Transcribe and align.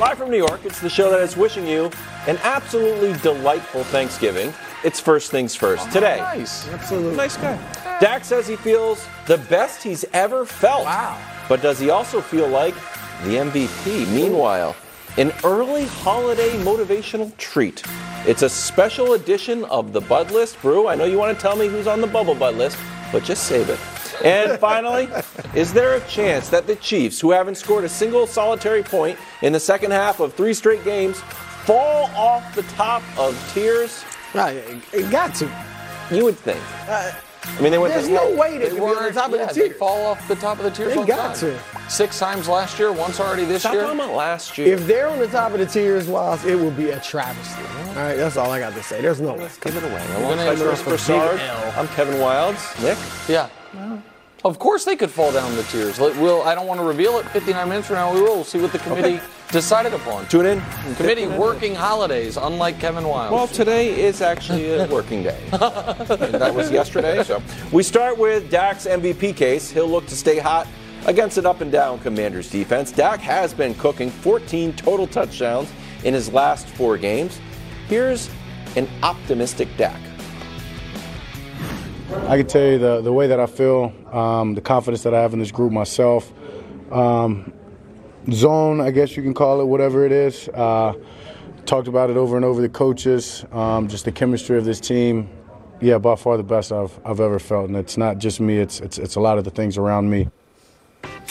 Live 0.00 0.16
from 0.16 0.30
New 0.30 0.38
York, 0.38 0.64
it's 0.64 0.80
the 0.80 0.88
show 0.88 1.10
that 1.10 1.20
is 1.20 1.36
wishing 1.36 1.66
you 1.66 1.90
an 2.26 2.38
absolutely 2.42 3.12
delightful 3.20 3.84
Thanksgiving. 3.84 4.50
It's 4.82 4.98
first 4.98 5.30
things 5.30 5.54
first. 5.54 5.86
Oh, 5.88 5.92
Today, 5.92 6.16
Nice. 6.16 6.66
Absolutely. 6.68 7.16
nice 7.16 7.36
guy. 7.36 7.56
Dak 8.00 8.24
says 8.24 8.48
he 8.48 8.56
feels 8.56 9.06
the 9.26 9.36
best 9.36 9.82
he's 9.82 10.06
ever 10.14 10.46
felt. 10.46 10.86
Wow. 10.86 11.20
But 11.50 11.60
does 11.60 11.78
he 11.78 11.90
also 11.90 12.22
feel 12.22 12.48
like 12.48 12.72
the 13.24 13.36
MVP? 13.36 14.10
Meanwhile, 14.14 14.74
an 15.18 15.34
early 15.44 15.84
holiday 15.84 16.48
motivational 16.64 17.36
treat. 17.36 17.82
It's 18.26 18.40
a 18.40 18.48
special 18.48 19.12
edition 19.12 19.66
of 19.66 19.92
the 19.92 20.00
Bud 20.00 20.30
List 20.30 20.62
Brew. 20.62 20.88
I 20.88 20.94
know 20.94 21.04
you 21.04 21.18
want 21.18 21.36
to 21.36 21.42
tell 21.42 21.56
me 21.56 21.68
who's 21.68 21.86
on 21.86 22.00
the 22.00 22.06
Bubble 22.06 22.34
Bud 22.34 22.54
list, 22.54 22.78
but 23.12 23.22
just 23.22 23.42
save 23.42 23.68
it. 23.68 23.78
And 24.24 24.58
finally, 24.58 25.08
is 25.54 25.72
there 25.72 25.94
a 25.94 26.00
chance 26.08 26.48
that 26.50 26.66
the 26.66 26.76
Chiefs, 26.76 27.20
who 27.20 27.30
haven't 27.30 27.54
scored 27.56 27.84
a 27.84 27.88
single 27.88 28.26
solitary 28.26 28.82
point 28.82 29.18
in 29.42 29.52
the 29.52 29.60
second 29.60 29.90
half 29.92 30.20
of 30.20 30.34
three 30.34 30.54
straight 30.54 30.84
games, 30.84 31.20
fall 31.64 32.06
off 32.16 32.54
the 32.54 32.62
top 32.64 33.02
of 33.18 33.34
tiers? 33.54 34.04
Right, 34.34 34.56
it, 34.56 34.82
it 34.92 35.10
got 35.10 35.34
to. 35.36 35.50
You 36.10 36.24
would 36.24 36.36
think. 36.38 36.60
Uh, 36.88 37.12
I 37.42 37.60
mean, 37.62 37.72
they 37.72 37.78
went 37.78 37.94
there's 37.94 38.06
to 38.06 38.12
no 38.12 38.36
way 38.36 38.58
they, 38.58 38.68
They 38.68 38.68
can 38.68 38.76
be 38.76 38.80
on 38.82 38.88
the 38.90 38.94
weren't. 39.00 39.14
top 39.14 39.30
yeah, 39.30 39.36
of 39.44 39.48
the 39.48 39.54
they 39.60 39.68
tier. 39.68 39.76
fall 39.78 40.04
off 40.06 40.28
the 40.28 40.34
top 40.36 40.58
of 40.58 40.64
the 40.64 40.70
tiers. 40.70 40.92
They 40.92 40.98
all 40.98 41.06
got 41.06 41.36
time. 41.36 41.56
to. 41.56 41.90
Six 41.90 42.18
times 42.18 42.48
last 42.48 42.78
year, 42.78 42.92
once 42.92 43.18
already 43.18 43.44
this 43.46 43.62
Stop 43.62 43.72
year. 43.72 43.82
talking 43.84 43.98
about 43.98 44.14
last 44.14 44.58
year. 44.58 44.74
If 44.74 44.86
they're 44.86 45.08
on 45.08 45.18
the 45.18 45.26
top 45.28 45.52
of 45.52 45.58
the 45.58 45.66
tiers, 45.66 46.06
Wildes, 46.06 46.44
it 46.44 46.54
will 46.54 46.70
be 46.70 46.90
a 46.90 47.00
travesty. 47.00 47.62
All 47.62 47.94
right, 47.96 48.16
that's 48.16 48.36
all 48.36 48.50
I 48.50 48.60
got 48.60 48.74
to 48.74 48.82
say. 48.82 49.00
There's 49.00 49.20
no 49.22 49.32
way. 49.34 49.48
Give 49.62 49.74
it 49.74 49.82
away. 49.82 50.04
gonna 50.08 50.18
Alongside 50.26 50.58
have 50.58 50.66
Chris 50.68 50.80
a 50.82 50.84
Broussard, 50.84 51.40
I'm 51.76 51.88
Kevin 51.88 52.16
Wildes. 52.16 52.82
Nick? 52.82 52.98
Yeah. 53.28 53.48
Of 54.42 54.58
course 54.58 54.84
they 54.84 54.96
could 54.96 55.10
fall 55.10 55.32
down 55.32 55.54
the 55.54 55.62
tiers. 55.64 55.98
We'll, 55.98 56.42
I 56.42 56.54
don't 56.54 56.66
want 56.66 56.80
to 56.80 56.86
reveal 56.86 57.18
it. 57.18 57.26
59 57.26 57.68
minutes 57.68 57.88
from 57.88 57.96
now, 57.96 58.14
we 58.14 58.22
will. 58.22 58.36
We'll 58.36 58.44
see 58.44 58.60
what 58.60 58.72
the 58.72 58.78
committee 58.78 59.20
decided 59.50 59.92
upon. 59.92 60.26
Tune 60.28 60.46
in. 60.46 60.62
Committee 60.96 61.26
working 61.26 61.74
holidays, 61.74 62.38
unlike 62.38 62.80
Kevin 62.80 63.06
Wild. 63.06 63.34
Well, 63.34 63.48
today 63.48 64.00
is 64.00 64.22
actually 64.22 64.72
a 64.72 64.86
working 64.88 65.22
day. 65.22 65.38
that 65.50 66.54
was 66.54 66.70
yesterday. 66.70 67.22
So 67.22 67.42
we 67.70 67.82
start 67.82 68.16
with 68.16 68.50
Dak's 68.50 68.86
MVP 68.86 69.36
case. 69.36 69.70
He'll 69.70 69.88
look 69.88 70.06
to 70.06 70.16
stay 70.16 70.38
hot 70.38 70.66
against 71.06 71.36
an 71.36 71.44
up 71.44 71.60
and 71.60 71.70
down 71.70 71.98
Commanders 71.98 72.50
defense. 72.50 72.92
Dak 72.92 73.20
has 73.20 73.52
been 73.52 73.74
cooking 73.74 74.10
14 74.10 74.72
total 74.74 75.06
touchdowns 75.06 75.70
in 76.04 76.14
his 76.14 76.32
last 76.32 76.66
four 76.66 76.96
games. 76.96 77.38
Here's 77.88 78.30
an 78.76 78.88
optimistic 79.02 79.68
Dak. 79.76 80.00
I 82.12 82.36
can 82.36 82.46
tell 82.46 82.62
you 82.62 82.78
the, 82.78 83.00
the 83.00 83.12
way 83.12 83.26
that 83.28 83.38
I 83.38 83.46
feel, 83.46 83.92
um, 84.12 84.54
the 84.54 84.60
confidence 84.60 85.02
that 85.04 85.14
I 85.14 85.20
have 85.20 85.32
in 85.32 85.38
this 85.38 85.52
group 85.52 85.72
myself. 85.72 86.32
Um, 86.90 87.52
zone, 88.32 88.80
I 88.80 88.90
guess 88.90 89.16
you 89.16 89.22
can 89.22 89.34
call 89.34 89.60
it, 89.60 89.64
whatever 89.64 90.04
it 90.04 90.12
is. 90.12 90.48
Uh, 90.48 90.94
talked 91.66 91.88
about 91.88 92.10
it 92.10 92.16
over 92.16 92.36
and 92.36 92.44
over. 92.44 92.60
The 92.60 92.68
coaches, 92.68 93.44
um, 93.52 93.88
just 93.88 94.04
the 94.04 94.12
chemistry 94.12 94.58
of 94.58 94.64
this 94.64 94.80
team. 94.80 95.28
Yeah, 95.80 95.98
by 95.98 96.16
far 96.16 96.36
the 96.36 96.42
best 96.42 96.72
I've, 96.72 96.98
I've 97.04 97.20
ever 97.20 97.38
felt, 97.38 97.68
and 97.68 97.76
it's 97.76 97.96
not 97.96 98.18
just 98.18 98.40
me. 98.40 98.58
It's, 98.58 98.80
it's 98.80 98.98
it's 98.98 99.14
a 99.14 99.20
lot 99.20 99.38
of 99.38 99.44
the 99.44 99.50
things 99.50 99.78
around 99.78 100.10
me. 100.10 100.28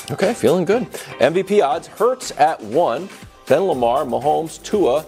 Okay, 0.10 0.34
feeling 0.34 0.66
good. 0.66 0.84
MVP 1.20 1.64
odds 1.64 1.88
Hurts 1.88 2.32
at 2.32 2.60
one, 2.64 3.10
then 3.46 3.62
Lamar, 3.62 4.06
Mahomes, 4.06 4.64
Tua, 4.64 5.06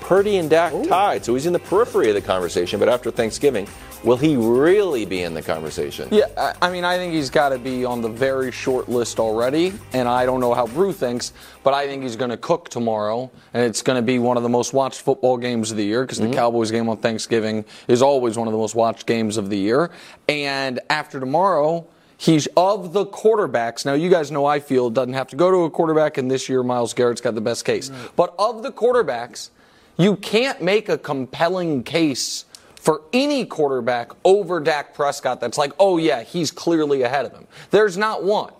Purdy, 0.00 0.36
and 0.36 0.48
Dak 0.48 0.72
tied. 0.86 1.24
So 1.24 1.34
he's 1.34 1.46
in 1.46 1.52
the 1.52 1.58
periphery 1.58 2.08
of 2.08 2.14
the 2.14 2.20
conversation. 2.20 2.78
But 2.78 2.88
after 2.88 3.10
Thanksgiving, 3.10 3.66
will 4.04 4.16
he 4.16 4.36
really 4.36 5.04
be 5.04 5.22
in 5.22 5.34
the 5.34 5.42
conversation? 5.42 6.08
Yeah, 6.10 6.54
I- 6.60 6.70
mean, 6.70 6.84
I 6.84 6.96
think 6.96 7.14
he's 7.14 7.30
got 7.30 7.50
to 7.50 7.58
be 7.58 7.84
on 7.84 8.02
the 8.02 8.08
very 8.08 8.52
short 8.52 8.88
list 8.88 9.18
already, 9.18 9.72
and 9.92 10.08
I 10.08 10.26
don't 10.26 10.40
know 10.40 10.54
how 10.54 10.66
Brew 10.66 10.92
thinks, 10.92 11.32
but 11.62 11.74
I 11.74 11.86
think 11.86 12.02
he's 12.02 12.16
going 12.16 12.30
to 12.30 12.36
cook 12.36 12.68
tomorrow, 12.68 13.30
and 13.52 13.64
it's 13.64 13.82
going 13.82 13.96
to 13.96 14.02
be 14.02 14.18
one 14.18 14.36
of 14.36 14.42
the 14.42 14.48
most 14.48 14.72
watched 14.72 15.00
football 15.00 15.36
games 15.36 15.70
of 15.70 15.76
the 15.76 15.84
year 15.84 16.02
because 16.02 16.18
the 16.18 16.24
mm-hmm. 16.24 16.34
Cowboys 16.34 16.70
game 16.70 16.88
on 16.88 16.98
Thanksgiving 16.98 17.64
is 17.88 18.02
always 18.02 18.36
one 18.36 18.46
of 18.46 18.52
the 18.52 18.58
most 18.58 18.74
watched 18.74 19.06
games 19.06 19.36
of 19.36 19.50
the 19.50 19.58
year. 19.58 19.90
And 20.28 20.80
after 20.90 21.18
tomorrow, 21.18 21.86
he's 22.16 22.46
of 22.56 22.92
the 22.92 23.06
quarterbacks. 23.06 23.86
Now, 23.86 23.94
you 23.94 24.10
guys 24.10 24.30
know 24.30 24.44
I 24.44 24.60
feel 24.60 24.90
doesn't 24.90 25.14
have 25.14 25.28
to 25.28 25.36
go 25.36 25.50
to 25.50 25.64
a 25.64 25.70
quarterback, 25.70 26.18
and 26.18 26.30
this 26.30 26.48
year 26.48 26.62
Myles 26.62 26.94
Garrett's 26.94 27.20
got 27.20 27.34
the 27.34 27.40
best 27.40 27.64
case. 27.64 27.90
But 28.16 28.34
of 28.38 28.62
the 28.62 28.72
quarterbacks, 28.72 29.50
you 29.96 30.16
can't 30.16 30.60
make 30.60 30.88
a 30.88 30.98
compelling 30.98 31.84
case 31.84 32.44
for 32.84 33.00
any 33.14 33.46
quarterback 33.46 34.10
over 34.24 34.60
Dak 34.60 34.92
Prescott 34.92 35.40
that's 35.40 35.56
like, 35.56 35.72
oh 35.78 35.96
yeah, 35.96 36.22
he's 36.22 36.50
clearly 36.50 37.00
ahead 37.00 37.24
of 37.24 37.32
him. 37.32 37.46
There's 37.70 37.96
not 37.96 38.22
one. 38.22 38.52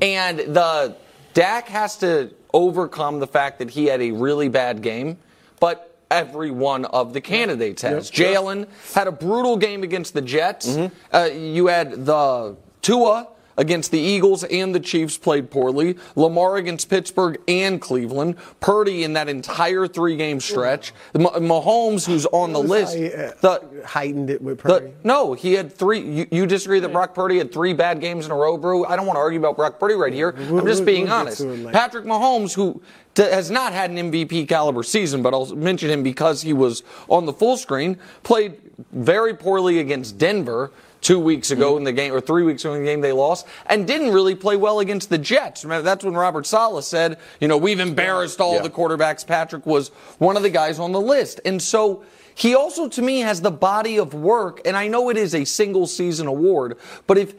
And 0.00 0.38
the 0.38 0.94
Dak 1.34 1.66
has 1.66 1.96
to 1.98 2.32
overcome 2.54 3.18
the 3.18 3.26
fact 3.26 3.58
that 3.58 3.70
he 3.70 3.86
had 3.86 4.00
a 4.00 4.12
really 4.12 4.48
bad 4.48 4.82
game, 4.82 5.18
but 5.58 5.96
every 6.12 6.52
one 6.52 6.84
of 6.84 7.12
the 7.12 7.20
candidates 7.20 7.82
has. 7.82 8.08
Jalen 8.36 8.68
had 8.94 9.08
a 9.08 9.12
brutal 9.12 9.56
game 9.56 9.82
against 9.82 10.14
the 10.14 10.22
Jets. 10.22 10.68
Uh, 11.12 11.30
you 11.34 11.66
had 11.66 12.06
the 12.06 12.56
Tua 12.82 13.26
against 13.56 13.90
the 13.90 13.98
Eagles 13.98 14.44
and 14.44 14.74
the 14.74 14.80
Chiefs 14.80 15.18
played 15.18 15.50
poorly. 15.50 15.96
Lamar 16.16 16.56
against 16.56 16.88
Pittsburgh 16.88 17.40
and 17.48 17.80
Cleveland. 17.80 18.36
Purdy 18.60 19.04
in 19.04 19.12
that 19.14 19.28
entire 19.28 19.86
three 19.86 20.16
game 20.16 20.40
stretch. 20.40 20.92
Mahomes, 21.14 22.06
who's 22.06 22.26
on 22.26 22.52
the 22.52 22.60
list. 22.60 22.96
Uh, 22.96 23.32
The, 23.40 23.82
heightened 23.86 24.30
it 24.30 24.40
with 24.42 24.58
the, 24.58 24.62
Purdy. 24.80 24.92
no, 25.04 25.32
he 25.34 25.52
had 25.54 25.72
three. 25.72 26.00
You, 26.00 26.26
you 26.30 26.46
disagree 26.46 26.80
that 26.80 26.92
Brock 26.92 27.14
Purdy 27.14 27.38
had 27.38 27.52
three 27.52 27.72
bad 27.72 28.00
games 28.00 28.26
in 28.26 28.32
a 28.32 28.36
row, 28.36 28.56
Brew? 28.56 28.84
I 28.86 28.96
don't 28.96 29.06
want 29.06 29.16
to 29.16 29.20
argue 29.20 29.38
about 29.38 29.56
Brock 29.56 29.78
Purdy 29.78 29.94
right 29.94 30.12
here. 30.12 30.32
We'll- 30.50 30.60
I'm 30.60 30.66
just 30.66 30.84
being 30.84 31.04
we'll 31.04 31.12
honest. 31.14 31.38
to 31.38 31.50
it 31.50 31.56
later. 31.58 31.70
Patrick 31.72 32.04
Mahomes, 32.04 32.54
who 32.54 32.80
has 33.16 33.50
not 33.50 33.72
had 33.72 33.90
an 33.90 33.96
MVP 34.10 34.48
caliber 34.48 34.82
season, 34.82 35.22
but 35.22 35.34
I'll 35.34 35.54
mention 35.54 35.90
him 35.90 36.02
because 36.02 36.42
he 36.42 36.52
was 36.52 36.82
on 37.08 37.26
the 37.26 37.32
full 37.32 37.56
screen, 37.56 37.98
played 38.22 38.56
very 38.92 39.34
poorly 39.34 39.78
against 39.80 40.16
Denver 40.18 40.70
two 41.02 41.18
weeks 41.18 41.50
ago 41.50 41.72
Mm-hmm. 41.72 41.78
in 41.78 41.84
the 41.84 41.92
game, 41.92 42.12
or 42.14 42.20
three 42.20 42.42
weeks 42.44 42.64
ago 42.64 42.72
in 42.74 42.80
the 42.80 42.86
game 42.90 43.00
they 43.02 43.12
lost, 43.12 43.46
and 43.66 43.86
didn't 43.86 44.12
really 44.12 44.34
play 44.34 44.56
well 44.56 44.80
against 44.80 45.10
the 45.10 45.18
Jets. 45.18 45.64
Remember, 45.64 45.82
that's 45.82 46.04
when 46.04 46.14
Robert 46.14 46.46
Saleh 46.46 46.82
said, 46.82 47.18
you 47.40 47.48
know, 47.48 47.58
we've 47.58 47.80
embarrassed 47.80 48.40
all 48.40 48.54
Yeah. 48.54 48.62
the 48.62 48.70
quarterbacks. 48.70 49.26
Patrick 49.26 49.66
was 49.66 49.88
one 50.18 50.36
of 50.38 50.42
the 50.42 50.50
guys 50.50 50.78
on 50.78 50.92
the 50.92 51.00
list. 51.00 51.40
And 51.44 51.60
so 51.60 52.02
he 52.34 52.54
also, 52.54 52.88
to 52.88 53.02
me, 53.02 53.20
has 53.20 53.42
the 53.42 53.50
body 53.50 53.98
of 53.98 54.14
work, 54.14 54.60
and 54.64 54.76
I 54.76 54.88
know 54.88 55.10
it 55.10 55.18
is 55.18 55.34
a 55.34 55.44
single 55.44 55.86
season 55.86 56.26
award, 56.26 56.78
but 57.06 57.18
if 57.18 57.34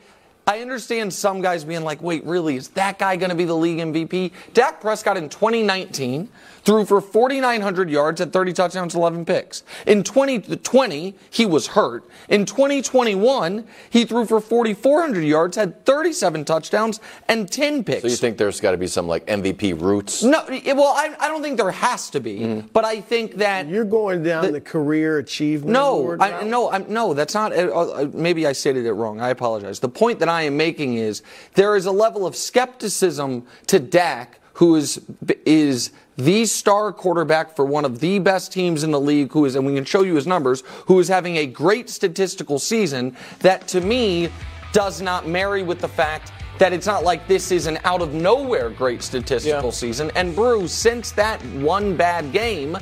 I 0.45 0.59
understand 0.59 1.13
some 1.13 1.41
guys 1.41 1.63
being 1.63 1.85
like, 1.85 2.01
wait, 2.01 2.25
really, 2.25 2.57
is 2.57 2.67
that 2.69 2.99
guy 2.99 3.15
going 3.15 3.29
to 3.29 3.35
be 3.35 3.45
the 3.45 3.55
league 3.55 3.79
MVP? 3.79 4.31
Dak 4.53 4.81
Prescott 4.81 5.15
in 5.15 5.29
2019 5.29 6.27
threw 6.63 6.85
for 6.85 7.01
4,900 7.01 7.89
yards 7.89 8.21
at 8.21 8.31
30 8.31 8.53
touchdowns, 8.53 8.95
11 8.95 9.25
picks. 9.25 9.63
In 9.85 10.03
2020, 10.03 11.15
he 11.29 11.45
was 11.45 11.67
hurt. 11.67 12.03
In 12.29 12.45
2021, 12.45 13.65
he 13.89 14.05
threw 14.05 14.25
for 14.25 14.39
4,400 14.39 15.21
yards, 15.21 15.57
had 15.57 15.85
37 15.85 16.45
touchdowns, 16.45 16.99
and 17.27 17.51
10 17.51 17.83
picks. 17.83 18.01
So 18.01 18.07
you 18.07 18.15
think 18.15 18.37
there's 18.37 18.61
got 18.61 18.71
to 18.71 18.77
be 18.77 18.87
some 18.87 19.07
like 19.07 19.25
MVP 19.27 19.79
roots? 19.81 20.23
No, 20.23 20.45
it- 20.47 20.75
well, 20.75 20.93
I, 20.95 21.13
I 21.19 21.27
don't 21.27 21.41
think 21.41 21.57
there 21.57 21.71
has 21.71 22.09
to 22.11 22.19
be, 22.19 22.61
but 22.73 22.85
I 22.85 23.01
think 23.01 23.35
that 23.35 23.67
You're 23.67 23.83
going 23.85 24.23
down 24.23 24.45
The- 24.45 24.53
the, 24.53 24.61
career 24.61 25.17
achievement. 25.17 25.73
no, 25.73 25.95
award 25.97 26.21
I, 26.21 26.43
no, 26.43 26.69
I'm, 26.71 26.85
no, 26.91 27.13
that's 27.13 27.33
not. 27.33 27.51
Uh, 27.51 27.67
uh, 27.69 28.09
maybe 28.13 28.47
I 28.47 28.53
stated 28.53 28.85
it 28.85 28.93
wrong. 28.93 29.19
I 29.19 29.29
apologize. 29.29 29.79
The 29.79 29.89
point 29.89 30.19
that 30.19 30.29
I 30.29 30.43
am 30.43 30.55
making 30.57 30.95
is 30.95 31.21
there 31.55 31.75
is 31.75 31.85
a 31.85 31.91
level 31.91 32.25
of 32.25 32.35
skepticism 32.35 33.45
to 33.67 33.79
Dak, 33.79 34.39
who 34.53 34.75
is 34.75 35.01
is 35.45 35.91
the 36.17 36.45
star 36.45 36.91
quarterback 36.91 37.55
for 37.55 37.65
one 37.65 37.85
of 37.85 37.99
the 37.99 38.19
best 38.19 38.51
teams 38.51 38.83
in 38.83 38.91
the 38.91 38.99
league, 38.99 39.31
who 39.31 39.45
is, 39.45 39.55
and 39.55 39.65
we 39.65 39.73
can 39.73 39.85
show 39.85 40.03
you 40.03 40.15
his 40.15 40.27
numbers, 40.27 40.63
who 40.85 40.99
is 40.99 41.07
having 41.07 41.37
a 41.37 41.45
great 41.45 41.89
statistical 41.89 42.59
season. 42.59 43.15
That 43.39 43.67
to 43.69 43.81
me 43.81 44.29
does 44.73 45.01
not 45.01 45.27
marry 45.27 45.63
with 45.63 45.79
the 45.79 45.87
fact. 45.87 46.31
That 46.59 46.71
it's 46.71 46.85
not 46.85 47.03
like 47.03 47.27
this 47.27 47.51
is 47.51 47.65
an 47.65 47.79
out 47.83 48.01
of 48.01 48.13
nowhere 48.13 48.69
great 48.69 49.01
statistical 49.01 49.65
Yeah. 49.65 49.71
season. 49.71 50.11
And 50.15 50.35
Brew, 50.35 50.67
since 50.67 51.11
that 51.11 51.43
one 51.55 51.95
bad 51.97 52.31
game, 52.31 52.77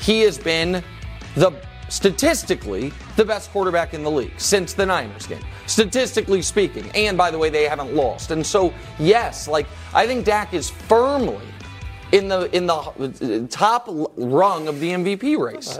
he 0.00 0.22
has 0.22 0.36
been 0.36 0.82
the 1.36 1.52
statistically 1.88 2.92
the 3.16 3.24
best 3.24 3.52
quarterback 3.52 3.94
in 3.94 4.02
the 4.02 4.10
league 4.10 4.32
since 4.36 4.72
the 4.72 4.84
Niners 4.84 5.26
game. 5.26 5.44
Statistically 5.66 6.42
speaking. 6.42 6.90
And 6.94 7.16
by 7.16 7.30
the 7.30 7.38
way, 7.38 7.50
they 7.50 7.64
haven't 7.68 7.94
lost. 7.94 8.30
And 8.32 8.44
so, 8.44 8.74
yes, 8.98 9.46
like 9.46 9.66
I 9.94 10.06
think 10.06 10.24
Dak 10.24 10.52
is 10.54 10.68
firmly 10.70 11.40
in 12.12 12.28
the 12.28 12.54
in 12.54 12.66
the 12.66 13.46
top 13.50 13.86
rung 13.88 14.68
of 14.68 14.80
the 14.80 14.90
MVP 14.90 15.38
race. 15.38 15.78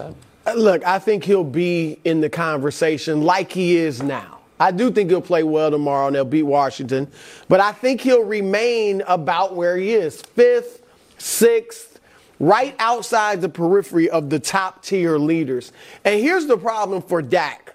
Look, 0.54 0.84
I 0.84 0.98
think 0.98 1.24
he'll 1.24 1.42
be 1.42 1.98
in 2.04 2.20
the 2.20 2.28
conversation 2.28 3.22
like 3.22 3.50
he 3.50 3.76
is 3.76 4.02
now. 4.02 4.40
I 4.60 4.70
do 4.70 4.90
think 4.90 5.10
he'll 5.10 5.22
play 5.22 5.42
well 5.42 5.70
tomorrow 5.70 6.06
and 6.06 6.16
they'll 6.16 6.24
beat 6.24 6.44
Washington, 6.44 7.10
but 7.48 7.60
I 7.60 7.72
think 7.72 8.00
he'll 8.00 8.24
remain 8.24 9.02
about 9.06 9.56
where 9.56 9.76
he 9.76 9.94
is 9.94 10.20
fifth, 10.20 10.82
sixth, 11.18 11.98
right 12.38 12.76
outside 12.78 13.40
the 13.40 13.48
periphery 13.48 14.08
of 14.10 14.30
the 14.30 14.38
top 14.38 14.82
tier 14.82 15.18
leaders. 15.18 15.72
And 16.04 16.20
here's 16.20 16.46
the 16.46 16.58
problem 16.58 17.02
for 17.02 17.22
Dak 17.22 17.74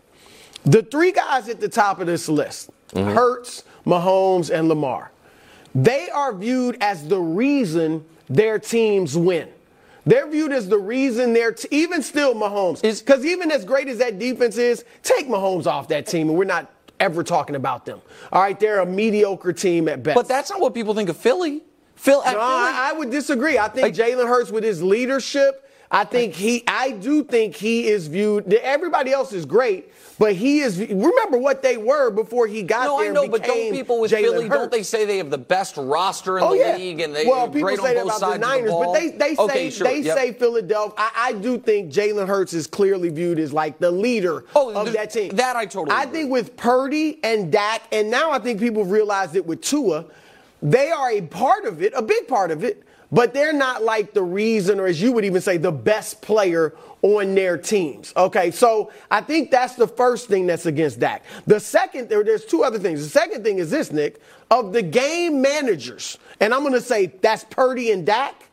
the 0.63 0.83
three 0.83 1.11
guys 1.11 1.47
at 1.49 1.59
the 1.59 1.69
top 1.69 1.99
of 1.99 2.07
this 2.07 2.29
list 2.29 2.69
mm-hmm. 2.91 3.09
Hurts, 3.09 3.63
Mahomes, 3.85 4.49
and 4.53 4.67
Lamar 4.67 5.11
they 5.75 6.09
are 6.09 6.33
viewed 6.33 6.77
as 6.81 7.07
the 7.07 7.19
reason 7.19 8.03
their 8.29 8.59
teams 8.59 9.17
win. 9.17 9.49
They're 10.05 10.27
viewed 10.27 10.53
as 10.53 10.69
the 10.69 10.77
reason 10.77 11.33
they're 11.33 11.51
t- 11.51 11.67
even 11.71 12.01
still 12.01 12.33
Mahomes. 12.33 12.83
Is- 12.83 13.01
Because 13.01 13.25
even 13.25 13.51
as 13.51 13.65
great 13.65 13.87
as 13.87 13.97
that 13.97 14.17
defense 14.17 14.57
is, 14.57 14.83
take 15.03 15.27
Mahomes 15.27 15.67
off 15.67 15.87
that 15.89 16.07
team, 16.07 16.29
and 16.29 16.37
we're 16.37 16.45
not 16.45 16.71
ever 16.99 17.23
talking 17.23 17.55
about 17.55 17.85
them. 17.85 18.01
All 18.31 18.41
right, 18.41 18.59
they're 18.59 18.79
a 18.79 18.85
mediocre 18.85 19.53
team 19.53 19.87
at 19.87 20.01
best. 20.03 20.15
But 20.15 20.27
that's 20.27 20.49
not 20.49 20.59
what 20.61 20.73
people 20.73 20.93
think 20.93 21.09
of 21.09 21.17
Philly. 21.17 21.61
Phil, 21.95 22.19
No, 22.19 22.31
Philly- 22.31 22.37
I, 22.41 22.91
I 22.91 22.97
would 22.97 23.09
disagree. 23.11 23.57
I 23.57 23.67
think 23.67 23.83
Like- 23.83 23.93
Jalen 23.93 24.27
Hurts 24.27 24.51
with 24.51 24.63
his 24.63 24.81
leadership, 24.81 25.68
I 25.91 26.03
think 26.03 26.35
he, 26.35 26.63
I 26.67 26.91
do 26.91 27.23
think 27.23 27.55
he 27.55 27.87
is 27.87 28.05
viewed. 28.07 28.53
Everybody 28.53 29.11
else 29.11 29.33
is 29.33 29.43
great, 29.43 29.91
but 30.19 30.35
he 30.35 30.59
is. 30.59 30.77
Remember 30.77 31.39
what 31.39 31.63
they 31.63 31.77
were 31.77 32.11
before 32.11 32.45
he 32.45 32.61
got 32.61 32.83
no, 32.83 32.99
there. 32.99 33.09
I 33.09 33.13
know, 33.13 33.27
but 33.27 33.43
don't 33.43 33.71
people 33.71 33.99
with 33.99 34.11
Jalen 34.11 34.21
Philly 34.33 34.49
don't 34.49 34.71
they 34.71 34.83
say 34.83 35.05
they 35.05 35.17
have 35.17 35.31
the 35.31 35.39
best 35.39 35.77
roster 35.77 36.37
in 36.37 36.43
Oh 36.43 36.51
the 36.51 36.59
yeah. 36.59 36.75
league 36.77 36.99
and 36.99 37.15
they 37.15 37.25
well, 37.25 37.47
people 37.47 37.61
great 37.61 37.79
say 37.79 37.97
on 37.99 38.05
that 38.05 38.05
both 38.05 38.17
about 38.17 38.33
the 38.33 38.37
Niners, 38.37 38.69
the 38.69 38.77
but 38.85 38.93
they 38.93 39.09
they 39.09 39.35
okay, 39.35 39.69
say 39.71 39.77
sure, 39.77 39.87
they 39.87 39.99
yep. 40.01 40.15
say 40.15 40.31
Philadelphia. 40.33 40.93
I, 40.95 41.11
I 41.15 41.33
do 41.33 41.57
think 41.57 41.91
Jalen 41.91 42.27
Hurts 42.27 42.53
is 42.53 42.67
clearly 42.67 43.09
viewed 43.09 43.39
as 43.39 43.51
like 43.51 43.79
the 43.79 43.89
leader 43.89 44.45
Oh, 44.55 44.69
of 44.71 44.85
th- 44.85 44.95
that 44.95 45.09
team. 45.09 45.35
that 45.37 45.55
I 45.55 45.65
totally 45.65 45.95
I 45.97 46.03
agree. 46.03 46.19
think 46.19 46.31
with 46.31 46.55
Purdy 46.55 47.19
and 47.23 47.51
Dak, 47.51 47.81
and 47.91 48.11
now 48.11 48.29
I 48.29 48.37
think 48.37 48.59
people 48.59 48.85
realize 48.85 49.33
it 49.33 49.43
with 49.43 49.61
Tua, 49.61 50.05
they 50.61 50.91
are 50.91 51.09
a 51.09 51.21
part 51.21 51.65
of 51.65 51.81
it, 51.81 51.93
a 51.95 52.01
big 52.03 52.27
part 52.27 52.51
of 52.51 52.63
it. 52.63 52.83
But 53.11 53.33
they're 53.33 53.53
not 53.53 53.83
like 53.83 54.13
the 54.13 54.21
reason, 54.21 54.79
or 54.79 54.85
as 54.85 55.01
you 55.01 55.11
would 55.13 55.25
even 55.25 55.41
say, 55.41 55.57
the 55.57 55.71
best 55.71 56.21
player 56.21 56.75
on 57.01 57.33
their 57.33 57.57
teams. 57.57 58.13
Okay, 58.15 58.51
so 58.51 58.91
I 59.09 59.21
think 59.21 59.51
that's 59.51 59.75
the 59.75 59.87
first 59.87 60.27
thing 60.27 60.45
that's 60.45 60.65
against 60.65 60.99
Dak. 60.99 61.23
The 61.47 61.59
second, 61.59 62.09
there, 62.09 62.23
there's 62.23 62.45
two 62.45 62.63
other 62.63 62.77
things. 62.77 63.01
The 63.01 63.09
second 63.09 63.43
thing 63.43 63.57
is 63.57 63.71
this, 63.71 63.91
Nick, 63.91 64.21
of 64.51 64.73
the 64.73 64.81
game 64.81 65.41
managers, 65.41 66.17
and 66.39 66.53
I'm 66.53 66.61
going 66.61 66.73
to 66.73 66.81
say 66.81 67.07
that's 67.07 67.45
Purdy 67.45 67.91
and 67.91 68.05
Dak. 68.05 68.48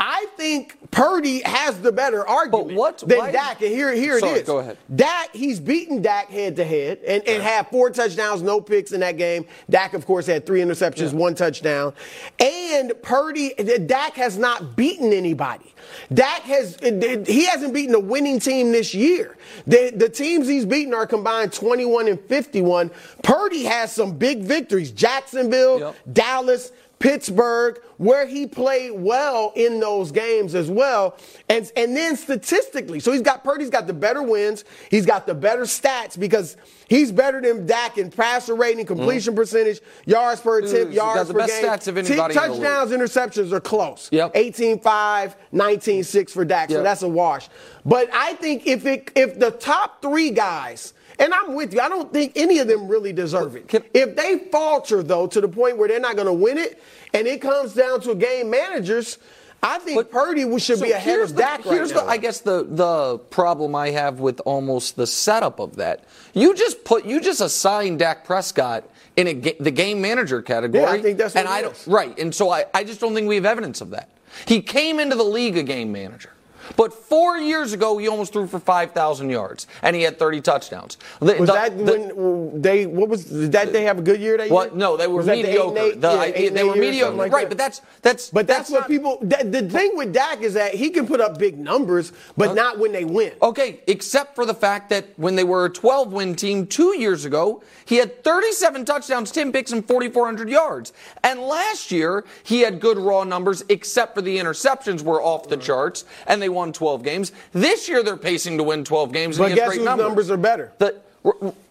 I 0.00 0.26
think 0.36 0.76
Purdy 0.90 1.40
has 1.44 1.80
the 1.80 1.90
better 1.92 2.26
argument 2.26 2.68
but 2.68 2.74
what- 2.76 2.98
than 2.98 3.18
why- 3.18 3.32
Dak. 3.32 3.60
And 3.60 3.70
here, 3.70 3.92
here 3.92 4.20
Sorry, 4.20 4.32
it 4.32 4.42
is. 4.42 4.46
go 4.46 4.58
ahead. 4.58 4.78
Dak, 4.94 5.34
he's 5.34 5.58
beaten 5.60 6.02
Dak 6.02 6.30
head 6.30 6.56
to 6.56 6.64
head 6.64 6.98
and, 7.06 7.26
and 7.26 7.42
had 7.42 7.68
four 7.68 7.90
touchdowns, 7.90 8.42
no 8.42 8.60
picks 8.60 8.92
in 8.92 9.00
that 9.00 9.16
game. 9.16 9.44
Dak, 9.68 9.94
of 9.94 10.06
course, 10.06 10.26
had 10.26 10.46
three 10.46 10.60
interceptions, 10.60 11.12
one 11.12 11.34
touchdown. 11.34 11.92
And 12.38 12.92
Purdy, 13.02 13.54
Dak 13.86 14.14
has 14.14 14.38
not 14.38 14.76
beaten 14.76 15.12
anybody. 15.12 15.74
Dak 16.12 16.42
has, 16.42 16.76
he 16.80 17.46
hasn't 17.46 17.72
beaten 17.74 17.94
a 17.94 18.00
winning 18.00 18.38
team 18.40 18.72
this 18.72 18.94
year. 18.94 19.36
The, 19.66 19.90
the 19.94 20.08
teams 20.08 20.46
he's 20.46 20.64
beaten 20.66 20.92
are 20.94 21.06
combined 21.06 21.52
21 21.52 22.08
and 22.08 22.20
51. 22.20 22.90
Purdy 23.22 23.64
has 23.64 23.92
some 23.92 24.12
big 24.16 24.42
victories. 24.42 24.90
Jacksonville, 24.90 25.80
Yep. 25.80 25.96
Dallas, 26.12 26.72
Pittsburgh, 26.98 27.80
where 27.96 28.26
he 28.26 28.46
played 28.46 28.92
well 28.92 29.52
in 29.56 29.80
those 29.80 30.10
games 30.12 30.54
as 30.54 30.70
well. 30.70 31.16
And, 31.48 31.70
and 31.76 31.96
then 31.96 32.16
statistically, 32.16 33.00
so 33.00 33.12
he's 33.12 33.22
got 33.22 33.44
Purdy's 33.44 33.70
got 33.70 33.86
the 33.86 33.92
better 33.92 34.22
wins, 34.22 34.64
he's 34.90 35.06
got 35.06 35.26
the 35.26 35.34
better 35.34 35.62
stats 35.62 36.18
because 36.18 36.56
he's 36.88 37.10
better 37.12 37.40
than 37.40 37.66
Dak 37.66 37.98
in 37.98 38.10
passer 38.10 38.54
rating, 38.54 38.84
completion 38.86 39.34
percentage, 39.34 39.80
yards 40.06 40.40
per 40.40 40.58
attempt, 40.58 40.74
Mm-hmm. 40.92 40.94
got 40.94 41.14
yards 41.16 41.32
per 41.32 41.46
game. 41.46 41.64
stats 41.64 41.88
of 41.88 41.96
anybody 41.98 42.34
T- 42.34 42.40
in 42.40 42.48
touchdowns, 42.48 42.90
interceptions 42.90 43.52
are 43.52 43.60
close. 43.60 44.08
Yep. 44.12 44.34
18-5, 44.34 45.34
19-6 45.54 46.30
for 46.30 46.44
Dak, 46.44 46.70
so 46.70 46.82
that's 46.82 47.02
a 47.02 47.08
wash. 47.08 47.48
But 47.84 48.10
I 48.12 48.34
think 48.34 48.66
if 48.66 48.84
it 48.86 49.10
if 49.16 49.38
the 49.38 49.50
top 49.50 50.02
three 50.02 50.30
guys 50.30 50.92
and 51.18 51.32
I'm 51.34 51.54
with 51.54 51.74
you. 51.74 51.80
I 51.80 51.88
don't 51.88 52.12
think 52.12 52.32
any 52.36 52.58
of 52.58 52.68
them 52.68 52.88
really 52.88 53.12
deserve 53.12 53.56
it. 53.56 53.68
Can- 53.68 53.84
if 53.94 54.14
they 54.16 54.38
falter, 54.50 55.02
though, 55.02 55.26
to 55.26 55.40
the 55.40 55.48
point 55.48 55.76
where 55.78 55.88
they're 55.88 56.00
not 56.00 56.14
going 56.16 56.26
to 56.26 56.32
win 56.32 56.58
it, 56.58 56.82
and 57.14 57.26
it 57.26 57.40
comes 57.40 57.74
down 57.74 58.00
to 58.02 58.14
game 58.14 58.50
managers, 58.50 59.18
I 59.62 59.78
think 59.80 59.96
But- 59.96 60.10
Purdy 60.12 60.42
should 60.58 60.78
So 60.78 60.84
be 60.84 60.92
ahead 60.92 61.18
of 61.20 61.30
the, 61.34 61.42
Dak 61.42 61.64
right 61.64 61.74
Here's 61.74 61.92
now. 61.92 62.02
the, 62.04 62.06
I 62.06 62.16
guess 62.16 62.40
the 62.40 62.64
the 62.68 63.18
problem 63.30 63.74
I 63.74 63.90
have 63.90 64.20
with 64.20 64.40
almost 64.44 64.94
the 64.96 65.06
setup 65.06 65.58
of 65.58 65.76
that. 65.76 66.04
You 66.32 66.54
just 66.54 66.84
put 66.84 67.04
you 67.04 67.20
just 67.20 67.40
assign 67.40 67.96
Dak 67.96 68.24
Prescott 68.24 68.84
in 69.16 69.26
a, 69.26 69.34
the 69.34 69.72
game 69.72 70.00
manager 70.00 70.42
category. 70.42 70.84
Yeah, 70.84 70.90
I 70.90 71.02
think 71.02 71.18
that's 71.18 71.34
what 71.34 71.40
and 71.40 71.48
I 71.48 71.62
don't 71.62 71.74
is. 71.74 71.88
right. 71.88 72.16
And 72.20 72.32
so 72.32 72.50
I, 72.50 72.66
I 72.72 72.84
just 72.84 73.00
don't 73.00 73.14
think 73.14 73.26
we 73.26 73.34
have 73.34 73.46
evidence 73.46 73.80
of 73.80 73.90
that. 73.90 74.08
He 74.46 74.62
came 74.62 75.00
into 75.00 75.16
the 75.16 75.24
league 75.24 75.56
a 75.56 75.64
game 75.64 75.90
manager. 75.90 76.30
But 76.76 76.92
four 76.92 77.38
years 77.38 77.72
ago, 77.72 77.98
he 77.98 78.08
almost 78.08 78.32
threw 78.32 78.46
for 78.46 78.58
5,000 78.58 79.30
yards, 79.30 79.66
and 79.82 79.94
he 79.96 80.02
had 80.02 80.18
30 80.18 80.40
touchdowns. 80.40 80.96
The- 81.20 81.34
was 81.36 81.48
the- 81.48 81.52
that 81.54 81.78
the- 81.86 82.12
when 82.14 82.62
they? 82.62 82.86
What 82.86 83.08
was 83.08 83.24
did 83.24 83.52
that? 83.52 83.72
They 83.72 83.84
have 83.84 83.98
a 83.98 84.02
good 84.02 84.20
year 84.20 84.36
that 84.36 84.50
year. 84.50 84.70
No, 84.74 84.96
they 84.96 85.06
were 85.06 85.16
Was 85.18 85.26
the 85.26 85.32
eight 85.32 85.46
mediocre. 85.46 85.78
eight? 85.78 86.00
The 86.00 86.10
Yeah, 86.10 86.22
eight 86.34 86.54
they 86.54 86.64
were 86.64 86.74
mediocre, 86.76 87.14
like 87.16 87.32
right? 87.32 87.42
that. 87.42 87.48
But 87.50 87.58
that's 87.58 87.80
that's 88.02 88.30
But 88.30 88.46
that's, 88.46 88.70
what 88.70 88.80
not- 88.80 88.88
people. 88.88 89.18
That, 89.22 89.52
the 89.52 89.62
thing 89.62 89.92
with 89.96 90.12
Dak 90.12 90.42
is 90.42 90.54
that 90.54 90.74
he 90.74 90.90
can 90.90 91.06
put 91.06 91.20
up 91.20 91.38
big 91.38 91.58
numbers, 91.58 92.12
but 92.36 92.54
not 92.54 92.78
when 92.78 92.92
they 92.92 93.04
win. 93.04 93.32
Okay, 93.42 93.80
except 93.86 94.34
for 94.34 94.44
the 94.44 94.54
fact 94.54 94.90
that 94.90 95.06
when 95.16 95.36
they 95.36 95.44
were 95.44 95.64
a 95.66 95.70
12 95.70 96.12
win 96.12 96.34
team 96.34 96.66
two 96.66 96.98
years 96.98 97.24
ago, 97.24 97.62
he 97.84 97.96
had 97.96 98.22
37 98.24 98.84
touchdowns, 98.84 99.30
10 99.30 99.52
picks, 99.52 99.72
and 99.72 99.86
4,400 99.86 100.48
yards. 100.50 100.92
And 101.24 101.40
last 101.40 101.90
year, 101.90 102.24
he 102.42 102.60
had 102.60 102.80
good 102.80 102.98
raw 102.98 103.24
numbers, 103.24 103.64
except 103.68 104.14
for 104.14 104.22
the 104.22 104.38
interceptions 104.38 105.02
were 105.02 105.22
off 105.22 105.48
the 105.48 105.56
charts, 105.56 106.04
and 106.26 106.40
they 106.42 106.48
won 106.48 106.57
12 106.66 107.02
games. 107.02 107.32
This 107.52 107.88
year, 107.88 108.02
they're 108.02 108.16
pacing 108.16 108.58
to 108.58 108.64
win 108.64 108.84
12 108.84 109.12
games. 109.12 109.38
But 109.38 109.54
guess 109.54 109.74
whose 109.74 109.84
numbers. 109.84 110.06
numbers 110.06 110.30
are 110.30 110.36
better? 110.36 110.72
The, 110.78 110.96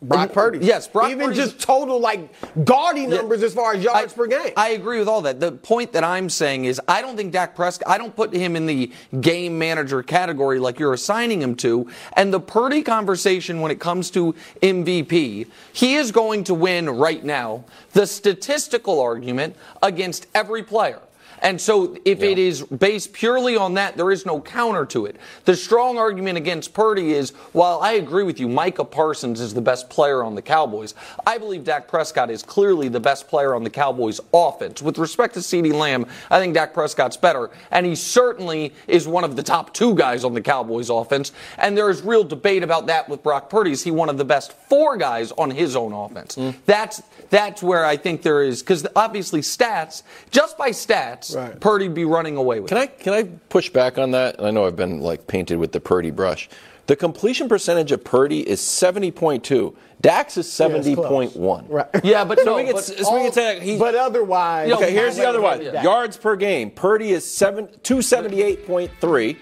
Brock 0.01 0.33
Purdy. 0.33 0.59
Yes, 0.61 0.87
Brock 0.87 1.09
Even 1.09 1.27
Purdy's- 1.29 1.45
just 1.45 1.59
total 1.59 1.99
like 1.99 2.29
gaudy 2.63 3.01
Yeah. 3.03 3.07
numbers 3.07 3.41
as 3.41 3.53
far 3.53 3.73
as 3.73 3.83
yards 3.83 4.13
I, 4.13 4.15
per 4.15 4.27
game. 4.27 4.51
I 4.55 4.69
agree 4.71 4.99
with 4.99 5.07
all 5.07 5.21
that. 5.21 5.39
The 5.39 5.53
point 5.53 5.93
that 5.93 6.03
I'm 6.03 6.29
saying 6.29 6.65
is 6.65 6.79
I 6.87 7.01
don't 7.01 7.15
think 7.15 7.31
Dak 7.31 7.55
Prescott, 7.55 7.89
I 7.89 7.97
don't 7.97 8.15
put 8.15 8.33
him 8.33 8.55
in 8.55 8.65
the 8.67 8.91
game 9.21 9.57
manager 9.57 10.03
category 10.03 10.59
like 10.59 10.77
you're 10.79 10.93
assigning 10.93 11.41
him 11.41 11.55
to. 11.55 11.87
And 12.13 12.31
the 12.31 12.41
Purdy 12.41 12.83
conversation 12.83 13.61
when 13.61 13.71
it 13.71 13.79
comes 13.79 14.11
to 14.11 14.35
MVP, 14.61 15.47
he 15.73 15.95
is 15.95 16.11
going 16.11 16.43
to 16.43 16.53
win 16.53 16.89
right 16.89 17.23
now 17.23 17.63
the 17.93 18.05
statistical 18.05 18.99
argument 18.99 19.55
against 19.81 20.27
every 20.35 20.61
player. 20.61 20.99
And 21.41 21.59
so, 21.59 21.97
if 22.03 22.23
it 22.23 22.39
is 22.39 22.63
based 22.63 23.13
purely 23.13 23.55
on 23.55 23.75
that, 23.75 23.95
there 23.97 24.11
is 24.11 24.25
no 24.25 24.41
counter 24.41 24.85
to 24.87 25.05
it. 25.05 25.17
The 25.45 25.55
strong 25.55 25.97
argument 25.97 26.37
against 26.37 26.73
Purdy 26.73 27.13
is 27.13 27.31
while 27.51 27.79
I 27.81 27.93
agree 27.93 28.23
with 28.23 28.39
you, 28.39 28.47
Micah 28.47 28.85
Parsons 28.85 29.39
is 29.39 29.53
the 29.53 29.61
best 29.61 29.89
player 29.89 30.23
on 30.23 30.35
the 30.35 30.41
Cowboys, 30.41 30.93
I 31.25 31.37
believe 31.37 31.63
Dak 31.63 31.87
Prescott 31.87 32.29
is 32.29 32.43
clearly 32.43 32.87
the 32.87 32.99
best 32.99 33.27
player 33.27 33.53
on 33.55 33.63
the 33.63 33.69
Cowboys 33.69 34.19
offense. 34.33 34.81
With 34.81 34.97
respect 34.97 35.33
to 35.35 35.41
CeeDee 35.41 35.73
Lamb, 35.73 36.05
I 36.29 36.39
think 36.39 36.53
Dak 36.53 36.73
Prescott's 36.73 37.17
better, 37.17 37.49
and 37.71 37.85
he 37.85 37.95
certainly 37.95 38.73
is 38.87 39.07
one 39.07 39.23
of 39.23 39.35
the 39.35 39.43
top 39.43 39.73
two 39.73 39.95
guys 39.95 40.23
on 40.23 40.33
the 40.33 40.41
Cowboys 40.41 40.89
offense. 40.89 41.31
And 41.57 41.77
there 41.77 41.89
is 41.89 42.01
real 42.01 42.23
debate 42.23 42.63
about 42.63 42.87
that 42.87 43.09
with 43.09 43.23
Brock 43.23 43.49
Purdy. 43.49 43.71
Is 43.71 43.83
he 43.83 43.91
one 43.91 44.09
of 44.09 44.17
the 44.17 44.25
best 44.25 44.53
four 44.53 44.97
guys 44.97 45.31
on 45.33 45.51
his 45.51 45.75
own 45.75 45.93
offense? 45.93 46.35
Mm-hmm. 46.35 46.57
That's 46.65 47.01
that's 47.29 47.61
where 47.61 47.85
I 47.85 47.97
think 47.97 48.21
there 48.21 48.41
is 48.43 48.61
because 48.61 48.87
obviously 48.95 49.41
stats, 49.41 50.03
just 50.31 50.57
by 50.57 50.69
stats, 50.69 51.26
Right. 51.35 51.59
Purdy'd 51.59 51.93
be 51.93 52.05
running 52.05 52.37
away 52.37 52.59
with. 52.59 52.69
Can 52.69 52.77
it. 52.77 52.81
I 52.81 52.87
can 52.87 53.13
I 53.13 53.23
push 53.49 53.69
back 53.69 53.97
on 53.97 54.11
that? 54.11 54.41
I 54.41 54.51
know 54.51 54.65
I've 54.65 54.75
been 54.75 54.99
like 55.01 55.27
painted 55.27 55.57
with 55.57 55.71
the 55.71 55.79
Purdy 55.79 56.11
brush. 56.11 56.49
The 56.87 56.95
completion 56.95 57.49
percentage 57.49 57.91
of 57.91 58.01
Purdy 58.05 58.47
is 58.47 58.61
70.2. 58.61 59.75
Dak's 59.99 60.37
is 60.37 60.59
Yeah, 60.59 60.67
70.1. 60.67 61.65
Right. 61.67 61.85
Yeah, 62.03 62.23
but 62.23 62.39
So 62.39 62.45
no, 62.45 62.55
we 62.55 62.63
could, 62.63 62.75
but 62.75 62.83
so 62.85 62.93
we 63.13 63.19
all- 63.19 63.25
could 63.25 63.33
say 63.33 63.59
he's 63.59 63.77
But 63.79 63.95
otherwise, 63.95 64.71
Okay, 64.71 64.91
here's 64.93 65.17
the 65.17 65.27
other 65.27 65.41
one. 65.41 65.61
Yeah. 65.61 65.83
Yards 65.83 66.15
per 66.15 66.35
game. 66.37 66.71
Purdy 66.71 67.11
is 67.11 67.29
seven 67.29 67.67
two 67.83 68.01
seventy 68.01 68.41
eight 68.41 68.65
point 68.65 68.89
three. 69.01 69.37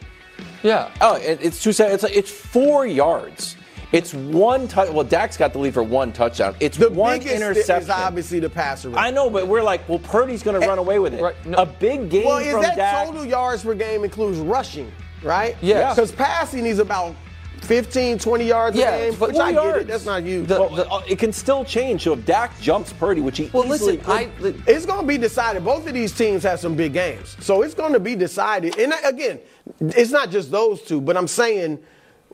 yeah. 0.64 0.90
Oh, 1.02 1.16
it, 1.18 1.40
it's 1.42 1.62
two 1.62 1.70
it's 1.70 1.80
like 2.04 2.16
it's 2.16 2.32
four 2.32 2.88
yards. 2.88 3.58
It's 3.96 4.14
one 4.14 4.68
touch. 4.68 4.90
Well, 4.90 5.06
Dak's 5.06 5.38
got 5.38 5.54
the 5.54 5.60
lead 5.60 5.74
for 5.74 5.82
one 5.84 6.12
touchdown. 6.12 6.56
It's 6.60 6.78
the 6.78 6.90
one 6.90 7.18
biggest 7.20 7.36
interception. 7.36 7.84
is 7.84 7.90
obviously 7.90 8.40
the 8.40 8.50
passer. 8.50 8.90
rate. 8.90 8.98
I 8.98 9.10
know, 9.10 9.30
but 9.30 9.48
we're 9.48 9.64
like, 9.64 9.88
well, 9.88 10.00
Purdy's 10.00 10.44
going 10.44 10.60
to 10.60 10.68
run 10.68 10.80
away 10.80 11.00
with 11.00 11.14
it. 11.14 11.22
Right, 11.22 11.46
no. 11.46 11.58
A 11.60 11.66
big 11.66 12.10
game 12.10 12.26
Well, 12.26 12.40
is 12.40 12.52
from 12.52 12.62
that 12.64 12.76
Dak. 12.76 13.06
total 13.08 13.24
yards 13.26 13.64
per 13.64 13.74
game 13.74 14.04
includes 14.04 14.38
rushing, 14.40 14.92
right? 15.24 15.56
Yes. 15.62 15.96
Because 15.96 16.12
passing 16.12 16.66
is 16.66 16.80
about 16.80 17.16
15, 17.62 18.20
20 18.20 18.44
yards 18.46 18.78
Yeah, 18.78 18.92
a 18.96 19.10
game, 19.12 19.20
but 19.20 19.30
which 19.30 19.38
I 19.38 19.54
four 19.54 19.64
get 19.64 19.70
it. 19.70 19.70
yards. 19.76 19.88
That's 19.88 20.06
not 20.06 20.24
huge. 20.24 20.48
The- 20.50 20.60
Well, 20.62 20.94
uh, 20.94 21.02
it 21.08 21.18
can 21.18 21.32
still 21.32 21.64
change. 21.64 22.04
So 22.04 22.14
if 22.14 22.26
Dak 22.26 22.60
jumps 22.60 22.92
Purdy, 22.92 23.22
which 23.22 23.38
he 23.38 23.50
Well, 23.54 23.64
easily 23.74 23.98
listen, 23.98 24.06
could, 24.42 24.56
I. 24.68 24.72
it's 24.72 24.86
going 24.86 25.02
to 25.02 25.08
be 25.08 25.18
decided. 25.18 25.64
Both 25.64 25.88
of 25.88 25.94
these 25.94 26.12
teams 26.12 26.44
have 26.44 26.60
some 26.60 26.76
big 26.76 26.92
games. 26.94 27.38
So 27.40 27.62
it's 27.62 27.74
going 27.74 27.94
to 27.94 28.00
be 28.00 28.14
decided. 28.16 28.78
And 28.78 28.94
again, 29.06 29.40
it's 29.80 30.12
not 30.12 30.30
just 30.32 30.52
those 30.52 30.82
two, 30.82 31.00
but 31.00 31.16
I'm 31.18 31.28
saying 31.30 31.80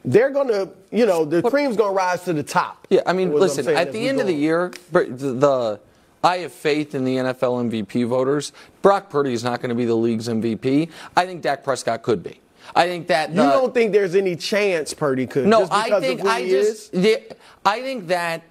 they're 0.03 0.29
going 0.29 0.47
to, 0.47 0.69
you 0.91 1.05
know, 1.05 1.25
the 1.25 1.41
cream's 1.43 1.77
going 1.77 1.91
to 1.91 1.95
rise 1.95 2.23
to 2.23 2.33
the 2.33 2.43
top. 2.43 2.87
Yeah, 2.89 3.01
I 3.05 3.13
mean, 3.13 3.27
is 3.29 3.33
what 3.33 3.41
I'm 3.43 3.47
listen. 3.47 3.75
At 3.75 3.91
the 3.91 4.07
end 4.07 4.19
of 4.19 4.27
the 4.27 4.33
year, 4.33 4.71
the, 4.91 5.03
the 5.05 5.79
I 6.23 6.37
have 6.39 6.53
faith 6.53 6.93
in 6.93 7.03
the 7.03 7.17
NFL 7.17 7.69
MVP 7.69 8.07
voters. 8.07 8.53
Brock 8.81 9.09
Purdy 9.09 9.33
is 9.33 9.43
not 9.43 9.61
going 9.61 9.69
to 9.69 9.75
be 9.75 9.85
the 9.85 9.95
league's 9.95 10.27
MVP. 10.27 10.89
I 11.15 11.25
think 11.25 11.41
Dak 11.41 11.63
Prescott 11.63 12.03
could 12.03 12.21
be. 12.23 12.39
I 12.75 12.85
think 12.87 13.07
that 13.07 13.31
You 13.31 13.37
don't 13.37 13.73
think 13.73 13.91
there's 13.91 14.15
any 14.15 14.35
chance 14.35 14.93
Purdy 14.93 15.25
could? 15.27 15.47
No, 15.47 15.61
just 15.61 15.73
I 15.73 15.99
think 15.99 16.21
I 16.25 16.47
just 16.47 16.91
the- 16.91 17.35
I 17.65 17.81
think 17.81 18.07
that 18.07 18.43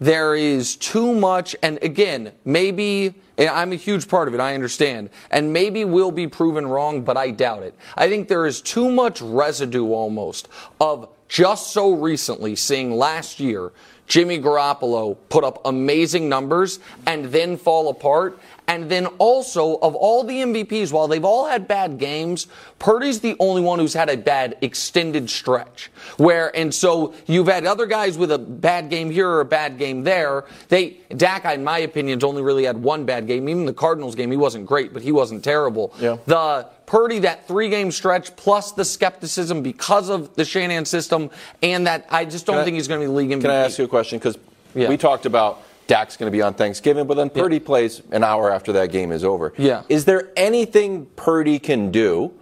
there 0.00 0.34
is 0.34 0.76
too 0.76 1.14
much 1.14 1.56
and 1.62 1.78
again, 1.82 2.32
maybe 2.44 3.14
And 3.36 3.48
I'm 3.48 3.72
a 3.72 3.76
huge 3.76 4.08
part 4.08 4.28
of 4.28 4.34
it, 4.34 4.40
I 4.40 4.54
understand. 4.54 5.10
And 5.30 5.52
maybe 5.52 5.84
we'll 5.84 6.12
be 6.12 6.28
proven 6.28 6.66
wrong, 6.66 7.02
but 7.02 7.16
I 7.16 7.30
doubt 7.30 7.62
it. 7.62 7.74
I 7.96 8.08
think 8.08 8.28
there 8.28 8.46
is 8.46 8.60
too 8.60 8.90
much 8.90 9.20
residue 9.20 9.86
almost 9.86 10.48
of 10.80 11.08
just 11.28 11.72
so 11.72 11.92
recently 11.92 12.54
seeing 12.54 12.92
last 12.92 13.40
year 13.40 13.72
Jimmy 14.06 14.38
Garoppolo 14.38 15.16
put 15.28 15.44
up 15.44 15.60
amazing 15.64 16.28
numbers 16.28 16.78
and 17.06 17.26
then 17.26 17.56
fall 17.56 17.88
apart. 17.88 18.38
And 18.66 18.90
then 18.90 19.06
also, 19.18 19.76
of 19.82 19.94
all 19.94 20.24
the 20.24 20.38
MVPs, 20.40 20.90
while 20.90 21.06
they've 21.06 21.24
all 21.24 21.46
had 21.46 21.68
bad 21.68 21.98
games, 21.98 22.46
Purdy's 22.78 23.20
the 23.20 23.36
only 23.38 23.60
one 23.60 23.78
who's 23.78 23.92
had 23.92 24.08
a 24.08 24.16
bad 24.16 24.56
extended 24.62 25.28
stretch. 25.28 25.90
Where, 26.16 26.54
and 26.56 26.74
so 26.74 27.12
you've 27.26 27.46
had 27.46 27.66
other 27.66 27.84
guys 27.84 28.16
with 28.16 28.32
a 28.32 28.38
bad 28.38 28.88
game 28.88 29.10
here 29.10 29.28
or 29.28 29.40
a 29.40 29.44
bad 29.44 29.76
game 29.76 30.02
there. 30.02 30.44
They, 30.70 30.96
Dak, 31.14 31.44
in 31.44 31.62
my 31.62 31.78
opinion, 31.80 32.18
has 32.20 32.24
only 32.24 32.40
really 32.42 32.64
had 32.64 32.82
one 32.82 33.04
bad 33.04 33.26
game. 33.26 33.48
Even 33.50 33.66
the 33.66 33.74
Cardinals 33.74 34.14
game, 34.14 34.30
he 34.30 34.36
wasn't 34.38 34.64
great, 34.66 34.94
but 34.94 35.02
he 35.02 35.12
wasn't 35.12 35.44
terrible. 35.44 35.92
Yeah. 36.00 36.16
The 36.26 36.66
Purdy, 36.86 37.18
that 37.20 37.46
three 37.46 37.68
game 37.68 37.90
stretch, 37.92 38.34
plus 38.36 38.72
the 38.72 38.84
skepticism 38.84 39.62
because 39.62 40.08
of 40.08 40.34
the 40.36 40.44
Shanahan 40.44 40.86
system, 40.86 41.30
and 41.62 41.86
that 41.86 42.06
I 42.10 42.24
just 42.24 42.46
don't 42.46 42.54
Can 42.54 42.60
I- 42.62 42.64
think 42.64 42.74
he's 42.76 42.88
going 42.88 43.00
to 43.02 43.06
be 43.06 43.12
league 43.12 43.30
MVP. 43.30 43.42
Can 43.42 43.50
I 43.50 43.56
ask 43.64 43.78
you 43.78 43.84
a 43.84 43.88
question? 43.88 44.18
Because 44.18 44.38
Yeah. 44.74 44.88
we 44.88 44.96
talked 44.96 45.26
about 45.26 45.60
Dak's 45.86 46.16
going 46.16 46.30
to 46.30 46.36
be 46.36 46.42
on 46.42 46.54
Thanksgiving, 46.54 47.06
but 47.06 47.14
then 47.16 47.30
Purdy 47.30 47.60
plays 47.60 48.02
an 48.10 48.24
hour 48.24 48.50
after 48.50 48.72
that 48.72 48.90
game 48.90 49.12
is 49.12 49.24
over. 49.24 49.52
Yeah. 49.58 49.82
Is 49.88 50.04
there 50.04 50.30
anything 50.36 51.06
Purdy 51.16 51.58
can 51.58 51.90
do 51.90 52.32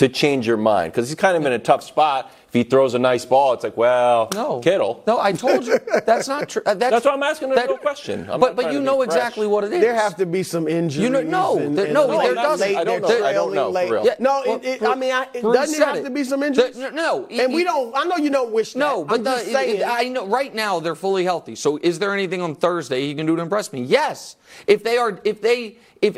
to 0.00 0.08
change 0.08 0.46
your 0.46 0.56
mind? 0.56 0.92
Because 0.92 1.08
he's 1.08 1.14
kind 1.16 1.36
of 1.36 1.46
in 1.46 1.52
a 1.52 1.58
tough 1.58 1.82
spot. 1.84 2.32
If 2.48 2.54
he 2.54 2.64
throws 2.64 2.94
a 2.94 2.98
nice 2.98 3.24
ball, 3.24 3.52
it's 3.52 3.62
like, 3.62 3.76
well, 3.76 4.28
No, 4.34 4.58
Kittle. 4.58 5.04
No, 5.06 5.20
I 5.20 5.30
told 5.30 5.64
you 5.66 5.78
that's 6.04 6.26
not 6.26 6.48
true. 6.48 6.62
Uh, 6.66 6.74
That's, 6.74 6.90
That's 6.90 7.04
why 7.06 7.12
I'm 7.12 7.22
asking 7.22 7.52
a 7.52 7.54
that- 7.54 7.68
real 7.68 7.78
question. 7.78 8.22
I'm 8.28 8.40
but 8.40 8.56
not 8.56 8.56
but 8.56 8.72
you 8.72 8.80
know 8.80 9.02
exactly 9.02 9.46
what 9.46 9.62
it 9.62 9.72
is. 9.72 9.80
There 9.80 9.94
have 9.94 10.16
to 10.16 10.26
be 10.26 10.42
some 10.42 10.66
injuries. 10.66 11.04
You 11.04 11.10
know- 11.10 11.22
no, 11.22 11.58
and, 11.58 11.78
there- 11.78 11.84
and 11.84 11.94
no, 11.94 12.06
late- 12.06 12.22
there 12.26 12.34
doesn't. 12.34 12.76
I 12.76 12.82
don't 12.82 13.02
they're 13.06 13.20
know. 13.20 13.26
I 13.26 13.32
don't 13.32 13.54
know, 13.54 13.72
for 13.72 13.92
real. 13.92 14.04
Yeah, 14.04 14.14
No, 14.18 14.42
well, 14.44 14.56
it, 14.56 14.64
it, 14.64 14.78
Bruce- 14.80 14.90
I 14.90 14.94
mean, 14.96 15.12
I, 15.12 15.22
it 15.32 15.42
doesn't 15.42 15.80
it 15.80 15.86
have 15.86 15.96
it. 15.98 16.02
to 16.04 16.10
be 16.10 16.24
some 16.24 16.40
The- 16.40 16.46
injuries. 16.46 16.76
no, 16.76 17.26
and 17.30 17.50
he- 17.50 17.54
we 17.54 17.62
don't. 17.62 17.94
I 17.94 18.02
know 18.04 18.16
you 18.16 18.30
don't 18.30 18.50
wish 18.50 18.72
that. 18.72 18.78
No, 18.80 19.04
but 19.04 19.18
I'm 19.18 19.22
the, 19.24 19.30
just 19.30 19.52
saying. 19.52 19.84
I 19.86 20.08
know 20.08 20.26
right 20.26 20.52
now 20.52 20.80
they're 20.80 20.96
fully 20.96 21.22
healthy. 21.22 21.54
So 21.54 21.78
is 21.82 22.00
there 22.00 22.12
anything 22.12 22.40
on 22.42 22.56
Thursday 22.56 23.02
he 23.06 23.14
can 23.14 23.26
do 23.26 23.36
to 23.36 23.42
impress 23.42 23.72
me? 23.72 23.82
Yes. 23.82 24.34
If 24.66 24.82
they 24.82 24.96
are, 24.98 25.20
if 25.22 25.40
they, 25.40 25.76
if 26.02 26.16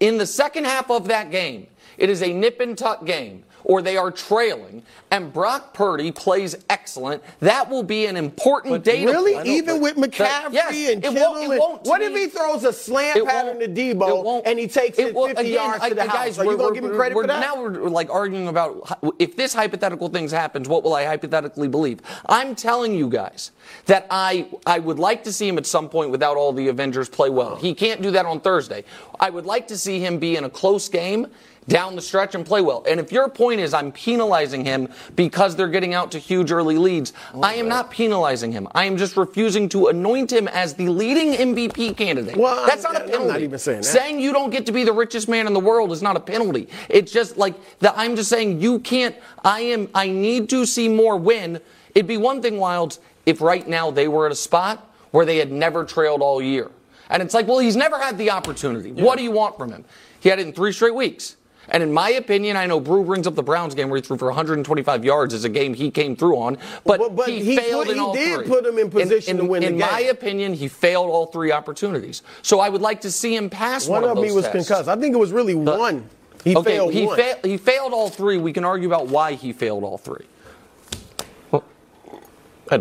in 0.00 0.16
the 0.16 0.26
second 0.26 0.64
half 0.64 0.90
of 0.90 1.08
that 1.08 1.30
game 1.30 1.66
it 1.98 2.10
is 2.10 2.22
a 2.22 2.32
nip 2.32 2.60
and 2.60 2.76
tuck 2.76 3.04
game, 3.04 3.44
or 3.64 3.80
they 3.80 3.96
are 3.96 4.10
trailing, 4.10 4.82
and 5.10 5.32
Brock 5.32 5.72
Purdy 5.72 6.12
plays 6.12 6.54
excellent, 6.68 7.22
that 7.40 7.70
will 7.70 7.82
be 7.82 8.04
an 8.06 8.16
important 8.16 8.84
data. 8.84 9.10
Really, 9.10 9.34
point. 9.34 9.46
even 9.46 9.80
with 9.80 9.96
McCaffrey 9.96 10.52
yes, 10.52 10.70
and 10.92 11.02
it 11.04 11.08
Kittle, 11.08 11.32
won't- 11.32 11.38
it 11.44 11.50
and- 11.52 11.58
won't 11.60 11.84
to 11.84 11.90
what 11.90 12.02
if 12.02 12.14
he 12.14 12.26
throws 12.26 12.64
a 12.64 12.72
slant 12.74 13.16
It 13.18 13.24
pattern 13.24 13.58
to 13.60 13.64
it 13.64 13.74
Deebo 13.74 14.42
and 14.44 14.58
he 14.58 14.66
takes 14.66 14.98
it, 14.98 15.14
will- 15.14 15.28
50 15.28 15.40
again, 15.40 15.52
yards 15.54 15.82
I- 15.82 15.88
to 15.88 15.94
uh, 16.00 16.04
the 16.04 16.10
guys, 16.12 16.36
house? 16.36 16.38
Are 16.46 16.50
you 16.50 16.56
gonna 16.58 16.74
give 16.74 16.84
him 16.84 16.94
credit 16.94 17.14
for 17.14 17.26
that? 17.26 17.40
Now 17.40 17.62
we're 17.62 17.88
like 17.88 18.10
arguing 18.10 18.48
about 18.48 18.98
if 19.18 19.34
this 19.36 19.54
hypothetical 19.54 20.08
thing 20.08 20.28
happens, 20.28 20.68
what 20.68 20.82
will 20.84 20.94
I 20.94 21.04
hypothetically 21.06 21.68
believe? 21.68 22.00
I'm 22.26 22.54
telling 22.54 22.94
you 22.94 23.08
guys 23.08 23.50
that 23.86 24.06
I 24.10 24.46
I 24.66 24.78
would 24.78 24.98
like 24.98 25.24
to 25.24 25.32
see 25.32 25.48
him 25.48 25.56
at 25.56 25.64
some 25.66 25.88
point 25.88 26.10
without 26.10 26.36
all 26.36 26.52
the 26.52 26.68
Avengers 26.68 27.08
play 27.08 27.30
well. 27.30 27.56
He 27.56 27.74
can't 27.74 28.02
do 28.02 28.10
that 28.10 28.26
on 28.26 28.40
Thursday. 28.40 28.84
I 29.20 29.30
would 29.30 29.46
like 29.46 29.68
to 29.68 29.78
see 29.78 30.00
him 30.00 30.18
be 30.18 30.36
in 30.36 30.44
a 30.44 30.50
close 30.50 30.88
game 30.88 31.28
down 31.68 31.96
the 31.96 32.02
stretch 32.02 32.34
and 32.34 32.44
play 32.44 32.60
well. 32.60 32.84
And 32.86 33.00
if 33.00 33.10
your 33.10 33.28
point 33.28 33.60
is 33.60 33.72
I'm 33.72 33.90
penalizing 33.92 34.64
him 34.64 34.88
because 35.16 35.56
they're 35.56 35.68
getting 35.68 35.94
out 35.94 36.12
to 36.12 36.18
huge 36.18 36.52
early 36.52 36.76
leads, 36.76 37.12
I 37.42 37.54
am 37.54 37.68
not 37.68 37.90
penalizing 37.90 38.52
him. 38.52 38.68
I 38.74 38.84
am 38.84 38.96
just 38.96 39.16
refusing 39.16 39.68
to 39.70 39.88
anoint 39.88 40.32
him 40.32 40.48
as 40.48 40.74
the 40.74 40.88
leading 40.88 41.32
MVP 41.32 41.96
candidate. 41.96 42.36
Well, 42.36 42.66
That's 42.66 42.82
not 42.82 42.96
a 42.96 43.02
I'm 43.04 43.08
penalty. 43.10 43.28
not 43.28 43.40
even 43.40 43.58
saying 43.58 43.78
that. 43.78 43.84
Saying 43.84 44.20
you 44.20 44.32
don't 44.32 44.50
get 44.50 44.66
to 44.66 44.72
be 44.72 44.84
the 44.84 44.92
richest 44.92 45.28
man 45.28 45.46
in 45.46 45.52
the 45.54 45.60
world 45.60 45.92
is 45.92 46.02
not 46.02 46.16
a 46.16 46.20
penalty. 46.20 46.68
It's 46.88 47.12
just 47.12 47.36
like 47.36 47.54
that 47.80 47.94
I'm 47.96 48.16
just 48.16 48.28
saying 48.28 48.60
you 48.60 48.78
can't. 48.80 49.16
I 49.44 49.60
am. 49.60 49.88
I 49.94 50.08
need 50.08 50.48
to 50.50 50.66
see 50.66 50.88
more 50.88 51.16
win. 51.16 51.60
It'd 51.94 52.06
be 52.08 52.16
one 52.16 52.42
thing, 52.42 52.54
Wildes, 52.54 52.98
if 53.24 53.40
right 53.40 53.66
now 53.66 53.90
they 53.90 54.08
were 54.08 54.26
at 54.26 54.32
a 54.32 54.36
spot 54.36 54.90
where 55.12 55.24
they 55.24 55.38
had 55.38 55.52
never 55.52 55.84
trailed 55.84 56.20
all 56.22 56.42
year, 56.42 56.70
and 57.08 57.22
it's 57.22 57.32
like, 57.34 57.46
well, 57.46 57.60
he's 57.60 57.76
never 57.76 57.98
had 57.98 58.18
the 58.18 58.30
opportunity. 58.30 58.90
What 58.90 59.16
do 59.16 59.22
you 59.24 59.30
want 59.30 59.56
from 59.56 59.70
him? 59.70 59.84
He 60.20 60.28
had 60.28 60.38
it 60.40 60.46
in 60.46 60.52
three 60.52 60.72
straight 60.72 60.94
weeks. 60.94 61.36
And 61.68 61.82
in 61.82 61.92
my 61.92 62.10
opinion, 62.10 62.56
I 62.56 62.66
know 62.66 62.78
Brew 62.80 63.04
brings 63.04 63.26
up 63.26 63.34
the 63.34 63.42
Browns 63.42 63.74
game 63.74 63.88
where 63.88 63.96
he 63.96 64.02
threw 64.02 64.16
for 64.18 64.26
125 64.26 65.04
yards 65.04 65.32
as 65.34 65.44
a 65.44 65.48
game 65.48 65.74
he 65.74 65.90
came 65.90 66.14
through 66.16 66.36
on, 66.38 66.58
but, 66.84 66.98
But- 67.00 67.16
but 67.16 67.28
he, 67.28 67.42
he 67.42 67.56
failed 67.56 67.86
put- 67.86 67.90
in 67.92 67.94
he 67.96 68.00
all 68.00 68.14
did 68.14 68.34
three. 68.40 68.48
put 68.48 68.66
him 68.66 68.78
in 68.78 68.90
position 68.90 69.30
in, 69.32 69.36
to 69.38 69.44
win 69.50 69.62
the 69.62 69.68
in 69.68 69.78
my 69.78 70.00
opinion, 70.00 70.54
he 70.54 70.68
failed 70.68 71.08
all 71.10 71.26
three 71.26 71.52
opportunities. 71.52 72.22
So 72.42 72.60
I 72.60 72.68
would 72.68 72.82
like 72.82 73.00
to 73.02 73.10
see 73.10 73.34
him 73.34 73.48
pass 73.50 73.86
one, 73.88 74.02
One 74.02 74.10
of 74.10 74.16
those 74.16 74.26
me 74.26 74.32
was 74.32 74.48
concussed. 74.48 74.88
I 74.88 74.96
think 74.96 75.14
it 75.14 75.18
was 75.18 75.32
really 75.32 75.54
one. 75.54 76.08
He 76.44 76.54
okay, 76.56 76.72
failed 76.72 76.92
he, 76.92 77.06
one. 77.06 77.16
fa- 77.16 77.38
he 77.42 77.56
failed 77.56 77.92
all 77.94 78.10
three. 78.10 78.36
We 78.36 78.52
can 78.52 78.64
argue 78.64 78.86
about 78.86 79.06
why 79.06 79.32
he 79.32 79.52
failed 79.52 79.82
all 79.84 79.96
three. 79.98 80.26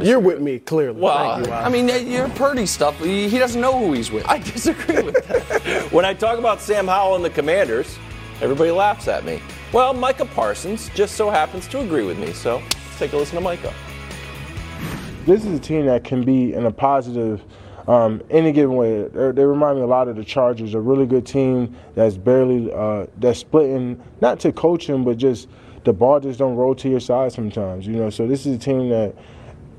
You're 0.01 0.19
with 0.19 0.41
me 0.41 0.59
clearly. 0.59 0.99
Well, 0.99 1.35
Thank 1.35 1.47
you, 1.47 1.53
I 1.53 1.69
mean, 1.69 2.09
you're 2.11 2.29
Purdy 2.29 2.65
stuff. 2.65 2.97
He 2.99 3.27
he 3.29 3.37
doesn't 3.37 3.59
know 3.59 3.77
who 3.77 3.93
he's 3.93 4.09
with. 4.11 4.25
I 4.27 4.39
disagree 4.39 5.01
with 5.03 5.27
that. 5.27 5.87
when 5.91 6.05
I 6.05 6.13
talk 6.13 6.39
about 6.39 6.61
Sam 6.61 6.87
Howell 6.87 7.17
and 7.17 7.23
the 7.25 7.29
Commanders, 7.29 7.97
everybody 8.43 8.71
laughs 8.71 9.07
at 9.07 9.23
me. 9.23 9.41
Well, 9.71 9.93
Micah 9.93 10.25
Parsons 10.25 10.89
just 10.89 11.15
so 11.15 11.29
happens 11.29 11.65
to 11.69 11.79
agree 11.79 12.03
with 12.03 12.19
me, 12.19 12.33
so 12.33 12.57
let's 12.57 13.00
take 13.00 13.13
a 13.13 13.17
listen 13.17 13.35
to 13.35 13.41
Micah. 13.41 13.73
this 15.25 15.45
is 15.45 15.57
a 15.57 15.62
team 15.62 15.85
that 15.85 16.03
can 16.03 16.23
be 16.25 16.53
in 16.53 16.65
a 16.65 16.71
positive 16.71 17.41
um, 17.88 18.21
any 18.29 18.51
given 18.51 18.75
way. 18.75 19.07
They 19.07 19.45
remind 19.45 19.77
me 19.77 19.83
a 19.83 19.88
lot 19.88 20.09
of 20.09 20.17
the 20.17 20.25
Chargers, 20.25 20.73
a 20.73 20.79
really 20.79 21.05
good 21.05 21.25
team 21.25 21.75
that's 21.95 22.17
barely 22.17 22.71
uh, 22.73 23.07
that's 23.17 23.39
splitting 23.39 24.01
not 24.19 24.41
to 24.41 24.51
coaching, 24.51 25.05
but 25.05 25.17
just 25.17 25.47
the 25.85 25.93
ball 25.93 26.19
just 26.19 26.39
don't 26.39 26.55
roll 26.55 26.75
to 26.75 26.89
your 26.89 27.00
side 27.00 27.31
sometimes. 27.31 27.88
You 27.88 27.95
know, 27.95 28.09
so 28.09 28.27
this 28.27 28.45
is 28.45 28.57
a 28.57 28.59
team 28.59 28.89
that 28.89 29.15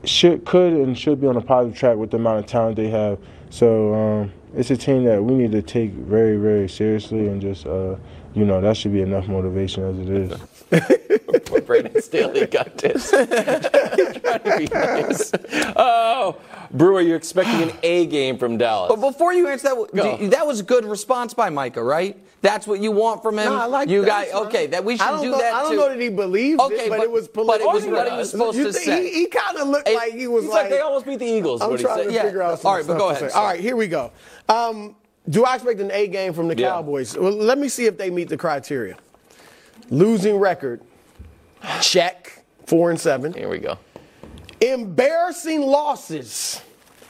should 0.05 0.45
could 0.47 0.73
and 0.73 0.99
should 0.99 1.21
be 1.21 1.27
on 1.27 1.37
a 1.37 1.41
positive 1.41 1.79
track 1.79 1.97
with 1.97 2.11
the 2.11 2.17
amount 2.17 2.41
of 2.41 2.47
talent 2.47 2.77
they 2.77 2.89
have. 2.89 3.19
So 3.51 3.95
um, 3.95 4.33
it's 4.55 4.71
a 4.71 4.77
team 4.77 5.05
that 5.05 5.23
we 5.23 5.35
need 5.35 5.53
to 5.53 5.63
take 5.63 5.93
very 5.93 6.39
very 6.39 6.67
seriously 6.67 7.29
and 7.29 7.43
just. 7.43 7.67
Uh, 7.67 7.97
you 8.35 8.45
know 8.45 8.61
that 8.61 8.77
should 8.77 8.93
be 8.93 9.01
enough 9.03 9.27
motivation 9.29 9.85
as 9.85 9.99
it 9.99 10.09
is. 10.09 11.41
Poor 11.47 11.61
Brandon 11.61 12.01
Staley 12.03 12.47
got 12.47 12.77
this. 12.79 13.11
Trying 13.11 13.27
to 13.29 14.55
be 14.59 14.67
nice. 14.67 15.31
Oh, 15.77 16.37
Brewer, 16.71 17.01
you're 17.01 17.17
expecting 17.17 17.63
an 17.71 17.77
A 17.83 18.07
game 18.07 18.39
from 18.39 18.57
Dallas. 18.57 18.89
But 18.89 19.01
before 19.01 19.33
you 19.33 19.49
answer 19.49 19.69
that, 19.69 19.91
Go. 19.95 20.17
do- 20.19 20.29
that 20.29 20.47
was 20.47 20.61
a 20.61 20.63
good 20.63 20.85
response 20.85 21.35
by 21.35 21.51
Micah, 21.51 21.83
right? 21.83 22.17
That's 22.43 22.67
what 22.67 22.81
you 22.81 22.93
want 22.93 23.23
from 23.23 23.39
him. 23.39 23.47
No, 23.47 23.57
I 23.57 23.65
like 23.67 23.89
you 23.89 24.03
that. 24.05 24.07
guys. 24.31 24.33
Okay, 24.47 24.67
that 24.69 24.85
we 24.85 24.97
should 24.97 25.07
I 25.07 25.11
don't 25.13 25.23
do 25.23 25.31
know, 25.31 25.39
that 25.39 25.55
I 25.55 25.63
don't 25.63 25.71
too. 25.73 25.77
know 25.79 25.89
that 25.89 26.01
he 26.01 26.09
believed 26.11 26.61
Okay, 26.61 26.87
it, 26.87 26.89
but, 26.91 26.99
but- 26.99 27.05
it 27.05 27.11
was 27.11 27.29
but 27.29 27.61
it 27.61 27.67
was 27.67 27.87
what 27.87 28.11
he 28.11 28.17
was 28.17 28.31
supposed 28.31 28.59
You 28.59 28.65
to 28.65 28.73
think- 28.73 28.85
say. 28.85 29.09
He, 29.11 29.21
he 29.21 29.27
kind 29.27 29.57
of 29.59 29.69
looked 29.69 29.89
It- 29.89 29.95
like 29.97 30.13
he 30.13 30.27
was 30.27 30.45
He's 30.45 30.53
like, 30.53 30.63
like, 30.65 30.71
they 30.71 30.81
almost 30.81 31.07
beat 31.07 31.19
the 31.21 31.27
Eagles. 31.27 31.61
I'm 31.63 31.71
what 31.71 31.79
he 31.81 31.85
trying 31.85 31.99
said. 31.99 32.07
to 32.09 32.13
Yeah. 32.13 32.23
figure 32.25 32.43
out 32.43 32.59
some 32.61 32.69
All 32.71 32.77
right, 32.77 32.87
but 32.87 32.99
go 32.99 33.09
ahead, 33.11 33.19
say. 33.21 33.25
All 33.27 33.31
sorry. 33.33 33.55
right, 33.55 33.61
here 33.61 33.77
we 33.77 33.87
go. 33.87 34.13
Um, 34.49 34.95
do 35.29 35.45
I 35.45 35.55
expect 35.57 35.81
an 35.81 35.91
A 35.93 36.07
game 36.09 36.33
from 36.33 36.49
the 36.49 36.57
Yeah. 36.57 36.71
Cowboys? 36.71 37.17
Well, 37.17 37.33
let 37.33 37.59
me 37.59 37.69
see 37.69 37.87
if 37.87 37.97
they 37.97 38.11
meet 38.11 38.29
the 38.29 38.37
criteria. 38.37 38.97
Losing 39.91 40.37
record, 40.39 40.81
check, 41.81 42.45
four 42.67 42.91
and 42.91 43.01
seven. 43.01 43.33
Here 43.33 43.49
we 43.49 43.59
go. 43.59 43.79
Embarrassing 44.61 45.61
losses. 45.63 46.61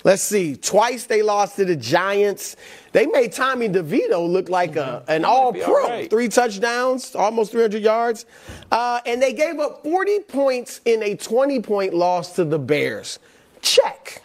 Let's 0.03 0.23
see. 0.23 0.55
Twice 0.55 1.05
they 1.07 1.23
lost 1.23 1.57
to 1.57 1.65
the 1.65 1.77
Giants. 1.77 2.57
They 2.93 3.07
made 3.07 3.33
Tommy 3.33 3.69
DeVito 3.71 4.29
look 4.29 4.51
like 4.51 4.77
a, 4.77 5.03
an 5.09 5.25
all 5.25 5.53
pro. 5.53 5.83
all 5.85 5.89
right. 5.89 6.11
Three 6.11 6.29
touchdowns, 6.29 7.15
almost 7.15 7.53
300 7.53 7.83
yards. 7.83 8.27
Uh, 8.71 9.01
and 9.07 9.23
they 9.23 9.33
gave 9.33 9.59
up 9.59 9.83
40 9.83 10.21
points 10.21 10.81
in 10.85 11.03
a 11.03 11.17
20 11.17 11.61
point 11.61 11.95
loss 11.95 12.35
to 12.35 12.45
the 12.45 12.59
Bears. 12.59 13.19
Check. 13.63 14.23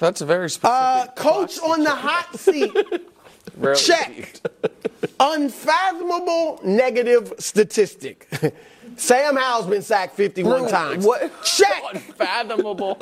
That's 0.00 0.20
a 0.20 0.26
very 0.26 0.50
specific. 0.50 0.70
Uh, 0.70 1.06
coach 1.16 1.58
on 1.60 1.82
the 1.82 1.94
hot 1.94 2.38
seat. 2.38 2.72
Rarely 3.56 3.80
Check. 3.80 4.40
Unfathomable 5.18 6.60
negative 6.64 7.32
statistic. 7.38 8.28
Sam 8.96 9.36
Howell's 9.36 9.66
been 9.66 9.82
sacked 9.82 10.16
51 10.16 10.60
Bro, 10.62 10.68
times. 10.70 11.04
what- 11.04 11.30
Check. 11.44 11.82
Unfathomable. 11.92 12.98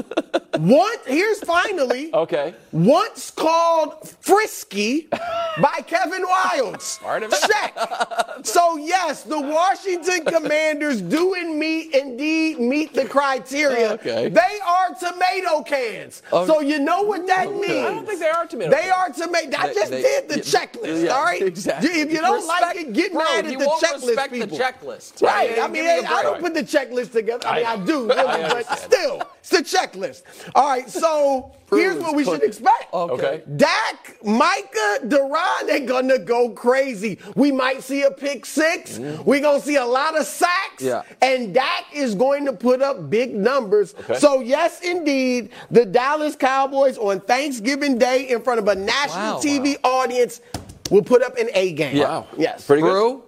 What? 0.59 1.01
Here's 1.07 1.41
finally. 1.41 2.13
Okay. 2.15 2.55
once 2.73 3.31
called 3.31 4.09
frisky 4.21 5.09
by 5.11 5.81
Kevin 5.87 6.25
Wildes. 6.25 7.01
Part 7.01 7.23
of 7.23 7.33
it. 7.33 7.39
Check. 7.51 7.77
So 8.45 8.65
So 8.65 8.77
yes, 8.79 9.23
the 9.25 9.41
Washington 9.41 10.25
Commanders 10.27 11.01
do 11.03 11.35
indeed, 11.35 11.95
indeed 11.95 12.59
meet 12.61 12.95
the 12.95 13.05
criteria. 13.05 13.93
Okay. 13.93 14.29
They 14.31 14.59
are 14.67 14.89
tomato 14.99 15.63
cans. 15.63 16.23
Um, 16.33 16.47
so 16.47 16.61
you 16.61 16.79
know 16.79 17.03
what 17.03 17.27
that 17.27 17.51
means. 17.53 17.65
I 17.71 17.91
don't 17.91 18.07
think 18.07 18.21
they 18.21 18.29
are 18.29 18.47
tomato 18.47 18.71
They 18.71 18.83
cans. 18.89 19.21
are 19.21 19.27
tomato. 19.27 19.57
I 19.59 19.67
They- 19.69 19.75
just 19.75 19.91
they- 19.91 20.03
did 20.03 20.29
the 20.29 20.37
yeah, 20.39 20.43
checklist. 20.43 21.05
yeah, 21.05 21.11
all 21.11 21.25
right. 21.25 21.43
exactly. 21.43 21.91
If 22.01 22.11
you 22.13 22.21
don't 22.21 22.47
like 22.47 22.77
it, 22.77 22.93
get 22.93 23.13
bro, 23.13 23.23
mad 23.23 23.47
at 23.47 23.59
the 23.59 23.67
won't 23.67 23.83
checklist 23.83 24.07
respect 24.07 24.33
the 24.33 24.47
checklist. 24.47 25.23
Right. 25.23 25.57
Yeah, 25.57 25.65
I 25.65 25.69
mean, 25.69 25.84
me 25.85 25.99
a 25.99 26.09
I 26.09 26.23
don't 26.23 26.41
put 26.41 26.55
the 26.55 26.63
checklist 26.63 27.13
together. 27.13 27.47
I 27.47 27.57
mean, 27.57 27.67
I, 27.67 27.73
I- 27.73 27.85
do, 27.85 28.09
really, 28.09 28.21
I 28.21 28.49
but 28.49 28.79
still, 28.79 29.23
it's 29.39 29.51
the 29.51 29.59
checklist. 29.59 30.23
All 30.55 30.69
right. 30.69 30.89
So 30.89 31.53
here's 31.71 32.01
what 32.03 32.15
we 32.15 32.25
should 32.25 32.43
expect. 32.43 32.93
Okay. 32.93 33.43
Dak, 33.57 34.17
Micah, 34.25 34.99
DaRon, 35.05 35.67
they're 35.67 35.81
gonna 35.81 36.19
go 36.19 36.51
crazy. 36.51 37.19
We 37.35 37.53
might 37.53 37.83
see 37.83 38.03
a 38.03 38.11
pick 38.11 38.47
6 38.47 38.99
mm-hmm. 38.99 39.25
We're 39.25 39.41
gonna 39.41 39.61
see 39.61 39.77
a 39.77 39.85
lot 39.85 40.19
of 40.19 40.27
sacks. 40.27 40.83
Yeah. 40.83 41.03
And 41.23 41.55
Dak 41.55 41.85
is 41.93 42.15
going 42.15 42.45
to 42.47 42.53
put 42.53 42.83
up 42.83 43.11
big 43.11 43.35
numbers. 43.35 43.95
Okay. 43.95 44.19
So 44.19 44.41
yes, 44.41 44.81
indeed, 44.83 45.51
the 45.71 45.85
Dallas 45.85 46.37
Cowboys 46.37 46.99
on 46.99 47.21
Thanksgiving 47.21 47.99
Day 47.99 48.29
in 48.31 48.43
front 48.43 48.59
of 48.61 48.69
a 48.69 48.75
national 48.75 49.35
Wow, 49.35 49.41
TV 49.41 49.77
audience 49.85 50.41
will 50.91 51.03
put 51.03 51.23
up 51.23 51.37
an 51.39 51.49
A 51.55 51.73
game. 51.73 51.97
Yeah. 51.97 52.09
Wow. 52.09 52.27
Yes. 52.37 52.67
Pretty 52.67 52.83
good. 52.83 52.91
Brew? 52.91 53.23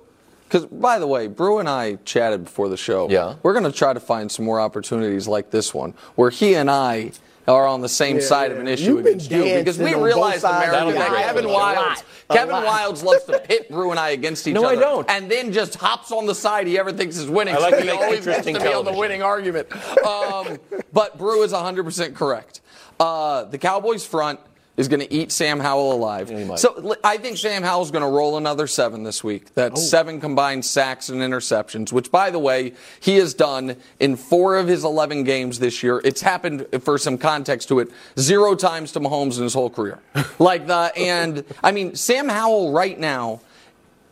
Because, 0.49 0.67
by 0.67 0.99
the 0.99 1.07
way, 1.07 1.26
Brew 1.26 1.59
and 1.59 1.69
I 1.69 1.97
chatted 2.05 2.45
before 2.45 2.69
the 2.69 2.76
show. 2.76 3.09
Yeah. 3.11 3.35
We're 3.43 3.53
going 3.53 3.65
to 3.71 3.73
try 3.76 3.93
to 3.93 4.00
find 4.00 4.31
some 4.31 4.45
more 4.45 4.61
opportunities 4.61 5.26
like 5.26 5.50
this 5.50 5.75
one 5.75 5.95
where 6.15 6.31
he 6.31 6.55
and 6.55 6.71
I 6.71 7.12
are 7.49 7.67
on 7.67 7.81
the 7.81 7.88
same 7.88 8.17
Yeah, 8.17 8.23
side 8.23 8.50
of 8.53 8.59
an 8.59 8.67
issue 8.67 8.97
You've 8.97 9.05
been 9.05 9.15
against 9.15 9.31
you 9.31 9.43
because 9.59 9.79
we 9.79 9.85
dancing 9.87 10.03
realize 10.03 10.43
America 10.43 10.87
the 10.87 10.99
that 10.99 11.25
Kevin 11.26 11.45
Wildes, 11.45 12.03
Kevin. 12.29 12.55
Wildes 12.57 13.03
loves 13.05 13.25
to 13.25 13.38
pit 13.38 13.69
Brew 13.71 13.91
and 13.93 14.00
I 14.00 14.11
against 14.11 14.47
each 14.49 14.55
No, 14.55 14.65
I 14.65 14.73
other. 14.73 14.81
don't. 14.81 15.11
And 15.11 15.31
then 15.31 15.53
just 15.53 15.76
hops 15.76 16.11
on 16.11 16.26
the 16.26 16.35
side 16.35 16.67
he 16.67 16.76
ever 16.76 16.93
thinks 16.93 17.17
is 17.17 17.29
winning. 17.31 17.55
I 17.55 17.59
like 17.59 17.75
so 17.75 17.76
to 17.79 17.83
he 17.85 17.91
make 17.91 18.00
always 18.00 18.25
gets 18.25 18.25
to 18.25 18.31
interesting 18.50 18.69
be 18.69 18.75
on 18.75 18.85
the 18.85 18.93
winning 18.93 19.23
argument. 19.23 19.69
Um, 20.05 20.59
but 20.93 21.19
Brew 21.19 21.43
is 21.45 21.53
100% 21.53 22.15
correct. 22.17 22.62
Uh, 22.99 23.45
the 23.45 23.59
Cowboys 23.59 24.05
front 24.05 24.41
is 24.76 24.88
going 24.88 25.00
to 25.00 25.12
eat 25.12 25.33
Sam 25.33 25.59
Howell 25.59 25.92
alive. 25.92 26.30
might. 26.30 26.59
so 26.59 26.97
I 27.02 27.16
think 27.16 27.38
Sam 27.38 27.62
Howell's 27.62 27.90
going 27.90 28.04
to 28.04 28.11
roll 28.11 28.37
another 28.37 28.66
seven 28.66 29.04
this 29.04 29.25
week. 29.25 29.54
That's 29.54 29.80
oh. 29.80 29.85
seven 29.85 30.21
combined 30.21 30.64
sacks 30.64 31.09
and 31.09 31.21
interceptions, 31.21 31.92
which, 31.92 32.11
by 32.11 32.30
the 32.30 32.38
way, 32.38 32.75
he 33.00 33.16
has 33.16 33.33
done 33.33 33.76
in 34.00 34.16
four 34.16 34.56
of 34.56 34.68
his 34.68 34.85
11 34.85 35.25
games 35.25 35.59
this 35.59 35.83
year. 35.83 36.00
It's 36.04 36.21
happened, 36.21 36.66
for 36.83 36.99
some 36.99 37.16
context 37.16 37.68
to 37.68 37.80
it, 37.80 37.90
zero 38.18 38.54
times 38.54 38.92
to 38.92 39.00
Mahomes 39.00 39.38
in 39.38 39.45
his 39.45 39.54
whole 39.54 39.71
career. 39.71 39.99
like 40.38 40.66
the, 40.66 40.92
and 40.97 41.45
I 41.64 41.73
mean, 41.73 41.95
Sam 41.95 42.28
Howell 42.28 42.73
right 42.73 42.99
now 42.99 43.40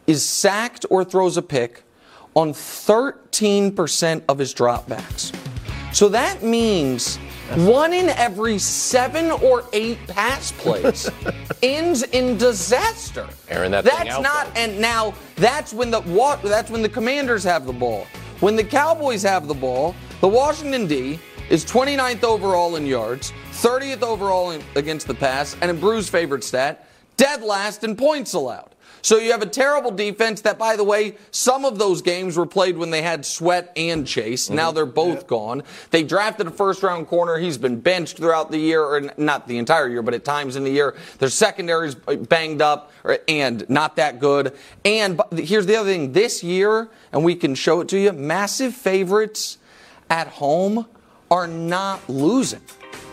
is 0.06 0.24
sacked 0.24 0.86
or 0.90 1.04
throws 1.04 1.36
a 1.36 1.42
pick 1.42 1.82
on 2.34 2.52
13% 2.52 4.22
of 4.28 4.38
his 4.38 4.54
dropbacks. 4.54 5.34
So 5.94 6.08
that 6.08 6.42
means 6.42 7.18
one 7.56 7.92
in 7.92 8.08
every 8.10 8.58
seven 8.58 9.30
or 9.30 9.64
eight 9.72 9.98
pass 10.06 10.52
plays 10.52 11.10
ends 11.62 12.02
in 12.02 12.38
disaster. 12.38 13.28
Airing 13.48 13.70
that 13.72 13.84
that's 13.84 14.10
out, 14.10 14.22
not, 14.22 14.46
though. 14.54 14.60
and 14.60 14.80
now 14.80 15.14
that's 15.36 15.72
when 15.72 15.90
the? 15.90 16.00
That's 16.42 16.70
when 16.70 16.82
the 16.82 16.88
Commanders 16.88 17.44
have 17.44 17.66
the 17.66 17.72
ball. 17.72 18.06
When 18.40 18.56
the 18.56 18.64
Cowboys 18.64 19.22
have 19.22 19.46
the 19.46 19.54
ball, 19.54 19.94
the 20.20 20.28
Washington 20.28 20.86
D 20.86 21.18
is 21.50 21.64
29th 21.64 22.24
overall 22.24 22.76
in 22.76 22.86
yards, 22.86 23.32
30th 23.52 24.02
overall 24.02 24.50
in, 24.50 24.62
against 24.76 25.06
the 25.06 25.14
pass, 25.14 25.56
and 25.60 25.70
in 25.70 25.78
Brew's 25.78 26.08
favorite 26.08 26.42
stat, 26.42 26.88
dead 27.16 27.42
last 27.42 27.84
in 27.84 27.94
points 27.94 28.32
allowed. 28.32 28.73
So 29.04 29.18
you 29.18 29.32
have 29.32 29.42
a 29.42 29.46
terrible 29.46 29.90
defense 29.90 30.40
that, 30.40 30.56
by 30.56 30.76
the 30.76 30.82
way, 30.82 31.16
some 31.30 31.66
of 31.66 31.78
those 31.78 32.00
games 32.00 32.38
were 32.38 32.46
played 32.46 32.78
when 32.78 32.88
they 32.88 33.02
had 33.02 33.26
Sweat 33.26 33.70
and 33.76 34.06
Chase. 34.06 34.48
Now 34.48 34.68
mm-hmm. 34.68 34.76
they're 34.76 34.86
both 34.86 35.26
gone. 35.26 35.62
They 35.90 36.02
drafted 36.02 36.46
a 36.46 36.50
first 36.50 36.82
round 36.82 37.06
corner. 37.06 37.36
He's 37.36 37.58
been 37.58 37.80
benched 37.80 38.16
throughout 38.16 38.50
the 38.50 38.56
year, 38.56 38.82
or 38.82 39.10
not 39.18 39.46
the 39.46 39.58
entire 39.58 39.90
year, 39.90 40.00
but 40.00 40.14
at 40.14 40.24
times 40.24 40.56
in 40.56 40.64
the 40.64 40.70
year. 40.70 40.96
Their 41.18 41.28
secondary's 41.28 41.94
banged 41.94 42.62
up 42.62 42.92
and 43.28 43.68
not 43.68 43.96
that 43.96 44.20
good. 44.20 44.56
And 44.86 45.20
here's 45.36 45.66
the 45.66 45.76
other 45.76 45.90
thing 45.90 46.12
this 46.12 46.42
year, 46.42 46.88
and 47.12 47.22
we 47.22 47.34
can 47.34 47.54
show 47.54 47.82
it 47.82 47.88
to 47.88 47.98
you 47.98 48.10
massive 48.12 48.74
favorites 48.74 49.58
at 50.08 50.28
home 50.28 50.86
are 51.30 51.46
not 51.46 52.08
losing. 52.08 52.62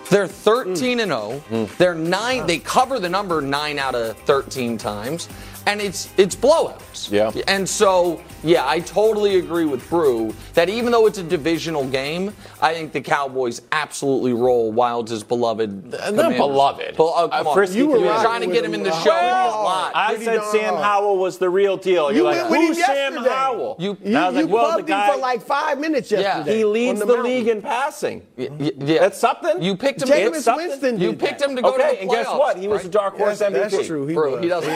They're 0.10 0.28
13 0.28 1.00
and 1.00 1.10
0. 1.10 1.68
They're 1.78 1.96
9 1.96 2.46
they 2.46 2.60
cover 2.60 3.00
the 3.00 3.08
number 3.08 3.42
9 3.42 3.80
out 3.80 3.96
of 3.96 4.18
13 4.20 4.78
times 4.78 5.30
and 5.68 5.80
it's 5.82 6.10
it's 6.18 6.36
blowouts. 6.36 7.10
Yeah. 7.12 7.32
And 7.48 7.68
so, 7.68 8.22
yeah, 8.44 8.68
I 8.68 8.80
totally 8.80 9.38
agree 9.40 9.66
with 9.66 9.88
Brew 9.90 10.34
that 10.54 10.70
even 10.70 10.92
though 10.92 11.08
it's 11.08 11.18
a 11.18 11.24
divisional 11.24 11.88
game, 11.88 12.34
I 12.62 12.74
think 12.74 12.92
the 12.92 13.02
Cowboys 13.02 13.62
absolutely 13.72 14.34
roll 14.34 14.72
Wildes' 14.74 15.28
beloved. 15.28 15.92
not 15.92 16.02
Commanders. 16.10 16.38
beloved. 16.38 16.98
Well, 16.98 17.14
oh, 17.16 17.30
come 17.30 17.48
Uh, 17.48 17.50
on. 17.50 17.56
Frisky 17.56 17.78
you 17.80 17.88
were 17.88 17.98
Commanders. 17.98 18.22
trying 18.22 18.42
to 18.42 18.48
get 18.48 18.64
him 18.66 18.74
in 18.74 18.84
the 18.84 18.92
show. 19.02 19.10
well, 19.10 19.92
I 19.96 20.18
said 20.18 20.36
darn 20.38 20.52
Sam. 20.52 20.76
Howell 20.76 21.18
was 21.18 21.38
the 21.38 21.50
real 21.50 21.78
deal. 21.78 22.12
You're 22.12 22.18
You 22.18 22.24
like, 22.24 22.50
went 22.50 22.66
who's 22.68 22.86
Sam. 22.86 23.16
Howell? 23.16 23.78
You- 23.80 23.98
And 24.04 24.18
I 24.18 24.28
was 24.30 24.36
you 24.38 24.44
like, 24.46 24.54
well, 24.54 24.76
bugged 24.78 24.88
the 24.90 24.96
him 25.06 25.14
for 25.14 25.20
like 25.20 25.42
five 25.42 25.80
minutes 25.80 26.12
yesterday. 26.12 26.52
Yeah. 26.52 26.58
he 26.58 26.66
leads 26.66 27.00
the, 27.00 27.06
mountain. 27.06 27.26
league 27.26 27.48
in 27.48 27.62
passing. 27.62 28.22
Y- 28.38 28.50
y- 28.60 28.72
yeah. 28.80 29.00
That's 29.00 29.18
something. 29.18 29.62
You 29.62 29.76
picked 29.78 30.02
him. 30.04 30.10
Jameis 30.10 30.36
It's 30.36 30.44
something. 30.46 30.68
Winston 30.68 31.00
You 31.00 31.14
picked 31.14 31.40
that. 31.40 31.50
him 31.50 31.56
to 31.56 31.62
go 31.62 31.72
to 31.78 31.84
the 31.84 31.90
the 31.90 32.02
and 32.02 32.10
guess 32.12 32.28
what? 32.28 32.58
He 32.58 32.68
was 32.68 32.78
right? 32.78 32.84
the 32.84 32.90
dark 32.90 33.18
horse 33.18 33.40
That's, 33.40 33.56
MVP. 33.56 33.72
that's 33.72 33.88
true. 33.88 34.06
He 34.08 34.14
Bro, 34.14 34.42
he 34.42 34.48
doesn't. 34.50 34.72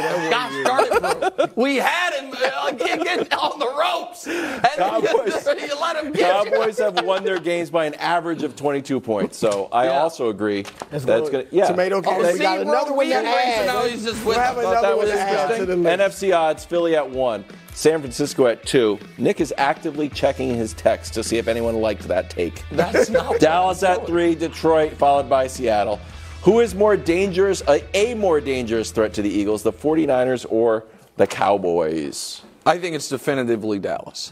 Gosh 0.77 0.99
darn 1.01 1.23
it, 1.23 1.37
bro. 1.37 1.45
We 1.55 1.77
had 1.77 2.13
him 2.13 2.33
uh, 2.33 2.71
get, 2.71 3.03
get 3.03 3.33
on 3.33 3.59
the 3.59 3.67
ropes. 3.67 4.27
And 4.27 4.61
Cowboys- 4.77 5.45
you 5.61 5.79
let 5.79 6.03
him 6.03 6.11
get 6.11 6.45
you. 6.45 6.83
Have 6.85 7.05
won 7.05 7.23
their 7.23 7.39
games 7.39 7.69
by 7.69 7.85
an 7.85 7.93
average 7.95 8.43
of 8.43 8.55
22 8.55 8.99
points. 8.99 9.37
So 9.37 9.69
I 9.71 9.85
Yeah. 9.85 9.99
also 10.01 10.29
agree 10.29 10.63
that's 10.89 11.05
good. 11.05 11.31
going 11.31 11.47
to 11.47 11.55
yeah. 11.55 11.67
Tomato 11.67 11.97
Oh, 11.97 12.01
cans. 12.01 12.27
see, 12.27 12.33
we 12.33 12.39
got 12.39 12.59
another 12.61 12.93
one 12.93 13.07
to 13.07 13.13
add. 13.15 13.65
now 13.67 13.83
he's 13.85 14.03
just 14.03 14.23
We'll 14.25 14.39
have 14.39 14.57
another 14.57 14.81
that 14.81 14.97
one 14.97 15.05
was 15.05 15.11
to 15.11 15.19
add 15.19 15.57
to 15.57 15.65
the. 15.65 15.75
NFC 15.75 16.35
odds: 16.35 16.65
Philly 16.65 16.95
at 16.95 17.09
one, 17.09 17.45
San 17.73 17.99
Francisco 18.01 18.47
at 18.47 18.65
two. 18.65 18.99
Nick 19.17 19.39
is 19.41 19.53
actively 19.57 20.09
checking 20.09 20.53
his 20.55 20.73
text 20.73 21.13
to 21.13 21.23
see 21.23 21.37
if 21.37 21.47
anyone 21.47 21.75
liked 21.75 22.07
that 22.07 22.29
take. 22.29 22.63
That's 22.71 23.09
not 23.09 23.29
what 23.29 23.41
Dallas 23.41 23.83
at 23.83 24.05
three, 24.07 24.35
Detroit 24.35 24.93
followed 24.93 25.29
by 25.29 25.47
Seattle. 25.47 25.99
Who 26.45 26.59
is 26.59 26.75
more 26.75 26.95
dangerous, 26.95 27.63
a, 27.67 27.83
a 27.97 28.13
more 28.13 28.39
dangerous 28.39 28.91
threat 28.91 29.15
to 29.15 29.23
the 29.23 29.29
Eagles, 29.29 29.63
the 29.63 29.73
49ers 29.73 30.45
or 30.47 30.85
the 31.17 31.25
Cowboys? 31.25 32.43
I 32.67 32.77
think 32.77 32.95
it's 32.95 33.09
definitively 33.09 33.79
Dallas. 33.79 34.31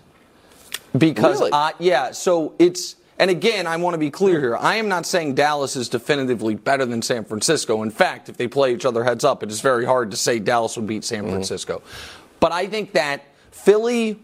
Because 0.95 1.39
Really? 1.39 1.51
I, 1.51 1.73
yeah, 1.79 2.11
so 2.11 2.53
it's 2.59 2.97
and 3.17 3.31
again, 3.31 3.65
I 3.65 3.77
want 3.77 3.95
to 3.95 3.97
be 3.97 4.11
clear 4.11 4.39
here. 4.39 4.55
I 4.55 4.75
am 4.75 4.87
not 4.87 5.07
saying 5.07 5.33
Dallas 5.35 5.75
is 5.75 5.89
definitively 5.89 6.53
better 6.53 6.85
than 6.85 7.01
San 7.01 7.25
Francisco. 7.25 7.81
In 7.81 7.89
fact, 7.89 8.29
if 8.29 8.37
they 8.37 8.47
play 8.47 8.75
each 8.75 8.85
other 8.85 9.03
heads 9.03 9.23
up, 9.23 9.41
it 9.41 9.49
is 9.49 9.61
very 9.61 9.85
hard 9.85 10.11
to 10.11 10.17
say 10.17 10.37
Dallas 10.37 10.75
would 10.77 10.85
beat 10.85 11.03
San 11.03 11.23
mm-hmm. 11.23 11.31
Francisco. 11.31 11.81
But 12.39 12.51
I 12.51 12.67
think 12.67 12.93
that 12.93 13.23
Philly 13.49 14.19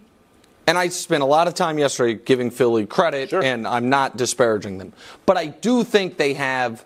and 0.67 0.77
I 0.77 0.89
spent 0.89 1.23
a 1.23 1.25
lot 1.25 1.47
of 1.47 1.55
time 1.55 1.79
yesterday 1.79 2.21
giving 2.23 2.51
Philly 2.51 2.85
credit, 2.85 3.33
and 3.33 3.67
I'm 3.67 3.89
not 3.89 4.15
disparaging 4.15 4.77
them. 4.77 4.93
But 5.25 5.37
I 5.37 5.47
do 5.47 5.83
think 5.83 6.17
they 6.17 6.33
have 6.35 6.85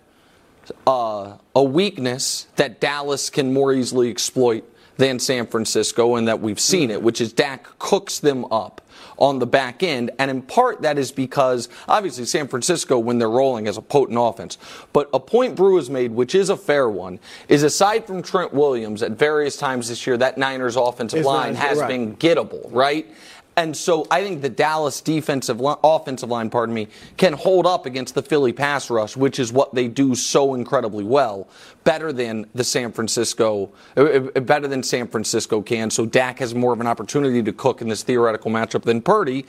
uh, 0.86 1.36
a 1.54 1.62
weakness 1.62 2.46
that 2.56 2.80
Dallas 2.80 3.30
can 3.30 3.52
more 3.52 3.72
easily 3.72 4.10
exploit 4.10 4.64
than 4.96 5.18
San 5.18 5.46
Francisco, 5.46 6.14
and 6.14 6.28
that 6.28 6.40
we've 6.40 6.60
seen 6.60 6.90
it, 6.90 7.02
which 7.02 7.20
is 7.20 7.32
Dak 7.32 7.66
cooks 7.78 8.20
them 8.20 8.44
up 8.46 8.80
on 9.18 9.38
the 9.38 9.46
back 9.46 9.82
end. 9.82 10.10
And 10.18 10.30
in 10.30 10.42
part, 10.42 10.82
that 10.82 10.98
is 10.98 11.12
because 11.12 11.68
obviously 11.88 12.24
San 12.24 12.48
Francisco, 12.48 12.98
when 12.98 13.18
they're 13.18 13.30
rolling, 13.30 13.66
has 13.66 13.76
a 13.76 13.82
potent 13.82 14.18
offense. 14.20 14.58
But 14.92 15.08
a 15.12 15.20
point 15.20 15.56
Brew 15.56 15.76
has 15.76 15.90
made, 15.90 16.12
which 16.12 16.34
is 16.34 16.48
a 16.48 16.56
fair 16.56 16.88
one, 16.88 17.18
is 17.48 17.62
aside 17.62 18.06
from 18.06 18.22
Trent 18.22 18.52
Williams, 18.52 19.02
at 19.02 19.12
various 19.12 19.56
times 19.56 19.88
this 19.88 20.06
year, 20.06 20.16
that 20.16 20.38
Niners 20.38 20.76
offensive 20.76 21.20
It's 21.20 21.26
line 21.26 21.54
has 21.54 21.78
right. 21.78 21.88
been 21.88 22.16
gettable, 22.16 22.62
right? 22.70 23.06
And 23.56 23.76
so 23.76 24.06
I 24.10 24.22
think 24.22 24.42
the 24.42 24.48
Dallas 24.48 25.00
defensive 25.00 25.60
offensive 25.62 26.28
line, 26.28 26.50
pardon 26.50 26.74
me, 26.74 26.88
can 27.16 27.32
hold 27.32 27.66
up 27.66 27.86
against 27.86 28.14
the 28.14 28.22
Philly 28.22 28.52
pass 28.52 28.90
rush, 28.90 29.16
which 29.16 29.38
is 29.38 29.52
what 29.52 29.74
they 29.74 29.86
do 29.86 30.14
so 30.14 30.54
incredibly 30.54 31.04
well, 31.04 31.48
better 31.84 32.12
than 32.12 32.46
the 32.54 32.64
San 32.64 32.90
Francisco, 32.90 33.70
uh, 33.96 34.02
uh, 34.02 34.40
better 34.40 34.66
than 34.66 34.82
San 34.82 35.06
Francisco 35.06 35.62
can. 35.62 35.90
So 35.90 36.04
Dak 36.04 36.40
has 36.40 36.54
more 36.54 36.72
of 36.72 36.80
an 36.80 36.86
opportunity 36.86 37.42
to 37.42 37.52
cook 37.52 37.80
in 37.80 37.88
this 37.88 38.02
theoretical 38.02 38.50
matchup 38.50 38.82
than 38.82 39.00
Purdy, 39.00 39.46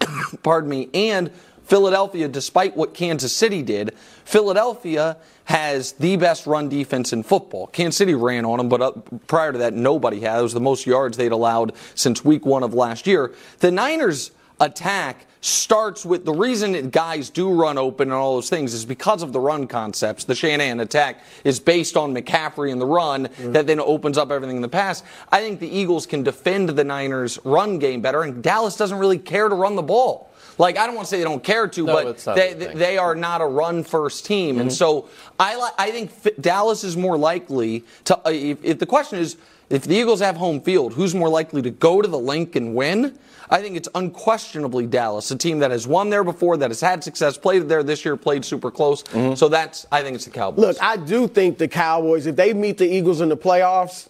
pardon 0.42 0.68
me, 0.68 0.90
and 0.92 1.30
Philadelphia, 1.66 2.28
despite 2.28 2.76
what 2.76 2.94
Kansas 2.94 3.34
City 3.34 3.62
did, 3.62 3.94
Philadelphia 4.24 5.16
has 5.44 5.92
the 5.92 6.16
best 6.16 6.46
run 6.46 6.68
defense 6.68 7.12
in 7.12 7.22
football. 7.22 7.66
Kansas 7.68 7.96
City 7.96 8.14
ran 8.14 8.44
on 8.44 8.58
them, 8.58 8.68
but 8.68 8.82
uh, 8.82 8.92
prior 9.26 9.52
to 9.52 9.58
that, 9.58 9.74
nobody 9.74 10.20
had. 10.20 10.38
It 10.38 10.42
was 10.42 10.52
the 10.54 10.60
most 10.60 10.86
yards 10.86 11.16
they'd 11.16 11.32
allowed 11.32 11.72
since 11.94 12.24
week 12.24 12.44
one 12.46 12.62
of 12.62 12.74
last 12.74 13.06
year. 13.06 13.32
The 13.60 13.70
Niners, 13.70 14.30
attack 14.58 15.26
starts 15.42 16.04
with 16.04 16.24
the 16.24 16.32
reason 16.32 16.72
that 16.72 16.90
guys 16.90 17.30
do 17.30 17.52
run 17.52 17.78
open 17.78 18.08
and 18.08 18.14
all 18.14 18.34
those 18.34 18.48
things 18.50 18.74
is 18.74 18.84
because 18.84 19.22
of 19.22 19.32
the 19.32 19.38
run 19.38 19.66
concepts. 19.66 20.24
The 20.24 20.34
Shanahan 20.34 20.80
attack 20.80 21.22
is 21.44 21.60
based 21.60 21.96
on 21.96 22.14
McCaffrey 22.14 22.72
and 22.72 22.80
the 22.80 22.86
run 22.86 23.26
Mm-hmm. 23.26 23.52
that 23.52 23.66
then 23.66 23.80
opens 23.80 24.18
up 24.18 24.30
everything 24.30 24.56
in 24.56 24.62
the 24.62 24.68
pass. 24.68 25.02
I 25.30 25.40
think 25.40 25.60
the 25.60 25.68
Eagles 25.68 26.06
can 26.06 26.22
defend 26.22 26.70
the 26.70 26.84
Niners' 26.84 27.38
run 27.44 27.78
game 27.78 28.00
better, 28.00 28.22
and 28.22 28.42
Dallas 28.42 28.76
doesn't 28.76 28.98
really 28.98 29.18
care 29.18 29.48
to 29.48 29.54
run 29.54 29.76
the 29.76 29.82
ball. 29.82 30.25
Like 30.58 30.78
I 30.78 30.86
don't 30.86 30.94
want 30.94 31.06
to 31.06 31.10
say 31.10 31.18
they 31.18 31.24
don't 31.24 31.44
care 31.44 31.68
to, 31.68 31.84
No, 31.86 31.92
but 32.14 32.34
they, 32.34 32.54
they 32.54 32.96
are 32.98 33.14
not 33.14 33.40
a 33.40 33.46
run 33.46 33.84
first 33.84 34.24
team, 34.26 34.54
Mm-hmm. 34.54 34.60
and 34.62 34.72
so 34.72 35.08
I 35.38 35.56
li- 35.56 35.70
I 35.78 35.90
think 35.90 36.10
F- 36.24 36.32
Dallas 36.40 36.82
is 36.84 36.96
more 36.96 37.18
likely 37.18 37.84
to. 38.04 38.16
Uh, 38.26 38.30
if, 38.30 38.64
if 38.64 38.78
the 38.78 38.86
question 38.86 39.18
is 39.18 39.36
if 39.68 39.82
the 39.82 39.94
Eagles 39.96 40.20
have 40.20 40.36
home 40.36 40.60
field, 40.60 40.94
who's 40.94 41.14
more 41.14 41.28
likely 41.28 41.60
to 41.62 41.70
go 41.70 42.00
to 42.00 42.08
the 42.08 42.18
Linc 42.18 42.56
and 42.56 42.74
win? 42.74 43.18
I 43.48 43.60
think 43.62 43.76
it's 43.76 43.88
unquestionably 43.94 44.86
Dallas, 44.86 45.30
a 45.30 45.36
team 45.36 45.60
that 45.60 45.70
has 45.70 45.86
won 45.86 46.10
there 46.10 46.24
before, 46.24 46.56
that 46.56 46.70
has 46.70 46.80
had 46.80 47.04
success, 47.04 47.38
played 47.38 47.68
there 47.68 47.84
this 47.84 48.04
year, 48.04 48.16
played 48.16 48.44
super 48.44 48.72
close. 48.72 49.04
So 49.38 49.48
that's 49.48 49.86
I 49.92 50.02
think 50.02 50.16
it's 50.16 50.24
the 50.24 50.32
Cowboys. 50.32 50.58
Look, 50.64 50.82
I 50.82 50.96
do 50.96 51.28
think 51.28 51.58
the 51.58 51.68
Cowboys, 51.68 52.26
if 52.26 52.34
they 52.34 52.52
meet 52.54 52.76
the 52.78 52.86
Eagles 52.92 53.20
in 53.20 53.28
the 53.28 53.36
playoffs, 53.36 54.08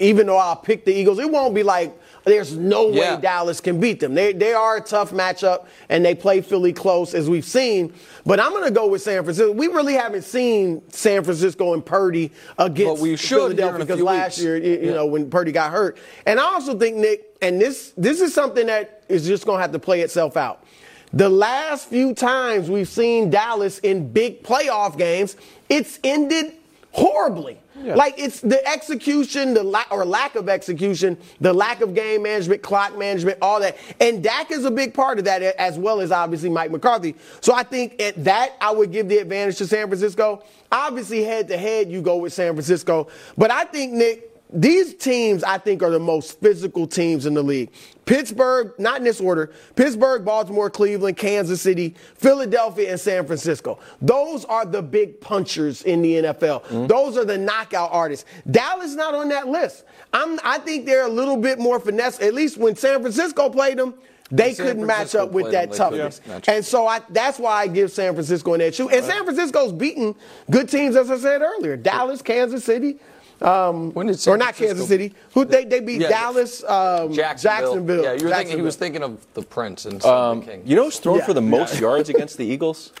even 0.00 0.26
though 0.26 0.36
I'll 0.36 0.56
pick 0.56 0.84
the 0.84 0.92
Eagles, 0.92 1.18
it 1.20 1.30
won't 1.30 1.54
be 1.54 1.62
like 1.62 1.96
there's 2.26 2.56
no 2.56 2.88
way 2.88 2.96
Yeah. 2.96 3.20
Dallas 3.20 3.60
can 3.60 3.78
beat 3.78 4.00
them. 4.00 4.14
They, 4.14 4.32
they 4.32 4.52
are 4.52 4.76
a 4.76 4.80
tough 4.80 5.12
matchup, 5.12 5.66
and 5.88 6.04
they 6.04 6.14
play 6.14 6.40
Philly 6.40 6.72
close, 6.72 7.14
as 7.14 7.30
we've 7.30 7.44
seen. 7.44 7.94
But 8.26 8.40
I'm 8.40 8.50
going 8.50 8.64
to 8.64 8.72
go 8.72 8.88
with 8.88 9.00
San 9.00 9.22
Francisco. 9.22 9.52
We 9.52 9.68
really 9.68 9.94
haven't 9.94 10.22
seen 10.22 10.82
San 10.90 11.22
Francisco 11.22 11.72
and 11.72 11.86
Purdy 11.86 12.32
against 12.58 12.96
But 12.96 13.00
we 13.00 13.16
should 13.16 13.28
Philadelphia 13.38 13.78
because 13.78 14.00
last 14.00 14.38
weeks. 14.38 14.42
year, 14.42 14.56
you, 14.56 14.86
you 14.86 14.90
know, 14.92 15.06
when 15.06 15.30
Purdy 15.30 15.52
got 15.52 15.70
hurt. 15.70 15.98
And 16.26 16.40
I 16.40 16.42
also 16.42 16.76
think, 16.76 16.96
Nick, 16.96 17.36
and 17.40 17.60
this 17.60 17.92
this 17.96 18.20
is 18.20 18.34
something 18.34 18.66
that 18.66 19.04
is 19.08 19.26
just 19.26 19.46
going 19.46 19.58
to 19.58 19.62
have 19.62 19.72
to 19.72 19.78
play 19.78 20.00
itself 20.00 20.36
out. 20.36 20.64
The 21.12 21.28
last 21.28 21.88
few 21.88 22.12
times 22.12 22.68
we've 22.68 22.88
seen 22.88 23.30
Dallas 23.30 23.78
in 23.78 24.12
big 24.12 24.42
playoff 24.42 24.98
games, 24.98 25.36
it's 25.68 26.00
ended 26.02 26.54
horribly. 26.90 27.60
Like 27.82 28.14
it's 28.18 28.40
the 28.40 28.66
execution, 28.66 29.54
the 29.54 29.62
lack 29.62 29.90
or 29.90 30.04
lack 30.04 30.34
of 30.34 30.48
execution, 30.48 31.16
the 31.40 31.52
lack 31.52 31.80
of 31.80 31.94
game 31.94 32.22
management, 32.22 32.62
clock 32.62 32.96
management, 32.96 33.38
all 33.42 33.60
that. 33.60 33.76
And 34.00 34.22
Dak 34.22 34.50
is 34.50 34.64
a 34.64 34.70
big 34.70 34.94
part 34.94 35.18
of 35.18 35.24
that, 35.26 35.42
as 35.42 35.78
well 35.78 36.00
as 36.00 36.12
obviously 36.12 36.50
Mike 36.50 36.70
McCarthy. 36.70 37.14
So 37.40 37.54
I 37.54 37.62
think 37.62 38.00
at 38.00 38.22
that 38.24 38.56
I 38.60 38.70
would 38.70 38.92
give 38.92 39.08
the 39.08 39.18
advantage 39.18 39.56
to 39.58 39.66
San 39.66 39.86
Francisco. 39.88 40.42
Obviously, 40.70 41.22
head 41.22 41.48
to 41.48 41.56
head, 41.56 41.90
you 41.90 42.02
go 42.02 42.16
with 42.16 42.32
San 42.32 42.52
Francisco. 42.52 43.08
But 43.36 43.50
I 43.50 43.64
think 43.64 43.92
Nick, 43.92 44.35
these 44.52 44.94
teams, 44.94 45.42
I 45.42 45.58
think, 45.58 45.82
are 45.82 45.90
the 45.90 45.98
most 45.98 46.40
physical 46.40 46.86
teams 46.86 47.26
in 47.26 47.34
the 47.34 47.42
league. 47.42 47.70
Pittsburgh, 48.04 48.72
not 48.78 48.98
in 48.98 49.04
this 49.04 49.20
order, 49.20 49.50
Pittsburgh, 49.74 50.24
Baltimore, 50.24 50.70
Cleveland, 50.70 51.16
Kansas 51.16 51.60
City, 51.60 51.96
Philadelphia, 52.14 52.92
and 52.92 53.00
San 53.00 53.26
Francisco. 53.26 53.80
Those 54.00 54.44
are 54.44 54.64
the 54.64 54.80
big 54.80 55.20
punchers 55.20 55.82
in 55.82 56.02
the 56.02 56.14
NFL. 56.14 56.62
Mm-hmm. 56.64 56.86
Those 56.86 57.16
are 57.16 57.24
the 57.24 57.36
knockout 57.36 57.90
artists. 57.92 58.24
Dallas 58.48 58.94
not 58.94 59.14
on 59.14 59.28
that 59.30 59.48
list. 59.48 59.84
I'm, 60.12 60.38
I 60.44 60.58
think 60.58 60.86
they're 60.86 61.06
a 61.06 61.10
little 61.10 61.36
bit 61.36 61.58
more 61.58 61.80
finesse. 61.80 62.20
At 62.20 62.32
least 62.32 62.56
when 62.56 62.76
San 62.76 63.00
Francisco 63.00 63.50
played 63.50 63.78
them, 63.78 63.94
they 64.30 64.54
San 64.54 64.66
couldn't 64.66 64.86
match 64.86 65.16
up 65.16 65.32
with 65.32 65.50
that 65.50 65.70
them, 65.70 65.70
they 65.70 65.76
couldn't 65.76 66.20
toughness. 66.22 66.48
And 66.48 66.64
so 66.64 66.86
I, 66.86 67.00
that's 67.10 67.40
why 67.40 67.62
I 67.62 67.66
give 67.66 67.90
San 67.90 68.12
Francisco 68.14 68.54
an 68.54 68.60
edge 68.60 68.76
too. 68.76 68.88
And 68.88 69.04
San 69.04 69.24
Francisco's 69.24 69.72
beaten 69.72 70.14
good 70.50 70.68
teams, 70.68 70.94
as 70.94 71.10
I 71.10 71.18
said 71.18 71.42
earlier. 71.42 71.76
Dallas, 71.76 72.22
Kansas 72.22 72.64
City. 72.64 72.98
Um, 73.42 73.92
When 73.92 74.06
did 74.06 74.18
San 74.18 74.34
or 74.34 74.36
not 74.36 74.54
Francisco- 74.54 74.68
Kansas 74.74 74.88
City. 74.88 75.14
Who 75.34 75.44
they, 75.44 75.64
they 75.64 75.80
beat 75.80 76.00
Yeah. 76.00 76.08
Dallas, 76.08 76.64
um, 76.64 77.12
Jacksonville. 77.12 78.02
Yeah, 78.02 78.12
you 78.14 78.28
were 78.28 78.34
thinking 78.34 78.56
he 78.56 78.62
was 78.62 78.76
thinking 78.76 79.02
of 79.02 79.18
the 79.34 79.42
Prince 79.42 79.84
and 79.84 80.02
um, 80.04 80.40
the 80.40 80.46
King. 80.46 80.62
You 80.64 80.76
know 80.76 80.84
who's 80.84 80.98
thrown 80.98 81.18
Yeah. 81.18 81.26
for 81.26 81.34
the 81.34 81.42
most 81.42 81.78
yards 81.78 82.08
against 82.08 82.38
the 82.38 82.44
Eagles? 82.54 82.92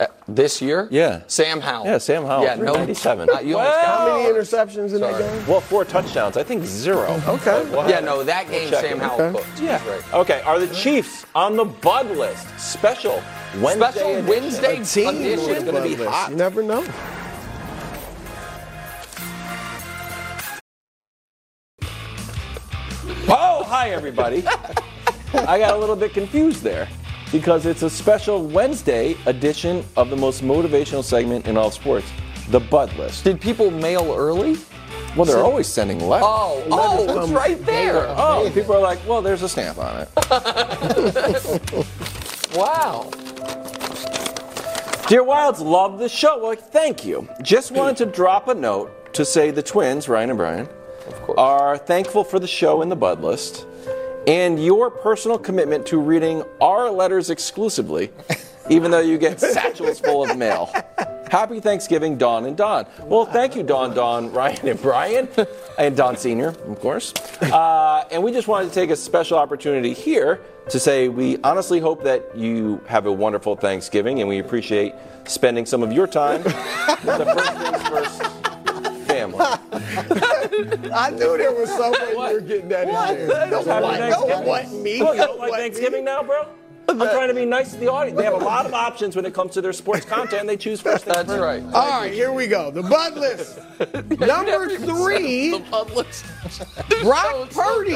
Uh, 0.00 0.06
this 0.28 0.62
year? 0.62 0.86
Yeah. 0.92 1.22
Sam 1.26 1.60
Howell. 1.60 1.84
Yeah, 1.86 1.98
Sam 1.98 2.24
Howell, 2.24 2.44
Yeah, 2.44 2.54
no, 2.54 2.72
397. 2.74 3.30
Uh, 3.30 3.40
you 3.40 3.58
almost 3.58 3.78
How 3.84 4.16
many 4.16 4.32
interceptions 4.32 4.94
in 4.94 5.00
that 5.00 5.18
game? 5.18 5.46
Well, 5.48 5.60
four 5.60 5.84
touchdowns. 5.84 6.36
I 6.36 6.44
think 6.44 6.64
zero. 6.64 7.20
Okay. 7.26 7.68
Well, 7.70 7.88
Yeah, 7.90 7.98
no, 7.98 8.22
that 8.22 8.48
game 8.48 8.70
check 8.70 8.84
Sam. 8.84 9.00
Howell 9.00 9.20
Okay. 9.20 9.38
cooked. 9.40 9.60
Yeah. 9.60 9.84
Right. 9.90 10.14
Okay. 10.14 10.40
Are 10.42 10.60
the 10.60 10.72
Chiefs 10.72 11.26
on 11.34 11.56
the 11.56 11.64
Bud 11.64 12.10
list? 12.12 12.46
Special 12.60 13.20
Wednesday. 13.60 13.90
Special 13.90 14.10
edition. 14.10 14.26
Wednesday 14.28 14.84
team 14.84 15.08
edition. 15.16 15.48
with 15.48 15.64
gonna 15.66 15.82
be 15.82 15.94
hot. 15.96 16.30
You 16.30 16.36
never 16.36 16.62
know. 16.62 16.84
Oh, 23.30 23.62
hi 23.66 23.90
everybody. 23.90 24.42
I 25.34 25.58
got 25.58 25.74
a 25.74 25.76
little 25.76 25.96
bit 25.96 26.14
confused 26.14 26.62
there 26.62 26.88
because 27.30 27.66
it's 27.66 27.82
a 27.82 27.90
special 27.90 28.46
Wednesday 28.46 29.16
edition 29.26 29.84
of 29.96 30.08
the 30.08 30.16
most 30.16 30.42
motivational 30.42 31.04
segment 31.04 31.46
in 31.46 31.56
all 31.58 31.70
sports, 31.70 32.10
the 32.48 32.60
Bud 32.60 32.94
List. 32.96 33.24
Did 33.24 33.38
people 33.40 33.70
mail 33.70 34.14
early? 34.16 34.56
Well, 35.14 35.26
they're 35.26 35.42
always 35.44 35.66
sending 35.66 36.00
letters. 36.00 36.26
Oh, 36.26 36.64
oh, 36.70 37.04
it's 37.04 37.12
come 37.12 37.32
right 37.34 37.62
there. 37.66 38.06
Oh, 38.08 38.50
people 38.54 38.74
are 38.74 38.80
like, 38.80 38.98
well, 39.06 39.20
there's 39.20 39.42
a 39.42 39.48
stamp 39.48 39.78
on 39.78 40.06
it. 40.06 41.84
Wow. 42.54 43.10
Dear 45.06 45.22
Wildes, 45.22 45.60
love 45.60 45.98
the 45.98 46.08
show. 46.08 46.42
Well, 46.42 46.56
thank 46.56 47.04
you. 47.04 47.28
Just 47.42 47.72
wanted 47.72 47.98
to 47.98 48.06
drop 48.06 48.48
a 48.48 48.54
note 48.54 49.12
to 49.14 49.24
say 49.24 49.50
the 49.50 49.62
twins, 49.62 50.08
Ryan 50.08 50.30
and 50.30 50.38
Brian, 50.38 50.68
course. 51.14 51.38
are 51.38 51.78
thankful 51.78 52.24
for 52.24 52.38
the 52.38 52.46
show 52.46 52.82
and 52.82 52.90
the 52.90 52.96
Bud 52.96 53.22
List 53.22 53.66
and 54.28 54.62
your 54.62 54.90
personal 54.90 55.38
commitment 55.38 55.86
to 55.86 55.98
reading 55.98 56.44
our 56.60 56.90
letters 56.90 57.30
exclusively, 57.30 58.10
even 58.70 58.90
though 58.90 59.00
you 59.00 59.16
get 59.16 59.40
satchels 59.40 60.00
full 60.00 60.28
of 60.28 60.36
mail. 60.36 60.70
Happy 61.30 61.60
Thanksgiving, 61.60 62.18
Dawn 62.18 62.44
and 62.44 62.56
Don. 62.56 62.86
Well, 63.00 63.24
thank 63.24 63.56
you, 63.56 63.62
Dawn, 63.62 63.94
Dawn, 63.94 64.30
Ryan, 64.30 64.68
and 64.68 64.82
Brian, 64.82 65.28
and 65.78 65.96
Don 65.96 66.16
Sr., 66.16 66.48
of 66.48 66.80
course. 66.80 67.14
Uh, 67.40 68.06
and 68.10 68.22
we 68.22 68.32
just 68.32 68.48
wanted 68.48 68.68
to 68.68 68.74
take 68.74 68.90
a 68.90 68.96
special 68.96 69.38
opportunity 69.38 69.94
here 69.94 70.40
to 70.68 70.78
say 70.78 71.08
we 71.08 71.38
honestly 71.42 71.80
hope 71.80 72.02
that 72.04 72.36
you 72.36 72.82
have 72.86 73.06
a 73.06 73.12
wonderful 73.12 73.56
Thanksgiving, 73.56 74.20
and 74.20 74.28
we 74.28 74.38
appreciate 74.38 74.94
spending 75.24 75.64
some 75.64 75.82
of 75.82 75.92
your 75.92 76.06
time 76.06 76.42
with 76.44 76.54
the 77.18 77.24
First 77.24 77.52
Things 77.54 77.88
First 77.88 78.27
family. 79.32 80.90
I 80.94 81.10
knew 81.10 81.36
there 81.38 81.52
was 81.52 81.68
somewhere 81.70 82.10
you 82.12 82.18
were 82.34 82.40
getting 82.40 82.68
that 82.68 82.88
in 82.88 83.28
there. 83.28 83.46
No, 83.50 83.62
Happy 83.64 83.68
what, 83.84 83.98
no, 83.98 83.98
Thanksgiving. 83.98 84.42
it 84.42 84.46
wasn't 84.46 84.82
me. 84.82 84.98
Look, 85.00 85.06
No, 85.08 85.12
you 85.14 85.22
it 85.22 85.28
like 85.30 85.38
wasn't 85.38 85.58
Thanksgiving 85.60 86.00
me. 86.04 86.10
now, 86.10 86.22
bro? 86.22 86.46
I'm 86.90 86.96
trying 86.96 87.28
to 87.28 87.34
be 87.34 87.44
nice 87.44 87.72
to 87.72 87.76
the 87.76 87.90
audience. 87.92 88.16
They 88.16 88.24
have 88.24 88.32
a 88.32 88.38
lot 88.38 88.64
of 88.64 88.72
options 88.72 89.14
when 89.14 89.26
it 89.26 89.34
comes 89.34 89.52
to 89.54 89.60
their 89.60 89.74
sports 89.74 90.06
content. 90.16 90.46
They 90.46 90.56
choose 90.56 90.80
first. 90.80 91.04
Things 91.04 91.16
That's 91.16 91.28
first. 91.28 91.42
right. 91.42 91.62
All 91.74 92.00
right, 92.00 92.12
here 92.12 92.32
we 92.32 92.46
go. 92.46 92.70
The 92.70 92.82
Bud 92.82 93.14
list. 93.16 93.58
Number 94.18 94.68
three, 94.70 95.50
The 95.50 95.58
Bud 95.70 95.90
List. 95.90 96.24
Brock 97.02 97.50
Purdy. 97.50 97.92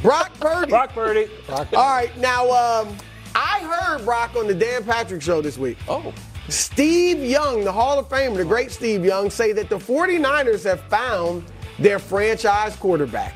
Brock 0.00 0.32
Purdy. 0.40 0.70
Brock 0.70 0.92
Purdy. 0.94 1.28
All 1.50 1.66
right, 1.74 2.10
now 2.18 2.44
um, 2.50 2.96
I 3.34 3.60
heard 3.60 4.04
Brock 4.06 4.34
on 4.36 4.46
the 4.46 4.54
Dan 4.54 4.84
Patrick 4.84 5.20
show 5.20 5.42
this 5.42 5.58
week. 5.58 5.76
Oh. 5.86 6.14
Steve 6.48 7.22
Young, 7.22 7.62
the 7.62 7.72
Hall 7.72 7.98
of 7.98 8.08
Famer, 8.08 8.36
the 8.36 8.44
great 8.44 8.70
Steve 8.70 9.04
Young, 9.04 9.28
say 9.28 9.52
that 9.52 9.68
the 9.68 9.76
49ers 9.76 10.64
have 10.64 10.80
found 10.82 11.44
their 11.78 11.98
franchise 11.98 12.74
quarterback. 12.76 13.34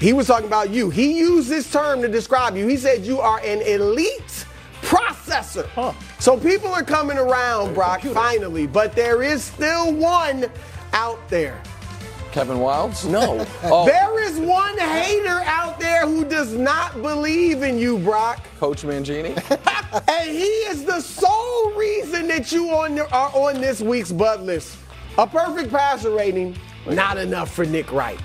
He 0.00 0.12
was 0.12 0.26
talking 0.26 0.46
about 0.46 0.70
you. 0.70 0.90
He 0.90 1.18
used 1.18 1.48
this 1.48 1.70
term 1.70 2.02
to 2.02 2.08
describe 2.08 2.56
you. 2.56 2.66
He 2.66 2.76
said 2.76 3.04
you 3.04 3.20
are 3.20 3.38
an 3.40 3.60
elite 3.60 4.46
processor. 4.80 5.94
So 6.18 6.38
people 6.38 6.68
are 6.68 6.82
coming 6.82 7.18
around, 7.18 7.74
Brock, 7.74 8.00
finally, 8.02 8.66
but 8.66 8.96
there 8.96 9.22
is 9.22 9.44
still 9.44 9.92
one 9.92 10.50
out 10.92 11.28
there. 11.28 11.62
Kevin 12.32 12.56
Wildes? 12.58 13.08
No. 13.08 13.46
Oh, 13.64 13.86
There 13.86 14.20
is 14.24 14.38
one 14.40 14.76
hater 14.78 15.42
out 15.44 15.78
there 15.78 16.06
who 16.06 16.24
does 16.24 16.54
not 16.54 17.00
believe 17.00 17.62
in 17.62 17.78
you, 17.78 17.98
Brock. 17.98 18.44
Coach 18.58 18.82
Mangini? 18.82 19.36
And 20.08 20.30
he 20.30 20.46
is 20.72 20.84
the 20.84 21.00
sole 21.00 21.72
reason 21.74 22.26
that 22.28 22.50
you 22.50 22.70
on 22.70 22.94
the, 22.94 23.06
are 23.10 23.30
on 23.34 23.60
this 23.60 23.82
week's 23.82 24.10
Bud 24.10 24.40
list. 24.40 24.78
A 25.18 25.26
perfect 25.26 25.70
passer 25.70 26.10
rating, 26.10 26.56
not 26.86 27.18
enough 27.18 27.52
for 27.54 27.66
Nick 27.66 27.92
Wright. 27.92 28.18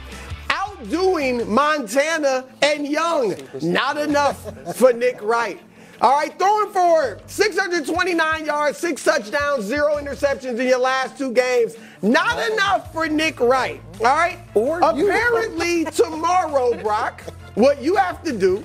Outdoing 0.49 1.45
Montana 1.53 2.45
and 2.61 2.87
Young, 2.87 3.35
not 3.61 3.97
enough 3.97 4.77
for 4.77 4.93
Nick 4.93 5.21
Wright. 5.21 5.59
All 5.99 6.15
right, 6.15 6.37
throwing 6.39 6.71
for 6.71 7.19
629 7.25 8.45
yards, 8.45 8.77
six 8.77 9.03
touchdowns, 9.03 9.65
zero 9.65 9.97
interceptions 9.97 10.59
in 10.59 10.67
your 10.67 10.79
last 10.79 11.17
two 11.17 11.33
games. 11.33 11.75
Not 12.01 12.51
enough 12.51 12.93
for 12.93 13.07
Nick 13.07 13.39
Wright. 13.39 13.81
All 13.99 14.05
right? 14.05 14.39
Or 14.53 14.79
you. 14.95 15.09
Apparently, 15.09 15.85
tomorrow, 15.85 16.73
Brock, 16.81 17.21
what 17.55 17.81
you 17.81 17.95
have 17.95 18.23
to 18.23 18.37
do 18.37 18.63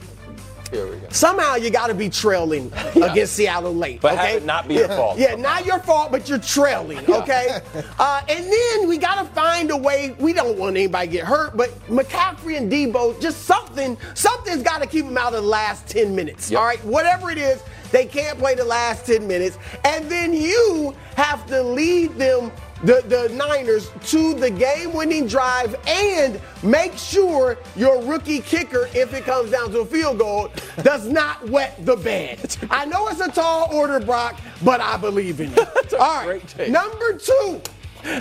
Here 0.71 0.87
we 0.88 0.97
go. 0.97 1.07
Somehow 1.11 1.57
you 1.57 1.68
got 1.71 1.88
to 1.88 1.95
be 1.95 2.09
trailing 2.09 2.73
against 2.97 3.35
Seattle 3.35 3.75
late. 3.75 4.01
But 4.01 4.14
okay? 4.14 4.40
not 4.45 4.66
be 4.68 4.75
your 4.75 4.88
fault. 4.88 5.18
Yeah, 5.18 5.35
not 5.35 5.66
your 5.66 5.79
fault, 5.81 6.11
but 6.11 6.29
you're 6.29 6.38
trailing. 6.38 6.99
Okay. 7.11 7.61
uh, 7.99 8.23
and 8.29 8.45
then 8.51 8.88
we 8.88 8.97
got 8.97 9.23
to 9.23 9.27
find 9.35 9.71
a 9.71 9.77
way. 9.77 10.16
We 10.18 10.33
don't 10.33 10.59
want 10.59 10.77
anybody 10.77 11.09
to 11.09 11.12
get 11.12 11.27
hurt, 11.27 11.57
but 11.57 11.71
McCaffrey 11.88 12.57
and 12.57 12.73
Deebo, 12.73 13.21
just 13.21 13.42
something. 13.42 13.99
Something's 14.14 14.62
got 14.62 14.81
to 14.81 14.87
keep 14.88 15.05
them 15.05 15.18
out 15.18 15.35
of 15.35 15.42
the 15.42 15.49
last 15.49 15.88
ten 15.88 16.16
minutes. 16.16 16.51
Yep. 16.51 16.59
All 16.59 16.66
right. 16.66 16.83
Whatever 16.85 17.31
it 17.31 17.38
is, 17.38 17.62
they 17.90 18.07
can't 18.07 18.38
play 18.38 18.55
the 18.55 18.64
last 18.64 19.05
ten 19.05 19.27
minutes, 19.27 19.59
and 19.85 20.11
then 20.11 20.33
you 20.33 20.95
have 21.16 21.47
to 21.49 21.62
lead 21.62 22.14
them 22.16 22.51
the, 22.83 23.03
the 23.07 23.35
Niners 23.35 23.90
to 24.07 24.35
the 24.35 24.51
game 24.51 24.92
winning 24.92 25.27
drive 25.27 25.77
and 25.87 26.40
make 26.62 26.97
sure 26.97 27.57
your 27.77 28.03
rookie 28.03 28.40
kicker, 28.40 28.88
if 28.95 29.14
it 29.14 29.25
comes 29.25 29.51
down 29.51 29.71
to 29.71 29.81
a 29.81 29.87
field 29.87 30.18
goal, 30.18 30.49
does 30.83 31.09
not 31.09 31.49
wet 31.49 31.85
the 31.85 31.97
bed. 31.97 32.57
I 32.71 32.85
know 32.85 33.09
it's 33.09 33.21
a 33.21 33.31
tall 33.31 33.73
order, 33.73 34.01
Brock, 34.01 34.40
but 34.64 34.81
I 34.81 34.97
believe 34.97 35.40
in 35.40 35.51
you. 35.51 35.66
All 35.99 36.29
right. 36.29 36.68
Number 36.68 37.16
two, 37.16 37.61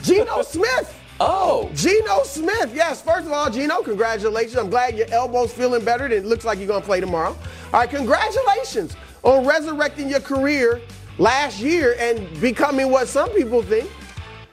Geno 0.03 0.41
Smith. 0.43 0.97
Oh, 1.19 1.69
Geno 1.75 2.23
Smith. 2.23 2.71
Yes, 2.73 3.01
first 3.01 3.27
of 3.27 3.31
all, 3.31 3.49
Geno, 3.49 3.83
congratulations. 3.83 4.57
I'm 4.57 4.69
glad 4.69 4.97
your 4.97 5.07
elbow's 5.11 5.53
feeling 5.53 5.85
better. 5.85 6.07
It 6.07 6.25
looks 6.25 6.45
like 6.45 6.57
you're 6.57 6.67
going 6.67 6.81
to 6.81 6.85
play 6.85 6.99
tomorrow. 6.99 7.37
All 7.73 7.79
right, 7.79 7.89
congratulations 7.89 8.95
on 9.23 9.45
resurrecting 9.45 10.09
your 10.09 10.19
career 10.19 10.81
last 11.19 11.59
year 11.59 11.95
and 11.99 12.39
becoming 12.41 12.89
what 12.89 13.07
some 13.07 13.29
people 13.31 13.61
think 13.61 13.89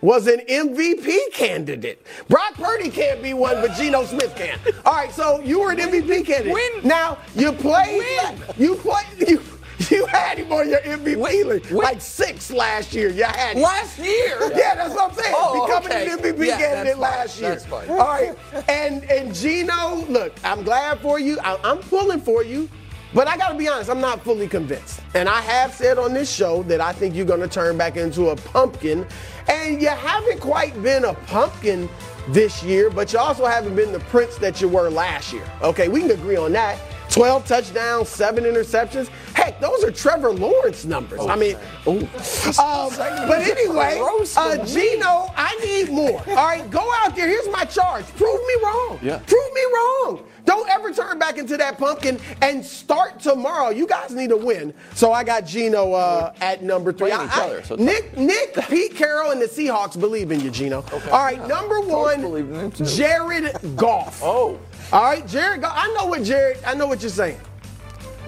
was 0.01 0.27
an 0.27 0.41
MVP 0.49 1.33
candidate. 1.33 2.05
Brock 2.29 2.55
Purdy 2.55 2.91
can't 2.91 3.23
be 3.23 3.35
one, 3.35 3.57
but 3.61 3.73
Geno 3.77 4.05
Smith 4.05 4.35
can. 4.37 4.59
All 4.87 4.93
right, 4.95 5.13
so 5.13 5.41
you 5.41 5.61
were 5.61 5.73
an 5.73 5.79
MVP 5.79 6.27
candidate. 6.27 6.53
Win. 6.53 6.71
Now, 6.89 7.19
you 7.35 7.53
played, 7.53 7.99
Win. 7.99 8.39
you 8.57 8.77
played, 8.77 9.29
you, 9.29 9.43
you 9.91 10.07
had 10.07 10.39
him 10.39 10.53
on 10.53 10.69
your 10.69 10.81
MVP 10.81 11.17
Win. 11.17 11.49
list, 11.49 11.71
Win. 11.71 11.79
like 11.79 12.01
six 12.01 12.51
last 12.53 12.93
year. 12.95 13.09
You 13.11 13.25
had 13.25 13.57
him. 13.57 13.63
Last 13.63 13.99
year. 13.99 14.39
Yeah, 14.59 14.75
that's 14.75 14.95
what 14.95 15.11
I'm 15.11 15.17
saying. 15.17 15.35
Oh, 15.37 15.67
Becoming 15.67 15.89
okay. 15.93 16.11
an 16.11 16.19
MVP 16.19 16.47
Yeah, 16.47 16.59
candidate 16.59 16.99
last 16.99 17.41
year. 17.41 17.51
That's 17.51 17.67
fine. 17.67 17.89
All 17.91 17.97
right, 17.99 18.37
and 18.69 19.05
and 19.05 19.35
Geno, 19.35 20.05
look, 20.09 20.35
I'm 20.45 20.63
glad 20.65 21.01
for 21.01 21.19
you. 21.21 21.39
I, 21.41 21.59
I'm 21.63 21.79
pulling 21.79 22.21
for 22.21 22.43
you, 22.43 22.69
but 23.15 23.27
I 23.27 23.37
got 23.37 23.51
to 23.51 23.59
be 23.59 23.69
honest, 23.69 23.91
I'm 23.91 24.01
not 24.01 24.23
fully 24.23 24.49
convinced. 24.49 25.01
And 25.15 25.29
I 25.29 25.41
have 25.41 25.73
said 25.73 25.99
on 25.99 26.13
this 26.13 26.31
show 26.31 26.63
that 26.65 26.81
I 26.81 26.93
think 26.93 27.15
you're 27.15 27.27
going 27.27 27.41
to 27.41 27.49
turn 27.49 27.79
back 27.79 27.97
into 27.97 28.29
a 28.29 28.37
pumpkin, 28.37 29.07
and 29.49 29.81
you 29.81 29.89
haven't 29.89 30.41
quite 30.41 30.81
been 30.83 31.05
a 31.05 31.15
pumpkin 31.15 31.89
this 32.29 32.63
year, 32.63 32.91
but 32.91 33.13
you 33.13 33.19
also 33.19 33.47
haven't 33.47 33.75
been 33.75 33.93
the 33.93 34.01
prince 34.01 34.37
that 34.37 34.61
you 34.61 34.69
were 34.69 34.91
last 34.91 35.33
year. 35.33 35.51
Okay, 35.63 35.89
we 35.89 36.01
can 36.01 36.11
agree 36.11 36.37
on 36.37 36.53
that. 36.53 36.79
12 37.19 37.47
touchdowns, 37.47 38.09
seven 38.09 38.45
interceptions. 38.45 39.09
Heck, 39.35 39.61
those 39.61 39.83
are 39.83 39.91
Trevor 39.91 40.31
Lawrence 40.31 40.85
numbers. 40.85 41.21
I 41.23 41.35
mean, 41.35 41.57
um, 41.87 42.09
but 42.17 43.41
anyway, 43.43 44.01
uh, 44.37 44.65
Geno, 44.65 45.33
I 45.37 45.59
need 45.65 45.91
more. 45.91 46.23
All 46.29 46.35
right, 46.37 46.71
go 46.71 46.89
out 46.99 47.17
there. 47.17 47.27
Here's 47.27 47.49
my 47.49 47.65
charge. 47.65 48.05
Prove 48.17 48.41
me 48.47 48.55
wrong. 48.63 49.01
Yeah. 49.03 49.19
Prove 49.27 49.53
me 49.53 49.63
wrong. 49.75 50.25
Don't 50.45 50.69
ever 50.71 50.93
turn 50.93 51.19
back 51.19 51.37
into 51.39 51.57
that 51.59 51.77
pumpkin 51.77 52.19
and 52.41 52.65
start 52.65 53.21
tomorrow. 53.21 53.69
You 53.71 53.87
guys 53.87 54.15
need 54.15 54.31
a 54.31 54.37
win. 54.37 54.73
So 54.95 55.13
I 55.13 55.23
got 55.25 55.45
Geno 55.45 55.93
uh, 55.93 56.33
at 56.41 56.63
number 56.63 56.93
three. 56.93 57.11
I- 57.13 57.61
so 57.65 57.75
Nick, 57.75 58.17
Nick, 58.17 58.55
Pete 58.69 58.95
Carroll, 58.95 59.33
and 59.33 59.43
the 59.43 59.47
Seahawks 59.47 59.99
believe 59.99 60.31
in 60.33 60.41
you, 60.41 60.51
Geno. 60.51 60.85
All 61.11 61.23
right, 61.25 61.47
number 61.49 61.81
one, 61.81 62.21
believe 62.23 62.49
in 62.51 62.55
him, 62.55 62.71
too. 62.71 62.85
Jared 62.87 63.59
Goff. 63.77 64.21
oh. 64.23 64.59
All 64.93 65.03
right, 65.03 65.27
Jared. 65.27 65.63
I 65.65 65.93
know 65.95 66.07
what 66.07 66.23
Jared. 66.23 66.63
I 66.65 66.75
know 66.75 66.87
what 66.87 67.03
you're 67.03 67.11
saying. 67.11 67.39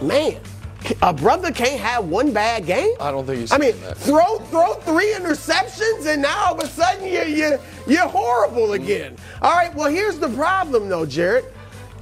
Man, 0.03 0.38
a 1.03 1.12
brother 1.12 1.51
can't 1.53 1.81
have 1.81 2.07
one 2.07 2.33
bad 2.33 2.66
game. 2.66 2.94
I 3.01 3.11
don't 3.11 3.27
think 3.27 3.40
he's 3.40 3.53
I 3.53 3.59
mean, 3.59 3.81
that. 3.81 3.96
throw 3.96 4.38
throw 4.51 4.75
three 4.75 5.12
interceptions, 5.14 6.07
and 6.07 6.20
now 6.23 6.49
all 6.49 6.55
of 6.59 6.64
a 6.64 6.66
sudden 6.66 7.05
you 7.07 7.23
you 7.23 7.59
you're 7.87 8.09
horrible 8.09 8.75
again. 8.75 9.16
All 9.40 9.53
right. 9.53 9.75
Well, 9.75 9.90
here's 9.90 10.18
the 10.18 10.29
problem, 10.31 10.88
though, 10.88 11.07
Jared. 11.07 11.46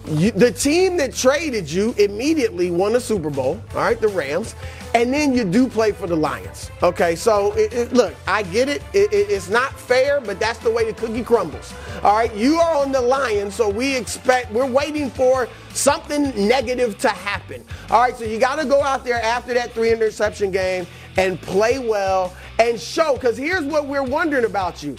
You, 0.07 0.31
the 0.31 0.51
team 0.51 0.97
that 0.97 1.15
traded 1.15 1.71
you 1.71 1.95
immediately 1.99 2.71
won 2.71 2.97
a 2.97 3.01
Super 3.01 3.31
Bowl. 3.31 3.61
All 3.75 3.81
right, 3.83 4.01
the 4.01 4.09
Rams, 4.09 4.55
and 4.95 5.13
then 5.13 5.35
you 5.35 5.45
do 5.45 5.69
play 5.69 5.93
for 5.93 6.07
the 6.07 6.17
Lions. 6.17 6.71
Okay, 6.83 7.15
so 7.17 7.53
it, 7.53 7.73
it- 7.73 7.93
look, 7.93 8.15
I 8.27 8.43
get 8.43 8.69
it. 8.69 8.83
It- 8.93 9.13
it- 9.13 9.31
It's 9.31 9.49
not 9.49 9.79
fair, 9.79 10.21
but 10.21 10.41
that's 10.41 10.59
the 10.61 10.71
way 10.71 10.85
the 10.85 10.93
cookie 10.93 11.23
crumbles. 11.23 11.73
All 12.03 12.17
right, 12.17 12.35
you 12.35 12.59
are 12.59 12.77
on 12.77 12.93
the 12.93 13.01
Lions, 13.01 13.55
so 13.55 13.69
we 13.69 13.97
expect 13.97 14.53
we're 14.53 14.67
waiting 14.67 15.11
for 15.11 15.49
something 15.75 16.33
negative 16.49 16.99
to 16.99 17.09
happen. 17.09 17.65
All 17.91 18.01
right, 18.01 18.17
so 18.17 18.25
you 18.25 18.39
got 18.39 18.57
to 18.57 18.65
go 18.65 18.83
out 18.83 19.05
there 19.05 19.23
after 19.23 19.55
that 19.55 19.73
three 19.73 19.93
interception 19.93 20.51
game 20.51 20.87
and 21.17 21.41
play 21.41 21.79
well 21.79 22.35
and 22.59 22.79
show. 22.81 23.15
Because 23.15 23.37
here's 23.37 23.65
what 23.65 23.87
we're 23.87 24.03
wondering 24.03 24.45
about 24.45 24.83
you 24.83 24.97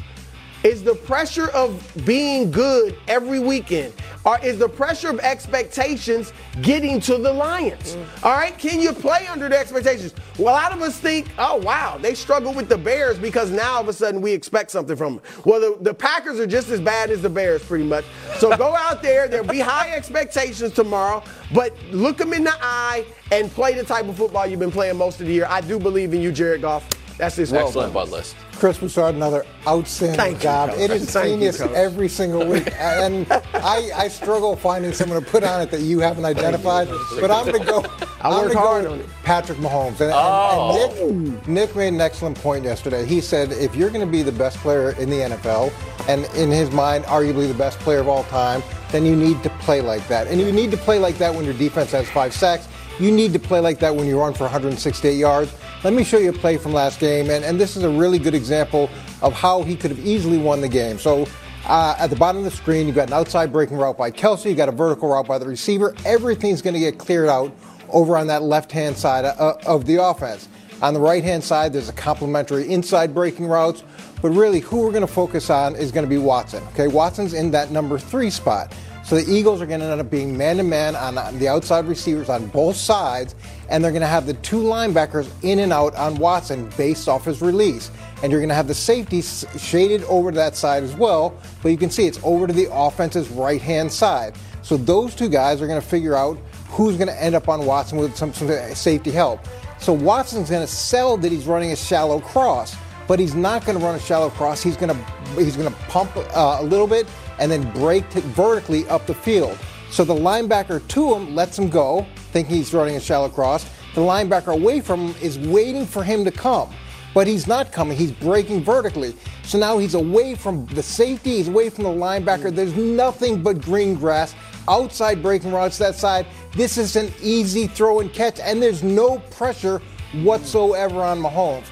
is 0.64 0.84
the 0.84 0.96
pressure 0.96 1.50
of 1.50 1.82
being 2.06 2.52
good 2.52 2.98
every 3.08 3.40
weekend? 3.40 3.94
Or 4.26 4.40
is 4.44 4.60
the 4.60 4.68
pressure 4.68 5.10
of 5.10 5.20
expectations 5.20 6.34
getting 6.62 7.00
to 7.02 7.18
the 7.18 7.32
lions? 7.32 7.96
Mm. 7.96 8.24
All 8.26 8.34
right 8.34 8.58
can 8.58 8.82
you 8.82 8.92
play 8.92 9.28
under 9.28 9.48
the 9.48 9.58
expectations? 9.58 10.14
Well 10.38 10.54
a 10.54 10.58
lot 10.58 10.74
of 10.74 10.82
us 10.82 11.00
think 11.00 11.28
oh 11.38 11.58
wow 11.58 11.98
they 11.98 12.14
struggle 12.14 12.54
with 12.54 12.68
the 12.68 12.78
bears 12.78 13.18
because 13.18 13.52
now 13.52 13.76
all 13.76 13.82
of 13.82 13.88
a 13.88 13.94
sudden 13.94 14.22
we 14.22 14.34
expect 14.34 14.72
something 14.72 14.96
from 14.96 15.16
them. 15.16 15.24
Well 15.46 15.62
the, 15.62 15.78
the 15.82 15.94
packers 15.94 16.40
are 16.40 16.48
just 16.48 16.70
as 16.70 16.82
bad 16.82 17.10
as 17.10 17.22
the 17.22 17.30
bears 17.30 17.64
pretty 17.64 17.86
much. 17.86 18.06
So 18.38 18.56
go 18.58 18.76
out 18.78 19.02
there. 19.02 19.28
There'll 19.28 19.48
be 19.48 19.60
high 19.60 19.92
expectations 19.92 20.74
tomorrow 20.74 21.24
but 21.54 21.74
look 21.92 22.18
them 22.18 22.34
in 22.34 22.44
the 22.44 22.56
eye 22.62 23.06
and 23.32 23.50
play 23.50 23.74
the 23.74 23.84
type 23.84 24.08
of 24.08 24.18
football 24.18 24.46
you've 24.46 24.60
been 24.60 24.72
playing 24.72 24.98
most 24.98 25.22
of 25.22 25.28
the 25.28 25.34
year. 25.34 25.48
I 25.50 25.62
do 25.62 25.80
believe 25.80 26.14
in 26.14 26.22
you 26.22 26.32
jared 26.32 26.62
goff. 26.62 26.88
That's 27.18 27.36
this 27.36 27.52
Excellent. 27.52 27.94
bud 27.94 28.10
list. 28.10 28.36
Chris 28.60 28.78
Broussard, 28.78 29.16
another 29.16 29.46
outstanding 29.66 30.18
Thank 30.18 30.42
job. 30.42 30.72
Coach. 30.72 30.80
it 30.80 30.92
is 30.92 31.10
Thank 31.12 31.28
genius 31.28 31.58
Coach. 31.60 31.72
every 31.72 32.10
single 32.10 32.46
week. 32.46 32.70
and 32.78 33.26
I, 33.54 33.90
I 33.96 34.08
struggle 34.10 34.56
finding 34.58 34.92
someone 34.92 35.24
to 35.24 35.30
put 35.30 35.44
on 35.44 35.62
it 35.62 35.72
that 35.72 35.80
you 35.82 36.00
haven't 36.00 36.26
identified. 36.26 36.90
But 37.20 37.32
I'm 37.32 37.46
going 37.46 37.60
to 37.66 37.66
go. 37.66 37.86
I 38.22 38.30
work 38.30 38.48
gonna 38.54 38.60
hard 38.60 38.84
go 38.86 38.92
on 38.94 39.00
it. 39.00 39.08
Patrick 39.24 39.58
Mahomes. 39.60 40.02
And, 40.02 40.12
and- 40.12 40.14
Oh. 40.14 41.10
and 41.10 41.32
Nick, 41.32 41.48
Nick 41.48 41.76
made 41.76 41.88
an 41.94 42.02
excellent 42.02 42.38
point 42.38 42.66
yesterday. 42.66 43.06
He 43.06 43.22
said 43.22 43.52
if 43.54 43.76
you're 43.76 43.90
going 43.90 44.06
to 44.06 44.12
be 44.12 44.24
the 44.24 44.32
best 44.32 44.58
player 44.58 44.92
in 45.00 45.10
the 45.10 45.18
NFL, 45.18 45.72
and 46.10 46.26
in 46.36 46.52
his 46.52 46.70
mind, 46.72 47.06
arguably 47.06 47.48
the 47.48 47.54
best 47.58 47.80
player 47.80 48.00
of 48.00 48.08
all 48.10 48.24
time, 48.26 48.62
then 48.92 49.06
you 49.06 49.16
need 49.16 49.42
to 49.44 49.50
play 49.62 49.80
like 49.82 50.06
that. 50.10 50.28
And 50.28 50.42
you 50.42 50.52
need 50.52 50.72
to 50.72 50.78
play 50.78 51.00
like 51.00 51.18
that 51.20 51.34
when 51.34 51.46
your 51.46 51.54
defense 51.54 51.92
has 51.92 52.10
five 52.10 52.34
sacks. 52.34 52.68
You 53.00 53.12
need 53.12 53.32
to 53.32 53.40
play 53.40 53.62
like 53.62 53.80
that 53.80 53.96
when 53.96 54.08
you 54.08 54.20
run 54.20 54.34
for 54.34 54.44
168 54.44 55.14
yards. 55.16 55.54
Let 55.82 55.94
me 55.94 56.04
show 56.04 56.18
you 56.18 56.32
a 56.32 56.34
play 56.34 56.58
from 56.58 56.74
last 56.74 57.00
game, 57.00 57.30
and, 57.30 57.46
and 57.46 57.58
this 57.58 57.78
is 57.78 57.84
a 57.84 57.90
really 57.90 58.20
good 58.20 58.36
example 58.36 58.90
of 59.22 59.32
how 59.32 59.64
he 59.64 59.78
could 59.78 59.92
have 59.92 60.06
easily 60.06 60.38
won 60.38 60.60
the 60.60 60.68
game. 60.68 61.00
So 61.00 61.26
uh, 61.66 61.96
at 61.98 62.10
the 62.10 62.18
bottom 62.18 62.40
of 62.40 62.44
the 62.44 62.52
screen, 62.52 62.86
you've 62.86 62.98
got 62.98 63.08
an 63.08 63.14
outside 63.14 63.54
breaking 63.54 63.78
route 63.78 63.98
by 63.98 64.12
Kelce, 64.12 64.44
you've 64.44 64.58
got 64.58 64.68
a 64.68 64.74
vertical 64.74 65.08
route 65.08 65.26
by 65.26 65.38
the 65.38 65.46
receiver. 65.46 65.96
Everything's 66.04 66.62
going 66.62 66.74
to 66.74 66.82
get 66.82 66.98
cleared 66.98 67.30
out 67.30 67.56
over 67.88 68.18
on 68.18 68.28
that 68.28 68.44
left-hand 68.44 68.98
side 68.98 69.24
uh, 69.24 69.56
of 69.66 69.86
the 69.86 70.04
offense. 70.04 70.50
On 70.82 70.94
the 70.94 71.00
right-hand 71.00 71.46
side, 71.46 71.72
there's 71.72 71.88
a 71.88 71.94
complementary 71.94 72.70
inside 72.70 73.14
breaking 73.14 73.48
routes, 73.48 73.86
but 74.22 74.32
really 74.32 74.60
who 74.60 74.82
we're 74.82 74.92
going 74.92 75.00
to 75.00 75.08
focus 75.08 75.50
on 75.50 75.78
is 75.78 75.94
going 75.94 76.06
to 76.06 76.10
be 76.10 76.18
Watson. 76.18 76.62
Okay, 76.74 76.88
Watson's 76.88 77.34
in 77.34 77.52
that 77.52 77.72
number 77.72 77.98
three 77.98 78.30
spot. 78.30 78.76
So 79.10 79.20
the 79.20 79.34
Eagles 79.34 79.60
are 79.60 79.66
going 79.66 79.80
to 79.80 79.88
end 79.88 80.00
up 80.00 80.12
being 80.12 80.38
man 80.38 80.58
to 80.58 80.64
man 80.64 80.96
on 80.96 81.16
the 81.40 81.48
outside 81.48 81.88
receivers 81.88 82.30
on 82.30 82.46
both 82.46 82.76
sides, 82.76 83.34
and 83.68 83.84
they're 83.84 83.90
going 83.90 84.04
to 84.04 84.08
have 84.08 84.28
the 84.28 84.36
two 84.36 84.62
linebackers 84.62 85.28
in 85.42 85.58
and 85.58 85.74
out 85.74 85.96
on 85.96 86.18
Watson 86.18 86.70
based 86.78 87.10
off 87.10 87.26
his 87.26 87.42
release. 87.42 87.90
And 88.22 88.32
you're 88.32 88.40
going 88.40 88.50
to 88.50 88.56
have 88.56 88.68
the 88.68 88.76
safeties 88.76 89.48
shaded 89.58 90.04
over 90.04 90.30
to 90.30 90.36
that 90.36 90.56
side 90.56 90.84
as 90.84 90.94
well, 90.94 91.36
but 91.64 91.70
you 91.70 91.78
can 91.78 91.90
see 91.90 92.06
it's 92.06 92.20
over 92.24 92.46
to 92.46 92.54
the 92.54 92.68
offense's 92.72 93.30
right 93.30 93.60
hand 93.60 93.92
side. 93.92 94.36
So 94.62 94.78
those 94.78 95.16
two 95.16 95.28
guys 95.28 95.60
are 95.60 95.66
going 95.66 95.82
to 95.82 95.88
figure 95.88 96.16
out 96.16 96.38
who's 96.68 96.96
going 96.96 97.08
to 97.08 97.20
end 97.20 97.34
up 97.34 97.50
on 97.50 97.66
Watson 97.66 97.98
with 97.98 98.16
some, 98.16 98.32
some 98.32 98.48
safety 98.76 99.10
help. 99.10 99.40
So 99.80 99.92
Watson's 99.92 100.52
going 100.52 100.62
to 100.62 100.72
sell 100.72 101.18
that 101.18 101.32
he's 101.32 101.48
running 101.48 101.72
a 101.72 101.76
shallow 101.76 102.20
cross, 102.20 102.76
but 103.08 103.18
he's 103.18 103.34
not 103.34 103.66
going 103.66 103.80
to 103.80 103.84
run 103.84 103.96
a 103.96 104.00
shallow 104.00 104.30
cross. 104.30 104.62
He's 104.62 104.78
going 104.78 104.96
to 104.96 105.04
he's 105.34 105.58
going 105.58 105.74
to 105.74 105.80
pump 105.88 106.16
uh, 106.16 106.58
a 106.60 106.64
little 106.64 106.86
bit 106.86 107.08
and 107.40 107.52
then 107.52 107.70
break 107.72 108.08
t- 108.10 108.20
vertically 108.22 108.88
up 108.88 109.08
the 109.08 109.14
field. 109.14 109.58
So 109.90 110.04
the 110.04 110.14
linebacker 110.14 110.88
to 110.90 111.14
him 111.16 111.36
lets 111.36 111.58
him 111.58 111.70
go, 111.70 112.06
thinking 112.32 112.56
he's 112.56 112.74
running 112.74 112.96
a 112.96 113.00
shallow 113.00 113.30
cross. 113.30 113.66
The 113.96 114.02
linebacker 114.02 114.54
away 114.54 114.82
from 114.82 115.08
him 115.08 115.16
is 115.22 115.40
waiting 115.40 115.86
for 115.86 116.04
him 116.04 116.24
to 116.26 116.32
come, 116.32 116.70
but 117.16 117.26
he's 117.26 117.48
not 117.48 117.72
coming. 117.72 117.98
He's 117.98 118.12
breaking 118.12 118.64
vertically. 118.64 119.16
So 119.44 119.58
now 119.58 119.80
he's 119.80 119.96
away 119.96 120.36
from 120.36 120.68
the 120.68 120.84
safety, 120.84 121.38
he's 121.38 121.48
away 121.48 121.72
from 121.72 121.86
the 121.86 121.90
linebacker. 121.90 122.52
Mm. 122.52 122.56
There's 122.56 122.76
nothing 122.76 123.42
but 123.42 123.62
green 123.62 123.96
grass. 123.96 124.36
Outside 124.68 125.24
breaking 125.24 125.52
routes 125.52 125.80
that 125.80 125.96
side. 125.96 126.28
This 126.56 126.78
is 126.78 126.96
an 126.96 127.12
easy 127.24 127.66
throw 127.66 128.02
and 128.02 128.14
catch, 128.14 128.40
and 128.40 128.62
there's 128.62 128.84
no 128.84 129.18
pressure 129.32 129.82
whatsoever 130.22 131.02
on 131.02 131.20
Mahomes. 131.20 131.66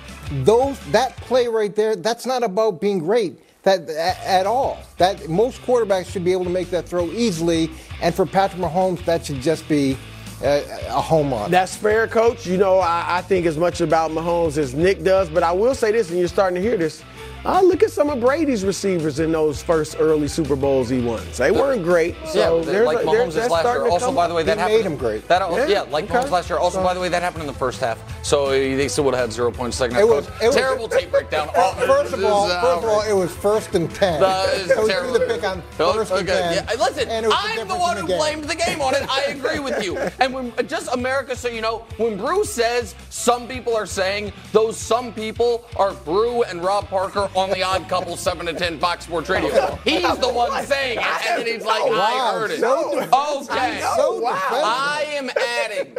Those 0.44 0.80
that 0.92 1.16
play 1.18 1.48
right 1.48 1.76
there, 1.76 1.96
that's 1.96 2.26
not 2.26 2.42
about 2.42 2.82
being 2.82 2.98
great 2.98 3.40
that 3.68 3.90
at 3.90 4.46
all. 4.46 4.80
That 4.98 5.28
most 5.30 5.62
quarterbacks 5.62 6.08
should 6.12 6.24
be 6.24 6.32
able 6.32 6.46
to 6.46 6.50
make 6.50 6.70
that 6.70 6.88
throw 6.88 7.06
easily, 7.12 7.70
and 8.02 8.16
for 8.16 8.26
Patrick 8.26 8.62
Mahomes, 8.62 9.04
that 9.06 9.26
should 9.26 9.42
just 9.42 9.68
be 9.68 9.98
a, 10.42 10.64
a 10.88 11.02
home 11.02 11.32
run. 11.32 11.52
That's 11.52 11.76
fair, 11.76 12.08
coach. 12.08 12.46
You 12.46 12.58
know, 12.58 12.80
I, 12.80 13.18
I 13.18 13.22
think 13.22 13.46
as 13.46 13.58
much 13.58 13.82
about 13.82 14.12
Mahomes 14.12 14.58
as 14.58 14.74
Nick 14.74 15.04
does, 15.04 15.30
but 15.30 15.44
I 15.44 15.52
will 15.52 15.76
say 15.76 15.92
this, 15.92 16.10
and 16.10 16.18
you're 16.20 16.28
starting 16.28 16.56
to 16.56 16.62
hear 16.62 16.78
this. 16.78 17.04
Uh, 17.48 17.62
look 17.62 17.82
at 17.82 17.90
some 17.90 18.10
of 18.10 18.20
Brady's 18.20 18.66
receivers 18.66 19.20
in 19.22 19.32
those 19.32 19.64
first 19.64 19.96
early 20.00 20.28
Super 20.28 20.58
Bowls 20.58 20.90
he 20.90 21.00
won. 21.00 21.24
They 21.38 21.50
weren't 21.50 21.82
great. 21.82 22.14
So 22.28 22.58
yeah, 22.60 22.66
there's 22.66 22.86
like 22.86 22.98
Mahomes 22.98 23.12
there's, 23.14 23.28
is 23.30 23.36
that's 23.36 23.50
last 23.52 23.62
starting 23.62 23.84
year. 23.86 23.92
Also, 23.94 24.12
by 24.12 24.28
the 24.28 24.34
way, 24.34 24.44
that 24.44 24.58
happened. 24.58 24.76
made 24.80 24.86
him 24.86 24.98
great. 24.98 25.26
That, 25.30 25.50
Yeah, 25.54 25.66
yeah, 25.68 25.82
like 25.84 26.06
okay. 26.12 26.16
Mahomes 26.16 26.30
last 26.30 26.50
year. 26.50 26.60
Also, 26.60 26.80
So- 26.80 26.84
by 26.84 26.94
the 26.94 27.00
way, 27.00 27.08
that 27.08 27.22
happened 27.22 27.44
in 27.44 27.48
the 27.48 27.54
first 27.54 27.80
half. 27.80 27.98
So 28.22 28.50
they 28.52 28.90
still 28.90 29.06
would 29.06 29.14
have 29.14 29.22
had 29.30 29.32
zero 29.32 29.50
points 29.50 29.78
second 29.78 29.96
half. 29.96 30.04
It 30.04 30.08
was- 30.10 30.28
it 30.42 30.48
was- 30.48 30.56
terrible 30.58 30.90
tape 30.90 31.10
breakdown. 31.10 31.48
First 31.88 32.14
of 32.14 32.24
all, 32.26 32.50
first 32.50 32.84
of 32.84 32.90
all, 32.90 33.02
it 33.04 33.14
was 33.14 33.32
first 33.34 33.74
and 33.76 33.90
ten. 33.96 34.20
That 34.20 34.54
is 34.56 34.68
so 34.68 34.86
terrible. 34.86 35.14
the 35.14 35.20
pick 35.22 35.44
on 35.46 35.64
Oh, 35.80 35.94
first 35.94 36.12
and 36.12 36.28
okay, 36.30 36.38
ten. 36.40 36.66
Yeah, 36.68 36.74
listen, 36.84 37.08
and 37.10 37.26
was 37.28 37.36
I'm 37.38 37.56
the 37.60 37.64
difference 37.64 37.82
one 37.82 37.98
who 37.98 38.08
blamed 38.08 38.44
the 38.44 38.56
game 38.56 38.82
on 38.82 38.94
it. 38.94 39.04
I 39.10 39.22
agree 39.32 39.60
with 39.60 39.82
you. 39.84 39.98
And 40.20 40.34
when 40.34 40.52
just 40.68 40.92
America, 40.94 41.34
so 41.36 41.48
you 41.48 41.62
know, 41.62 41.86
when 41.96 42.18
Brew 42.18 42.44
says 42.44 42.94
some 43.10 43.48
people 43.48 43.74
are 43.76 43.86
saying 43.86 44.34
those 44.52 44.76
some 44.78 45.14
people 45.14 45.66
are 45.78 45.94
Brew 45.94 46.44
and 46.44 46.62
Rob 46.64 46.88
Parker 46.90 47.30
on 47.38 47.50
the 47.52 47.62
Odd 47.64 47.88
Couple 47.88 48.18
seven 48.18 48.46
to 48.48 48.54
ten 48.54 48.80
Fox 48.80 49.06
Sports 49.06 49.30
Radio. 49.30 49.76
He's 49.84 50.18
the 50.18 50.28
one 50.32 50.66
saying 50.66 50.98
it, 51.00 51.26
and 51.30 51.40
then 51.40 51.48
he's 51.56 51.66
like, 51.66 51.82
I 51.84 51.90
Wow, 51.90 52.32
heard 52.34 52.52
it. 52.52 52.60
so 52.60 52.98
Okay, 53.00 53.80
So 53.96 54.20
wow. 54.20 54.32
I 54.52 55.06
am 55.12 55.30
adding 55.30 55.96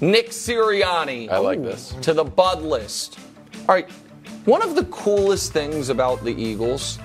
Nick 0.00 0.28
Sirianni 0.30 1.28
I 1.30 1.38
like 1.38 1.62
this. 1.62 1.94
to 2.02 2.12
the 2.14 2.24
Bud 2.24 2.62
list. 2.62 3.18
All 3.68 3.74
right, 3.74 3.90
one 4.44 4.62
of 4.62 4.76
the 4.76 4.84
coolest 4.84 5.52
things 5.52 5.88
about 5.88 6.22
the 6.22 6.30
Eagles 6.30 6.98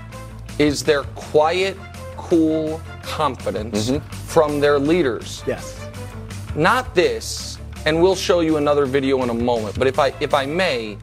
is 0.59 0.83
their 0.83 1.03
quiet, 1.15 1.77
cool 2.17 2.79
confidence 3.01 3.89
Mm-hmm. 3.89 4.07
from 4.27 4.59
their 4.59 4.77
leaders. 4.77 5.43
Yes. 5.47 5.79
Not 6.55 6.93
this, 6.93 7.57
and 7.85 8.01
we'll 8.01 8.15
show 8.15 8.41
you 8.41 8.57
another 8.57 8.85
video 8.85 9.23
in 9.23 9.29
a 9.29 9.33
moment. 9.33 9.79
But 9.79 9.87
if 9.87 9.97
I 9.97 10.13
if 10.19 10.33
I 10.35 10.45
may, 10.45 10.97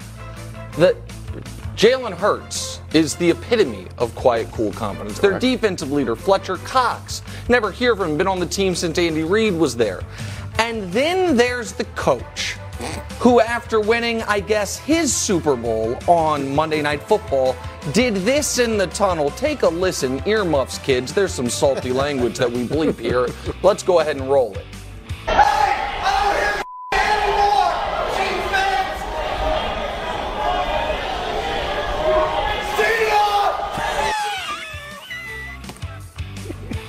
that 0.76 0.94
Jalen 1.78 2.12
Hurts 2.12 2.80
is 2.92 3.14
the 3.14 3.30
epitome 3.30 3.86
of 3.98 4.12
quiet, 4.16 4.50
cool 4.50 4.72
confidence. 4.72 5.20
Their 5.20 5.38
defensive 5.38 5.92
leader, 5.92 6.16
Fletcher 6.16 6.56
Cox, 6.56 7.22
never 7.48 7.70
hear 7.70 7.94
from 7.94 8.10
him, 8.10 8.18
been 8.18 8.26
on 8.26 8.40
the 8.40 8.46
team 8.46 8.74
since 8.74 8.98
Andy 8.98 9.22
Reid 9.22 9.54
was 9.54 9.76
there. 9.76 10.00
And 10.58 10.92
then 10.92 11.36
there's 11.36 11.70
the 11.70 11.84
coach, 11.94 12.56
who, 13.20 13.38
after 13.38 13.80
winning, 13.80 14.22
I 14.22 14.40
guess, 14.40 14.76
his 14.76 15.14
Super 15.14 15.54
Bowl 15.54 15.96
on 16.08 16.52
Monday 16.52 16.82
Night 16.82 17.00
Football, 17.00 17.54
did 17.92 18.16
this 18.16 18.58
in 18.58 18.76
the 18.76 18.88
tunnel. 18.88 19.30
Take 19.30 19.62
a 19.62 19.68
listen, 19.68 20.20
earmuffs, 20.26 20.78
kids. 20.78 21.14
There's 21.14 21.32
some 21.32 21.48
salty 21.48 21.92
language 22.04 22.38
that 22.38 22.50
we 22.50 22.66
bleep 22.66 22.98
here. 22.98 23.28
Let's 23.62 23.84
go 23.84 24.00
ahead 24.00 24.16
and 24.16 24.28
roll 24.28 24.56
it. 24.56 25.87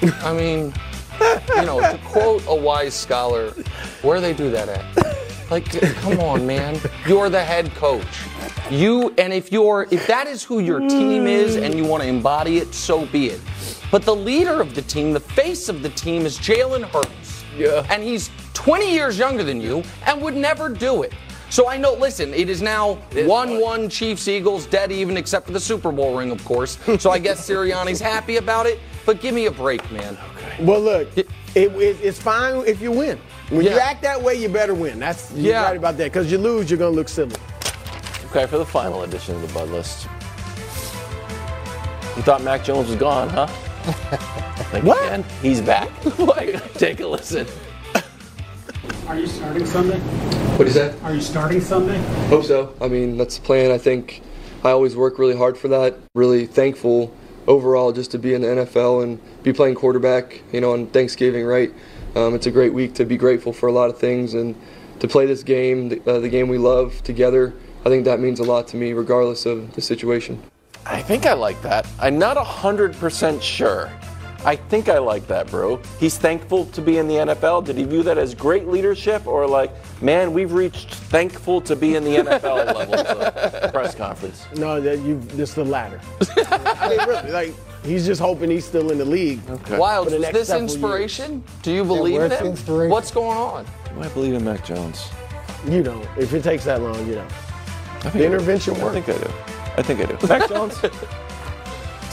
I 0.01 0.33
mean, 0.33 0.73
you 1.55 1.65
know, 1.65 1.79
to 1.79 1.99
quote 2.05 2.43
a 2.47 2.55
wise 2.55 2.93
scholar, 2.93 3.51
where 4.01 4.21
they 4.21 4.33
do 4.33 4.49
that 4.51 4.69
at? 4.69 5.51
Like, 5.51 5.69
come 5.97 6.19
on, 6.19 6.45
man. 6.45 6.79
You're 7.07 7.29
the 7.29 7.43
head 7.43 7.73
coach. 7.75 8.05
You 8.69 9.13
and 9.17 9.33
if 9.33 9.51
you're 9.51 9.87
if 9.89 10.05
that 10.07 10.27
is 10.27 10.43
who 10.43 10.59
your 10.59 10.79
team 10.79 11.25
is 11.25 11.55
and 11.55 11.73
you 11.73 11.83
want 11.83 12.03
to 12.03 12.09
embody 12.09 12.57
it, 12.57 12.73
so 12.73 13.07
be 13.07 13.27
it. 13.27 13.41
But 13.91 14.03
the 14.03 14.15
leader 14.15 14.61
of 14.61 14.75
the 14.75 14.83
team, 14.83 15.11
the 15.11 15.19
face 15.19 15.67
of 15.67 15.81
the 15.81 15.89
team, 15.89 16.25
is 16.25 16.37
Jalen 16.37 16.83
Hurts. 16.83 17.43
Yeah. 17.57 17.85
And 17.89 18.03
he's 18.03 18.29
20 18.53 18.93
years 18.93 19.17
younger 19.17 19.43
than 19.43 19.59
you 19.59 19.83
and 20.05 20.21
would 20.21 20.35
never 20.35 20.69
do 20.69 21.01
it. 21.01 21.13
So 21.49 21.67
I 21.67 21.77
know, 21.77 21.93
listen, 21.93 22.31
it 22.31 22.47
is 22.47 22.61
now 22.61 22.95
1 23.13 23.59
1 23.59 23.89
Chiefs 23.89 24.27
Eagles, 24.27 24.67
dead 24.67 24.91
even, 24.91 25.17
except 25.17 25.47
for 25.47 25.51
the 25.51 25.59
Super 25.59 25.91
Bowl 25.91 26.15
ring, 26.15 26.29
of 26.29 26.45
course. 26.45 26.77
So 26.99 27.09
I 27.09 27.17
guess 27.17 27.49
Sirianni's 27.49 27.99
happy 27.99 28.37
about 28.37 28.67
it, 28.67 28.79
but 29.05 29.21
give 29.21 29.33
me 29.33 29.45
a 29.47 29.51
break, 29.51 29.89
man. 29.91 30.17
Okay. 30.37 30.63
Well, 30.63 30.81
look, 30.81 31.17
it, 31.17 31.27
it, 31.55 31.71
it's 31.75 32.19
fine 32.19 32.63
if 32.65 32.81
you 32.81 32.91
win. 32.91 33.19
When 33.49 33.65
you 33.65 33.71
act 33.79 34.01
that 34.03 34.21
way, 34.21 34.35
you 34.35 34.49
better 34.49 34.73
win. 34.75 34.99
That's 34.99 35.31
you're 35.31 35.53
Yeah. 35.53 35.63
right 35.63 35.77
about 35.77 35.97
that. 35.97 36.05
Because 36.05 36.31
you 36.31 36.37
lose, 36.37 36.69
you're 36.69 36.77
gonna 36.79 36.95
look 36.95 37.09
silly. 37.09 37.35
Okay, 38.27 38.45
for 38.45 38.57
the 38.59 38.65
final 38.65 39.03
edition 39.03 39.35
of 39.35 39.41
the 39.41 39.47
Bud 39.53 39.69
List. 39.69 40.07
You 42.15 42.23
thought 42.23 42.43
Mac 42.43 42.63
Jones 42.63 42.89
was 42.89 42.97
gone, 42.97 43.29
huh? 43.29 43.47
Think 44.71 44.85
What? 44.85 45.03
Again? 45.05 45.25
He's 45.41 45.61
back. 45.61 45.89
like, 46.19 46.73
take 46.73 46.99
a 46.99 47.07
listen. 47.07 47.47
Are 49.07 49.17
you 49.17 49.25
starting 49.25 49.65
Sunday? 49.65 49.97
What 50.57 50.67
is 50.67 50.75
that? 50.75 51.01
Are 51.03 51.13
you 51.15 51.21
starting 51.21 51.61
Sunday? 51.61 51.97
Hope 52.27 52.43
so. 52.43 52.75
I 52.79 52.87
mean, 52.87 53.17
that's 53.17 53.37
the 53.39 53.43
plan. 53.43 53.71
I 53.71 53.77
think 53.79 54.21
I 54.63 54.69
always 54.69 54.95
work 54.95 55.17
really 55.17 55.35
hard 55.35 55.57
for 55.57 55.67
that. 55.69 55.95
Really 56.13 56.45
thankful 56.45 57.11
overall 57.49 57.91
just 57.91 58.11
to 58.11 58.19
be 58.19 58.33
in 58.33 58.41
the 58.41 58.47
NFL 58.47 59.03
and 59.03 59.19
be 59.43 59.51
playing 59.51 59.75
quarterback, 59.75 60.41
you 60.53 60.61
know, 60.61 60.71
on 60.71 60.87
Thanksgiving, 60.87 61.45
right? 61.45 61.73
Um, 62.15 62.35
it's 62.35 62.45
a 62.45 62.51
great 62.51 62.73
week 62.73 62.93
to 62.93 63.05
be 63.05 63.17
grateful 63.17 63.51
for 63.51 63.67
a 63.67 63.71
lot 63.71 63.89
of 63.89 63.97
things 63.97 64.35
and 64.35 64.55
to 64.99 65.07
play 65.07 65.25
this 65.25 65.43
game, 65.43 65.89
the, 65.89 66.01
uh, 66.09 66.19
the 66.19 66.29
game 66.29 66.47
we 66.47 66.57
love 66.57 67.03
together. 67.03 67.53
I 67.85 67.89
think 67.89 68.05
that 68.05 68.19
means 68.19 68.39
a 68.39 68.43
lot 68.43 68.67
to 68.69 68.77
me, 68.77 68.93
regardless 68.93 69.45
of 69.45 69.73
the 69.73 69.81
situation. 69.81 70.41
I 70.85 71.01
think 71.01 71.25
I 71.25 71.33
like 71.33 71.61
that. 71.63 71.87
I'm 71.99 72.19
not 72.19 72.37
100% 72.37 73.41
sure. 73.41 73.91
I 74.45 74.55
think 74.55 74.87
I 74.87 74.99
like 74.99 75.27
that, 75.27 75.47
bro. 75.51 75.81
He's 75.99 76.17
thankful 76.17 76.65
to 76.67 76.81
be 76.81 76.97
in 76.97 77.07
the 77.07 77.15
NFL. 77.15 77.65
Did 77.65 77.75
he 77.77 77.83
view 77.83 78.03
that 78.03 78.17
as 78.17 78.33
great 78.33 78.67
leadership 78.67 79.27
or 79.27 79.45
like, 79.45 79.71
man, 80.01 80.31
we've 80.31 80.53
reached 80.53 80.93
thankful 80.93 81.59
to 81.61 81.75
be 81.75 81.95
in 81.95 82.03
the 82.05 82.11
NFL 82.17 82.65
level 82.73 82.95
of 82.95 83.73
press 83.73 83.93
conference? 83.95 84.45
No, 84.55 84.79
that 84.79 84.99
you 84.99 85.21
just 85.35 85.55
the 85.55 85.65
latter. 85.65 85.99
I 86.37 86.87
mean, 86.89 86.99
really, 87.07 87.31
like 87.31 87.53
he's 87.83 88.05
just 88.05 88.21
hoping 88.21 88.49
he's 88.49 88.65
still 88.65 88.91
in 88.91 88.97
the 88.97 89.05
league. 89.05 89.41
Okay. 89.49 89.77
Wild, 89.77 90.07
the 90.09 90.15
is 90.15 90.31
this 90.31 90.47
several 90.47 90.63
inspiration? 90.69 91.43
Do 91.61 91.73
you 91.73 91.83
believe 91.83 92.21
in 92.21 92.29
where's 92.29 92.67
it? 92.69 92.89
What's 92.89 93.11
going 93.11 93.37
on? 93.37 93.65
Do 93.93 94.01
I 94.01 94.07
believe 94.09 94.33
in 94.35 94.45
Mac 94.45 94.63
Jones? 94.65 95.09
You 95.67 95.83
don't. 95.83 96.07
If 96.17 96.33
it 96.33 96.43
takes 96.43 96.63
that 96.63 96.81
long, 96.81 97.05
you 97.07 97.15
don't. 97.15 97.25
I 97.25 98.09
think 98.09 98.13
The 98.13 98.19
I 98.19 98.21
do. 98.21 98.25
intervention 98.27 98.75
I 98.75 98.83
worked. 98.83 99.05
think 99.05 99.09
I 99.09 99.21
do. 99.21 99.33
I 99.77 99.81
think 99.81 99.99
I 99.99 100.05
do. 100.05 100.27
Mac 100.27 100.47
Jones? 100.47 100.79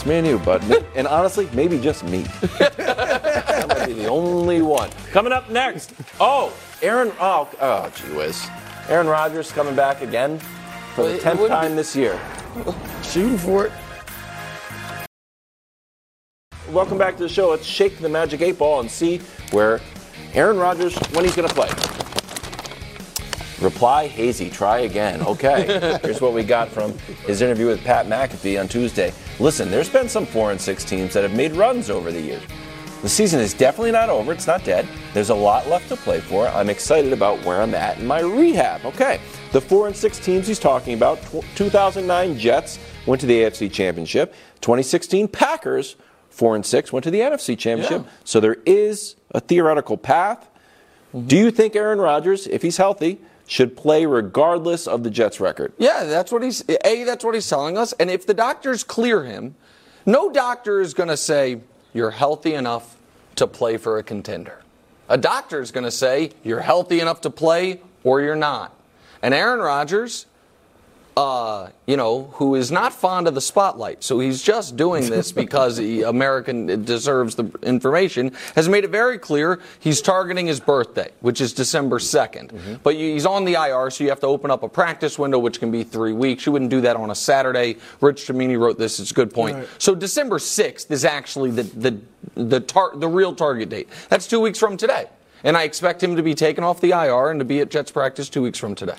Me 0.07 0.19
and 0.19 0.27
you, 0.29 0.39
bud. 0.39 0.63
And 0.95 1.09
honestly, 1.09 1.49
maybe 1.53 1.81
just 1.81 2.05
me. 2.05 2.23
that 2.59 3.67
might 3.69 3.87
be 3.87 3.93
the 3.93 4.07
only 4.07 4.63
one. 4.63 4.89
Coming 5.11 5.33
up 5.33 5.51
next. 5.51 5.95
Oh, 6.21 6.57
Aaron. 6.81 7.11
Oh, 7.19 7.49
oh, 7.61 7.91
gee 7.97 8.15
whiz. 8.15 8.47
Aaron 8.89 9.09
Rodgers 9.09 9.51
coming 9.51 9.75
back 9.75 10.03
again 10.03 10.39
for 10.95 11.03
Well, 11.03 11.13
the 11.13 11.19
tenth 11.19 11.49
time 11.49 11.75
this 11.75 11.97
year. 11.97 12.21
Shooting 13.03 13.37
for 13.37 13.67
it. 13.67 13.73
Welcome 16.71 16.99
back 16.99 17.17
to 17.17 17.25
the 17.25 17.29
show. 17.29 17.51
Let's 17.51 17.67
shake 17.67 17.99
the 17.99 18.09
magic 18.09 18.43
eight 18.43 18.59
ball 18.59 18.79
and 18.79 18.89
see 18.89 19.19
where 19.51 19.81
Aaron 20.35 20.57
Rodgers 20.57 20.97
when 21.15 21.25
he's 21.25 21.35
going 21.35 21.49
to 21.49 21.55
play. 21.55 21.69
Reply 23.61 24.07
hazy. 24.07 24.51
Try 24.51 24.81
again. 24.81 25.21
Okay. 25.23 25.99
Here's 26.03 26.21
what 26.21 26.33
we 26.33 26.45
got 26.45 26.69
from 26.69 26.97
his 27.27 27.43
interview 27.43 27.67
with 27.67 27.83
Pat 27.83 28.07
McAfee 28.07 28.61
on 28.61 28.69
Tuesday. 28.69 29.13
Listen, 29.39 29.71
there's 29.71 29.91
been 29.91 30.09
some 30.09 30.25
four 30.25 30.51
and 30.51 30.61
six 30.61 30.83
teams 30.83 31.13
that 31.13 31.23
have 31.23 31.37
made 31.37 31.53
runs 31.53 31.91
over 31.91 32.11
the 32.11 32.21
years. 32.21 32.43
The 33.03 33.09
season 33.11 33.39
is 33.39 33.53
definitely 33.53 33.93
not 33.93 34.09
over. 34.09 34.33
It's 34.33 34.47
not 34.47 34.65
dead. 34.65 34.89
There's 35.13 35.29
a 35.29 35.35
lot 35.35 35.69
left 35.69 35.89
to 35.91 35.97
play 35.97 36.21
for. 36.21 36.49
I'm 36.49 36.71
excited 36.71 37.13
about 37.13 37.45
where 37.45 37.61
I'm 37.61 37.75
at 37.75 37.99
in 37.99 38.07
my 38.07 38.21
rehab. 38.21 38.87
Okay. 38.87 39.21
The 39.53 39.61
four 39.61 39.87
and 39.87 39.95
six 39.95 40.19
teams 40.19 40.47
he's 40.47 40.59
talking 40.59 40.95
about 40.95 41.19
2009 41.55 42.39
Jets 42.39 42.79
went 43.05 43.21
to 43.21 43.27
the 43.27 43.43
AFC 43.43 43.71
Championship. 43.71 44.35
2016 44.63 45.29
Packers, 45.29 45.97
four 46.31 46.57
and 46.57 46.65
six, 46.65 46.91
went 46.91 47.05
to 47.05 47.11
the 47.11 47.21
NFC 47.21 47.59
Championship. 47.59 48.03
Yeah. 48.05 48.11
So 48.25 48.41
there 48.41 48.57
is 48.65 49.17
a 49.33 49.41
theoretical 49.41 49.99
path. 49.99 50.49
Mm-hmm. 51.15 51.27
Do 51.27 51.37
you 51.37 51.51
think 51.51 51.77
Aaron 51.77 51.99
Rodgers, 51.99 52.47
if 52.47 52.63
he's 52.63 52.79
healthy, 52.79 53.21
should 53.47 53.77
play 53.77 54.07
regardless 54.07 54.87
of 54.87 55.03
the 55.03 55.11
Jets' 55.11 55.41
record? 55.41 55.73
Yeah, 55.79 56.05
that's 56.05 56.33
what 56.33 56.43
he's 56.43 56.65
a. 56.85 57.05
That's 57.05 57.25
what 57.25 57.35
he's 57.35 57.49
telling 57.49 57.79
us. 57.79 57.93
And 57.95 58.11
if 58.11 58.27
the 58.27 58.35
doctors 58.35 58.85
clear 58.85 59.25
him, 59.25 59.55
no 60.05 60.31
doctor 60.31 60.81
is 60.81 60.95
going 60.95 61.09
to 61.09 61.17
say 61.17 61.61
you're 61.93 62.11
healthy 62.11 62.55
enough 62.55 62.97
to 63.37 63.47
play 63.47 63.77
for 63.77 63.99
a 63.99 64.03
contender. 64.03 64.63
A 65.09 65.17
doctor 65.17 65.61
is 65.61 65.71
going 65.71 65.85
to 65.85 65.91
say 65.91 66.33
you're 66.43 66.61
healthy 66.61 67.01
enough 67.01 67.21
to 67.23 67.31
play 67.31 67.81
or 68.03 68.21
you're 68.21 68.35
not. 68.37 68.75
And 69.23 69.33
Aaron 69.33 69.61
Rodgers, 69.61 70.27
uh, 71.17 71.71
you 71.87 71.97
know, 71.97 72.25
who 72.35 72.55
is 72.57 72.71
not 72.71 72.93
fond 72.93 73.27
of 73.27 73.35
the 73.35 73.41
spotlight, 73.41 74.05
so 74.05 74.21
he's 74.21 74.43
just 74.43 74.77
doing 74.77 75.09
this 75.09 75.33
because 75.45 75.79
the 75.79 76.03
American 76.03 76.85
deserves 76.85 77.35
the 77.37 77.51
information, 77.63 78.33
has 78.55 78.69
made 78.69 78.85
it 78.85 78.91
very 78.91 79.19
clear 79.19 79.59
he's 79.81 80.03
targeting 80.03 80.47
his 80.47 80.61
birthday, 80.61 81.11
which 81.21 81.41
is 81.41 81.55
December 81.55 81.99
2nd. 81.99 82.81
But 82.83 82.97
he's 82.97 83.25
on 83.25 83.47
the 83.47 83.55
IR, 83.55 83.91
so 83.91 84.05
you 84.05 84.11
have 84.11 84.21
to 84.21 84.27
open 84.27 84.51
up 84.51 84.63
a 84.63 84.69
practice 84.69 85.19
window, 85.19 85.39
which 85.39 85.59
can 85.59 85.71
be 85.71 85.85
three 85.85 86.13
weeks. 86.13 86.45
You 86.45 86.53
wouldn't 86.53 86.71
do 86.71 86.83
that 86.83 86.97
on 86.97 87.11
a 87.11 87.15
Saturday. 87.15 87.77
Rich 88.03 88.27
Cimini 88.27 88.59
wrote 88.59 88.79
this, 88.79 89.01
it's 89.01 89.11
a 89.11 89.15
good 89.15 89.33
point. 89.33 89.57
Right. 89.57 89.69
So 89.79 89.95
December 89.95 90.39
6th 90.39 90.91
is 90.91 91.07
actually 91.07 91.51
the, 91.51 91.63
the, 91.63 92.01
the, 92.35 92.61
tar- 92.61 92.95
the 92.95 93.09
real 93.09 93.35
target 93.35 93.71
date. 93.71 93.89
That's 94.11 94.27
two 94.27 94.41
weeks 94.41 94.59
from 94.59 94.77
today. 94.77 95.07
and 95.45 95.57
I 95.57 95.63
expect 95.63 96.03
him 96.03 96.17
to 96.17 96.23
be 96.23 96.35
taken 96.35 96.63
off 96.63 96.83
the 96.83 96.91
IR 96.91 97.31
and 97.31 97.41
to 97.41 97.45
be 97.47 97.61
at 97.61 97.71
Jets 97.71 97.91
practice 97.91 98.29
two 98.29 98.43
weeks 98.43 98.59
from 98.59 98.75
today. 98.75 98.97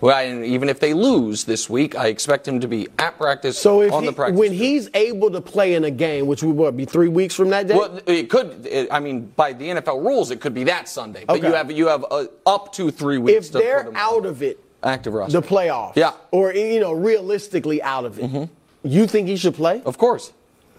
Well, 0.00 0.16
and 0.16 0.44
even 0.44 0.68
if 0.68 0.80
they 0.80 0.94
lose 0.94 1.44
this 1.44 1.68
week, 1.68 1.94
I 1.94 2.06
expect 2.06 2.48
him 2.48 2.60
to 2.60 2.68
be 2.68 2.88
at 2.98 3.18
practice 3.18 3.58
So 3.58 3.82
on 3.92 4.02
he, 4.02 4.08
the 4.08 4.12
practice. 4.14 4.38
when 4.38 4.50
field. 4.50 4.62
he's 4.62 4.88
able 4.94 5.30
to 5.30 5.40
play 5.40 5.74
in 5.74 5.84
a 5.84 5.90
game, 5.90 6.26
which 6.26 6.42
would 6.42 6.56
what, 6.56 6.76
be 6.76 6.86
three 6.86 7.08
weeks 7.08 7.34
from 7.34 7.50
that 7.50 7.66
day? 7.66 7.74
Well, 7.76 8.00
it 8.06 8.30
could. 8.30 8.66
It, 8.66 8.88
I 8.90 8.98
mean, 9.00 9.26
by 9.36 9.52
the 9.52 9.68
NFL 9.68 10.02
rules, 10.04 10.30
it 10.30 10.40
could 10.40 10.54
be 10.54 10.64
that 10.64 10.88
Sunday. 10.88 11.24
But 11.26 11.38
Okay. 11.38 11.48
you 11.48 11.54
have 11.54 11.70
you 11.70 11.86
have 11.88 12.04
uh, 12.10 12.24
up 12.46 12.72
to 12.74 12.90
three 12.90 13.18
weeks. 13.18 13.46
if 13.48 13.52
to 13.52 13.58
they're 13.58 13.90
out 13.94 14.24
of 14.24 14.42
it, 14.42 14.58
active 14.82 15.12
roster, 15.12 15.40
the 15.40 15.46
playoffs, 15.46 15.96
Yeah. 15.96 16.10
Mm-hmm. 16.12 16.36
or 16.36 16.54
you 16.54 16.80
know, 16.80 16.92
realistically 16.92 17.82
out 17.82 18.04
of 18.06 18.18
it, 18.18 18.48
you 18.82 19.06
think 19.06 19.28
he 19.28 19.36
should 19.36 19.54
play? 19.54 19.82
of 19.84 19.98
course. 19.98 20.32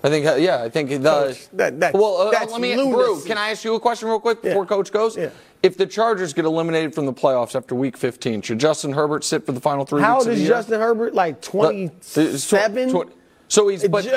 I 0.03 0.09
think. 0.09 0.25
uh, 0.25 0.35
Yeah, 0.35 0.61
I 0.63 0.69
think 0.69 0.89
the. 0.89 0.97
Coach, 0.99 1.47
that- 1.53 1.79
that- 1.79 1.93
well, 1.93 2.17
uh, 2.17 2.31
let 2.31 2.59
me. 2.61 2.75
lunacy. 2.75 2.91
Brew, 2.95 3.21
can 3.23 3.37
I 3.37 3.51
ask 3.51 3.63
you 3.63 3.75
a 3.75 3.79
question 3.79 4.07
real 4.09 4.19
quick 4.19 4.41
before 4.41 4.63
Yeah. 4.63 4.67
Coach 4.67 4.91
goes? 4.91 5.15
Yeah. 5.17 5.29
If 5.63 5.77
the 5.77 5.85
Chargers 5.85 6.33
get 6.33 6.45
eliminated 6.45 6.95
from 6.95 7.05
the 7.05 7.13
playoffs 7.13 7.55
after 7.55 7.75
Week 7.75 7.95
15, 7.95 8.41
should 8.41 8.57
Justin 8.59 8.93
Herbert 8.93 9.23
sit 9.23 9.45
for 9.45 9.51
the 9.51 9.61
final 9.61 9.85
three 9.85 10.01
How 10.01 10.15
weeks 10.15 10.25
old 10.25 10.31
of 10.31 10.37
the 10.37 10.41
is? 10.43 10.47
Justin 10.49 10.79
Herbert? 10.81 11.13
Like 11.13 11.39
twenty-seven. 11.41 12.89
tw- 12.89 13.07
tw- 13.09 13.13
So 13.47 13.67
he's. 13.67 13.87
But 13.87 14.07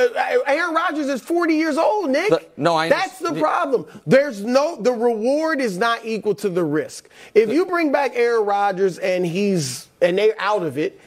Aaron 0.46 0.74
Rodgers 0.74 1.08
is 1.08 1.20
40 1.20 1.54
years 1.54 1.76
old, 1.76 2.08
Nick. 2.08 2.30
The- 2.30 2.42
no, 2.56 2.74
I 2.76 2.88
That's 2.88 3.18
the 3.18 3.34
problem. 3.34 3.84
There's 4.06 4.42
no 4.42 4.76
the 4.80 4.92
reward 4.92 5.60
is 5.60 5.76
not 5.76 6.04
equal 6.04 6.34
to 6.36 6.48
the 6.48 6.64
risk. 6.64 7.08
If 7.34 7.50
you 7.52 7.66
bring 7.66 7.92
back 7.92 8.12
Aaron 8.14 8.46
Rodgers 8.46 8.98
and 8.98 9.26
he's 9.26 9.88
and 10.00 10.16
they're 10.18 10.34
out 10.38 10.62
of 10.62 10.78
it, 10.78 10.98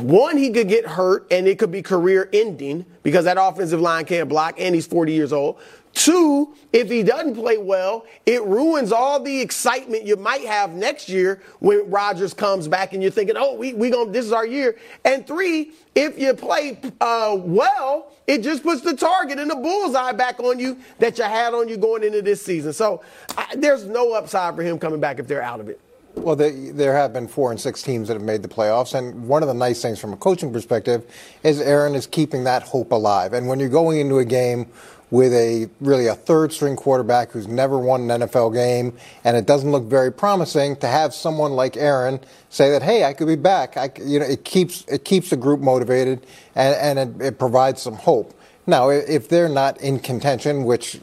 one 0.00 0.36
he 0.36 0.50
could 0.50 0.68
get 0.68 0.86
hurt 0.86 1.26
and 1.30 1.46
it 1.46 1.58
could 1.58 1.70
be 1.70 1.82
career 1.82 2.28
ending 2.32 2.86
because 3.02 3.24
that 3.24 3.36
offensive 3.40 3.80
line 3.80 4.04
can't 4.04 4.28
block 4.28 4.54
and 4.58 4.74
he's 4.74 4.86
40 4.86 5.12
years 5.12 5.32
old. 5.32 5.58
Two, 5.94 6.54
if 6.72 6.90
he 6.90 7.04
doesn't 7.04 7.36
play 7.36 7.56
well, 7.56 8.04
it 8.26 8.42
ruins 8.42 8.90
all 8.90 9.20
the 9.20 9.40
excitement 9.40 10.04
you 10.04 10.16
might 10.16 10.44
have 10.44 10.72
next 10.74 11.08
year 11.08 11.40
when 11.60 11.88
Rodgers 11.88 12.34
comes 12.34 12.66
back 12.66 12.94
and 12.94 13.02
you're 13.02 13.12
thinking, 13.12 13.36
oh, 13.38 13.54
we 13.54 13.74
we 13.74 13.90
going 13.90 14.10
this 14.10 14.26
is 14.26 14.32
our 14.32 14.44
year. 14.44 14.76
And 15.04 15.24
three, 15.24 15.70
if 15.94 16.18
you 16.18 16.34
play 16.34 16.80
uh, 17.00 17.36
well, 17.38 18.10
it 18.26 18.42
just 18.42 18.64
puts 18.64 18.80
the 18.80 18.96
target 18.96 19.38
and 19.38 19.48
the 19.48 19.54
bullseye 19.54 20.12
back 20.12 20.40
on 20.40 20.58
you 20.58 20.78
that 20.98 21.16
you 21.16 21.24
had 21.24 21.54
on 21.54 21.68
you 21.68 21.76
going 21.76 22.02
into 22.02 22.22
this 22.22 22.42
season. 22.42 22.72
So 22.72 23.00
I, 23.38 23.54
there's 23.54 23.86
no 23.86 24.14
upside 24.14 24.56
for 24.56 24.62
him 24.62 24.80
coming 24.80 24.98
back 24.98 25.20
if 25.20 25.28
they're 25.28 25.42
out 25.42 25.60
of 25.60 25.68
it. 25.68 25.80
Well, 26.16 26.36
there 26.36 26.94
have 26.94 27.12
been 27.12 27.28
four 27.28 27.50
and 27.50 27.60
six 27.60 27.82
teams 27.82 28.08
that 28.08 28.14
have 28.14 28.22
made 28.22 28.42
the 28.42 28.48
playoffs, 28.48 28.94
and 28.94 29.26
one 29.26 29.42
of 29.42 29.48
the 29.48 29.54
nice 29.54 29.82
things 29.82 29.98
from 29.98 30.12
a 30.12 30.16
coaching 30.16 30.52
perspective 30.52 31.04
is 31.42 31.60
Aaron 31.60 31.94
is 31.94 32.06
keeping 32.06 32.44
that 32.44 32.62
hope 32.62 32.92
alive. 32.92 33.32
And 33.32 33.48
when 33.48 33.60
you're 33.60 33.68
going 33.68 33.98
into 33.98 34.18
a 34.18 34.24
game 34.24 34.66
with 35.10 35.32
a 35.32 35.68
really 35.80 36.06
a 36.06 36.14
third 36.14 36.52
string 36.52 36.76
quarterback 36.76 37.30
who's 37.32 37.46
never 37.46 37.78
won 37.78 38.10
an 38.10 38.22
NFL 38.22 38.54
game, 38.54 38.96
and 39.24 39.36
it 39.36 39.44
doesn't 39.44 39.70
look 39.70 39.84
very 39.84 40.10
promising 40.10 40.76
to 40.76 40.86
have 40.86 41.12
someone 41.12 41.52
like 41.52 41.76
Aaron 41.76 42.20
say 42.48 42.70
that, 42.70 42.82
hey, 42.82 43.04
I 43.04 43.12
could 43.12 43.26
be 43.26 43.36
back. 43.36 43.76
I, 43.76 43.90
you 44.00 44.18
know, 44.18 44.24
it 44.24 44.44
keeps 44.44 44.84
it 44.86 45.04
keeps 45.04 45.30
the 45.30 45.36
group 45.36 45.60
motivated, 45.60 46.24
and, 46.54 46.98
and 46.98 47.20
it, 47.20 47.26
it 47.26 47.38
provides 47.38 47.82
some 47.82 47.94
hope. 47.94 48.34
Now, 48.66 48.88
if 48.88 49.28
they're 49.28 49.48
not 49.48 49.80
in 49.80 49.98
contention, 49.98 50.64
which 50.64 50.98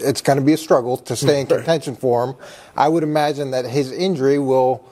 it's 0.00 0.20
going 0.22 0.38
to 0.38 0.44
be 0.44 0.52
a 0.52 0.56
struggle 0.58 0.96
to 0.96 1.16
stay 1.16 1.40
in 1.40 1.46
contention 1.46 1.96
for 1.96 2.24
him. 2.26 2.34
I 2.76 2.88
would 2.88 3.02
imagine 3.02 3.50
that 3.52 3.64
his 3.64 3.92
injury 3.92 4.38
will 4.38 4.84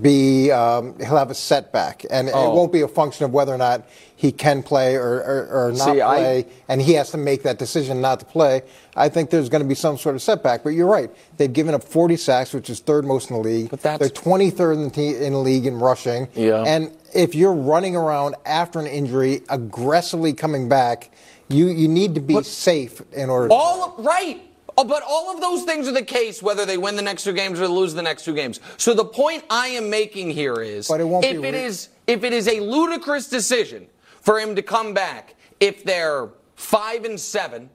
be 0.00 0.48
um, 0.52 0.94
he'll 0.98 1.16
have 1.16 1.30
a 1.32 1.34
setback, 1.34 2.06
and 2.08 2.28
it 2.28 2.34
Oh. 2.36 2.54
won't 2.54 2.70
be 2.72 2.82
a 2.82 2.88
function 2.88 3.24
of 3.24 3.32
whether 3.32 3.52
or 3.52 3.58
not 3.58 3.82
he 4.14 4.30
can 4.30 4.62
play 4.62 4.94
or, 4.94 5.14
or, 5.16 5.48
or 5.68 5.72
not 5.72 5.94
See, 5.94 6.00
I- 6.00 6.16
play, 6.16 6.46
and 6.68 6.80
he 6.80 6.92
has 6.92 7.10
to 7.10 7.18
make 7.18 7.42
that 7.42 7.58
decision 7.58 8.00
not 8.00 8.20
to 8.20 8.26
play. 8.26 8.62
I 8.94 9.08
think 9.08 9.30
there's 9.30 9.48
going 9.48 9.62
to 9.64 9.68
be 9.68 9.74
some 9.74 9.98
sort 9.98 10.14
of 10.14 10.22
setback. 10.22 10.62
But 10.62 10.70
you're 10.70 10.86
right; 10.86 11.10
they've 11.36 11.52
given 11.52 11.74
up 11.74 11.82
40 11.82 12.16
sacks, 12.16 12.52
which 12.52 12.70
is 12.70 12.78
third 12.78 13.04
most 13.04 13.30
in 13.30 13.36
the 13.36 13.42
league. 13.42 13.70
But 13.70 13.82
that's- 13.82 13.98
They're 13.98 14.22
23rd 14.22 14.74
in 14.74 14.88
the, 14.90 15.26
in 15.26 15.32
the 15.32 15.38
league 15.40 15.66
in 15.66 15.80
rushing. 15.80 16.28
Yeah. 16.36 16.62
And 16.64 16.96
if 17.12 17.34
you're 17.34 17.52
running 17.52 17.96
around 17.96 18.36
after 18.46 18.78
an 18.78 18.86
injury, 18.86 19.42
aggressively 19.48 20.32
coming 20.32 20.68
back, 20.68 21.10
you 21.48 21.66
you 21.66 21.88
need 21.88 22.14
to 22.14 22.20
be 22.20 22.40
safe 22.44 23.02
in 23.12 23.28
order. 23.30 23.48
All 23.52 23.96
right. 23.98 24.40
Oh, 24.76 24.84
but 24.84 25.02
all 25.06 25.34
of 25.34 25.40
those 25.40 25.64
things 25.64 25.86
are 25.88 25.92
the 25.92 26.04
case 26.04 26.42
whether 26.42 26.64
they 26.64 26.78
win 26.78 26.96
the 26.96 27.02
next 27.02 27.24
two 27.24 27.32
games 27.32 27.60
or 27.60 27.68
lose 27.68 27.94
the 27.94 28.02
next 28.02 28.24
two 28.24 28.34
games. 28.34 28.60
So 28.76 28.94
the 28.94 29.04
point 29.04 29.44
I 29.50 29.68
am 29.68 29.90
making 29.90 30.30
here 30.30 30.60
is 30.60 30.88
But 30.88 31.00
it 31.00 31.04
won't 31.04 31.24
if 31.24 31.40
be 31.40 31.48
it 31.48 31.54
is 31.54 31.88
if 32.06 32.24
it 32.24 32.32
is 32.32 32.48
a 32.48 32.60
ludicrous 32.60 33.28
decision 33.28 33.86
for 34.20 34.38
him 34.40 34.56
to 34.56 34.62
come 34.62 34.94
back 34.94 35.34
if 35.60 35.84
they're 35.84 36.28
5 36.56 37.04
and 37.04 37.20
7, 37.20 37.70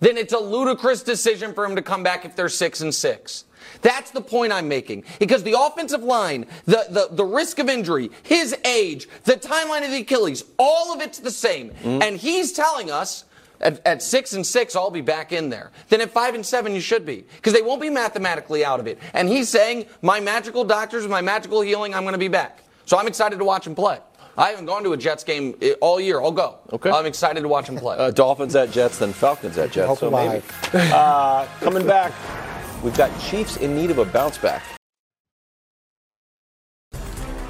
then 0.00 0.16
it's 0.16 0.32
a 0.32 0.38
ludicrous 0.38 1.02
decision 1.02 1.54
for 1.54 1.64
him 1.64 1.76
to 1.76 1.82
come 1.82 2.02
back 2.02 2.24
if 2.24 2.34
they're 2.34 2.48
6 2.48 2.80
and 2.80 2.94
6. 2.94 3.44
That's 3.82 4.10
the 4.10 4.20
point 4.20 4.52
I'm 4.52 4.68
making. 4.68 5.04
Because 5.18 5.42
the 5.42 5.56
offensive 5.58 6.02
line, 6.02 6.46
the, 6.64 6.86
the, 6.90 7.08
the 7.12 7.24
risk 7.24 7.58
of 7.58 7.68
injury, 7.68 8.10
his 8.22 8.56
age, 8.64 9.08
the 9.24 9.34
timeline 9.34 9.84
of 9.84 9.90
the 9.90 9.98
Achilles, 9.98 10.44
all 10.58 10.92
of 10.92 11.00
it's 11.00 11.18
the 11.18 11.30
same. 11.30 11.70
Mm-hmm. 11.70 12.02
And 12.02 12.16
he's 12.16 12.52
telling 12.52 12.90
us 12.90 13.24
at, 13.60 13.84
at 13.86 14.02
six 14.02 14.32
and 14.32 14.46
six, 14.46 14.76
I'll 14.76 14.90
be 14.90 15.00
back 15.00 15.32
in 15.32 15.48
there. 15.48 15.70
Then 15.88 16.00
at 16.00 16.10
five 16.10 16.34
and 16.34 16.44
seven, 16.44 16.74
you 16.74 16.80
should 16.80 17.04
be. 17.04 17.24
Because 17.36 17.52
they 17.52 17.62
won't 17.62 17.80
be 17.80 17.90
mathematically 17.90 18.64
out 18.64 18.80
of 18.80 18.86
it. 18.86 18.98
And 19.14 19.28
he's 19.28 19.48
saying, 19.48 19.86
my 20.02 20.20
magical 20.20 20.64
doctors, 20.64 21.06
my 21.08 21.20
magical 21.20 21.60
healing, 21.60 21.94
I'm 21.94 22.02
going 22.02 22.12
to 22.12 22.18
be 22.18 22.28
back. 22.28 22.62
So 22.86 22.96
I'm 22.96 23.06
excited 23.06 23.38
to 23.38 23.44
watch 23.44 23.66
him 23.66 23.74
play. 23.74 23.98
I 24.36 24.50
haven't 24.50 24.66
gone 24.66 24.84
to 24.84 24.92
a 24.92 24.96
Jets 24.96 25.24
game 25.24 25.56
eh, 25.60 25.74
all 25.80 26.00
year. 26.00 26.20
I'll 26.20 26.30
go. 26.30 26.60
Okay. 26.72 26.90
I'm 26.90 27.06
excited 27.06 27.40
to 27.40 27.48
watch 27.48 27.68
him 27.68 27.76
play. 27.76 27.96
Uh, 27.98 28.12
Dolphins 28.12 28.54
at 28.54 28.70
Jets, 28.70 28.98
then 28.98 29.12
Falcons 29.12 29.58
at 29.58 29.72
Jets. 29.72 29.98
So 29.98 30.10
maybe. 30.10 30.44
Uh, 30.72 31.46
coming 31.60 31.84
back, 31.86 32.12
we've 32.84 32.96
got 32.96 33.10
Chiefs 33.20 33.56
in 33.56 33.74
need 33.74 33.90
of 33.90 33.98
a 33.98 34.04
bounce 34.04 34.38
back. 34.38 34.62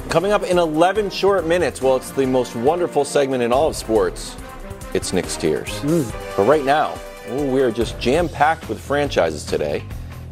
Coming 0.08 0.32
up 0.32 0.42
in 0.42 0.56
11 0.56 1.10
short 1.10 1.46
minutes, 1.46 1.82
well, 1.82 1.96
it's 1.96 2.10
the 2.12 2.24
most 2.24 2.56
wonderful 2.56 3.04
segment 3.04 3.42
in 3.42 3.52
all 3.52 3.68
of 3.68 3.76
sports. 3.76 4.34
It's 4.94 5.12
Nick's 5.12 5.36
Tiers. 5.36 5.68
Mm. 5.80 6.36
But 6.36 6.44
right 6.44 6.64
now, 6.64 6.98
we 7.30 7.60
are 7.60 7.70
just 7.70 7.98
jam 8.00 8.28
packed 8.28 8.68
with 8.68 8.80
franchises 8.80 9.44
today. 9.44 9.84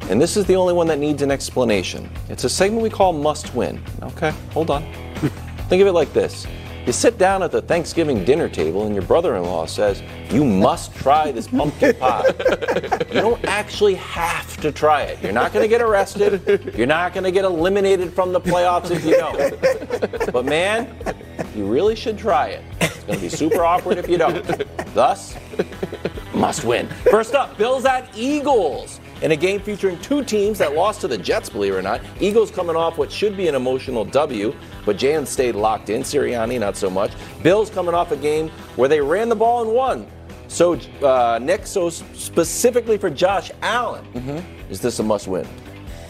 And 0.08 0.20
this 0.20 0.36
is 0.36 0.46
the 0.46 0.56
only 0.56 0.72
one 0.72 0.86
that 0.86 0.98
needs 0.98 1.22
an 1.22 1.30
explanation. 1.30 2.08
It's 2.28 2.44
a 2.44 2.48
segment 2.48 2.82
we 2.82 2.90
call 2.90 3.12
Must 3.12 3.54
Win. 3.54 3.82
Okay, 4.02 4.32
hold 4.52 4.70
on. 4.70 4.82
Think 5.68 5.82
of 5.82 5.88
it 5.88 5.92
like 5.92 6.12
this 6.12 6.46
You 6.86 6.92
sit 6.92 7.18
down 7.18 7.42
at 7.42 7.50
the 7.50 7.60
Thanksgiving 7.60 8.24
dinner 8.24 8.48
table, 8.48 8.86
and 8.86 8.94
your 8.94 9.02
brother 9.02 9.34
in 9.34 9.42
law 9.42 9.66
says, 9.66 10.04
You 10.30 10.44
must 10.44 10.94
try 10.94 11.32
this 11.32 11.48
pumpkin 11.48 11.96
pie. 11.96 12.32
You 13.08 13.22
don't 13.22 13.44
actually 13.46 13.94
have 13.94 14.56
to 14.58 14.70
try 14.70 15.02
it. 15.02 15.22
You're 15.22 15.32
not 15.32 15.52
going 15.52 15.62
to 15.62 15.68
get 15.68 15.80
arrested. 15.80 16.74
You're 16.76 16.86
not 16.86 17.14
going 17.14 17.24
to 17.24 17.30
get 17.30 17.44
eliminated 17.46 18.12
from 18.12 18.32
the 18.32 18.40
playoffs 18.40 18.90
if 18.90 19.04
you 19.04 19.16
don't. 19.16 20.32
But 20.32 20.44
man, 20.44 20.94
you 21.54 21.66
really 21.66 21.96
should 21.96 22.18
try 22.18 22.48
it. 22.48 22.62
It's 22.82 23.04
going 23.04 23.18
to 23.18 23.22
be 23.22 23.28
super 23.30 23.64
awkward 23.64 23.96
if 23.96 24.08
you 24.08 24.18
don't. 24.18 24.44
Thus, 24.94 25.36
must 26.34 26.64
win. 26.64 26.88
First 27.10 27.34
up, 27.34 27.56
Bills 27.56 27.86
at 27.86 28.10
Eagles. 28.14 29.00
In 29.22 29.32
a 29.32 29.36
game 29.36 29.60
featuring 29.60 29.98
two 30.00 30.22
teams 30.22 30.58
that 30.58 30.74
lost 30.74 31.00
to 31.00 31.08
the 31.08 31.16
Jets, 31.16 31.48
believe 31.48 31.72
it 31.72 31.76
or 31.76 31.82
not. 31.82 32.02
Eagles 32.20 32.50
coming 32.50 32.76
off 32.76 32.98
what 32.98 33.10
should 33.10 33.34
be 33.34 33.48
an 33.48 33.54
emotional 33.54 34.04
W, 34.04 34.54
but 34.84 34.98
Jalen 34.98 35.26
stayed 35.26 35.54
locked 35.54 35.88
in. 35.88 36.02
Sirianni, 36.02 36.60
not 36.60 36.76
so 36.76 36.90
much. 36.90 37.12
Bills 37.42 37.70
coming 37.70 37.94
off 37.94 38.12
a 38.12 38.16
game 38.16 38.50
where 38.76 38.90
they 38.90 39.00
ran 39.00 39.30
the 39.30 39.36
ball 39.36 39.62
and 39.62 39.72
won. 39.72 40.06
So, 40.48 40.74
uh, 41.02 41.38
Nick, 41.42 41.66
so 41.66 41.88
specifically 41.88 42.98
for 42.98 43.08
Josh 43.08 43.50
Allen, 43.62 44.04
is 44.68 44.80
this 44.80 44.98
a 44.98 45.02
must 45.02 45.28
win? 45.28 45.46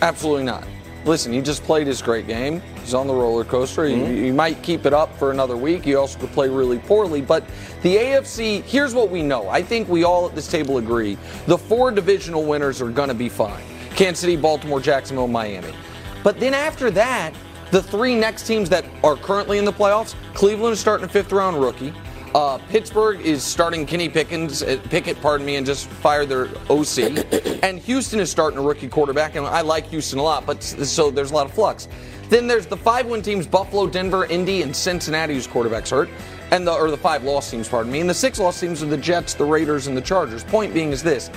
Absolutely 0.02 0.44
not. 0.44 0.66
Listen, 1.06 1.32
he 1.32 1.40
just 1.40 1.62
played 1.62 1.86
his 1.86 2.02
great 2.02 2.26
game. 2.26 2.60
He's 2.80 2.92
on 2.92 3.06
the 3.06 3.14
roller 3.14 3.44
coaster. 3.44 3.86
You, 3.86 3.96
mm-hmm. 3.96 4.24
you 4.24 4.32
might 4.32 4.60
keep 4.64 4.86
it 4.86 4.92
up 4.92 5.16
for 5.16 5.30
another 5.30 5.56
week. 5.56 5.86
You 5.86 6.00
also 6.00 6.18
could 6.18 6.32
play 6.32 6.48
really 6.48 6.80
poorly. 6.80 7.22
But 7.22 7.46
the 7.82 7.94
AFC, 7.94 8.62
here's 8.64 8.92
what 8.92 9.08
we 9.08 9.22
know. 9.22 9.48
I 9.48 9.62
think 9.62 9.88
we 9.88 10.02
all 10.02 10.26
at 10.26 10.34
this 10.34 10.48
table 10.48 10.78
agree. 10.78 11.16
The 11.46 11.56
four 11.56 11.92
divisional 11.92 12.44
winners 12.44 12.82
are 12.82 12.90
going 12.90 13.08
to 13.08 13.14
be 13.14 13.28
fine 13.28 13.62
Kansas 13.94 14.18
City, 14.18 14.36
Baltimore, 14.36 14.80
Jacksonville, 14.80 15.28
Miami. 15.28 15.72
But 16.24 16.40
then 16.40 16.54
after 16.54 16.90
that, 16.90 17.32
the 17.70 17.82
three 17.82 18.16
next 18.16 18.44
teams 18.44 18.68
that 18.70 18.84
are 19.04 19.16
currently 19.16 19.58
in 19.58 19.64
the 19.64 19.72
playoffs 19.72 20.16
Cleveland 20.34 20.72
is 20.72 20.80
starting 20.80 21.06
a 21.06 21.08
fifth 21.08 21.30
round 21.30 21.60
rookie. 21.60 21.94
Uh, 22.36 22.58
Pittsburgh 22.68 23.18
is 23.22 23.42
starting 23.42 23.86
Kenny 23.86 24.10
Pickens, 24.10 24.62
uh, 24.62 24.78
Pickett, 24.90 25.18
pardon 25.22 25.46
me, 25.46 25.56
and 25.56 25.64
just 25.64 25.86
fired 25.88 26.28
their 26.28 26.48
OC. 26.68 27.24
and 27.62 27.78
Houston 27.78 28.20
is 28.20 28.30
starting 28.30 28.58
a 28.58 28.62
rookie 28.62 28.88
quarterback, 28.88 29.36
and 29.36 29.46
I 29.46 29.62
like 29.62 29.86
Houston 29.86 30.18
a 30.18 30.22
lot, 30.22 30.44
but 30.44 30.62
so 30.62 31.10
there's 31.10 31.30
a 31.30 31.34
lot 31.34 31.46
of 31.46 31.54
flux. 31.54 31.88
Then 32.28 32.46
there's 32.46 32.66
the 32.66 32.76
five 32.76 33.06
win 33.06 33.22
teams 33.22 33.46
Buffalo, 33.46 33.86
Denver, 33.86 34.26
Indy, 34.26 34.60
and 34.60 34.76
Cincinnati, 34.76 35.32
whose 35.32 35.46
quarterback's 35.46 35.88
hurt. 35.88 36.10
And 36.50 36.66
the, 36.66 36.74
or 36.74 36.90
the 36.90 36.98
five 36.98 37.24
loss 37.24 37.50
teams, 37.50 37.70
pardon 37.70 37.90
me. 37.90 38.00
And 38.00 38.10
the 38.10 38.14
six 38.14 38.38
loss 38.38 38.60
teams 38.60 38.82
are 38.82 38.86
the 38.86 38.98
Jets, 38.98 39.32
the 39.32 39.44
Raiders, 39.46 39.86
and 39.86 39.96
the 39.96 40.02
Chargers. 40.02 40.44
Point 40.44 40.74
being 40.74 40.92
is 40.92 41.02
this. 41.02 41.30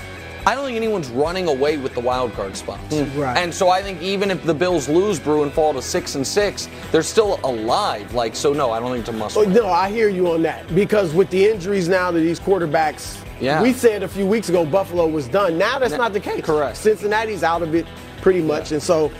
I 0.49 0.55
don't 0.55 0.65
think 0.65 0.77
anyone's 0.77 1.09
running 1.09 1.47
away 1.47 1.77
with 1.77 1.93
the 1.93 1.99
wild 1.99 2.33
card 2.33 2.57
spots. 2.57 2.81
Mm. 2.91 3.15
Right. 3.15 3.37
And 3.37 3.53
so 3.53 3.69
I 3.69 3.83
think 3.83 4.01
even 4.01 4.31
if 4.31 4.43
the 4.43 4.53
Bills 4.55 4.89
lose, 4.89 5.19
Brew, 5.19 5.43
and 5.43 5.53
fall 5.53 5.75
to 5.75 5.81
six 5.81 6.15
and 6.15 6.25
six, 6.25 6.67
they're 6.91 7.03
still 7.03 7.39
alive. 7.43 8.15
Like 8.15 8.35
so, 8.35 8.51
no, 8.51 8.71
I 8.71 8.79
don't 8.79 8.89
think 8.89 9.01
it's 9.01 9.09
a 9.09 9.13
must. 9.13 9.37
Oh, 9.37 9.43
no, 9.43 9.67
I 9.67 9.91
hear 9.91 10.09
you 10.09 10.31
on 10.31 10.41
that 10.41 10.73
because 10.73 11.13
with 11.13 11.29
the 11.29 11.47
injuries 11.47 11.87
now 11.87 12.09
to 12.09 12.19
these 12.19 12.39
quarterbacks, 12.39 13.23
Yeah. 13.39 13.61
we 13.61 13.73
said 13.73 14.01
a 14.01 14.07
few 14.07 14.25
weeks 14.25 14.49
ago 14.49 14.65
Buffalo 14.65 15.07
was 15.07 15.27
done. 15.27 15.55
Now 15.55 15.77
that's 15.77 15.93
not 15.93 16.13
the 16.13 16.19
case. 16.19 16.43
correct. 16.43 16.77
Cincinnati's 16.77 17.43
out 17.43 17.61
of 17.61 17.75
it. 17.75 17.85
pretty 18.21 18.41
much. 18.41 18.71
And 18.71 18.81
so, 18.81 19.11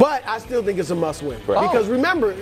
but 0.00 0.26
I 0.26 0.40
still 0.40 0.64
think 0.64 0.80
it's 0.80 0.90
a 0.90 0.96
must 0.96 1.22
win. 1.22 1.38
Because 1.46 1.88
oh. 1.88 1.92
remember, 1.92 2.34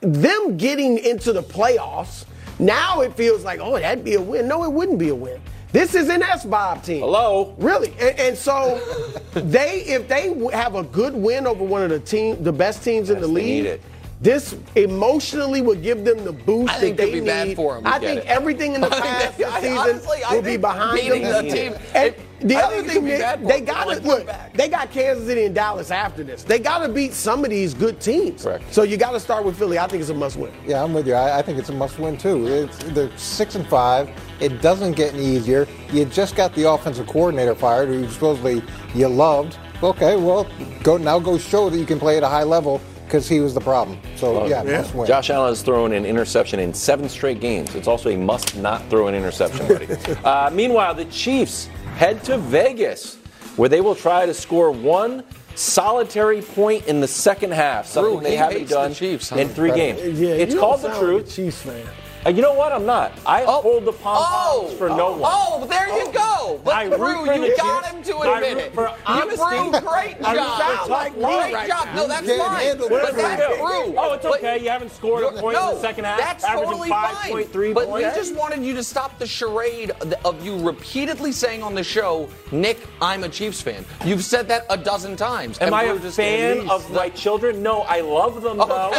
them 0.00 0.56
getting 0.56 0.98
into 0.98 1.32
the 1.32 1.42
playoffs, 1.42 2.24
now 2.60 3.00
it 3.00 3.16
feels 3.16 3.42
like, 3.42 3.58
oh, 3.60 3.80
that'd 3.80 4.04
be 4.04 4.14
a 4.14 4.22
win. 4.22 4.46
No, 4.46 4.62
it 4.62 4.70
wouldn't 4.70 5.00
be 5.00 5.08
a 5.08 5.14
win. 5.14 5.40
This 5.74 5.96
is 5.96 6.08
an 6.08 6.22
S 6.22 6.44
Bob 6.44 6.84
team. 6.84 7.00
Hello. 7.00 7.52
Really, 7.58 7.88
and, 7.98 8.16
and 8.20 8.38
so 8.38 8.80
they, 9.34 9.80
if 9.80 10.06
they 10.06 10.32
have 10.52 10.76
a 10.76 10.84
good 10.84 11.14
win 11.14 11.48
over 11.48 11.64
one 11.64 11.82
of 11.82 11.90
the 11.90 11.98
team, 11.98 12.40
the 12.44 12.52
best 12.52 12.84
teams 12.84 13.10
in 13.10 13.16
Yes, 13.16 13.22
the 13.22 13.26
they 13.26 13.34
league, 13.34 13.64
need 13.64 13.66
it. 13.66 13.82
This 14.24 14.56
emotionally 14.74 15.60
will 15.60 15.74
give 15.76 16.04
them 16.04 16.24
the 16.24 16.32
boost 16.32 16.72
I 16.72 16.80
think 16.80 16.96
that 16.96 17.02
it'd 17.04 17.14
they 17.14 17.20
be 17.20 17.26
bad 17.26 17.48
need. 17.48 17.56
for 17.56 17.76
'em. 17.76 17.86
I 17.86 17.98
think 17.98 18.20
it. 18.20 18.26
everything 18.26 18.74
in 18.74 18.80
the 18.80 18.86
I 18.90 18.90
think 18.90 19.04
past 19.04 19.40
I- 19.42 19.60
season 19.60 19.78
honestly, 19.78 20.18
I 20.26 20.34
will 20.34 20.42
be 20.42 20.56
behind 20.56 20.98
them. 20.98 21.46
the 21.46 21.54
team- 21.54 21.74
And 21.94 22.06
it- 22.06 22.20
the 22.40 22.56
I 22.56 22.62
other 22.62 22.82
thing 22.82 22.90
could 22.96 23.04
be 23.04 23.10
that 23.12 23.20
bad 23.20 23.40
for 23.42 23.46
they 23.48 23.58
'em. 23.58 23.64
got 23.64 23.84
to 23.84 23.90
look. 23.90 24.04
look 24.04 24.26
back. 24.26 24.54
They 24.56 24.68
got 24.68 24.90
Kansas 24.90 25.26
City 25.26 25.44
and 25.44 25.54
Dallas 25.54 25.90
after 25.90 26.24
this. 26.24 26.42
They 26.42 26.58
got 26.58 26.78
to 26.78 26.88
beat 26.88 27.12
some 27.14 27.44
of 27.44 27.50
these 27.50 27.74
good 27.74 28.00
teams. 28.00 28.42
Correct. 28.42 28.64
So 28.74 28.82
you 28.82 28.96
got 28.96 29.12
to 29.12 29.20
start 29.20 29.44
with 29.44 29.56
Philly. 29.58 29.78
I 29.78 29.86
think 29.86 30.00
it's 30.00 30.10
a 30.10 30.14
must 30.14 30.36
win. 30.36 30.50
Yeah, 30.66 30.82
I'm 30.82 30.92
with 30.94 31.06
you. 31.06 31.14
I, 31.14 31.38
I 31.38 31.42
think 31.42 31.58
it's 31.58 31.68
a 31.70 31.72
must-win 31.74 32.16
too. 32.18 32.46
It's, 32.46 32.78
they're 32.78 33.10
six 33.16 33.54
and 33.54 33.66
five. 33.68 34.10
It 34.40 34.60
doesn't 34.62 34.92
get 34.92 35.14
any 35.14 35.24
easier. 35.24 35.66
You 35.92 36.04
just 36.06 36.34
got 36.34 36.54
the 36.54 36.68
offensive 36.70 37.06
coordinator 37.06 37.54
fired, 37.54 37.88
who 37.88 38.06
supposedly 38.08 38.62
you 38.94 39.08
loved. 39.08 39.56
Okay, 39.82 40.16
well, 40.16 40.46
go 40.82 40.96
now. 40.96 41.18
Go 41.18 41.36
show 41.38 41.68
that 41.70 41.78
you 41.78 41.86
can 41.86 41.98
play 42.00 42.16
at 42.16 42.22
a 42.22 42.28
high 42.28 42.42
level 42.44 42.80
because 43.04 43.28
he 43.28 43.40
was 43.40 43.54
the 43.54 43.60
problem. 43.60 43.98
So 44.16 44.46
yeah, 44.46 44.62
must 44.62 44.94
win. 44.94 45.06
Josh 45.06 45.30
Allen 45.30 45.50
has 45.50 45.62
thrown 45.62 45.92
an 45.92 46.04
interception 46.04 46.58
in 46.60 46.74
seven 46.74 47.08
straight 47.08 47.40
games. 47.40 47.74
It's 47.74 47.88
also 47.88 48.10
a 48.10 48.16
must 48.16 48.56
not 48.56 48.88
throw 48.90 49.08
an 49.08 49.14
interception. 49.14 49.66
buddy. 49.68 49.86
uh, 50.24 50.50
meanwhile, 50.50 50.94
the 50.94 51.04
Chiefs 51.06 51.66
head 51.96 52.22
to 52.24 52.38
Vegas, 52.38 53.16
where 53.56 53.68
they 53.68 53.80
will 53.80 53.94
try 53.94 54.26
to 54.26 54.34
score 54.34 54.70
one 54.70 55.24
solitary 55.54 56.42
point 56.42 56.86
in 56.86 57.00
the 57.00 57.08
second 57.08 57.52
half, 57.52 57.86
something 57.86 58.14
Drew, 58.14 58.22
they 58.22 58.36
haven't 58.36 58.58
hates 58.58 58.70
the 58.70 58.76
done 58.76 58.94
Chiefs, 58.94 59.30
huh? 59.30 59.36
in 59.36 59.48
three 59.48 59.72
games. 59.72 60.20
Yeah, 60.20 60.30
it's 60.30 60.54
called 60.54 60.82
the 60.82 60.96
truth. 60.98 61.34
Chiefs 61.34 61.62
fan. 61.62 61.86
Uh, 62.26 62.30
you 62.30 62.40
know 62.40 62.54
what? 62.54 62.72
I'm 62.72 62.86
not. 62.86 63.12
I 63.26 63.44
Oh. 63.44 63.60
hold 63.60 63.84
the 63.84 63.92
pom 63.92 64.24
poms 64.24 64.72
for 64.74 64.88
no 64.88 65.12
one. 65.12 65.30
Oh, 65.34 65.66
there 65.66 65.88
you 65.88 66.10
go. 66.10 66.58
But 66.64 66.74
I 66.74 66.84
root 66.84 67.26
you 67.42 67.54
got 67.56 67.84
him 67.86 68.02
to 68.04 68.18
admit 68.20 68.58
it. 68.58 68.74
for 68.74 68.84
You 68.88 68.94
honesty. 69.06 69.36
proved 69.36 69.84
great 69.84 70.20
job. 70.22 70.34
tough 70.34 70.88
love 70.88 71.12
great 71.12 71.54
right 71.54 71.68
job. 71.68 71.86
now. 71.86 71.94
No, 71.94 72.08
that's 72.08 72.26
You 72.26 72.38
fine. 72.38 72.78
But 72.78 72.88
that's 73.16 73.16
do. 73.16 73.64
Oh, 73.98 74.12
it's 74.14 74.22
But- 74.24 74.38
okay. 74.38 74.58
You 74.60 74.70
haven't 74.70 74.94
scored 74.94 75.24
a 75.24 75.32
point 75.32 75.56
no, 75.56 75.70
in 75.70 75.74
the 75.74 75.80
second 75.82 76.04
half. 76.04 76.18
That's 76.18 76.44
totally 76.46 76.88
5.3 76.88 77.74
fine. 77.74 77.74
But 77.74 77.90
we 77.90 78.00
just 78.02 78.34
wanted 78.34 78.62
you 78.62 78.74
to 78.74 78.82
stop 78.82 79.18
the 79.18 79.26
charade 79.26 79.92
of 80.24 80.44
you 80.44 80.58
repeatedly 80.58 81.32
saying 81.32 81.62
on 81.62 81.74
the 81.74 81.84
show, 81.84 82.28
Nick, 82.52 82.78
I'm 83.02 83.24
a 83.24 83.28
Chiefs 83.28 83.60
fan. 83.60 83.84
You've 84.04 84.24
said 84.24 84.48
that 84.48 84.64
a 84.70 84.76
dozen 84.78 85.16
times. 85.16 85.58
Am 85.60 85.74
I 85.74 85.84
a 85.84 85.94
fan 85.98 86.70
of 86.70 86.90
my 86.90 87.10
children? 87.10 87.62
No, 87.62 87.82
I 87.82 88.00
love 88.00 88.40
them 88.42 88.56
though. 88.58 88.90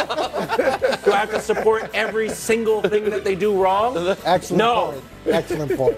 do 1.04 1.12
I 1.12 1.16
have 1.16 1.30
to 1.30 1.40
support 1.40 1.90
every 1.94 2.28
single 2.28 2.82
thing 2.82 3.04
that 3.16 3.24
they 3.24 3.34
do 3.34 3.60
wrong? 3.60 3.96
Excellent 4.24 4.58
No. 4.58 4.92
point. 4.92 5.04
Excellent 5.34 5.76
point. 5.76 5.96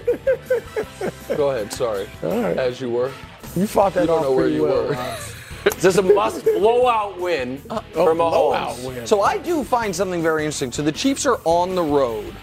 Go 1.36 1.50
ahead, 1.50 1.72
sorry. 1.72 2.08
As 2.22 2.80
you 2.80 2.90
were. 2.90 3.10
You 3.56 3.66
fought 3.66 3.94
that 3.94 4.02
You 4.02 4.06
don't 4.06 4.22
know 4.22 4.32
where 4.32 4.48
you 4.48 4.62
well. 4.64 4.84
were. 4.86 4.92
Rob. 4.92 5.18
This 5.64 5.84
is 5.84 5.98
a 5.98 6.02
must 6.02 6.44
blowout 6.44 7.20
win 7.20 7.60
uh, 7.68 7.80
for 7.92 8.14
blowout 8.14 8.76
Mahomes. 8.76 8.86
win. 8.86 9.06
So 9.06 9.20
I 9.22 9.36
do 9.38 9.64
find 9.64 9.94
something 9.94 10.22
very 10.22 10.44
interesting. 10.44 10.70
So 10.72 10.82
the 10.82 10.92
Chiefs 10.92 11.26
are 11.26 11.40
on 11.44 11.74
the 11.74 11.82
road 11.82 12.34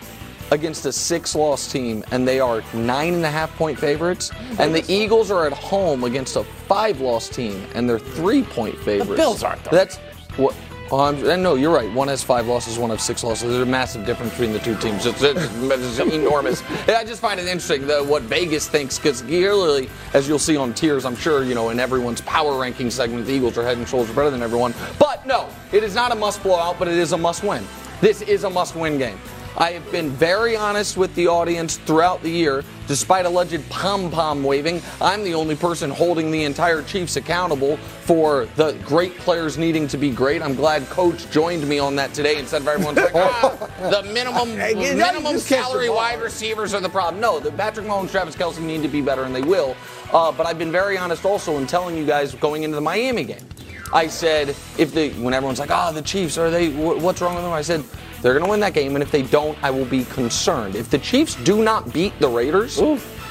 against 0.51 0.85
a 0.85 0.91
six-loss 0.91 1.71
team, 1.71 2.03
and 2.11 2.27
they 2.27 2.39
are 2.39 2.61
nine 2.73 3.13
and 3.15 3.25
a 3.25 3.31
half 3.31 3.55
point 3.55 3.79
favorites. 3.79 4.31
And 4.59 4.75
the 4.75 4.83
Eagles 4.91 5.31
are 5.31 5.47
at 5.47 5.53
home 5.53 6.03
against 6.03 6.35
a 6.35 6.43
five-loss 6.43 7.29
team, 7.29 7.65
and 7.73 7.89
they're 7.89 7.97
three-point 7.99 8.77
favorites. 8.79 9.09
The 9.09 9.15
Bills 9.15 9.43
aren't, 9.43 9.63
though. 9.63 9.71
That's 9.71 9.95
what. 10.37 10.53
Oh, 10.91 11.07
and 11.07 11.23
eh, 11.25 11.35
no, 11.35 11.55
you're 11.55 11.73
right. 11.73 11.91
One 11.91 12.07
has 12.09 12.23
five 12.23 12.45
losses, 12.45 12.77
one 12.77 12.91
has 12.91 13.01
six 13.01 13.23
losses. 13.23 13.49
There's 13.49 13.63
a 13.63 13.65
massive 13.65 14.05
difference 14.05 14.33
between 14.33 14.53
the 14.53 14.59
two 14.59 14.75
teams. 14.77 15.07
It's, 15.07 15.23
it's, 15.23 15.41
it's 15.55 15.99
enormous. 15.99 16.61
I 16.87 17.03
just 17.03 17.21
find 17.21 17.39
it 17.39 17.47
interesting 17.47 17.87
that 17.87 18.05
what 18.05 18.21
Vegas 18.23 18.67
thinks, 18.67 18.99
because 18.99 19.23
clearly, 19.23 19.89
as 20.13 20.27
you'll 20.27 20.37
see 20.37 20.55
on 20.57 20.75
tiers, 20.75 21.03
I'm 21.03 21.15
sure 21.15 21.43
you 21.43 21.55
know 21.55 21.71
in 21.71 21.79
everyone's 21.79 22.21
power 22.21 22.59
ranking 22.59 22.91
segment, 22.91 23.25
the 23.25 23.33
Eagles 23.33 23.57
are 23.57 23.63
head 23.63 23.79
and 23.79 23.87
shoulders 23.87 24.15
better 24.15 24.29
than 24.29 24.43
everyone. 24.43 24.75
But 24.99 25.25
no, 25.25 25.49
it 25.71 25.83
is 25.83 25.95
not 25.95 26.11
a 26.11 26.15
must 26.15 26.43
blowout, 26.43 26.77
but 26.77 26.87
it 26.87 26.97
is 26.99 27.13
a 27.13 27.17
must 27.17 27.43
win. 27.43 27.65
This 27.99 28.21
is 28.21 28.43
a 28.43 28.49
must 28.49 28.75
win 28.75 28.99
game. 28.99 29.17
I 29.57 29.71
have 29.71 29.89
been 29.89 30.09
very 30.09 30.57
honest 30.57 30.97
with 30.97 31.15
the 31.15 31.27
audience 31.27 31.77
throughout 31.77 32.21
the 32.21 32.29
year. 32.29 32.63
Despite 32.87 33.25
alleged 33.25 33.67
pom 33.69 34.11
pom 34.11 34.43
waving, 34.43 34.81
I'm 35.01 35.23
the 35.23 35.33
only 35.33 35.55
person 35.55 35.89
holding 35.89 36.29
the 36.29 36.43
entire 36.43 36.81
Chiefs 36.83 37.15
accountable 37.15 37.77
for 37.77 38.47
the 38.57 38.73
great 38.85 39.17
players 39.19 39.57
needing 39.57 39.87
to 39.87 39.97
be 39.97 40.11
great. 40.11 40.41
I'm 40.41 40.55
glad 40.55 40.85
Coach 40.89 41.29
joined 41.31 41.67
me 41.67 41.79
on 41.79 41.95
that 41.95 42.13
today 42.13 42.37
instead 42.37 42.61
of 42.63 42.67
everyone's 42.67 42.97
like, 42.97 43.15
ah, 43.15 43.69
the 43.79 44.03
minimum 44.11 44.49
Hey, 44.49 44.71
you 44.71 44.75
know, 44.75 44.81
you 44.91 44.95
minimum 44.97 45.33
the 45.33 45.39
salary 45.39 45.89
wide 45.89 46.21
receivers 46.21 46.73
are 46.73 46.81
the 46.81 46.89
problem. 46.89 47.21
No, 47.21 47.39
the 47.39 47.51
Patrick 47.53 47.87
Mahomes, 47.87 48.11
Travis 48.11 48.35
Kelce 48.35 48.59
need 48.61 48.81
to 48.83 48.89
be 48.89 49.01
better, 49.01 49.23
and 49.23 49.33
they 49.33 49.41
will. 49.41 49.75
Uh, 50.11 50.31
but 50.33 50.45
I've 50.45 50.59
been 50.59 50.71
very 50.71 50.97
honest 50.97 51.23
also 51.25 51.57
in 51.57 51.65
telling 51.65 51.95
you 51.95 52.05
guys 52.05 52.35
going 52.35 52.63
into 52.63 52.75
the 52.75 52.81
Miami 52.81 53.23
game. 53.23 53.47
I 53.93 54.07
said 54.07 54.49
if 54.77 54.93
they 54.93 55.11
when 55.11 55.33
everyone's 55.33 55.59
like, 55.59 55.69
oh, 55.71 55.93
the 55.93 56.01
Chiefs 56.01 56.37
are 56.37 56.49
they? 56.51 56.71
wh- 56.71 57.01
What's 57.01 57.21
wrong 57.21 57.35
with 57.35 57.43
them? 57.43 57.53
I 57.53 57.61
said 57.61 57.83
they're 58.25 58.33
going 58.33 58.43
to 58.43 58.49
win 58.49 58.59
that 58.61 58.73
game, 58.73 58.95
and 58.95 59.03
if 59.03 59.11
they 59.11 59.21
don't, 59.21 59.55
I 59.63 59.69
will 59.69 59.85
be 59.85 60.03
concerned. 60.05 60.75
If 60.75 60.89
the 60.89 60.97
Chiefs 60.97 61.35
do 61.35 61.61
not 61.61 61.93
beat 61.93 62.17
the 62.19 62.27
Raiders, 62.27 62.79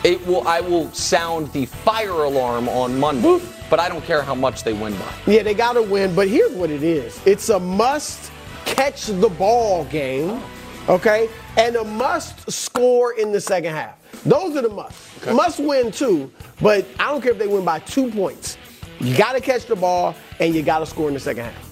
it 0.05 0.25
will. 0.25 0.47
I 0.47 0.61
will 0.61 0.89
sound 0.93 1.53
the 1.53 1.67
fire 1.67 2.11
alarm 2.11 2.69
on 2.69 3.01
Monday. 3.01 3.41
But 3.69 3.81
I 3.81 3.89
don't 3.89 4.05
care 4.05 4.23
how 4.23 4.37
much 4.37 4.63
they 4.63 4.73
win 4.73 4.95
by. 4.95 5.13
Yeah, 5.27 5.43
they 5.43 5.53
got 5.53 5.73
to 5.73 5.83
win, 5.83 6.15
but 6.15 6.29
here's 6.29 6.53
what 6.53 6.71
it 6.71 6.85
is 6.85 7.21
it's 7.27 7.49
a 7.49 7.59
must 7.59 8.31
catch 8.67 9.07
the 9.07 9.29
ball 9.31 9.85
game, 9.87 10.41
oh. 10.87 10.95
okay? 10.95 11.29
And 11.57 11.75
a 11.75 11.83
must 11.83 12.49
score 12.49 13.15
in 13.15 13.33
the 13.33 13.41
second 13.41 13.73
half. 13.73 13.97
Those 14.23 14.55
are 14.55 14.63
the 14.63 14.69
must. 14.69 15.27
Must 15.27 15.59
win 15.59 15.91
too, 15.91 16.31
but 16.63 16.87
I 17.01 17.11
don't 17.11 17.21
care 17.21 17.33
if 17.33 17.39
they 17.39 17.49
win 17.49 17.65
by 17.65 17.81
two 17.81 18.13
points. 18.13 18.59
You 19.01 19.17
got 19.17 19.33
to 19.33 19.41
catch 19.41 19.67
the 19.67 19.75
ball 19.75 20.15
and 20.39 20.55
you 20.55 20.63
got 20.63 20.79
to 20.79 20.87
score 20.87 21.09
in 21.09 21.15
the 21.15 21.21
second 21.21 21.47
half. 21.47 21.64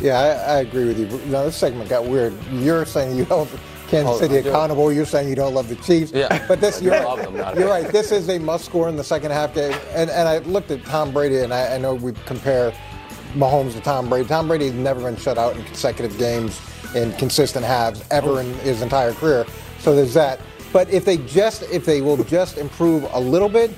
Yeah, 0.00 0.18
I, 0.18 0.56
I 0.56 0.58
agree 0.60 0.84
with 0.86 0.98
you. 0.98 1.06
Now 1.30 1.44
this 1.44 1.56
segment 1.56 1.88
got 1.88 2.04
weird. 2.04 2.34
You're 2.52 2.84
saying 2.84 3.16
you 3.16 3.24
don't 3.24 3.48
Kansas 3.88 4.16
Oh, 4.16 4.18
City 4.18 4.36
accountable. 4.36 4.92
You're 4.92 5.06
saying 5.06 5.28
you 5.28 5.34
don't 5.36 5.54
love 5.54 5.68
the 5.68 5.76
Chiefs. 5.76 6.12
Yeah. 6.12 6.44
But 6.48 6.60
this, 6.60 6.82
you're 6.82 6.98
them, 7.16 7.34
You're 7.58 7.68
right. 7.68 7.86
This 7.92 8.10
is 8.12 8.28
a 8.28 8.38
must 8.38 8.64
score 8.64 8.88
in 8.88 8.96
the 8.96 9.04
second 9.04 9.30
half 9.30 9.54
game. 9.54 9.76
And 9.94 10.10
and 10.10 10.28
I 10.28 10.38
looked 10.38 10.70
at 10.70 10.84
Tom 10.84 11.12
Brady, 11.12 11.38
and 11.40 11.52
I, 11.54 11.74
I 11.74 11.78
know 11.78 11.94
we 11.94 12.12
compare 12.26 12.72
Mahomes 13.34 13.72
to 13.74 13.80
Tom 13.80 14.08
Brady. 14.08 14.28
Tom 14.28 14.48
Brady 14.48 14.66
has 14.66 14.74
never 14.74 15.00
been 15.00 15.16
shut 15.16 15.38
out 15.38 15.56
in 15.56 15.64
consecutive 15.64 16.16
games 16.18 16.60
in 16.94 17.12
consistent 17.12 17.64
halves 17.64 18.04
ever 18.10 18.40
in 18.40 18.52
his 18.60 18.82
entire 18.82 19.12
career. 19.12 19.44
So 19.80 19.94
there's 19.94 20.14
that. 20.14 20.40
But 20.72 20.88
if 20.90 21.04
they 21.04 21.18
just 21.18 21.62
if 21.64 21.84
they 21.84 22.00
will 22.00 22.22
just 22.24 22.58
improve 22.58 23.06
a 23.12 23.20
little 23.20 23.48
bit, 23.48 23.70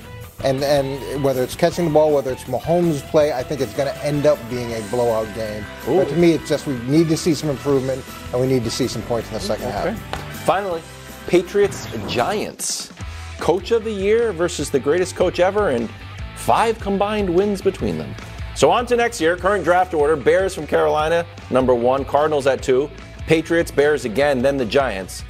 and 0.43 0.63
and 0.63 1.23
whether 1.23 1.43
it's 1.43 1.55
catching 1.55 1.85
the 1.85 1.91
ball, 1.91 2.13
whether 2.13 2.31
it's 2.31 2.43
Mahomes' 2.43 3.01
play, 3.09 3.33
I 3.33 3.43
think 3.43 3.61
it's 3.61 3.73
going 3.73 3.91
to 3.91 4.05
end 4.05 4.25
up 4.25 4.37
being 4.49 4.71
a 4.73 4.81
blowout 4.89 5.33
game. 5.35 5.65
But 5.85 6.09
to 6.09 6.15
me, 6.15 6.33
it's 6.33 6.47
just 6.47 6.67
we 6.67 6.77
need 6.79 7.09
to 7.09 7.17
see 7.17 7.33
some 7.33 7.49
improvement, 7.49 8.03
and 8.31 8.41
we 8.41 8.47
need 8.47 8.63
to 8.63 8.71
see 8.71 8.87
some 8.87 9.01
points 9.03 9.27
in 9.29 9.33
the 9.33 9.39
second 9.39 9.71
half. 9.71 9.97
Finally, 10.45 10.81
Patriots 11.27 11.87
Giants. 12.07 12.93
Coach 13.39 13.71
of 13.71 13.83
the 13.83 13.91
year 13.91 14.31
versus 14.33 14.71
the 14.71 14.79
greatest 14.79 15.15
coach 15.15 15.39
ever, 15.39 15.69
and 15.69 15.89
five 16.35 16.79
combined 16.79 17.29
wins 17.29 17.61
between 17.61 17.97
them. 17.97 18.15
So 18.55 18.71
on 18.71 18.87
to 18.87 18.95
next 18.95 19.21
year. 19.21 19.37
Current 19.37 19.63
draft 19.63 19.93
order: 19.93 20.15
Bears 20.15 20.55
from 20.55 20.65
Carolina, 20.65 21.25
number 21.49 21.75
one. 21.75 22.03
Cardinals 22.03 22.47
at 22.47 22.63
two. 22.63 22.89
Patriots, 23.27 23.71
Bears 23.71 24.05
again, 24.05 24.41
then 24.41 24.55
the 24.57 24.65
Giants. 24.65 25.23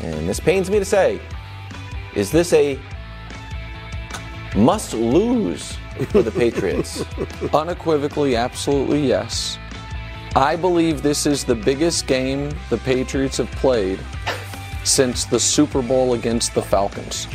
And 0.00 0.26
this 0.28 0.40
pains 0.40 0.70
me 0.70 0.78
to 0.78 0.84
say, 0.84 1.20
is 2.14 2.32
this 2.32 2.52
a 2.54 2.80
must 4.56 4.94
lose 4.94 5.76
for 6.08 6.22
the 6.22 6.30
Patriots? 6.30 7.04
Unequivocally, 7.54 8.36
absolutely 8.36 9.06
yes. 9.06 9.58
I 10.36 10.56
believe 10.56 11.02
this 11.02 11.26
is 11.26 11.44
the 11.44 11.54
biggest 11.54 12.06
game 12.06 12.52
the 12.68 12.78
Patriots 12.78 13.38
have 13.38 13.50
played 13.52 13.98
since 14.84 15.24
the 15.24 15.38
Super 15.38 15.82
Bowl 15.82 16.14
against 16.14 16.54
the 16.54 16.62
Falcons. 16.62 17.26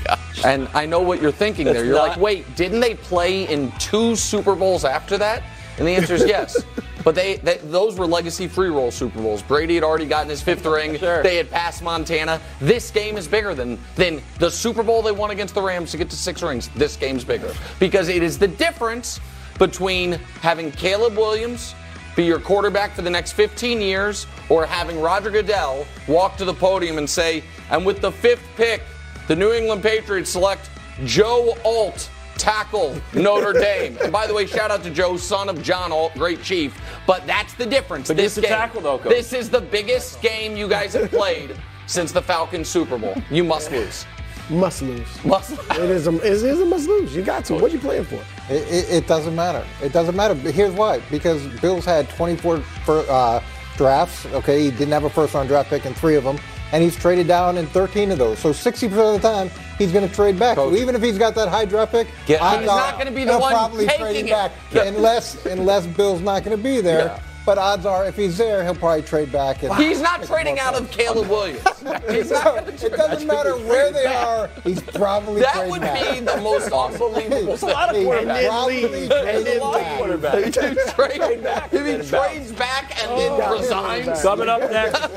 And 0.43 0.67
I 0.73 0.85
know 0.85 1.01
what 1.01 1.21
you're 1.21 1.31
thinking 1.31 1.65
That's 1.65 1.77
there. 1.77 1.85
You're 1.85 1.95
not- 1.95 2.09
like, 2.09 2.19
wait, 2.19 2.55
didn't 2.55 2.79
they 2.79 2.95
play 2.95 3.47
in 3.49 3.71
two 3.73 4.15
Super 4.15 4.55
Bowls 4.55 4.85
after 4.85 5.17
that? 5.17 5.43
And 5.77 5.87
the 5.87 5.91
answer 5.91 6.15
is 6.15 6.25
yes. 6.25 6.63
But 7.05 7.15
they, 7.15 7.37
they 7.37 7.57
those 7.59 7.97
were 7.97 8.07
legacy 8.07 8.47
free 8.47 8.69
roll 8.69 8.91
Super 8.91 9.21
Bowls. 9.21 9.41
Brady 9.43 9.75
had 9.75 9.83
already 9.83 10.07
gotten 10.07 10.29
his 10.29 10.41
fifth 10.41 10.65
ring. 10.65 10.97
Sure. 10.97 11.23
They 11.23 11.37
had 11.37 11.49
passed 11.49 11.81
Montana. 11.81 12.41
This 12.59 12.91
game 12.91 13.15
is 13.15 13.27
bigger 13.27 13.53
than 13.53 13.79
than 13.95 14.21
the 14.39 14.51
Super 14.51 14.83
Bowl 14.83 15.01
they 15.01 15.13
won 15.13 15.31
against 15.31 15.55
the 15.55 15.61
Rams 15.61 15.91
to 15.91 15.97
get 15.97 16.09
to 16.09 16.17
six 16.17 16.43
rings. 16.43 16.67
This 16.69 16.97
game's 16.97 17.23
bigger 17.23 17.53
because 17.79 18.09
it 18.09 18.21
is 18.23 18.37
the 18.37 18.47
difference 18.47 19.21
between 19.59 20.13
having 20.41 20.71
Caleb 20.71 21.15
Williams 21.15 21.75
be 22.15 22.23
your 22.23 22.39
quarterback 22.39 22.93
for 22.93 23.01
the 23.01 23.09
next 23.09 23.33
15 23.33 23.81
years 23.81 24.25
or 24.49 24.65
having 24.65 24.99
Roger 24.99 25.29
Goodell 25.29 25.85
walk 26.07 26.37
to 26.37 26.45
the 26.45 26.53
podium 26.53 26.97
and 26.97 27.09
say, 27.09 27.43
and 27.69 27.85
with 27.85 28.01
the 28.01 28.11
fifth 28.11 28.45
pick, 28.55 28.81
the 29.27 29.35
New 29.35 29.51
England 29.51 29.83
Patriots 29.83 30.31
select 30.31 30.69
Joe 31.03 31.57
Alt 31.65 32.09
tackle 32.37 32.99
Notre 33.13 33.53
Dame. 33.59 33.97
And 34.01 34.11
by 34.11 34.27
the 34.27 34.33
way, 34.33 34.45
shout 34.45 34.71
out 34.71 34.83
to 34.83 34.89
Joe, 34.89 35.17
son 35.17 35.49
of 35.49 35.61
John 35.61 35.91
Alt, 35.91 36.13
great 36.13 36.41
chief. 36.43 36.79
But 37.07 37.25
that's 37.27 37.53
the 37.53 37.65
difference. 37.65 38.07
But 38.07 38.17
this 38.17 38.37
it's 38.37 38.45
a 38.45 38.49
game, 38.49 38.57
tackle, 38.57 38.81
though, 38.81 38.97
Coach. 38.99 39.11
This 39.11 39.33
is 39.33 39.49
the 39.49 39.61
biggest 39.61 40.21
game 40.21 40.55
you 40.55 40.67
guys 40.67 40.93
have 40.93 41.09
played 41.09 41.55
since 41.87 42.11
the 42.11 42.21
Falcons 42.21 42.67
Super 42.67 42.97
Bowl. 42.97 43.15
You 43.29 43.43
must 43.43 43.71
lose. 43.71 44.05
Must 44.49 44.81
lose. 44.83 45.25
Must. 45.25 45.51
It 45.71 45.89
is 45.89 46.07
a, 46.07 46.15
it 46.17 46.23
is 46.33 46.61
a 46.61 46.65
must 46.65 46.87
lose. 46.87 47.15
You 47.15 47.23
got 47.23 47.45
to. 47.45 47.53
What 47.55 47.63
are 47.63 47.67
you 47.69 47.79
playing 47.79 48.03
for? 48.05 48.23
It, 48.47 48.61
it, 48.71 48.89
it 48.93 49.07
doesn't 49.07 49.35
matter. 49.35 49.65
It 49.81 49.91
doesn't 49.91 50.15
matter. 50.15 50.35
But 50.35 50.53
here's 50.53 50.73
why. 50.73 50.99
Because 51.09 51.45
Bills 51.61 51.83
had 51.83 52.07
24 52.09 52.59
fir- 52.59 53.05
uh, 53.09 53.43
drafts. 53.75 54.25
Okay, 54.27 54.63
he 54.65 54.71
didn't 54.71 54.91
have 54.91 55.03
a 55.03 55.09
first 55.09 55.33
round 55.33 55.49
draft 55.49 55.69
pick 55.69 55.85
in 55.87 55.95
three 55.95 56.15
of 56.15 56.23
them, 56.23 56.37
and 56.71 56.83
he's 56.83 56.95
traded 56.95 57.27
down 57.27 57.57
in 57.57 57.65
13 57.67 58.11
of 58.11 58.19
those. 58.19 58.37
So 58.37 58.51
60% 58.51 58.83
of 59.15 59.19
the 59.19 59.27
time, 59.27 59.49
he's 59.77 59.91
going 59.91 60.07
to 60.07 60.13
trade 60.13 60.37
back. 60.39 60.55
So 60.55 60.69
Coach. 60.69 60.79
even 60.79 60.95
if 60.95 61.01
he's 61.01 61.17
got 61.17 61.35
that 61.35 61.47
high 61.49 61.65
draft 61.65 61.91
pick, 61.91 62.07
Get- 62.25 62.41
odds 62.41 62.61
He's 62.61 62.69
are 62.69 62.77
not 62.77 62.97
gonna 62.97 63.11
be 63.11 63.23
the 63.25 63.37
one 63.37 63.51
probably 63.51 63.87
taking 63.87 64.27
it. 64.27 64.31
back 64.31 64.51
unless 64.73 65.45
unless 65.45 65.85
Bill's 65.85 66.21
not 66.21 66.43
going 66.43 66.55
to 66.57 66.63
be 66.63 66.81
there. 66.81 67.05
Yeah. 67.05 67.19
But 67.45 67.59
odds 67.59 67.85
are, 67.85 68.07
if 68.07 68.15
he's 68.15 68.39
there, 68.39 68.63
he'll 68.63 68.73
probably 68.73 69.03
trade 69.03 69.31
back. 69.31 69.61
And 69.61 69.71
He's 69.75 70.01
not 70.01 70.23
trading 70.23 70.59
out 70.59 70.73
of 70.73 70.89
Caleb 70.89 71.29
Williams. 71.29 71.61
He's 72.09 72.31
not 72.31 72.41
So, 72.43 72.55
gonna 72.55 72.71
it 72.71 72.91
doesn't 72.97 73.27
matter 73.27 73.53
where 73.57 73.91
they 73.91 74.07
are. 74.07 74.49
He's 74.63 74.81
probably 74.81 75.43
trading 75.43 75.43
back. 75.43 75.53
That 75.53 75.53
trading 75.53 75.71
would 75.71 75.81
back. 75.81 76.13
be 76.15 76.19
the 76.21 76.37
most 76.41 76.71
unbelievable 76.71 77.45
There's 77.45 77.61
a 77.61 77.65
lot 77.67 77.89
of 77.89 77.95
thing. 77.97 78.05
He's 78.07 78.15
quarterbacks. 78.15 78.47
probably 78.47 78.81
trading 79.07 79.57
a 79.59 79.63
lot 79.63 80.09
of 80.09 80.21
back. 80.23 80.33
quarterbacks. 80.33 80.57
If 80.57 80.85
he, 80.87 80.91
trade, 81.19 81.43
back 81.43 81.71
if 81.71 81.85
he 82.03 82.09
trades 82.09 82.51
back 82.53 83.03
and 83.03 83.11
oh, 83.11 83.37
then 83.37 83.51
resigns, 83.61 84.21
Coming 84.23 84.49
up 84.49 84.61
next, 84.71 85.07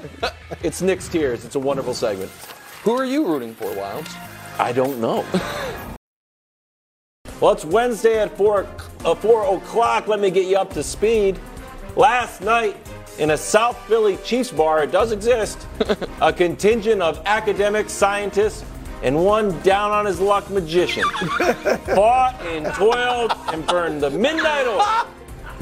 it's 0.63 0.83
Nick's 0.83 1.09
Tiers. 1.09 1.47
It's 1.47 1.55
a 1.55 1.59
wonderful 1.59 1.95
segment. 1.95 2.31
who 2.83 2.93
are 2.93 3.07
you 3.07 3.27
rooting 3.27 3.55
for, 3.55 3.69
Wildes? 3.71 4.15
I 4.59 4.73
don't 4.73 5.01
know. 5.01 5.25
well, 7.41 7.53
it's 7.53 7.65
Wednesday 7.65 8.21
at 8.21 8.37
4, 8.37 8.67
uh, 9.05 9.15
4 9.15 9.57
o'clock. 9.57 10.09
Let 10.09 10.19
me 10.19 10.31
get 10.31 10.47
you 10.47 10.57
up 10.57 10.73
to 10.75 10.83
speed. 10.83 11.39
Last 11.95 12.41
night, 12.41 12.77
in 13.19 13.31
a 13.31 13.37
South 13.37 13.79
Philly 13.87 14.17
Chiefs 14.19 14.51
bar, 14.51 14.83
it 14.83 14.91
does 14.91 15.13
exist, 15.13 15.67
a 16.21 16.33
contingent 16.33 17.03
of 17.03 17.23
academics, 17.25 17.93
scientists, 17.93 18.65
and 19.03 19.25
one 19.25 19.61
down 19.63 19.93
on 19.93 20.07
his 20.07 20.21
luck 20.21 20.51
magician 20.51 21.05
fought 21.95 22.37
and 22.43 22.67
toiled 22.75 23.33
and 23.53 23.65
burned 23.67 24.03
the 24.03 24.11
midnight 24.11 24.67
oil 24.67 25.07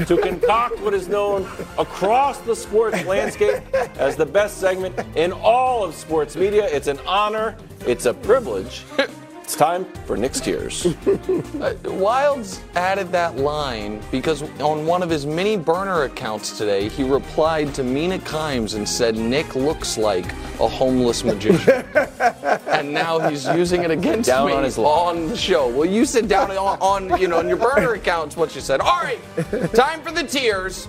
to 0.05 0.17
concoct 0.19 0.79
what 0.81 0.95
is 0.95 1.09
known 1.09 1.43
across 1.79 2.39
the 2.41 2.55
sports 2.55 3.03
landscape 3.05 3.63
as 3.97 4.17
the 4.17 4.27
best 4.27 4.59
segment 4.59 4.99
in 5.17 5.33
all 5.33 5.85
of 5.85 5.95
sports 5.95 6.37
media. 6.37 6.67
It's 6.67 6.89
an 6.89 6.99
honor, 7.07 7.57
it's 7.87 8.07
a 8.07 8.15
privilege. 8.15 8.85
It's 9.47 9.55
time 9.55 9.85
for 10.07 10.17
Nick's 10.17 10.41
Tiers. 10.41 10.87
Uh, 11.57 11.73
Wildes 11.85 12.61
added 12.75 13.11
that 13.13 13.37
line 13.37 14.03
because 14.11 14.43
on 14.61 14.85
one 14.85 15.03
of 15.03 15.09
his 15.09 15.25
mini 15.25 15.57
burner 15.57 16.03
accounts 16.03 16.59
today, 16.59 16.89
he 16.89 17.03
replied 17.03 17.73
to 17.75 17.83
Mina 17.83 18.19
Kimes 18.19 18.75
and 18.75 18.87
said, 18.87 19.17
Nick 19.17 19.55
looks 19.55 19.97
like 19.97 20.27
a 20.61 20.69
homeless 20.69 21.23
magician. 21.25 21.85
and 22.67 22.93
now 22.93 23.19
he's 23.31 23.47
using 23.47 23.85
it 23.85 23.91
against 23.91 24.29
Down 24.29 24.49
me 24.49 24.53
on 24.53 24.65
his 24.65 24.77
luck. 24.77 25.07
on 25.07 25.29
the 25.29 25.37
show. 25.37 25.69
Well, 25.69 25.87
you 25.89 26.05
said 26.05 26.29
down 26.29 26.51
on, 26.51 26.79
on, 26.81 27.21
you 27.21 27.29
know, 27.29 27.39
on 27.39 27.49
your 27.49 27.57
burner 27.57 27.95
accounts 27.95 28.37
what 28.37 28.55
you 28.55 28.61
said. 28.61 28.81
All 28.81 29.01
right, 29.01 29.21
time 29.75 30.03
for 30.03 30.11
the 30.11 30.25
tiers. 30.25 30.89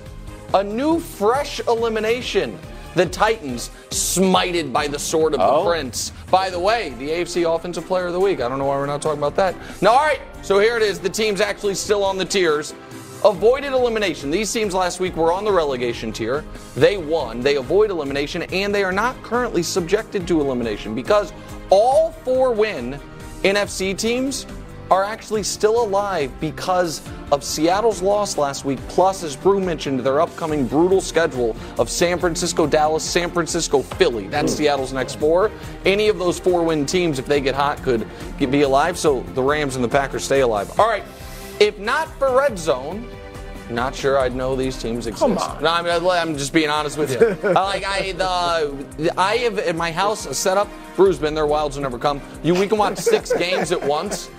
A 0.56 0.64
new 0.64 1.00
fresh 1.00 1.60
elimination. 1.68 2.60
The 2.98 3.06
Titans 3.06 3.70
smited 3.92 4.74
by 4.74 4.88
the 4.88 4.98
sword 4.98 5.36
of 5.36 5.40
Oh. 5.40 5.60
the 5.64 5.70
prince. 5.70 6.12
By 6.32 6.50
the 6.50 6.60
way, 6.60 6.96
the 6.98 7.12
AFC 7.12 7.44
Offensive 7.44 7.86
Player 7.86 8.08
of 8.08 8.14
the 8.14 8.20
Week. 8.20 8.42
I 8.42 8.50
don't 8.50 8.58
know 8.58 8.66
why 8.66 8.76
we're 8.76 8.88
not 8.88 9.04
talking 9.04 9.20
about 9.20 9.36
that. 9.36 9.54
Now, 9.84 9.92
all 9.92 10.00
right, 10.04 10.20
so 10.42 10.58
here 10.58 10.78
it 10.78 10.82
is. 10.82 10.98
The 10.98 11.08
team's 11.10 11.40
actually 11.40 11.76
still 11.76 12.04
on 12.04 12.18
the 12.18 12.26
tiers. 12.26 12.74
Avoided 13.24 13.74
elimination. 13.74 14.32
These 14.32 14.52
teams 14.52 14.74
last 14.74 15.00
week 15.00 15.16
were 15.16 15.32
on 15.32 15.46
the 15.46 15.52
relegation 15.52 16.12
tier. 16.12 16.44
They 16.76 16.98
won. 16.98 17.42
They 17.42 17.58
avoid 17.58 17.92
elimination, 17.92 18.42
and 18.42 18.74
they 18.74 18.84
are 18.84 18.92
not 18.92 19.22
currently 19.22 19.62
subjected 19.62 20.28
to 20.30 20.42
elimination 20.42 20.96
because 20.96 21.34
all 21.70 22.14
four 22.26 22.52
win 22.52 23.00
NFC 23.44 23.96
teams 23.96 24.48
are 24.90 25.04
actually 25.04 25.44
still 25.44 25.84
alive 25.84 26.32
because 26.40 27.02
of 27.32 27.44
Seattle's 27.44 28.02
loss 28.02 28.38
last 28.38 28.66
week, 28.66 28.80
plus, 28.88 29.24
as 29.24 29.36
Brew 29.36 29.60
mentioned, 29.60 30.00
their 30.00 30.22
upcoming 30.22 30.66
brutal 30.66 31.02
schedule 31.02 31.56
of 31.78 31.90
San 31.90 32.20
Francisco, 32.20 32.66
Dallas, 32.68 33.04
San 33.04 33.30
Francisco, 33.30 33.82
Philly. 33.82 34.28
That's 34.28 34.54
hmm. 34.54 34.58
Seattle's 34.58 34.94
next 34.94 35.16
four. 35.16 35.52
Any 35.86 36.08
of 36.08 36.20
those 36.20 36.40
four 36.40 36.64
win 36.64 36.86
teams, 36.86 37.20
if 37.20 37.26
they 37.26 37.42
get 37.42 37.56
hot, 37.56 37.82
could 37.84 38.08
be 38.40 38.62
alive. 38.62 38.98
So 38.98 39.22
the 39.34 39.44
Rams 39.44 39.76
and 39.76 39.84
the 39.84 39.90
Packers 39.90 40.24
stay 40.24 40.42
alive. 40.42 40.80
All 40.80 40.88
right. 40.88 41.04
If 41.60 41.80
not 41.80 42.08
for 42.20 42.38
Red 42.38 42.58
Zone, 42.58 43.10
not 43.70 43.94
sure 43.96 44.18
I'd 44.18 44.36
know 44.36 44.56
these 44.56 44.78
teams 44.82 45.08
exist. 45.08 45.22
Come 45.22 45.38
on. 45.38 45.62
No, 45.62 45.70
I'm, 45.70 45.86
I'm 46.08 46.38
just 46.38 46.54
being 46.54 46.70
honest 46.70 46.98
with 46.98 47.12
you. 47.12 47.38
Uh, 47.48 47.64
like 47.64 47.86
I, 47.86 48.12
the, 48.12 49.14
I 49.18 49.38
have 49.38 49.58
at 49.60 49.76
my 49.76 49.92
house 49.92 50.26
a 50.26 50.34
setup. 50.34 50.68
Brew's 50.96 51.18
been 51.18 51.34
there. 51.34 51.46
Wildes 51.46 51.76
will 51.76 51.84
never 51.84 51.98
come. 51.98 52.22
You, 52.44 52.54
we 52.54 52.68
can 52.68 52.78
watch 52.78 52.98
six 52.98 53.32
games 53.38 53.72
at 53.72 53.82
once. 53.82 54.30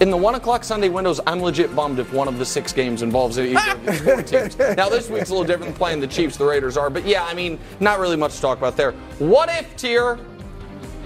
In 0.00 0.10
the 0.10 0.16
one 0.16 0.34
o'clock 0.34 0.64
Sunday 0.64 0.88
windows, 0.88 1.20
I'm 1.26 1.40
legit 1.40 1.74
bummed 1.74 1.98
if 1.98 2.12
one 2.12 2.28
of 2.28 2.38
the 2.38 2.44
six 2.44 2.72
games 2.72 3.02
involves 3.02 3.38
either 3.38 3.58
of 3.72 3.86
these 3.86 4.00
four 4.00 4.22
teams. 4.22 4.58
Now 4.58 4.88
this 4.88 5.08
week's 5.08 5.30
a 5.30 5.32
little 5.32 5.46
different 5.46 5.72
than 5.72 5.78
playing 5.78 6.00
the 6.00 6.06
Chiefs. 6.06 6.36
The 6.36 6.44
Raiders 6.44 6.76
are, 6.76 6.90
but 6.90 7.06
yeah, 7.06 7.24
I 7.24 7.34
mean, 7.34 7.58
not 7.80 7.98
really 7.98 8.16
much 8.16 8.34
to 8.36 8.40
talk 8.40 8.58
about 8.58 8.76
there. 8.76 8.92
What 9.18 9.48
if 9.48 9.74
tier? 9.76 10.16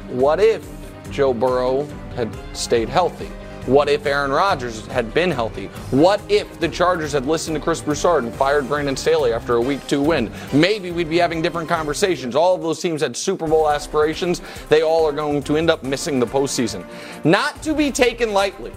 What 0.09 0.41
if 0.41 0.66
Joe 1.11 1.35
Burrow 1.35 1.87
had 2.16 2.35
stayed 2.57 2.89
healthy? 2.89 3.31
What 3.67 3.89
if 3.89 4.07
Aaron 4.07 4.31
Rodgers 4.31 4.87
had 4.87 5.13
been 5.13 5.31
healthy? 5.31 5.67
What 5.91 6.21
if 6.31 6.59
the 6.61 6.69
Chargers 6.69 7.13
had 7.13 7.27
listened 7.27 7.57
to 7.57 7.63
Chris 7.63 7.83
Broussard 7.83 8.25
and 8.25 8.35
fired 8.35 8.67
Brandon 8.69 8.97
Staley 8.97 9.33
after 9.33 9.57
a 9.57 9.61
week 9.61 9.87
two 9.87 10.01
win? 10.01 10.33
Maybe 10.53 10.91
we'd 10.91 11.11
be 11.11 11.19
having 11.19 11.43
different 11.43 11.69
conversations. 11.69 12.35
All 12.35 12.55
of 12.55 12.63
those 12.63 12.81
teams 12.81 13.03
had 13.03 13.17
Super 13.17 13.47
Bowl 13.47 13.69
aspirations. 13.69 14.41
They 14.69 14.83
all 14.83 15.07
are 15.07 15.13
going 15.13 15.43
to 15.43 15.57
end 15.57 15.71
up 15.71 15.83
missing 15.83 16.19
the 16.19 16.27
postseason. 16.27 16.87
Not 17.25 17.63
to 17.63 17.75
be 17.75 17.91
taken 17.91 18.33
lightly. 18.33 18.73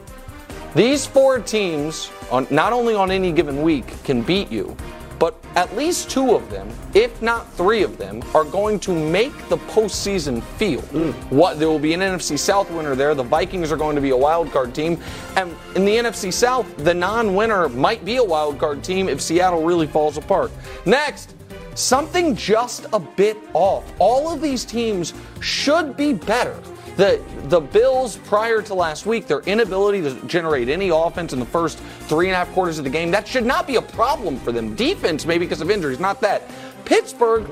These 0.76 1.06
four 1.06 1.40
teams, 1.40 2.12
on, 2.32 2.48
not 2.50 2.74
only 2.74 2.96
on 2.96 3.12
any 3.12 3.32
given 3.32 3.62
week, 3.62 4.04
can 4.04 4.22
beat 4.22 4.52
you, 4.52 4.76
but 5.24 5.42
at 5.56 5.74
least 5.78 6.10
two 6.10 6.36
of 6.36 6.50
them, 6.50 6.70
if 6.94 7.22
not 7.22 7.50
three 7.54 7.82
of 7.82 7.98
them, 7.98 8.22
are 8.36 8.44
going 8.44 8.78
to 8.78 8.92
make 8.92 9.32
the 9.48 9.56
postseason 9.56 10.44
field. 10.58 10.84
Hmm. 10.88 11.12
What 11.34 11.60
there 11.60 11.70
will 11.70 11.80
be 11.80 11.94
an 11.94 12.02
NFC 12.02 12.38
South 12.38 12.70
winner 12.70 12.94
there. 12.94 13.16
The 13.16 13.24
Vikings 13.24 13.72
are 13.72 13.78
going 13.78 13.96
to 13.96 14.02
be 14.02 14.10
a 14.10 14.18
wild 14.18 14.52
card 14.52 14.76
team, 14.76 15.00
and 15.38 15.56
in 15.78 15.86
the 15.86 15.96
NFC 15.96 16.34
South, 16.34 16.68
the 16.76 16.94
non-winner 16.94 17.70
might 17.70 18.04
be 18.04 18.18
a 18.18 18.24
wild 18.24 18.60
card 18.60 18.84
team 18.84 19.08
if 19.08 19.22
Seattle 19.22 19.64
really 19.64 19.88
falls 19.88 20.18
apart. 20.18 20.52
Next. 20.86 21.36
Something 21.76 22.36
just 22.36 22.86
a 22.92 23.00
bit 23.00 23.38
off. 23.54 23.92
All 24.00 24.32
of 24.32 24.42
these 24.42 24.66
teams 24.66 25.14
should 25.40 25.96
be 25.96 26.14
better. 26.14 26.60
The 26.96 27.22
the 27.46 27.60
Bills 27.60 28.18
prior 28.18 28.62
to 28.62 28.74
last 28.74 29.06
week, 29.06 29.28
their 29.28 29.42
inability 29.42 30.02
to 30.02 30.14
generate 30.28 30.70
any 30.70 30.90
offense 30.90 31.34
in 31.34 31.40
the 31.40 31.46
first 31.46 31.80
three 32.08 32.28
and 32.28 32.36
a 32.36 32.38
half 32.38 32.52
quarters 32.54 32.78
of 32.78 32.84
the 32.84 32.90
game, 32.90 33.10
that 33.12 33.28
should 33.28 33.46
not 33.46 33.66
be 33.66 33.78
a 33.78 33.82
problem 33.82 34.38
for 34.38 34.52
them. 34.52 34.76
Defense, 34.76 35.26
maybe 35.26 35.46
because 35.46 35.62
of 35.62 35.72
injuries, 35.72 36.00
not 36.00 36.22
that. 36.22 36.44
Pittsburgh, 36.86 37.50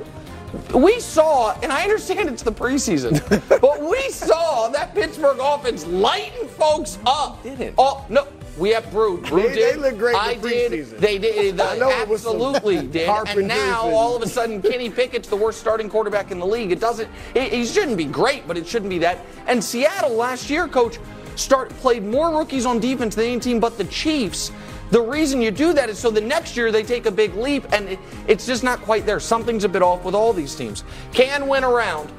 we 0.74 1.00
saw, 1.00 1.58
and 1.62 1.72
I 1.72 1.84
understand 1.84 2.30
it's 2.30 2.44
the 2.44 2.52
preseason, 2.52 3.20
but 3.62 3.82
we 3.82 4.10
saw 4.10 4.68
that 4.70 4.94
Pittsburgh 4.94 5.38
offense 5.39 5.86
lighten 5.88 6.48
folks 6.48 7.00
up. 7.06 7.42
Didn't. 7.42 7.76
Oh 7.78 8.06
no. 8.10 8.28
We 8.58 8.70
have 8.72 8.89
Brew. 8.91 9.18
Brew 9.18 9.43
They- 9.43 9.56
did. 9.56 9.74
they 9.74 9.78
look 9.78 9.97
great 9.97 10.16
I 10.16 10.36
the 10.36 10.49
did. 10.49 10.89
They 10.99 11.18
did. 11.18 11.60
I 11.60 11.74
uh, 11.74 11.76
know 11.76 11.89
it 11.89 12.08
was 12.08 12.22
some 12.22 12.36
absolutely 12.36 12.88
did. 12.88 13.08
And 13.10 13.47
now 13.47 13.86
and- 13.86 13.93
all 13.93 14.16
of 14.16 14.22
a 14.22 14.28
sudden, 14.28 14.62
Kenny 14.62 14.89
Pickett's 14.89 15.30
the 15.30 15.36
worst 15.36 15.60
starting 15.60 15.89
quarterback 15.89 16.32
in 16.32 16.39
the 16.39 16.45
league. 16.45 16.72
It 16.72 16.80
doesn't. 16.80 17.10
It, 17.34 17.54
he 17.54 17.66
shouldn't 17.66 17.97
be 17.97 18.06
great, 18.06 18.47
but 18.47 18.58
it 18.58 18.68
shouldn't 18.68 18.89
be 18.89 18.99
that. 18.99 19.20
And 19.47 19.64
Seattle 19.64 20.12
last 20.12 20.49
year, 20.49 20.68
coach, 20.68 20.99
start 21.36 21.70
played 21.78 22.04
more 22.04 22.38
rookies 22.38 22.66
on 22.66 22.80
defense 22.80 23.16
than 23.16 23.26
any 23.26 23.39
team 23.39 23.60
but 23.60 23.78
the 23.78 23.86
Chiefs. 23.86 24.52
The 24.91 25.02
reason 25.02 25.41
you 25.41 25.52
do 25.52 25.72
that 25.72 25.89
is 25.89 25.97
so 25.97 26.12
the 26.12 26.20
next 26.20 26.58
year 26.58 26.70
they 26.70 26.84
take 26.84 27.06
a 27.06 27.12
big 27.12 27.34
leap, 27.36 27.66
and 27.72 27.88
it, 27.88 27.99
it's 28.28 28.45
just 28.45 28.62
not 28.62 28.82
quite 28.82 29.06
there. 29.06 29.22
Something's 29.22 29.64
a 29.64 29.70
bit 29.70 29.82
off 29.82 30.04
with 30.04 30.14
all 30.14 30.34
these 30.34 30.54
teams. 30.54 30.84
Can 31.14 31.47
win 31.47 31.64
around. 31.64 32.12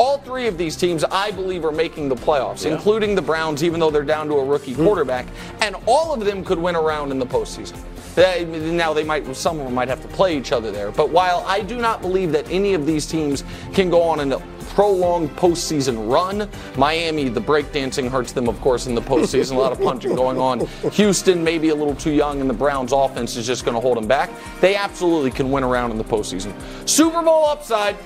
All 0.00 0.16
three 0.16 0.46
of 0.46 0.56
these 0.56 0.76
teams, 0.76 1.04
I 1.04 1.30
believe, 1.30 1.62
are 1.62 1.70
making 1.70 2.08
the 2.08 2.14
playoffs, 2.14 2.64
including 2.64 3.14
the 3.14 3.20
Browns, 3.20 3.62
even 3.62 3.78
though 3.78 3.90
they're 3.90 4.02
down 4.02 4.28
to 4.28 4.36
a 4.36 4.44
rookie 4.44 4.72
hmm. 4.72 4.82
quarterback. 4.82 5.26
And 5.60 5.76
all 5.84 6.14
of 6.14 6.24
them 6.24 6.42
could 6.42 6.58
win 6.58 6.74
around 6.74 7.10
in 7.10 7.18
the 7.18 7.26
postseason. 7.26 7.78
They- 8.14 8.46
Now 8.46 8.94
they 8.94 9.04
might, 9.04 9.36
some 9.36 9.58
of 9.58 9.66
them 9.66 9.74
might 9.74 9.88
have 9.88 10.00
to 10.00 10.08
play 10.08 10.38
each 10.38 10.52
other 10.52 10.70
there. 10.70 10.90
But 10.90 11.10
while 11.10 11.44
I 11.46 11.60
do 11.60 11.76
not 11.76 12.00
believe 12.00 12.32
that 12.32 12.50
any 12.50 12.72
of 12.72 12.86
these 12.86 13.04
teams 13.04 13.44
can 13.74 13.90
go 13.90 14.00
on 14.00 14.32
a 14.32 14.38
prolonged 14.74 15.36
postseason 15.36 16.10
run, 16.10 16.48
Miami, 16.78 17.28
the 17.28 17.42
breakdancing 17.42 18.08
hurts 18.08 18.32
them, 18.32 18.48
of 18.48 18.58
course, 18.62 18.86
in 18.86 18.94
the 18.94 19.02
postseason. 19.02 19.52
a 19.52 19.58
lot 19.58 19.70
of 19.70 19.82
punching 19.82 20.14
going 20.14 20.38
on. 20.38 20.60
Houston, 20.92 21.44
maybe 21.44 21.68
a 21.68 21.74
little 21.74 21.94
too 21.94 22.12
young, 22.12 22.40
and 22.40 22.48
the 22.48 22.54
Browns' 22.54 22.92
offense 22.92 23.36
is 23.36 23.46
just 23.46 23.66
going 23.66 23.74
to 23.74 23.80
hold 23.80 23.98
them 23.98 24.06
back. 24.06 24.30
They 24.62 24.76
absolutely 24.76 25.30
can 25.30 25.50
win 25.50 25.62
around 25.62 25.90
in 25.90 25.98
the 25.98 26.04
postseason. 26.04 26.54
Super 26.88 27.20
Bowl 27.22 27.44
upside 27.44 27.98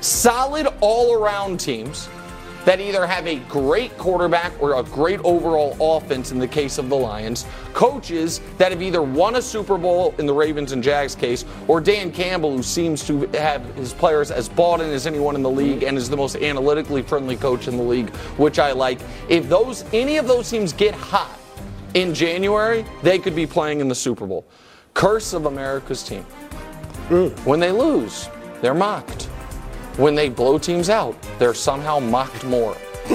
solid 0.00 0.66
all 0.80 1.14
around 1.14 1.58
teams 1.60 2.08
that 2.64 2.80
either 2.80 3.06
have 3.06 3.26
a 3.26 3.36
great 3.40 3.96
quarterback 3.96 4.52
or 4.60 4.74
a 4.74 4.82
great 4.82 5.20
overall 5.20 5.76
offense 5.80 6.30
in 6.30 6.38
the 6.38 6.46
case 6.46 6.78
of 6.78 6.88
the 6.88 6.96
Lions, 6.96 7.46
coaches 7.72 8.40
that 8.58 8.70
have 8.70 8.82
either 8.82 9.02
won 9.02 9.36
a 9.36 9.42
Super 9.42 9.78
Bowl 9.78 10.14
in 10.18 10.26
the 10.26 10.32
Ravens 10.32 10.72
and 10.72 10.82
Jags 10.82 11.14
case, 11.14 11.44
or 11.68 11.80
Dan 11.80 12.12
Campbell, 12.12 12.54
who 12.56 12.62
seems 12.62 13.06
to 13.06 13.26
have 13.28 13.64
his 13.76 13.94
players 13.94 14.30
as 14.30 14.48
bought 14.48 14.80
in 14.80 14.90
as 14.90 15.06
anyone 15.06 15.34
in 15.34 15.42
the 15.42 15.50
league 15.50 15.82
and 15.82 15.96
is 15.96 16.10
the 16.10 16.16
most 16.16 16.36
analytically 16.36 17.02
friendly 17.02 17.36
coach 17.36 17.66
in 17.66 17.76
the 17.76 17.82
league, 17.82 18.10
which 18.36 18.58
I 18.58 18.72
like. 18.72 19.00
If 19.28 19.48
those 19.48 19.84
any 19.92 20.18
of 20.18 20.26
those 20.26 20.50
teams 20.50 20.72
get 20.72 20.94
hot 20.94 21.38
in 21.94 22.14
January, 22.14 22.84
they 23.02 23.18
could 23.18 23.34
be 23.34 23.46
playing 23.46 23.80
in 23.80 23.88
the 23.88 23.94
Super 23.94 24.26
Bowl. 24.26 24.46
Curse 24.92 25.32
of 25.32 25.46
America's 25.46 26.02
team. 26.02 26.26
Mm. 27.08 27.36
When 27.46 27.58
they 27.58 27.72
lose, 27.72 28.28
they're 28.60 28.74
mocked. 28.74 29.29
When 29.96 30.14
they 30.14 30.28
blow 30.28 30.58
teams 30.58 30.88
out, 30.88 31.16
they're 31.38 31.54
somehow 31.54 31.98
mocked 31.98 32.44
more. 32.44 32.74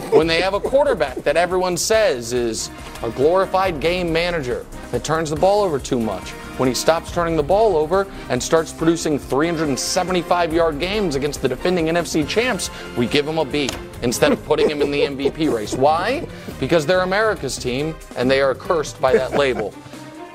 when 0.10 0.28
they 0.28 0.42
have 0.42 0.54
a 0.54 0.60
quarterback 0.60 1.16
that 1.24 1.38
everyone 1.38 1.78
says 1.78 2.34
is 2.34 2.70
a 3.02 3.10
glorified 3.12 3.80
game 3.80 4.12
manager 4.12 4.66
that 4.92 5.04
turns 5.04 5.30
the 5.30 5.36
ball 5.36 5.64
over 5.64 5.80
too 5.80 6.00
much, 6.00 6.32
when 6.58 6.68
he 6.68 6.76
stops 6.76 7.12
turning 7.12 7.36
the 7.36 7.44
ball 7.44 7.76
over 7.76 8.08
and 8.30 8.42
starts 8.42 8.74
producing 8.74 9.18
375 9.18 10.54
yard 10.54 10.80
games 10.80 11.16
against 11.16 11.42
the 11.42 11.48
defending 11.48 11.86
NFC 11.88 12.28
champs, 12.28 12.70
we 12.98 13.08
give 13.08 13.28
him 13.28 13.38
a 13.38 13.46
B 13.46 13.70
instead 14.02 14.32
of 14.32 14.44
putting 14.46 14.70
him 14.70 14.82
in 14.82 14.92
the 14.92 15.02
MVP 15.02 15.54
race. 15.54 15.76
Why? 15.76 16.28
Because 16.60 16.86
they're 16.86 17.02
America's 17.02 17.58
team 17.58 17.96
and 18.16 18.30
they 18.30 18.42
are 18.42 18.54
cursed 18.54 19.00
by 19.00 19.14
that 19.14 19.32
label. 19.34 19.74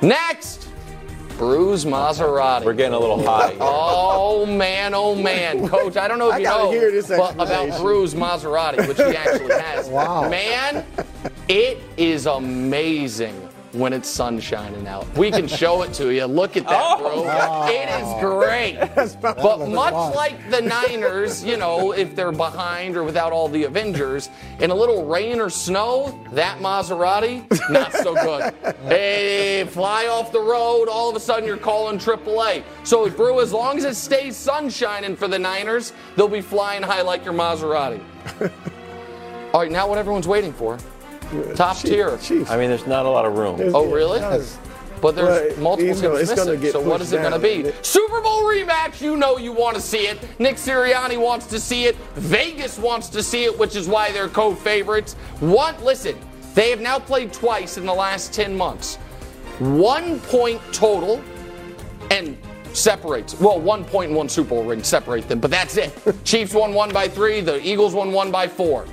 Next! 0.02 0.69
Brew's 1.40 1.86
Maserati. 1.86 2.66
We're 2.66 2.74
getting 2.74 2.92
a 2.92 2.98
little 2.98 3.24
high. 3.24 3.56
Oh 3.60 4.44
man, 4.44 4.92
oh 4.92 5.14
man, 5.14 5.66
Coach! 5.70 5.96
I 5.96 6.06
don't 6.06 6.18
know 6.18 6.28
if 6.28 6.34
I 6.34 6.38
you 6.40 6.44
know 6.44 6.70
hear 6.70 6.90
this 6.90 7.08
but 7.08 7.32
about. 7.36 7.80
Brew's 7.80 8.12
Maserati, 8.14 8.86
which 8.86 8.98
he 8.98 9.16
actually 9.16 9.54
has. 9.58 9.88
Wow. 9.88 10.28
Man, 10.28 10.84
it 11.48 11.78
is 11.96 12.26
amazing 12.26 13.48
when 13.72 13.92
it's 13.92 14.08
sun 14.08 14.40
shining 14.40 14.86
out. 14.86 15.06
We 15.16 15.30
can 15.30 15.46
show 15.46 15.82
it 15.82 15.92
to 15.94 16.12
you. 16.12 16.24
Look 16.24 16.56
at 16.56 16.66
that, 16.66 16.98
bro. 16.98 17.24
It 17.68 17.88
is 17.88 18.20
great. 18.20 18.78
But 19.20 19.68
much 19.68 20.14
like 20.14 20.50
the 20.50 20.60
Niners, 20.60 21.44
you 21.44 21.56
know, 21.56 21.92
if 21.92 22.14
they're 22.14 22.32
behind 22.32 22.96
or 22.96 23.04
without 23.04 23.32
all 23.32 23.48
the 23.48 23.64
Avengers, 23.64 24.28
in 24.58 24.70
a 24.70 24.74
little 24.74 25.06
rain 25.06 25.40
or 25.40 25.50
snow, 25.50 26.18
that 26.32 26.58
Maserati, 26.58 27.44
not 27.70 27.92
so 27.92 28.14
good. 28.14 28.54
Hey, 28.90 29.64
fly 29.68 30.06
off 30.06 30.32
the 30.32 30.40
road, 30.40 30.88
all 30.88 31.08
of 31.10 31.16
a 31.16 31.20
sudden 31.20 31.46
you're 31.46 31.56
calling 31.56 31.98
AAA. 31.98 32.64
So, 32.82 33.08
Brew, 33.10 33.40
as 33.40 33.52
long 33.52 33.78
as 33.78 33.84
it 33.84 33.94
stays 33.94 34.36
sunshining 34.36 35.16
for 35.16 35.28
the 35.28 35.38
Niners, 35.38 35.92
they'll 36.16 36.28
be 36.28 36.40
flying 36.40 36.82
high 36.82 37.02
like 37.02 37.24
your 37.24 37.34
Maserati. 37.34 38.02
All 39.52 39.60
right, 39.60 39.70
now 39.70 39.88
what 39.88 39.98
everyone's 39.98 40.28
waiting 40.28 40.52
for. 40.52 40.78
Top 41.54 41.76
tier. 41.76 42.16
Chiefs. 42.18 42.50
I 42.50 42.56
mean, 42.56 42.68
there's 42.70 42.86
not 42.86 43.06
a 43.06 43.08
lot 43.08 43.24
of 43.24 43.36
room. 43.36 43.60
Oh, 43.74 43.90
really? 43.90 44.20
But 45.00 45.14
there's 45.16 45.56
Well, 45.56 45.62
multiple 45.62 45.96
you 45.96 46.02
know, 46.02 46.16
teams 46.18 46.30
it's 46.30 46.36
missing. 46.44 46.60
get 46.60 46.72
So 46.72 46.80
what 46.80 47.00
is 47.00 47.12
it 47.12 47.22
going 47.22 47.32
to 47.32 47.38
be? 47.38 47.72
Super 47.82 48.20
Bowl 48.20 48.42
rematch. 48.42 49.00
You 49.00 49.16
know 49.16 49.38
you 49.38 49.52
want 49.52 49.76
to 49.76 49.80
see 49.82 50.06
it. 50.06 50.18
Nick 50.38 50.56
Sirianni 50.56 51.18
wants 51.18 51.46
to 51.46 51.58
see 51.58 51.84
it. 51.86 51.96
Vegas 52.16 52.78
wants 52.78 53.08
to 53.10 53.22
see 53.22 53.44
it, 53.44 53.58
which 53.58 53.76
is 53.76 53.88
why 53.88 54.12
they're 54.12 54.28
co-favorites. 54.28 55.14
One, 55.40 55.74
listen, 55.82 56.18
they 56.54 56.70
have 56.70 56.80
now 56.80 56.98
played 56.98 57.32
twice 57.32 57.78
in 57.78 57.86
the 57.86 57.94
last 57.94 58.34
10 58.34 58.54
months. 58.56 58.96
One 59.58 60.20
point 60.20 60.60
total, 60.72 61.22
and 62.10 62.36
separates. 62.72 63.38
Well, 63.40 63.60
one 63.60 63.84
point 63.84 64.08
and 64.08 64.16
one 64.16 64.28
Super 64.28 64.50
Bowl 64.50 64.64
ring 64.64 64.82
separate 64.82 65.28
them, 65.28 65.38
but 65.40 65.50
that's 65.50 65.76
it. 65.76 65.92
Chiefs 66.24 66.54
won 66.54 66.74
one 66.74 66.92
by 66.92 67.08
three. 67.08 67.40
The 67.40 67.64
Eagles 67.66 67.94
won 67.94 68.12
one 68.12 68.30
by 68.30 68.48
four. 68.48 68.86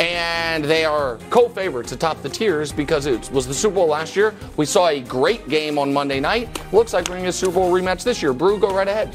And 0.00 0.64
they 0.64 0.84
are 0.84 1.18
co-favorites 1.30 1.92
atop 1.92 2.22
the 2.22 2.28
tiers 2.28 2.72
because 2.72 3.06
it 3.06 3.30
was 3.30 3.46
the 3.46 3.54
Super 3.54 3.76
Bowl 3.76 3.86
last 3.86 4.16
year. 4.16 4.34
We 4.56 4.66
saw 4.66 4.88
a 4.88 5.00
great 5.00 5.48
game 5.48 5.78
on 5.78 5.92
Monday 5.92 6.18
night. 6.20 6.60
Looks 6.72 6.92
like 6.92 7.04
we're 7.04 7.14
going 7.14 7.22
to 7.22 7.26
get 7.26 7.34
a 7.34 7.38
Super 7.38 7.52
Bowl 7.54 7.72
rematch 7.72 8.02
this 8.04 8.20
year. 8.22 8.32
Brew, 8.32 8.58
go 8.58 8.74
right 8.74 8.88
ahead. 8.88 9.14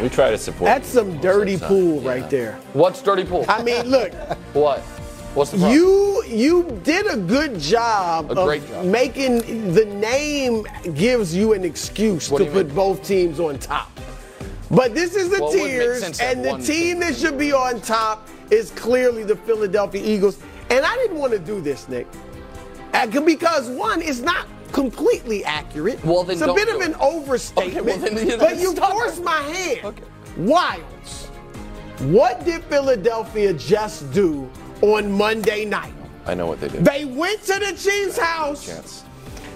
We 0.00 0.08
try 0.08 0.30
to 0.30 0.38
support. 0.38 0.66
That's 0.66 0.88
some 0.88 1.18
dirty 1.20 1.56
Both 1.56 1.68
pool 1.68 2.02
Yeah. 2.02 2.08
right 2.10 2.30
there. 2.30 2.58
What's 2.72 3.02
dirty 3.02 3.24
pool? 3.24 3.44
I 3.48 3.62
mean, 3.62 3.86
look, 3.88 4.12
What? 4.52 4.80
What's 5.34 5.52
the 5.52 5.58
problem? 5.58 5.76
you 5.76 6.24
you 6.26 6.80
did 6.82 7.06
a 7.06 7.16
good 7.16 7.58
job 7.60 8.30
A 8.32 8.34
of 8.40 8.46
great 8.48 8.66
job. 8.68 8.84
making 8.86 9.72
the 9.74 9.84
name 9.84 10.66
gives 10.94 11.34
you 11.34 11.52
an 11.52 11.64
excuse 11.64 12.30
What 12.30 12.38
to 12.38 12.44
you 12.46 12.50
put 12.50 12.66
mean? 12.66 12.74
both 12.74 13.04
teams 13.06 13.38
on 13.38 13.58
top. 13.58 13.90
But 14.70 14.94
this 14.94 15.16
is 15.16 15.30
the 15.30 15.40
Well, 15.40 15.52
tiers, 15.52 16.00
sense 16.00 16.18
to 16.18 16.24
have 16.24 16.36
and 16.38 16.44
the 16.44 16.64
team 16.64 17.00
that 17.00 17.16
should 17.16 17.36
be 17.38 17.52
on 17.52 17.80
top 17.80 18.28
is 18.50 18.70
clearly 18.72 19.24
the 19.24 19.36
Philadelphia 19.36 20.02
Eagles. 20.02 20.38
And 20.70 20.84
I 20.84 20.94
didn't 20.96 21.16
want 21.18 21.32
to 21.32 21.38
do 21.38 21.60
this, 21.60 21.88
Nick, 21.88 22.06
Uh, 22.94 23.06
because 23.06 23.68
one, 23.68 24.00
it's 24.02 24.20
not 24.20 24.46
completely 24.72 25.44
accurate. 25.44 26.04
Well, 26.04 26.22
then 26.22 26.36
it's 26.36 26.42
a 26.46 26.52
bit 26.54 26.68
of 26.68 26.80
it. 26.80 26.88
an 26.88 26.94
overstatement. 27.00 27.78
Okay, 27.88 28.00
well, 28.14 28.24
you- 28.28 28.36
but 28.38 28.58
you 28.58 28.74
forced 28.74 29.22
my 29.22 29.40
hand. 29.42 29.80
Okay. 29.84 30.02
Wildes. 30.38 31.26
What 32.10 32.44
did 32.44 32.62
Philadelphia 32.64 33.52
just 33.52 34.10
do 34.12 34.48
on 34.82 35.10
Monday 35.12 35.64
night? 35.64 35.92
I 36.26 36.34
know 36.34 36.46
what 36.46 36.60
they 36.60 36.68
did. 36.68 36.84
They 36.84 37.04
went 37.04 37.42
to 37.44 37.54
the 37.58 37.72
Chiefs' 37.72 38.16
house. 38.18 39.02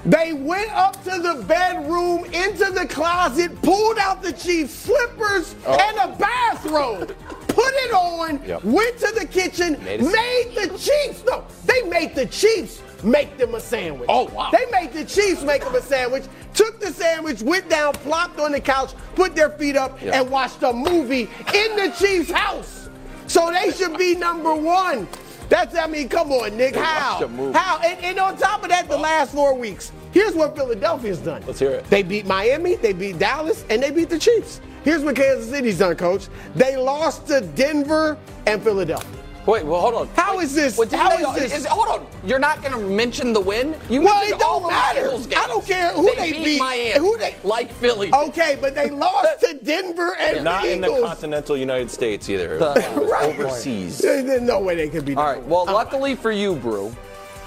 They 0.07 0.34
went 0.34 0.70
up 0.72 1.02
to 1.05 1.18
the 1.18 1.42
bedroom, 1.46 2.24
into 2.26 2.70
the 2.70 2.86
closet, 2.88 3.61
pulled 3.62 3.98
out 3.98 4.22
the 4.22 4.32
Chiefs' 4.32 4.74
slippers 4.74 5.55
oh. 5.66 5.78
and 5.80 6.12
a 6.12 6.16
bathrobe, 6.16 7.16
put 7.48 7.72
it 7.72 7.92
on, 7.92 8.40
Yep. 8.46 8.64
went 8.64 8.98
to 8.98 9.12
the 9.18 9.26
kitchen, 9.26 9.82
Made 9.82 10.02
made 10.02 10.50
the 10.55 10.68
Chiefs. 10.78 11.24
No, 11.26 11.44
they 11.64 11.82
made 11.88 12.14
the 12.14 12.26
Chiefs 12.26 12.82
make 13.02 13.36
them 13.38 13.55
a 13.55 13.61
sandwich. 13.61 14.07
Oh, 14.11 14.24
wow. 14.24 14.50
They 14.52 14.66
made 14.70 14.92
the 14.92 15.05
Chiefs 15.05 15.42
make 15.42 15.62
them 15.64 15.74
a 15.74 15.80
sandwich, 15.82 16.24
took 16.52 16.80
the 16.80 16.92
sandwich, 16.92 17.40
went 17.42 17.70
down, 17.70 17.94
plopped 17.94 18.38
on 18.40 18.52
the 18.52 18.61
couch, 18.61 18.92
put 19.14 19.34
their 19.34 19.50
feet 19.50 19.76
up, 19.76 20.00
Yeah. 20.02 20.20
and 20.20 20.30
watched 20.30 20.62
a 20.62 20.72
movie 20.72 21.30
in 21.55 21.76
the 21.76 21.94
Chiefs' 21.98 22.30
house. 22.30 22.88
So 23.26 23.50
they 23.50 23.70
should 23.72 23.96
be 23.96 24.14
number 24.16 24.55
one. 24.55 25.09
That's, 25.49 25.76
I 25.76 25.86
mean, 25.86 26.09
come 26.09 26.32
on, 26.32 26.57
Nick. 26.57 26.74
How? 26.74 27.12
watched 27.12 27.24
a 27.24 27.28
movie. 27.28 27.59
How? 27.59 27.78
And, 27.84 27.99
and 28.05 28.18
on 28.18 28.36
top 28.36 28.62
of 28.62 28.70
that, 28.70 28.88
the 28.88 28.97
last 28.97 29.32
four 29.32 29.55
weeks, 29.55 29.92
here's 30.12 30.34
what 30.34 30.57
Philadelphia's 30.57 31.18
done. 31.18 31.42
Let's 31.47 31.59
hear 31.59 31.70
it. 31.72 31.90
They 31.90 32.03
beat 32.03 32.26
Miami, 32.26 32.76
they 32.76 32.92
beat 32.92 33.18
Dallas, 33.18 33.64
and 33.70 33.82
they 33.82 33.90
beat 33.90 34.09
the 34.09 34.18
Chiefs. 34.18 34.61
Here's 34.84 35.03
what 35.03 35.16
Kansas 35.16 35.49
City's 35.49 35.78
done, 35.78 35.97
coach. 35.97 36.28
They 36.55 36.76
lost 36.76 37.26
to 37.28 37.40
Denver 37.40 38.18
and 38.47 38.62
Philadelphia. 38.62 39.14
Wait, 39.47 39.64
well, 39.64 39.80
hold 39.80 39.95
on. 39.95 40.09
How 40.16 40.38
Wait, 40.38 40.45
is 40.45 40.55
this- 40.55 40.78
What, 40.78 40.88
didn't 40.88 41.03
how 41.03 41.32
they- 41.32 41.45
is 41.45 41.53
this- 41.53 41.66
hold 41.66 41.88
on. 41.88 42.07
You're 42.24 42.38
not 42.38 42.62
going 42.62 42.72
to 42.72 42.78
mention 42.80 43.32
the 43.34 43.40
win? 43.40 43.74
You 43.90 44.01
Well, 44.03 44.22
it 44.26 44.32
all 44.42 44.61
don't 44.61 44.62
the 44.62 44.68
matter. 44.68 45.01
Eagles 45.07 45.26
games. 45.26 45.42
I 45.45 45.47
don't 45.49 45.66
care 45.66 45.88
who 45.92 46.14
they 46.16 46.32
beat. 46.32 46.45
beat, 46.45 46.59
Miami, 46.59 46.92
who 46.99 47.18
they- 47.18 47.34
like 47.45 47.70
Philly. 47.74 48.11
Okay, 48.14 48.57
but 48.59 48.74
they 48.74 48.88
lost 49.07 49.40
to 49.40 49.55
Denver 49.62 50.16
and 50.18 50.45
Not 50.45 50.62
the 50.62 50.72
in 50.72 50.80
the 50.80 50.88
continental 51.03 51.57
United 51.59 51.90
States 51.90 52.28
either. 52.30 52.59
The- 52.59 53.05
Right. 53.05 53.38
overseas. 53.38 53.99
There's 53.99 54.40
no 54.40 54.61
way 54.61 54.76
they 54.76 54.88
could 54.88 55.05
be. 55.05 55.14
All 55.14 55.22
number 55.24 55.40
right. 55.40 55.49
Well, 55.49 55.66
one. 55.66 55.74
luckily 55.74 56.14
for 56.14 56.32
you, 56.32 56.55
Brew, 56.55 56.95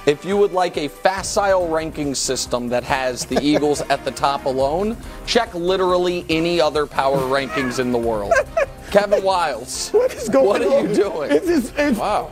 if 0.06 0.24
you 0.24 0.38
would 0.38 0.54
like 0.54 0.78
a 0.78 0.88
facile 0.88 1.68
ranking 1.68 2.14
system 2.14 2.70
that 2.70 2.84
has 2.84 3.26
the 3.26 3.42
Eagles 3.42 3.82
at 3.90 4.06
the 4.06 4.12
top 4.12 4.46
alone, 4.46 4.96
check 5.26 5.52
literally 5.56 6.26
any 6.30 6.62
other 6.62 6.86
power 6.86 7.18
rankings 7.18 7.80
in 7.80 7.92
the 7.92 7.98
world. 7.98 8.34
Kevin 8.98 9.22
Wildes. 9.22 9.94
What 9.98 10.14
is 10.14 10.30
going 10.30 10.46
What 10.48 10.62
on? 10.62 10.74
are 10.74 10.88
you 10.90 10.96
doing? 10.96 11.32
It's 11.32 11.46
just, 11.48 11.74
it's, 11.78 12.00
Wow. 12.00 12.32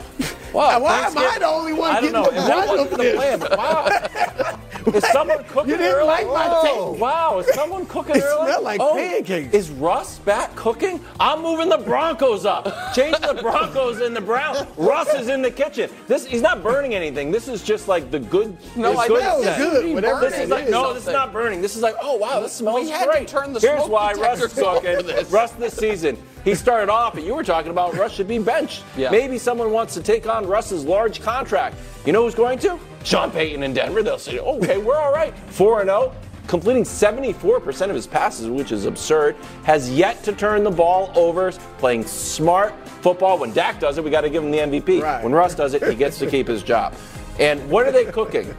Wow. 0.52 0.80
Why 0.80 1.00
am 1.06 1.18
I 1.18 1.38
the 1.38 1.46
only 1.46 1.72
one 1.74 1.90
I 1.90 2.00
don't 2.00 2.12
getting 2.12 2.12
know. 2.12 2.30
the 2.30 2.36
And 2.38 2.48
that 2.48 2.66
brunt 2.66 2.68
wasn't 2.68 2.90
the 2.90 3.14
plan, 3.14 3.38
but 3.40 3.58
wow. 3.58 4.58
Is 4.94 5.04
someone 5.08 5.42
cooking 5.44 5.70
You 5.72 5.76
didn't 5.78 5.94
early? 5.96 6.06
like 6.06 6.26
my 6.28 6.46
Whoa. 6.46 6.92
take. 6.92 7.00
Wow, 7.00 7.38
is 7.40 7.52
someone 7.54 7.86
cooking 7.86 8.16
It 8.16 8.22
early? 8.22 8.46
smelled 8.46 8.62
like 8.64 8.80
oh, 8.80 8.94
pancakes. 8.94 9.52
Is 9.52 9.68
Russ 9.70 10.20
back 10.20 10.54
cooking? 10.54 11.00
I'm 11.18 11.42
moving 11.42 11.68
the 11.68 11.78
Broncos 11.78 12.46
up. 12.46 12.94
Change 12.94 13.18
the 13.18 13.34
Broncos 13.42 14.00
in 14.00 14.14
the 14.14 14.20
Browns. 14.20 14.64
Russ 14.76 15.12
is 15.14 15.26
in 15.28 15.42
the 15.42 15.50
kitchen. 15.50 15.90
This 16.06 16.24
he's 16.24 16.40
not 16.40 16.62
burning 16.62 16.94
anything. 16.94 17.32
This 17.32 17.48
is 17.48 17.64
just 17.64 17.88
like 17.88 18.12
the 18.12 18.20
good. 18.20 18.56
No, 18.76 18.96
I 18.96 19.08
good 19.08 19.24
know. 19.24 19.42
set. 19.42 19.58
Good, 19.58 19.92
whatever 19.94 20.20
This 20.20 20.34
it 20.38 20.42
is 20.44 20.50
like 20.50 20.64
is. 20.66 20.70
no, 20.70 20.94
this 20.94 21.04
is 21.08 21.12
not 21.12 21.32
burning. 21.32 21.60
This 21.60 21.74
is 21.74 21.82
like 21.82 21.96
oh 22.00 22.14
wow, 22.16 22.38
this 22.38 22.52
smells 22.52 22.82
We 22.84 22.90
had 22.90 23.10
to 23.10 23.24
turn 23.24 23.52
the 23.54 23.58
Here's 23.60 23.80
smoke 23.80 23.90
why 23.90 24.12
Russ 24.12 24.40
is 24.40 24.52
cooking. 24.52 25.04
Russ 25.30 25.50
this 25.52 25.74
season. 25.76 26.16
He 26.46 26.54
started 26.54 26.88
off, 26.88 27.16
and 27.16 27.26
you 27.26 27.34
were 27.34 27.42
talking 27.42 27.72
about 27.72 27.96
Russ 27.96 28.12
should 28.12 28.28
be 28.28 28.38
benched. 28.38 28.84
Yeah. 28.96 29.10
Maybe 29.10 29.36
someone 29.36 29.72
wants 29.72 29.94
to 29.94 30.00
take 30.00 30.28
on 30.28 30.46
Russ's 30.46 30.84
large 30.84 31.20
contract. 31.20 31.74
You 32.06 32.12
know 32.12 32.22
who's 32.22 32.36
going 32.36 32.60
to? 32.60 32.78
Sean 33.02 33.32
Payton 33.32 33.64
in 33.64 33.74
Denver. 33.74 34.00
They'll 34.00 34.16
say, 34.16 34.38
okay, 34.38 34.78
we're 34.78 34.94
all 34.94 35.12
right. 35.12 35.36
4 35.48 35.84
0, 35.84 36.14
completing 36.46 36.84
74% 36.84 37.88
of 37.88 37.96
his 37.96 38.06
passes, 38.06 38.48
which 38.48 38.70
is 38.70 38.86
absurd. 38.86 39.34
Has 39.64 39.90
yet 39.90 40.22
to 40.22 40.32
turn 40.32 40.62
the 40.62 40.70
ball 40.70 41.10
over, 41.16 41.50
playing 41.78 42.06
smart 42.06 42.72
football. 43.00 43.38
When 43.38 43.52
Dak 43.52 43.80
does 43.80 43.98
it, 43.98 44.04
we 44.04 44.10
got 44.10 44.20
to 44.20 44.30
give 44.30 44.44
him 44.44 44.52
the 44.52 44.58
MVP. 44.58 45.02
Right. 45.02 45.24
When 45.24 45.32
Russ 45.32 45.56
does 45.56 45.74
it, 45.74 45.82
he 45.82 45.96
gets 45.96 46.16
to 46.20 46.30
keep 46.30 46.46
his 46.46 46.62
job. 46.62 46.94
And 47.40 47.68
what 47.68 47.86
are 47.88 47.92
they 47.92 48.04
cooking? 48.04 48.54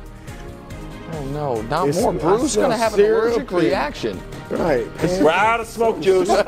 Oh, 1.13 1.23
no, 1.25 1.61
not 1.63 1.87
It's- 1.89 2.01
more. 2.03 2.13
I 2.13 2.17
Brew's 2.17 2.55
going 2.55 2.71
to 2.71 2.77
have 2.77 2.93
an 2.93 2.99
cereal 2.99 3.27
allergic 3.27 3.47
pig. 3.49 3.57
reaction. 3.63 4.21
Right. 4.49 4.87
We're 5.21 5.29
out 5.29 5.59
of 5.59 5.67
smoke 5.67 5.99
juice. 5.99 6.29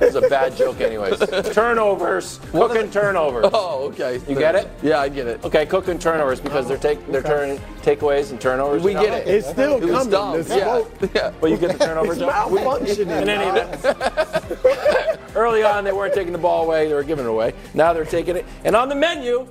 It's 0.00 0.16
a 0.16 0.22
bad 0.22 0.56
joke, 0.56 0.80
anyways. 0.80 1.18
turnovers. 1.52 2.40
Cooking 2.52 2.90
turnovers. 2.90 3.46
Oh, 3.52 3.84
okay. 3.92 4.20
You 4.26 4.34
get 4.34 4.54
it? 4.54 4.68
Yeah, 4.82 4.98
I 4.98 5.08
get 5.08 5.26
it. 5.26 5.44
Okay, 5.44 5.66
cooking 5.66 5.98
turnovers 5.98 6.40
because 6.40 6.66
they're 6.66 6.78
take 6.78 7.06
they're 7.12 7.22
turning 7.22 7.58
takeaways 7.82 8.30
and 8.30 8.40
turnovers. 8.40 8.82
We 8.82 8.92
you 8.94 9.00
get 9.00 9.26
it. 9.26 9.28
It's 9.28 9.48
still 9.48 9.76
It 9.76 9.82
was 9.84 9.90
coming. 9.92 10.10
dumb. 10.10 10.42
The 10.42 10.56
Yeah. 10.56 10.64
smoke 10.64 10.90
yeah. 11.14 11.32
But 11.40 11.50
you 11.50 11.56
get 11.58 11.78
the 11.78 11.84
turnover 11.84 12.12
is 12.12 12.18
joke. 12.18 12.30
malfunctioning. 12.32 13.22
In 13.22 13.28
any 13.28 13.60
event, 13.60 15.20
early 15.36 15.62
on 15.62 15.84
they 15.84 15.92
weren't 15.92 16.14
taking 16.14 16.32
the 16.32 16.38
ball 16.38 16.64
away; 16.64 16.88
they 16.88 16.94
were 16.94 17.04
giving 17.04 17.26
it 17.26 17.28
away. 17.28 17.52
Now 17.74 17.92
they're 17.92 18.04
taking 18.04 18.36
it. 18.36 18.44
And 18.64 18.74
on 18.74 18.88
the 18.88 18.94
menu, 18.96 19.46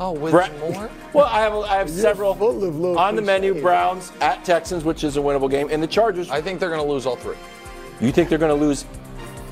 Oh, 0.00 0.12
with 0.12 0.32
Brett, 0.32 0.56
more? 0.60 0.90
well, 1.12 1.26
I 1.26 1.40
have 1.40 1.54
I 1.54 1.76
have 1.76 1.90
several 1.90 2.34
full 2.34 2.64
of 2.64 2.76
little 2.76 2.98
on 2.98 3.16
the 3.16 3.22
menu. 3.22 3.50
cliches. 3.52 3.62
Browns 3.62 4.12
at 4.20 4.44
Texans, 4.44 4.84
which 4.84 5.02
is 5.04 5.16
a 5.16 5.20
winnable 5.20 5.50
game, 5.50 5.68
and 5.70 5.82
the 5.82 5.86
Chargers. 5.88 6.30
I 6.30 6.40
think 6.40 6.60
they're 6.60 6.70
going 6.70 6.82
to 6.84 6.88
lose 6.88 7.04
all 7.06 7.16
three. 7.16 7.36
you 8.00 8.12
think 8.12 8.28
they're 8.28 8.38
going 8.38 8.56
to 8.56 8.64
lose? 8.66 8.84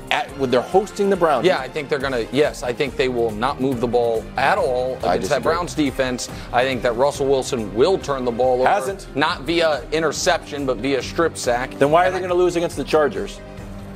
At, 0.09 0.29
when 0.37 0.49
they're 0.49 0.61
hosting 0.61 1.09
the 1.09 1.17
Browns. 1.17 1.45
Yeah, 1.45 1.59
I 1.59 1.67
think 1.67 1.89
they're 1.89 1.99
going 1.99 2.13
to. 2.13 2.33
Yes, 2.33 2.63
I 2.63 2.71
think 2.71 2.95
they 2.95 3.09
will 3.09 3.31
not 3.31 3.59
move 3.59 3.81
the 3.81 3.87
ball 3.87 4.23
at 4.37 4.57
all 4.57 4.95
against 4.99 5.29
that. 5.31 5.43
Browns 5.43 5.73
defense. 5.73 6.29
I 6.53 6.63
think 6.63 6.81
that 6.83 6.95
Russell 6.95 7.27
Wilson 7.27 7.75
will 7.75 7.97
turn 7.97 8.23
the 8.23 8.31
ball 8.31 8.61
over. 8.61 8.69
Hasn't. 8.69 9.13
Not 9.17 9.41
via 9.41 9.83
interception, 9.91 10.65
but 10.65 10.77
via 10.77 11.01
strip 11.01 11.37
sack. 11.37 11.71
Then 11.71 11.91
why 11.91 12.07
are 12.07 12.11
they 12.11 12.19
going 12.19 12.29
to 12.29 12.35
lose 12.35 12.55
against 12.55 12.77
the 12.77 12.85
Chargers? 12.85 13.41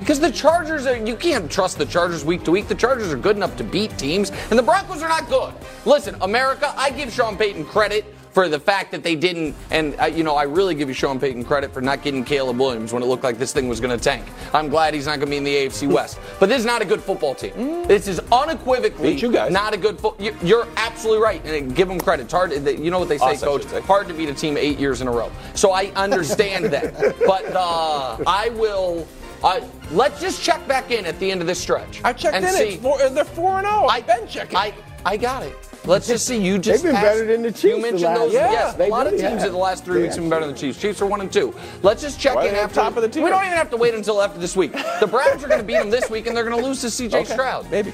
Because 0.02 0.20
the 0.20 0.32
Chargers 0.32 0.88
are, 0.88 0.98
you 0.98 1.16
can't 1.16 1.50
trust 1.50 1.78
the 1.78 1.86
Chargers 1.86 2.26
week 2.26 2.44
to 2.46 2.52
week. 2.52 2.68
The 2.68 2.74
Chargers 2.74 3.14
are 3.14 3.18
good 3.18 3.36
enough 3.36 3.56
to 3.58 3.64
beat 3.64 3.96
teams, 4.00 4.32
and 4.50 4.58
the 4.58 4.64
Broncos 4.64 5.04
are 5.04 5.08
not 5.08 5.30
good. 5.30 5.54
Listen, 5.86 6.16
America, 6.22 6.74
I 6.76 6.90
give 6.90 7.14
Sean 7.14 7.38
Payton 7.38 7.66
credit 7.66 8.04
for 8.32 8.50
the 8.50 8.60
fact 8.60 8.90
that 8.92 9.04
they 9.04 9.16
didn't, 9.16 9.54
and 9.70 9.96
uh, 10.02 10.06
you 10.06 10.24
know, 10.24 10.36
I 10.36 10.44
really 10.44 10.74
give 10.74 10.88
you 10.88 10.96
Sean 10.96 11.20
Payton 11.20 11.44
credit 11.46 11.72
for 11.72 11.82
not 11.82 12.02
getting 12.02 12.26
Caleb 12.26 12.58
Williams 12.58 12.94
when 12.94 13.04
it 13.04 13.06
looked 13.06 13.24
like 13.24 13.38
this 13.38 13.54
thing 13.54 13.68
was 13.68 13.80
going 13.80 13.96
to 13.96 14.04
tank. 14.04 14.26
I'm 14.54 14.70
glad 14.70 14.96
he's 14.96 15.06
not 15.06 15.18
going 15.20 15.28
to 15.28 15.32
be 15.32 15.38
in 15.38 15.44
the 15.44 15.54
AFC 15.54 15.88
West. 15.88 16.18
But 16.40 16.50
this 16.50 16.58
is 16.60 16.66
not 16.66 16.82
a 16.82 16.86
good 16.86 17.02
football 17.04 17.36
team. 17.36 17.54
This 17.88 18.08
is 18.08 18.20
unequivocally 18.32 19.14
Beat 19.14 19.22
you 19.22 19.32
guys. 19.32 19.52
not 19.52 19.76
a 19.76 19.78
good 19.78 20.00
football. 20.00 20.32
You're 20.42 20.68
absolutely 20.78 21.22
right, 21.22 21.46
and 21.46 21.76
give 21.76 21.88
them 21.88 22.00
credit. 22.00 22.24
It's 22.24 22.34
hard. 22.34 22.52
You 22.54 22.90
know 22.90 22.98
what 22.98 23.10
they 23.10 23.20
say, 23.20 23.26
I 23.26 23.36
Coach? 23.36 23.66
say. 23.66 23.82
Hard 23.82 24.08
to 24.08 24.16
beat 24.16 24.30
a 24.30 24.34
team 24.34 24.58
eight 24.58 24.80
years 24.80 25.02
in 25.02 25.08
a 25.08 25.12
row. 25.12 25.32
So 25.54 25.74
I 25.74 25.92
understand 25.96 26.66
that, 26.66 26.94
but 27.28 27.46
uh, 27.56 28.18
I 28.26 28.50
will. 28.56 29.08
Uh, 29.44 29.62
let's 29.92 30.22
just 30.22 30.44
check 30.44 30.66
back 30.68 30.92
in 30.92 31.06
at 31.06 31.18
the 31.20 31.32
end 31.32 31.42
of 31.42 31.48
this 31.48 31.60
stretch. 31.60 32.02
I 32.04 32.14
checked 32.14 32.36
and 32.36 32.46
in. 32.46 32.52
See, 32.54 32.64
It's 32.76 32.82
four, 32.84 32.98
they're 33.10 33.24
four 33.26 33.58
and 33.58 33.68
zero. 33.68 33.86
I've 33.88 34.06
been 34.08 34.28
checking. 34.28 34.56
I 34.58 34.74
I 35.06 35.18
got 35.18 35.44
it. 35.44 35.56
Let's 35.84 36.06
just 36.08 36.28
see. 36.28 36.38
You 36.40 36.60
just 36.60 36.84
They've 36.84 36.92
been 36.92 36.96
asked- 36.96 37.06
better 37.18 37.26
than 37.26 37.42
the 37.42 37.48
You 37.48 37.54
Chiefs 37.54 37.64
the 37.76 37.82
mentioned 37.82 38.02
last- 38.04 38.20
those. 38.20 38.34
Yeah, 38.34 38.52
yes, 38.52 38.74
they 38.76 38.88
a 38.88 38.92
lot 38.92 39.08
of 39.08 39.14
teams 39.14 39.24
have. 39.24 39.46
in 39.46 39.52
the 39.52 39.58
last 39.58 39.84
three 39.84 40.04
weeks 40.04 40.14
have 40.16 40.24
been 40.24 40.30
better 40.30 40.46
than 40.46 40.54
the 40.54 40.60
Chiefs. 40.62 40.80
Chiefs 40.80 41.02
are 41.02 41.08
one 41.08 41.22
and 41.22 41.34
two. 41.34 41.56
Let's 41.82 42.04
just 42.04 42.20
check 42.20 42.36
Why 42.36 42.44
are 42.46 42.48
in 42.50 42.54
they 42.54 42.60
after. 42.60 42.76
top 42.76 42.96
of 42.98 43.02
the 43.02 43.10
tier? 43.10 43.24
We 43.24 43.32
don't 43.32 43.44
even 43.44 43.58
have 43.58 43.72
to 43.72 43.78
wait 43.78 43.96
until 43.96 44.22
after 44.22 44.38
this 44.40 44.56
week. 44.56 44.74
The 45.00 45.08
Browns 45.08 45.44
are 45.44 45.48
going 45.48 45.60
to 45.60 45.66
beat 45.66 45.78
them 45.80 45.90
this 45.90 46.08
week, 46.12 46.28
and 46.28 46.38
they're 46.38 46.44
going 46.48 46.62
to 46.62 46.64
lose 46.68 46.82
to 46.82 46.92
C.J. 46.92 47.22
Okay, 47.22 47.34
Stroud. 47.34 47.70
maybe. 47.72 47.94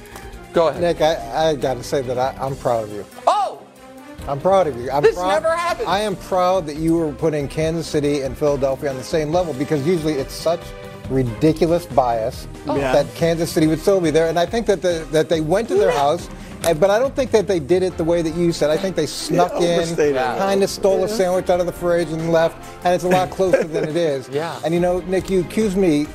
Go 0.51 0.67
ahead. 0.67 0.81
Nick, 0.81 0.99
I, 0.99 1.51
I 1.51 1.55
got 1.55 1.75
to 1.75 1.83
say 1.83 2.01
that 2.01 2.17
I, 2.17 2.35
I'm 2.45 2.57
proud 2.57 2.83
of 2.83 2.91
you. 2.91 3.05
Oh, 3.25 3.61
I'm 4.27 4.41
proud 4.41 4.67
of 4.67 4.75
you. 4.77 4.91
I'm 4.91 5.01
This 5.01 5.15
proud, 5.15 5.29
never 5.29 5.55
happened. 5.55 5.87
I 5.87 5.99
am 5.99 6.17
proud 6.17 6.65
that 6.65 6.75
you 6.75 6.97
were 6.97 7.13
putting 7.13 7.47
Kansas 7.47 7.87
City 7.87 8.21
and 8.23 8.37
Philadelphia 8.37 8.89
on 8.89 8.97
the 8.97 9.03
same 9.03 9.31
level 9.31 9.53
because 9.53 9.87
usually 9.87 10.13
it's 10.15 10.33
such 10.33 10.59
ridiculous 11.09 11.85
bias 11.85 12.47
Yeah. 12.65 12.91
that 12.93 13.13
Kansas 13.15 13.51
City 13.51 13.67
would 13.67 13.79
still 13.79 14.01
be 14.01 14.11
there. 14.11 14.27
And 14.29 14.37
I 14.39 14.45
think 14.45 14.65
that 14.67 14.81
the, 14.81 15.07
that 15.11 15.29
they 15.29 15.41
went 15.41 15.67
to 15.69 15.75
their 15.75 15.91
house. 15.91 16.29
and- 16.63 16.79
But 16.79 16.89
I 16.89 16.99
don't 16.99 17.15
think 17.15 17.31
that 17.31 17.47
they 17.47 17.59
did 17.59 17.83
it 17.83 17.97
the 17.97 18.03
way 18.03 18.21
that 18.21 18.35
you 18.35 18.51
said. 18.51 18.69
I 18.69 18.77
think 18.77 18.95
they 18.95 19.05
snuck 19.05 19.53
Yeah, 19.59 19.81
in, 19.81 20.15
kind 20.37 20.63
of 20.63 20.69
stole 20.69 21.03
a 21.03 21.09
sandwich 21.09 21.49
out 21.49 21.59
of 21.59 21.65
the 21.65 21.71
fridge 21.71 22.09
and 22.09 22.31
left, 22.31 22.57
and 22.83 22.93
it's 22.95 23.03
a 23.03 23.09
lot 23.09 23.29
closer 23.29 23.63
than 23.63 23.87
it 23.87 23.95
is. 23.95 24.27
Yeah. 24.31 24.59
And 24.65 24.73
you 24.73 24.79
know, 24.79 24.99
Nick, 25.01 25.29
you 25.29 25.41
accused 25.41 25.77
me 25.77 26.07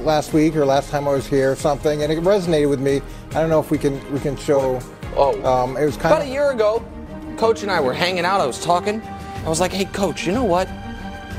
last 0.00 0.32
week 0.32 0.54
or 0.56 0.64
last 0.64 0.90
time 0.90 1.06
I 1.08 1.12
was 1.12 1.26
here 1.26 1.50
or 1.52 1.56
something, 1.56 2.02
and 2.02 2.12
it 2.12 2.18
resonated 2.20 2.68
with 2.70 2.80
me. 2.80 3.02
I 3.30 3.34
don't 3.40 3.50
know 3.50 3.60
if 3.60 3.70
we 3.70 3.78
can 3.78 3.94
we 4.12 4.20
can 4.20 4.36
show. 4.36 4.80
Oh. 5.16 5.34
um, 5.44 5.76
it 5.76 5.84
was 5.84 5.96
kind 5.96 6.12
About 6.12 6.22
of 6.22 6.28
a 6.28 6.30
year 6.30 6.50
ago, 6.52 6.84
Coach 7.36 7.62
and 7.62 7.70
I 7.70 7.80
were 7.80 7.92
hanging 7.92 8.24
out. 8.24 8.40
I 8.40 8.46
was 8.46 8.62
talking. 8.62 9.02
I 9.44 9.48
was 9.48 9.58
like, 9.60 9.72
"Hey, 9.72 9.84
Coach, 9.86 10.24
you 10.26 10.32
know 10.32 10.44
what? 10.44 10.68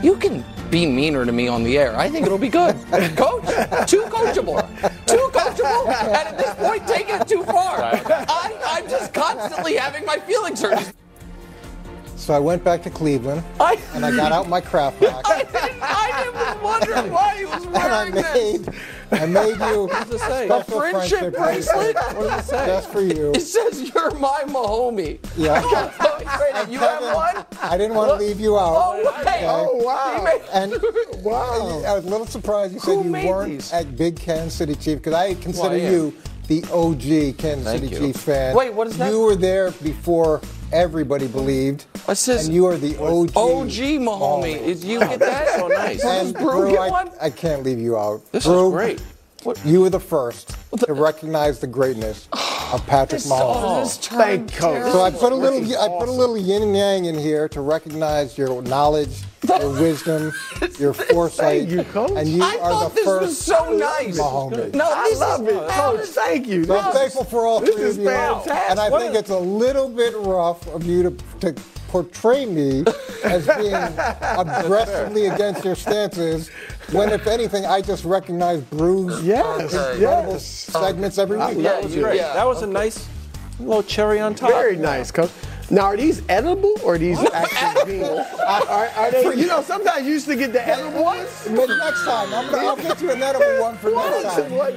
You 0.04 0.16
can 0.18 0.44
be 0.70 0.86
meaner 0.86 1.26
to 1.26 1.32
me 1.32 1.48
on 1.48 1.64
the 1.64 1.78
air. 1.78 1.98
I 1.98 2.10
think 2.10 2.26
it'll 2.26 2.38
be 2.38 2.50
good, 2.50 2.76
Coach. 3.18 3.46
Too 3.90 4.04
coachable, 4.04 4.62
too 5.08 5.30
coachable, 5.34 5.88
and 5.88 6.28
at 6.28 6.38
this 6.38 6.54
point, 6.56 6.88
taking 6.88 7.16
it 7.16 7.28
too 7.28 7.44
far. 7.44 7.82
I'm, 7.84 8.54
I'm 8.66 8.90
just 8.90 9.14
constantly 9.14 9.76
having 9.76 10.06
my 10.06 10.18
feelings 10.18 10.62
hurt. 10.62 10.94
So 12.20 12.34
I 12.34 12.40
went 12.40 12.64
back 12.64 12.84
to 12.84 12.90
Cleveland 12.90 13.44
I- 13.60 13.80
and 13.94 14.06
I 14.06 14.14
got 14.16 14.32
out 14.32 14.50
my 14.50 14.60
craft 14.62 15.00
box 15.02 15.22
I, 15.30 15.44
didn't, 15.44 15.82
I 15.82 16.30
was 16.60 16.64
wondering 16.64 17.12
why 17.14 17.38
he 17.38 17.46
was 17.46 17.66
and 17.66 17.78
I 17.78 18.10
wearing 18.10 18.14
this. 18.14 18.70
I 19.12 19.26
made 19.26 19.58
you 19.58 19.90
it 19.92 20.20
say? 20.20 20.48
A 20.50 20.64
friendship 20.66 21.34
bracelet 21.34 21.34
bracelet? 21.34 21.96
What 21.96 22.28
does 22.30 22.46
it 22.46 22.50
say? 22.50 22.66
just 22.68 22.92
for 22.92 23.02
you. 23.02 23.32
It 23.32 23.40
says 23.42 23.90
you're 23.96 24.12
my 24.16 24.44
Mahomie. 24.48 25.20
Yeah. 25.38 25.62
So 26.04 26.18
excited. 26.18 26.72
You 26.72 26.80
have 26.80 27.02
one? 27.16 27.46
I 27.62 27.78
didn't 27.78 27.96
want 27.96 28.12
to 28.12 28.18
leave 28.24 28.40
you 28.40 28.60
out. 28.60 28.76
Oh, 28.76 29.24
wait. 29.26 29.44
Oh, 29.46 29.76
wow. 29.84 30.22
Made- 30.24 30.42
And 30.54 31.24
Wow. 31.24 31.84
I 31.88 31.94
was 31.96 32.06
a 32.06 32.10
little 32.10 32.28
surprised 32.28 32.74
you 32.74 32.80
Who 32.82 33.04
said 33.04 33.06
you 33.24 33.28
weren't 33.30 33.52
these? 33.52 33.74
a 33.74 33.84
big 33.86 34.18
Kansas 34.18 34.54
City 34.56 34.76
Chief 34.76 34.98
because 35.00 35.14
I 35.14 35.34
consider 35.36 35.70
Well, 35.70 35.72
I 35.72 35.76
am. 35.78 35.92
you 35.94 36.18
the 36.48 36.64
OG 36.72 37.38
Kansas 37.38 37.64
Thank 37.64 37.82
City 37.84 37.88
you. 37.96 38.00
Chiefs 38.00 38.24
fan. 38.24 38.56
Wait, 38.56 38.74
what 38.74 38.88
is 38.88 38.98
that? 38.98 39.12
You 39.12 39.22
were 39.22 39.36
there 39.36 39.72
before 39.72 40.42
everybody 40.72 41.28
believed. 41.28 41.86
What 42.06 42.18
says- 42.18 42.46
and 42.46 42.54
you 42.56 42.66
are 42.66 42.78
the 42.78 42.96
OG. 42.98 43.32
OG 43.36 44.00
Mahomie. 44.00 44.66
Did 44.66 44.84
you 44.84 45.00
get 45.00 45.20
that? 45.20 45.48
So 45.60 45.66
oh, 45.66 45.68
nice. 45.68 46.04
And 46.04 46.34
Brew 46.34 46.52
Brew, 46.52 46.72
get 46.72 46.80
I, 46.80 46.90
one? 46.90 47.12
I 47.22 47.30
can't 47.30 47.64
leave 47.64 47.80
you 47.80 47.98
out. 47.98 48.22
This 48.32 48.46
Brew, 48.46 48.68
is 48.68 48.74
great. 48.74 49.04
You 49.64 49.82
were 49.82 49.90
the 49.90 50.00
first 50.00 50.56
to 50.86 50.94
recognize 50.94 51.60
the 51.60 51.68
greatness 51.68 52.28
of 52.74 52.86
Patrick 52.86 53.22
Mahomes. 53.24 53.84
This 53.84 53.98
turned 54.08 54.22
Thank 54.52 54.54
Coach. 54.54 54.92
So 54.92 55.02
I 55.02 55.12
put 55.12 55.32
a 55.32 55.36
little, 55.36 55.60
I 55.80 55.88
put 56.00 56.08
a 56.10 56.12
little 56.12 56.38
yin 56.38 56.62
and 56.64 56.76
yang 56.76 57.06
in 57.06 57.18
here 57.18 57.48
to 57.50 57.62
recognize 57.62 58.38
your 58.38 58.62
knowledge, 58.64 59.10
your 59.48 59.70
wisdom, 59.80 60.32
your 60.78 60.94
foresight, 60.94 61.68
Thank 61.68 61.72
you, 61.72 61.84
Coach. 61.86 62.12
and 62.16 62.28
you 62.30 62.44
I 62.44 62.58
are 62.62 62.72
thought 62.72 62.90
the 62.90 62.96
this 62.96 63.06
first 63.06 63.22
was 63.28 63.38
so 63.40 63.74
nice. 63.78 64.20
Mahomes. 64.20 64.74
No, 64.74 64.86
I 64.88 65.14
love 65.18 65.48
is, 65.48 65.56
it, 65.56 65.70
Coach. 65.70 66.06
Thank 66.08 66.48
you. 66.48 66.66
So 66.66 66.78
I'm 66.78 66.94
thankful 66.94 67.24
for 67.26 67.46
all 67.48 67.60
This 67.60 67.76
three 67.76 67.84
is 67.86 67.98
of 67.98 68.04
you, 68.04 68.10
fantastic. 68.10 68.54
and 68.72 68.80
I 68.80 68.90
What 68.90 69.02
think 69.02 69.16
a- 69.16 69.20
it's 69.20 69.30
a 69.30 69.40
little 69.40 69.90
bit 69.90 70.14
rough 70.18 70.68
of 70.68 70.86
you 70.86 71.04
to, 71.04 71.12
to 71.42 71.62
portray 71.90 72.46
me 72.46 72.84
as 73.24 73.46
being 73.58 73.74
aggressively 73.74 75.26
against 75.26 75.66
your 75.66 75.76
stances. 75.76 76.50
When, 76.92 77.10
if 77.10 77.28
anything, 77.28 77.66
I 77.66 77.82
just 77.82 78.06
recognize 78.06 78.62
Brew's 78.62 79.16
uh, 79.16 79.22
Yes, 79.24 79.62
incredible 79.74 80.34
yes. 80.34 80.46
segments 80.46 81.18
every 81.18 81.38
week. 81.38 81.58
Yeah, 81.58 81.64
That 81.74 81.84
was 81.84 81.96
great. 81.96 82.16
yeah, 82.18 82.34
that 82.34 82.46
was 82.48 82.62
a 82.62 82.68
nice 82.68 83.08
little 83.60 83.84
cherry 83.84 84.20
on 84.20 84.36
top. 84.36 84.52
Very 84.52 84.78
nice, 84.78 85.12
Coach. 85.12 85.32
Now, 85.72 85.84
are 85.84 85.98
these 85.98 86.24
edible 86.30 86.74
or 86.84 86.96
are 86.96 86.98
these 86.98 87.20
actually 87.32 88.00
being? 88.00 88.04
Are, 88.04 88.68
are, 88.68 88.88
are 88.88 89.12
they? 89.12 89.36
You 89.36 89.46
know, 89.46 89.62
sometimes 89.62 90.04
you 90.06 90.14
used 90.14 90.26
to 90.26 90.36
get 90.36 90.52
the 90.52 90.68
edible 90.68 91.04
ones. 91.04 91.48
But 91.48 91.68
next 91.70 92.06
time, 92.06 92.34
I'm 92.34 92.50
gonna, 92.50 92.68
I'll 92.68 92.76
get 92.76 93.00
you 93.00 93.12
an 93.12 93.22
edible 93.22 93.62
one 93.62 93.78
for 93.78 93.92
next 93.92 94.24
time. 94.36 94.52
What? 94.52 94.74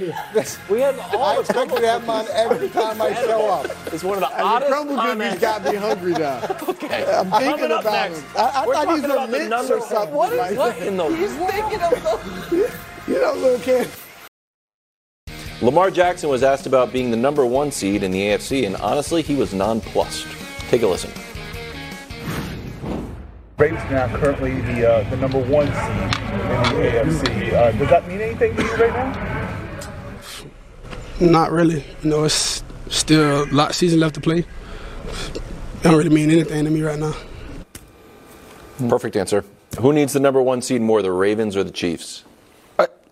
We 0.69 0.81
had 0.81 0.99
I 0.99 1.17
all 1.17 1.35
the 1.37 1.41
expect 1.41 1.71
you 1.73 1.81
to 1.81 1.87
have 1.87 2.07
mine 2.07 2.27
every 2.33 2.69
time 2.69 3.01
I 3.01 3.15
show 3.15 3.49
up. 3.51 3.67
It's 3.93 4.05
one 4.05 4.23
of 4.23 4.29
the 4.29 4.37
The 4.37 4.43
oddest 4.43 4.71
crumble 4.71 4.95
cookies 4.97 5.11
comments. 5.11 5.41
got 5.41 5.65
me 5.65 5.75
hungry 5.77 6.13
now. 6.13 6.57
Okay. 6.83 7.05
I'm 7.15 7.31
thinking 7.31 7.65
about 7.67 7.85
next. 7.85 8.21
them. 8.21 8.31
I, 8.37 8.41
I 8.63 8.67
We're 8.67 8.75
thought 8.75 8.89
these 8.95 9.03
talking 9.03 9.09
were 9.09 9.17
about 9.17 9.31
the 9.31 9.39
mints 9.39 9.51
number 9.51 9.75
or 9.77 9.81
something. 9.89 10.15
What 10.15 10.33
is 10.33 10.39
like 10.39 10.59
what 10.59 10.79
in 10.79 10.97
the 10.97 11.05
He's 11.17 11.35
thinking 11.37 11.81
of 11.81 11.91
the. 12.51 12.75
You 13.09 13.15
know, 13.21 13.33
little 13.35 13.59
kid. 13.61 13.89
Lamar 15.63 15.91
Jackson 15.91 16.29
was 16.29 16.43
asked 16.43 16.67
about 16.67 16.93
being 16.93 17.11
the 17.11 17.17
number 17.17 17.47
one 17.47 17.71
seed 17.73 18.03
in 18.03 18.11
the 18.11 18.21
AFC, 18.21 18.67
and 18.67 18.77
honestly, 18.77 19.23
he 19.23 19.35
was 19.37 19.55
nonplussed. 19.55 20.27
Take 20.73 20.81
a 20.81 20.87
listen. 20.87 21.11
Ravens 23.59 23.91
now 23.91 24.09
currently 24.17 24.59
the 24.63 24.91
uh, 24.91 25.11
the 25.11 25.19
number 25.19 25.39
one 25.39 25.67
seed 25.67 26.01
in 26.33 27.19
the 27.19 27.27
AFC. 27.29 27.53
Uh, 27.53 27.73
does 27.73 27.91
that 27.91 28.09
mean 28.09 28.23
anything 28.23 28.57
to 28.57 28.63
you 28.63 28.75
right 28.77 28.95
now? 28.95 29.59
Not 31.21 31.53
really. 31.53 31.85
You 32.03 32.09
know, 32.09 32.25
it's 32.25 32.65
still 32.89 33.45
a 33.45 33.53
lot 33.53 33.69
of 33.69 33.77
season 33.77 34.01
left 34.01 34.15
to 34.15 34.23
play. 34.23 34.47
Don't 35.83 35.95
really 35.95 36.09
mean 36.09 36.31
anything 36.31 36.65
to 36.65 36.71
me 36.71 36.81
right 36.81 36.99
now. 36.99 37.17
Perfect 38.89 39.15
answer. 39.17 39.45
Who 39.79 39.93
needs 39.93 40.15
the 40.15 40.21
number 40.21 40.41
one 40.41 40.63
seed 40.63 40.81
more, 40.81 41.03
the 41.03 41.13
Ravens 41.13 41.55
or 41.55 41.65
the 41.65 41.71
Chiefs? 41.71 42.25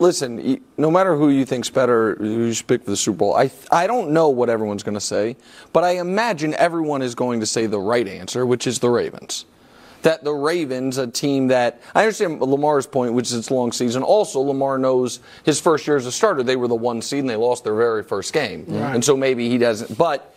Listen, 0.01 0.63
no 0.79 0.91
matter 0.91 1.15
who 1.15 1.29
you 1.29 1.45
think's 1.45 1.69
better, 1.69 2.15
who 2.15 2.47
you 2.47 2.55
pick 2.67 2.85
for 2.85 2.91
the 2.91 2.97
Super 2.97 3.19
Bowl, 3.19 3.37
I 3.37 3.51
I 3.71 3.87
don't 3.87 4.13
know 4.13 4.31
what 4.31 4.49
everyone's 4.49 4.83
going 4.83 4.95
to 4.95 5.01
say, 5.01 5.37
but 5.75 5.85
I 5.85 5.99
imagine 5.99 6.55
everyone 6.55 7.03
is 7.03 7.15
going 7.15 7.41
to 7.41 7.47
say 7.47 7.67
the 7.67 7.79
right 7.79 8.09
answer, 8.09 8.47
which 8.47 8.67
is 8.67 8.79
the 8.79 8.89
Ravens. 8.89 9.45
That 10.01 10.25
the 10.25 10.33
Ravens, 10.33 10.97
a 10.97 11.07
team 11.07 11.49
that 11.49 11.83
I 11.95 12.01
understand 12.05 12.41
Lamar's 12.41 12.87
point, 12.87 13.13
which 13.13 13.27
is 13.27 13.35
its 13.35 13.51
long 13.51 13.73
season. 13.73 14.03
Also, 14.03 14.41
Lamar 14.41 14.79
knows 14.79 15.21
his 15.45 15.61
first 15.61 15.87
year 15.87 15.97
as 15.99 16.07
a 16.07 16.13
starter, 16.13 16.43
they 16.43 16.57
were 16.57 16.69
the 16.69 16.75
one 16.75 17.03
seed 17.03 17.19
and 17.21 17.29
they 17.29 17.37
lost 17.37 17.65
their 17.65 17.75
very 17.75 18.03
first 18.03 18.33
game, 18.33 18.65
and 18.71 19.05
so 19.05 19.19
maybe 19.19 19.51
he 19.51 19.59
doesn't. 19.59 19.99
But 19.99 20.35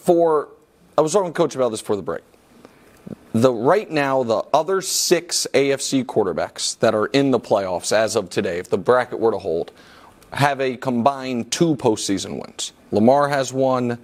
for 0.00 0.48
I 0.96 1.02
was 1.02 1.12
talking 1.12 1.32
to 1.32 1.36
coach 1.36 1.54
about 1.54 1.68
this 1.68 1.80
for 1.80 1.94
the 1.94 2.02
break 2.02 2.24
the 3.32 3.52
right 3.52 3.90
now 3.90 4.22
the 4.22 4.44
other 4.54 4.80
six 4.80 5.46
AFC 5.52 6.04
quarterbacks 6.04 6.78
that 6.78 6.94
are 6.94 7.06
in 7.06 7.30
the 7.30 7.40
playoffs 7.40 7.92
as 7.92 8.16
of 8.16 8.30
today, 8.30 8.58
if 8.58 8.70
the 8.70 8.78
bracket 8.78 9.18
were 9.18 9.30
to 9.30 9.38
hold, 9.38 9.72
have 10.32 10.60
a 10.60 10.76
combined 10.76 11.50
two 11.50 11.76
postseason 11.76 12.40
wins. 12.40 12.72
Lamar 12.90 13.28
has 13.28 13.52
one, 13.52 13.98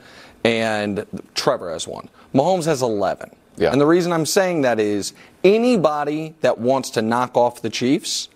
and 0.44 1.06
Trevor 1.34 1.70
has 1.70 1.88
one. 1.88 2.08
Mahomes 2.34 2.66
has 2.66 2.82
11. 2.82 3.30
Yeah. 3.56 3.70
And 3.70 3.80
the 3.80 3.86
reason 3.86 4.12
I'm 4.12 4.26
saying 4.26 4.62
that 4.62 4.80
is 4.80 5.12
anybody 5.42 6.34
that 6.40 6.58
wants 6.58 6.90
to 6.90 7.02
knock 7.02 7.36
off 7.36 7.62
the 7.62 7.70
Chiefs 7.70 8.28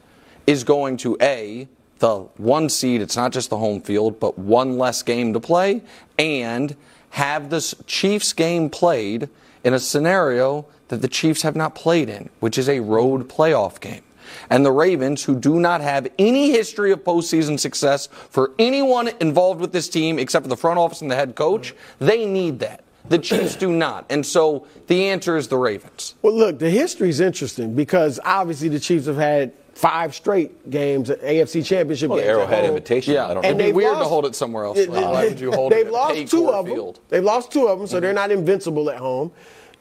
is 0.47 0.65
going 0.65 0.97
to 0.99 1.17
A, 1.21 1.69
the 1.99 2.21
one 2.37 2.69
seed, 2.69 3.03
it's 3.03 3.17
not 3.17 3.33
just 3.33 3.51
the 3.51 3.59
home 3.59 3.81
field, 3.81 4.21
but 4.21 4.39
one 4.39 4.79
less 4.79 5.03
game 5.03 5.33
to 5.33 5.41
play, 5.41 5.83
and 6.19 6.77
have 7.11 7.51
this 7.51 7.75
Chiefs 7.87 8.33
game 8.33 8.71
played 8.71 9.29
in 9.65 9.75
a 9.75 9.79
scenario 9.79 10.67
that 10.89 11.03
the 11.03 11.09
Chiefs 11.09 11.43
have 11.43 11.57
not 11.57 11.75
played 11.75 12.09
in, 12.09 12.31
which 12.41 12.59
is 12.59 12.69
a 12.69 12.81
road 12.81 13.29
playoff 13.29 13.81
game. 13.81 14.03
And 14.51 14.65
the 14.65 14.73
Ravens, 14.73 15.25
who 15.25 15.39
do 15.39 15.59
not 15.59 15.81
have 15.81 16.09
any 16.19 16.51
history 16.51 16.93
of 16.93 17.05
postseason 17.05 17.59
success 17.59 18.07
for 18.07 18.53
anyone 18.59 19.11
involved 19.21 19.61
with 19.61 19.73
this 19.73 19.89
team 19.89 20.19
except 20.19 20.45
for 20.45 20.49
the 20.49 20.57
front 20.57 20.79
office 20.79 21.01
and 21.01 21.11
the 21.11 21.17
head 21.17 21.35
coach, 21.35 21.75
they 21.99 22.27
need 22.27 22.59
that. 22.61 22.85
The 23.09 23.19
Chiefs 23.19 23.57
do 23.57 23.71
not. 23.71 24.05
And 24.11 24.25
so 24.25 24.67
the 24.87 25.09
answer 25.09 25.37
is 25.37 25.49
the 25.49 25.57
Ravens. 25.57 26.15
Well, 26.21 26.35
look, 26.35 26.59
the 26.59 26.69
history 26.69 27.09
is 27.09 27.21
interesting 27.21 27.75
because 27.75 28.21
obviously 28.23 28.69
the 28.69 28.81
Chiefs 28.81 29.07
have 29.07 29.17
had 29.17 29.53
five 29.75 30.15
straight 30.15 30.69
games, 30.71 31.09
at 31.09 31.23
AFC 31.23 31.65
Championship 31.65 32.11
Well, 32.11 32.19
games. 32.19 32.29
Arrowhead. 32.29 32.65
Invitation. 32.65 33.15
Yeah. 33.15 33.27
I 33.27 33.35
don't 33.35 33.43
know 33.43 33.49
It'd 33.49 33.59
be 33.59 33.65
they've 33.65 33.75
weird 33.75 33.97
to 33.97 34.05
hold 34.05 34.27
it 34.27 34.35
somewhere 34.35 34.65
else. 34.65 34.77
They- 34.77 34.89
Why 34.89 35.29
would 35.29 35.41
you 35.41 35.53
hold 35.53 35.73
they've 35.73 35.87
it 35.87 35.87
at 35.87 35.93
lost 35.93 36.31
two 36.31 36.43
Paycor 36.43 36.53
of 36.53 36.67
them. 36.67 36.75
Field? 36.75 37.01
They've 37.09 37.25
lost 37.25 37.53
two 37.53 37.69
of 37.69 37.79
them, 37.79 37.87
so 37.87 38.01
they're 38.01 38.11
mm-hmm. 38.11 38.17
not 38.17 38.31
invincible 38.31 38.91
at 38.91 38.97
home. 38.99 39.31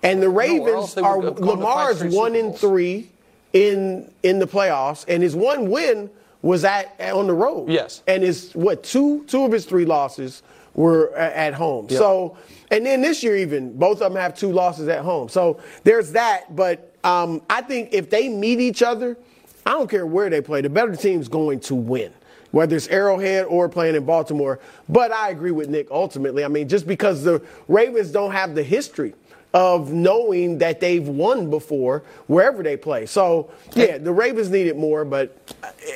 And 0.04 0.22
the 0.22 0.30
Ravens 0.30 0.96
would 0.96 1.04
are 1.06 1.20
Lamar's 1.20 2.04
one 2.04 2.36
in 2.36 2.54
three 2.54 3.10
in 3.54 4.12
in 4.24 4.40
the 4.40 4.48
playoffs, 4.48 5.06
and 5.08 5.24
his 5.24 5.36
one 5.36 5.70
win 5.70 6.10
was 6.42 6.64
at 6.64 6.96
on 7.00 7.28
the 7.28 7.34
road. 7.34 7.70
Yes. 7.70 8.04
and 8.08 8.24
his 8.24 8.54
what 8.54 8.84
two 8.84 9.24
two 9.26 9.44
of 9.44 9.52
his 9.52 9.66
three 9.66 9.86
losses 9.86 10.44
were 10.76 11.14
at 11.16 11.56
home. 11.56 11.90
So, 11.90 12.38
and 12.70 12.86
then 12.86 13.02
this 13.02 13.24
year 13.24 13.36
even 13.36 13.76
both 13.78 14.02
of 14.02 14.14
them 14.14 14.22
have 14.22 14.38
two 14.38 14.52
losses 14.52 14.88
at 14.88 15.00
home. 15.04 15.28
So 15.28 15.60
there's 15.84 16.12
that. 16.12 16.56
But 16.56 16.94
um, 17.04 17.42
I 17.50 17.62
think 17.62 17.90
if 17.94 18.10
they 18.12 18.30
meet 18.30 18.60
each 18.60 18.84
other, 18.84 19.18
I 19.66 19.72
don't 19.72 19.90
care 19.90 20.06
where 20.06 20.30
they 20.30 20.42
play, 20.42 20.62
the 20.62 20.70
better 20.70 20.96
team's 20.96 21.28
going 21.28 21.60
to 21.62 21.76
win. 21.76 22.14
Whether 22.52 22.78
it's 22.78 22.88
Arrowhead 22.88 23.46
or 23.46 23.68
playing 23.68 23.96
in 23.96 24.06
Baltimore. 24.06 24.60
But 24.88 25.12
I 25.12 25.32
agree 25.32 25.52
with 25.52 25.68
Nick 25.68 25.92
ultimately. 25.92 26.46
I 26.46 26.48
mean, 26.48 26.70
just 26.70 26.88
because 26.88 27.24
the 27.24 27.42
Ravens 27.68 28.10
don't 28.12 28.32
have 28.32 28.56
the 28.56 28.64
history 28.64 29.14
of 29.54 29.92
knowing 29.92 30.58
that 30.60 30.80
they've 30.80 31.08
won 31.08 31.50
before 31.50 32.04
wherever 32.28 32.62
they 32.62 32.78
play. 32.78 33.06
So, 33.06 33.52
yeah, 33.74 33.98
the 33.98 34.12
Ravens 34.12 34.50
need 34.50 34.68
it 34.68 34.78
more, 34.78 35.06
but 35.06 35.38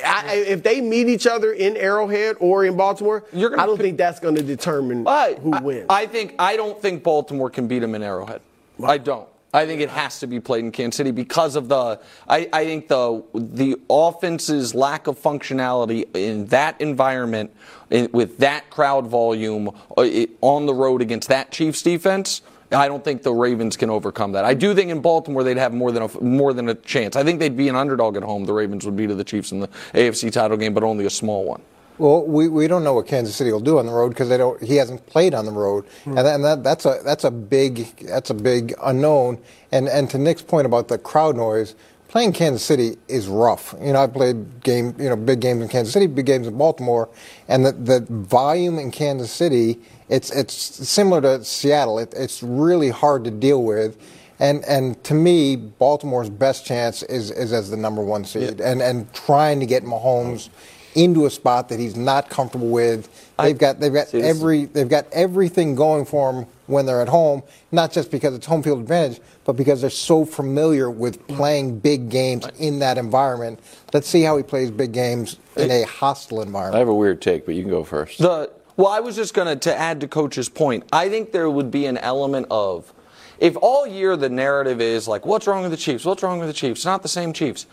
I, 0.04 0.24
I, 0.26 0.34
if 0.36 0.62
they 0.62 0.80
meet 0.80 1.08
each 1.08 1.26
other 1.26 1.52
in 1.52 1.76
Arrowhead 1.76 2.36
or 2.40 2.64
in 2.64 2.76
Baltimore, 2.76 3.24
You're 3.32 3.50
gonna 3.50 3.62
I 3.62 3.66
don't 3.66 3.76
pick- 3.76 3.84
think 3.84 3.98
that's 3.98 4.20
going 4.20 4.34
to 4.36 4.42
determine 4.42 5.04
who 5.06 5.50
wins. 5.62 5.86
I 5.88 6.06
think 6.06 6.34
I 6.38 6.56
don't 6.56 6.80
think 6.80 7.02
Baltimore 7.02 7.50
can 7.50 7.68
beat 7.68 7.80
them 7.80 7.94
in 7.94 8.02
Arrowhead. 8.02 8.40
I 8.82 8.98
don't. 8.98 9.28
I 9.54 9.66
think 9.66 9.82
it 9.82 9.90
has 9.90 10.18
to 10.20 10.26
be 10.26 10.40
played 10.40 10.64
in 10.64 10.72
Kansas 10.72 10.96
City 10.96 11.10
because 11.10 11.56
of 11.56 11.68
the. 11.68 12.00
I, 12.26 12.48
I 12.52 12.64
think 12.64 12.88
the 12.88 13.22
the 13.34 13.76
offense's 13.90 14.74
lack 14.74 15.06
of 15.06 15.20
functionality 15.20 16.06
in 16.16 16.46
that 16.46 16.80
environment, 16.80 17.54
in, 17.90 18.08
with 18.12 18.38
that 18.38 18.70
crowd 18.70 19.06
volume 19.06 19.68
uh, 19.68 20.02
it, 20.02 20.30
on 20.40 20.64
the 20.64 20.72
road 20.72 21.02
against 21.02 21.28
that 21.28 21.52
Chiefs 21.52 21.82
defense. 21.82 22.40
I 22.72 22.88
don't 22.88 23.04
think 23.04 23.22
the 23.22 23.32
Ravens 23.32 23.76
can 23.76 23.90
overcome 23.90 24.32
that. 24.32 24.44
I 24.44 24.54
do 24.54 24.74
think 24.74 24.90
in 24.90 25.00
Baltimore 25.00 25.44
they'd 25.44 25.58
have 25.58 25.72
more 25.72 25.92
than 25.92 26.02
a 26.02 26.20
more 26.20 26.52
than 26.52 26.68
a 26.68 26.74
chance. 26.74 27.16
I 27.16 27.24
think 27.24 27.38
they'd 27.40 27.56
be 27.56 27.68
an 27.68 27.76
underdog 27.76 28.16
at 28.16 28.22
home. 28.22 28.44
The 28.44 28.52
Ravens 28.52 28.84
would 28.84 28.96
be 28.96 29.06
to 29.06 29.14
the 29.14 29.24
Chiefs 29.24 29.52
in 29.52 29.60
the 29.60 29.68
AFC 29.94 30.32
title 30.32 30.56
game, 30.56 30.74
but 30.74 30.82
only 30.82 31.06
a 31.06 31.10
small 31.10 31.44
one. 31.44 31.62
Well, 31.98 32.24
we, 32.24 32.48
we 32.48 32.66
don't 32.68 32.84
know 32.84 32.94
what 32.94 33.06
Kansas 33.06 33.36
City 33.36 33.52
will 33.52 33.60
do 33.60 33.78
on 33.78 33.86
the 33.86 33.92
road 33.92 34.08
because 34.08 34.28
they 34.28 34.38
don't. 34.38 34.60
He 34.62 34.76
hasn't 34.76 35.06
played 35.06 35.34
on 35.34 35.44
the 35.44 35.52
road, 35.52 35.84
hmm. 36.04 36.16
and, 36.16 36.26
that, 36.26 36.34
and 36.34 36.44
that, 36.44 36.64
that's 36.64 36.86
a 36.86 37.00
that's 37.04 37.24
a 37.24 37.30
big 37.30 37.96
that's 38.06 38.30
a 38.30 38.34
big 38.34 38.74
unknown. 38.82 39.38
And 39.70 39.88
and 39.88 40.08
to 40.10 40.18
Nick's 40.18 40.42
point 40.42 40.66
about 40.66 40.88
the 40.88 40.98
crowd 40.98 41.36
noise, 41.36 41.74
playing 42.08 42.32
Kansas 42.32 42.64
City 42.64 42.96
is 43.08 43.28
rough. 43.28 43.74
You 43.80 43.92
know, 43.92 44.02
I 44.02 44.06
played 44.06 44.62
game 44.62 44.94
you 44.98 45.10
know 45.10 45.16
big 45.16 45.40
games 45.40 45.62
in 45.62 45.68
Kansas 45.68 45.92
City, 45.92 46.06
big 46.06 46.26
games 46.26 46.46
in 46.46 46.56
Baltimore, 46.56 47.10
and 47.46 47.64
the 47.66 47.72
the 47.72 48.00
volume 48.08 48.78
in 48.78 48.90
Kansas 48.90 49.30
City 49.30 49.78
it's 50.12 50.30
it's 50.30 50.54
similar 50.54 51.22
to 51.22 51.42
Seattle. 51.42 51.98
It, 51.98 52.12
it's 52.14 52.42
really 52.42 52.90
hard 52.90 53.24
to 53.24 53.30
deal 53.30 53.62
with. 53.64 53.96
And 54.38 54.62
and 54.64 55.02
to 55.04 55.14
me, 55.14 55.56
Baltimore's 55.56 56.28
best 56.28 56.66
chance 56.66 57.02
is, 57.04 57.30
is 57.30 57.52
as 57.52 57.70
the 57.70 57.76
number 57.76 58.02
one 58.02 58.24
seed, 58.24 58.60
and 58.60 58.82
and 58.82 59.12
trying 59.14 59.58
to 59.60 59.66
get 59.66 59.84
Mahomes 59.84 60.50
into 60.94 61.24
a 61.24 61.30
spot 61.30 61.70
that 61.70 61.80
he's 61.80 61.96
not 61.96 62.28
comfortable 62.28 62.68
with. 62.68 63.08
They've 63.38 63.56
got 63.56 63.80
they've 63.80 63.92
got 63.92 64.08
See, 64.08 64.20
this 64.20 64.30
is- 64.30 64.36
every 64.36 64.64
they've 64.66 64.88
got 64.88 65.06
everything 65.12 65.74
going 65.74 66.04
for 66.04 66.32
them 66.32 66.46
when 66.66 66.84
they're 66.84 67.00
at 67.00 67.08
home. 67.08 67.42
Not 67.70 67.90
just 67.90 68.10
because 68.10 68.34
it's 68.34 68.46
home 68.46 68.62
field 68.62 68.80
advantage, 68.80 69.20
but 69.44 69.54
because 69.54 69.80
they're 69.80 69.90
so 69.90 70.26
familiar 70.26 70.90
with 70.90 71.26
mm. 71.26 71.36
playing 71.36 71.78
big 71.78 72.10
games 72.10 72.46
in 72.58 72.80
that 72.80 72.98
environment. 72.98 73.60
Let's 73.94 74.08
see 74.08 74.22
how 74.22 74.36
he 74.36 74.42
plays 74.42 74.70
big 74.70 74.92
games 74.92 75.38
in 75.56 75.70
a 75.70 75.84
hostile 75.84 76.42
environment. 76.42 76.76
I 76.76 76.80
have 76.80 76.88
a 76.88 76.94
weird 76.94 77.22
take, 77.22 77.46
but 77.46 77.54
you 77.54 77.62
can 77.62 77.70
go 77.70 77.84
first. 77.84 78.18
The 78.18 78.50
well, 78.76 78.88
I 78.88 79.00
was 79.00 79.16
just 79.16 79.34
going 79.34 79.58
to 79.58 79.76
add 79.76 80.00
to 80.00 80.08
Coach's 80.08 80.48
point. 80.48 80.84
I 80.92 81.08
think 81.08 81.32
there 81.32 81.50
would 81.50 81.70
be 81.70 81.86
an 81.86 81.98
element 81.98 82.46
of 82.50 82.92
if 83.38 83.56
all 83.60 83.86
year 83.86 84.16
the 84.16 84.28
narrative 84.28 84.80
is 84.80 85.08
like, 85.08 85.26
"What's 85.26 85.46
wrong 85.46 85.62
with 85.62 85.72
the 85.72 85.76
Chiefs? 85.76 86.04
What's 86.04 86.22
wrong 86.22 86.38
with 86.38 86.48
the 86.48 86.54
Chiefs? 86.54 86.80
It's 86.80 86.86
not 86.86 87.02
the 87.02 87.08
same 87.08 87.32
Chiefs," 87.32 87.66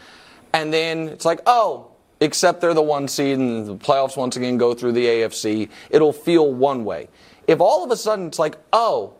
and 0.54 0.74
then 0.74 1.10
it's 1.10 1.26
like, 1.26 1.42
"Oh." 1.46 1.88
Except 2.22 2.60
they're 2.60 2.74
the 2.74 2.82
one 2.82 3.08
seed 3.08 3.38
and 3.38 3.66
the 3.66 3.76
playoffs 3.78 4.18
once 4.18 4.36
again 4.36 4.58
go 4.58 4.74
through 4.74 4.92
the 4.92 5.06
AFC, 5.06 5.70
it'll 5.90 6.12
feel 6.12 6.52
one 6.52 6.84
way. 6.84 7.08
If 7.48 7.62
all 7.62 7.82
of 7.82 7.92
a 7.92 7.96
sudden 7.96 8.28
it's 8.28 8.38
like, 8.38 8.58
oh, 8.74 9.14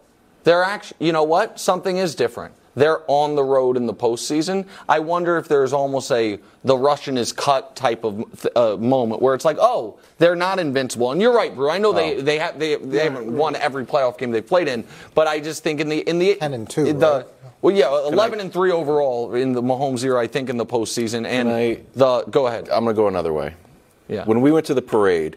they're 0.44 0.64
actually, 0.64 1.08
you 1.08 1.14
know 1.14 1.24
what? 1.24 1.62
Something 1.62 1.96
is 1.96 2.14
different. 2.14 2.54
They're 2.80 3.02
on 3.08 3.36
the 3.36 3.44
road 3.44 3.76
in 3.76 3.88
the 3.88 3.94
postseason. 3.94 4.66
I 4.88 5.00
wonder 5.00 5.38
if 5.38 5.50
there's 5.50 5.74
almost 5.74 6.10
a 6.14 6.40
the 6.64 6.78
Russian 6.78 7.18
is 7.18 7.34
cut 7.34 7.76
type 7.76 8.06
of 8.06 8.48
uh, 8.56 8.78
moment 8.78 9.22
where 9.22 9.36
it's 9.36 9.44
like, 9.44 9.58
oh, 9.60 10.00
they're 10.18 10.36
not 10.36 10.60
invincible. 10.60 11.12
And 11.12 11.22
you're 11.22 11.36
right, 11.36 11.54
Brew. 11.54 11.70
I 11.70 11.78
know 11.78 11.92
they 11.92 12.22
they 12.22 12.40
have 12.40 12.58
they, 12.58 12.76
they 12.76 13.04
haven't 13.04 13.36
won 13.36 13.58
every 13.58 13.86
playoff 13.86 14.18
game 14.18 14.32
they've 14.32 14.48
played 14.48 14.70
in, 14.70 14.86
but 15.14 15.28
I 15.28 15.42
just 15.42 15.62
think 15.62 15.82
in 15.82 15.90
the 15.90 16.00
in 16.08 16.20
the 16.20 16.36
10 16.36 16.54
and 16.54 16.70
two, 16.70 16.94
the 16.94 17.12
right? 17.12 17.26
well, 17.62 17.76
yeah, 17.76 17.90
eleven 18.08 18.40
and 18.40 18.54
three 18.54 18.72
overall 18.72 19.36
in 19.36 19.52
the 19.52 19.62
Mahomes 19.62 20.02
year, 20.02 20.18
I 20.18 20.28
think 20.28 20.50
in 20.50 20.56
the 20.56 20.66
postseason. 20.66 21.28
And 21.28 21.50
I- 21.50 21.82
the 21.96 22.24
go 22.32 22.48
ahead. 22.48 22.70
I'm 22.70 22.86
going 22.86 22.96
to 22.96 23.02
go 23.02 23.10
another 23.10 23.34
way. 23.34 23.56
Yeah. 24.08 24.24
When 24.24 24.40
we 24.40 24.54
went 24.54 24.66
to 24.68 24.74
the 24.74 24.82
parade, 24.82 25.36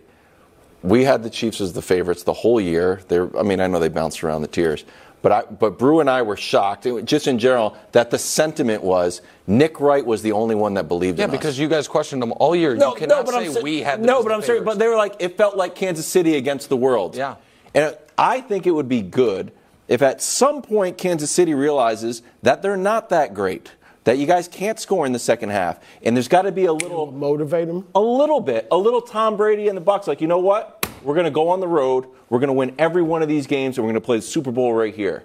we 0.82 1.03
had 1.03 1.24
the 1.24 1.30
Chiefs 1.30 1.61
as 1.61 1.72
the 1.72 1.82
favorites 1.82 2.22
the 2.22 2.32
whole 2.32 2.61
year. 2.61 3.01
They, 3.09 3.18
I 3.18 3.43
mean, 3.43 3.61
I 3.61 3.66
know 3.66 3.80
they 3.80 3.88
bounced 3.88 4.22
around 4.22 4.43
the 4.43 4.49
tiers, 4.49 4.84
but 5.22 5.32
I, 5.32 5.42
but 5.42 5.78
Brew 5.78 6.00
and 6.00 6.10
I 6.10 6.22
were 6.22 6.36
shocked, 6.36 6.86
just 7.04 7.26
in 7.26 7.38
general, 7.38 7.76
that 7.92 8.10
the 8.10 8.18
sentiment 8.18 8.82
was 8.82 9.22
Nick 9.46 9.80
Wright 9.80 10.04
was 10.04 10.22
the 10.22 10.32
only 10.32 10.54
one 10.54 10.74
that 10.74 10.88
believed 10.88 11.18
yeah, 11.18 11.24
in 11.24 11.30
us. 11.30 11.36
because 11.36 11.58
you 11.58 11.68
guys 11.68 11.88
questioned 11.88 12.20
them 12.20 12.32
all 12.36 12.54
year. 12.54 12.74
No, 12.74 12.90
you 12.90 12.96
cannot 12.96 13.28
say 13.28 13.48
ser- 13.48 13.62
we 13.62 13.80
had 13.80 14.00
them 14.00 14.06
no, 14.06 14.22
but 14.22 14.32
I'm 14.32 14.42
serious. 14.42 14.60
favorites. 14.60 14.64
But 14.64 14.78
they 14.78 14.88
were 14.88 14.96
like, 14.96 15.16
it 15.20 15.36
felt 15.36 15.56
like 15.56 15.74
Kansas 15.74 16.06
City 16.06 16.36
against 16.36 16.68
the 16.68 16.76
world. 16.76 17.16
Yeah. 17.16 17.36
and 17.74 17.96
I 18.18 18.40
think 18.40 18.66
it 18.66 18.72
would 18.72 18.88
be 18.88 19.00
good 19.00 19.52
if 19.88 20.02
at 20.02 20.20
some 20.20 20.62
point 20.62 20.98
Kansas 20.98 21.30
City 21.30 21.54
realizes 21.54 22.22
that 22.42 22.62
they're 22.62 22.76
not 22.76 23.08
that 23.10 23.34
great, 23.34 23.72
that 24.04 24.18
you 24.18 24.26
guys 24.26 24.48
can't 24.48 24.78
score 24.78 25.06
in 25.06 25.12
the 25.12 25.18
second 25.18 25.50
half, 25.50 25.78
and 26.02 26.16
there's 26.16 26.28
got 26.28 26.42
to 26.42 26.52
be 26.52 26.64
a 26.64 26.72
little 26.72 27.12
Motivate 27.12 27.68
them. 27.68 27.86
a 27.94 28.00
little 28.00 28.40
bit, 28.40 28.66
a 28.70 28.76
little 28.76 29.00
Tom 29.02 29.36
Brady 29.36 29.68
and 29.68 29.76
the 29.76 29.82
Bucs. 29.82 30.06
Like, 30.06 30.20
you 30.20 30.26
know 30.26 30.38
what? 30.38 30.82
We're 31.05 31.14
going 31.14 31.24
to 31.24 31.30
go 31.30 31.48
on 31.48 31.61
the 31.61 31.68
road. 31.68 32.07
We're 32.28 32.38
going 32.38 32.48
to 32.48 32.53
win 32.55 32.74
every 32.78 33.03
one 33.03 33.22
of 33.22 33.28
these 33.28 33.46
games, 33.46 33.76
and 33.78 33.84
we're 33.86 33.92
going 33.92 34.00
to 34.03 34.05
play 34.07 34.16
the 34.16 34.22
Super 34.22 34.50
Bowl 34.53 34.72
right 34.74 34.94
here. 34.94 35.24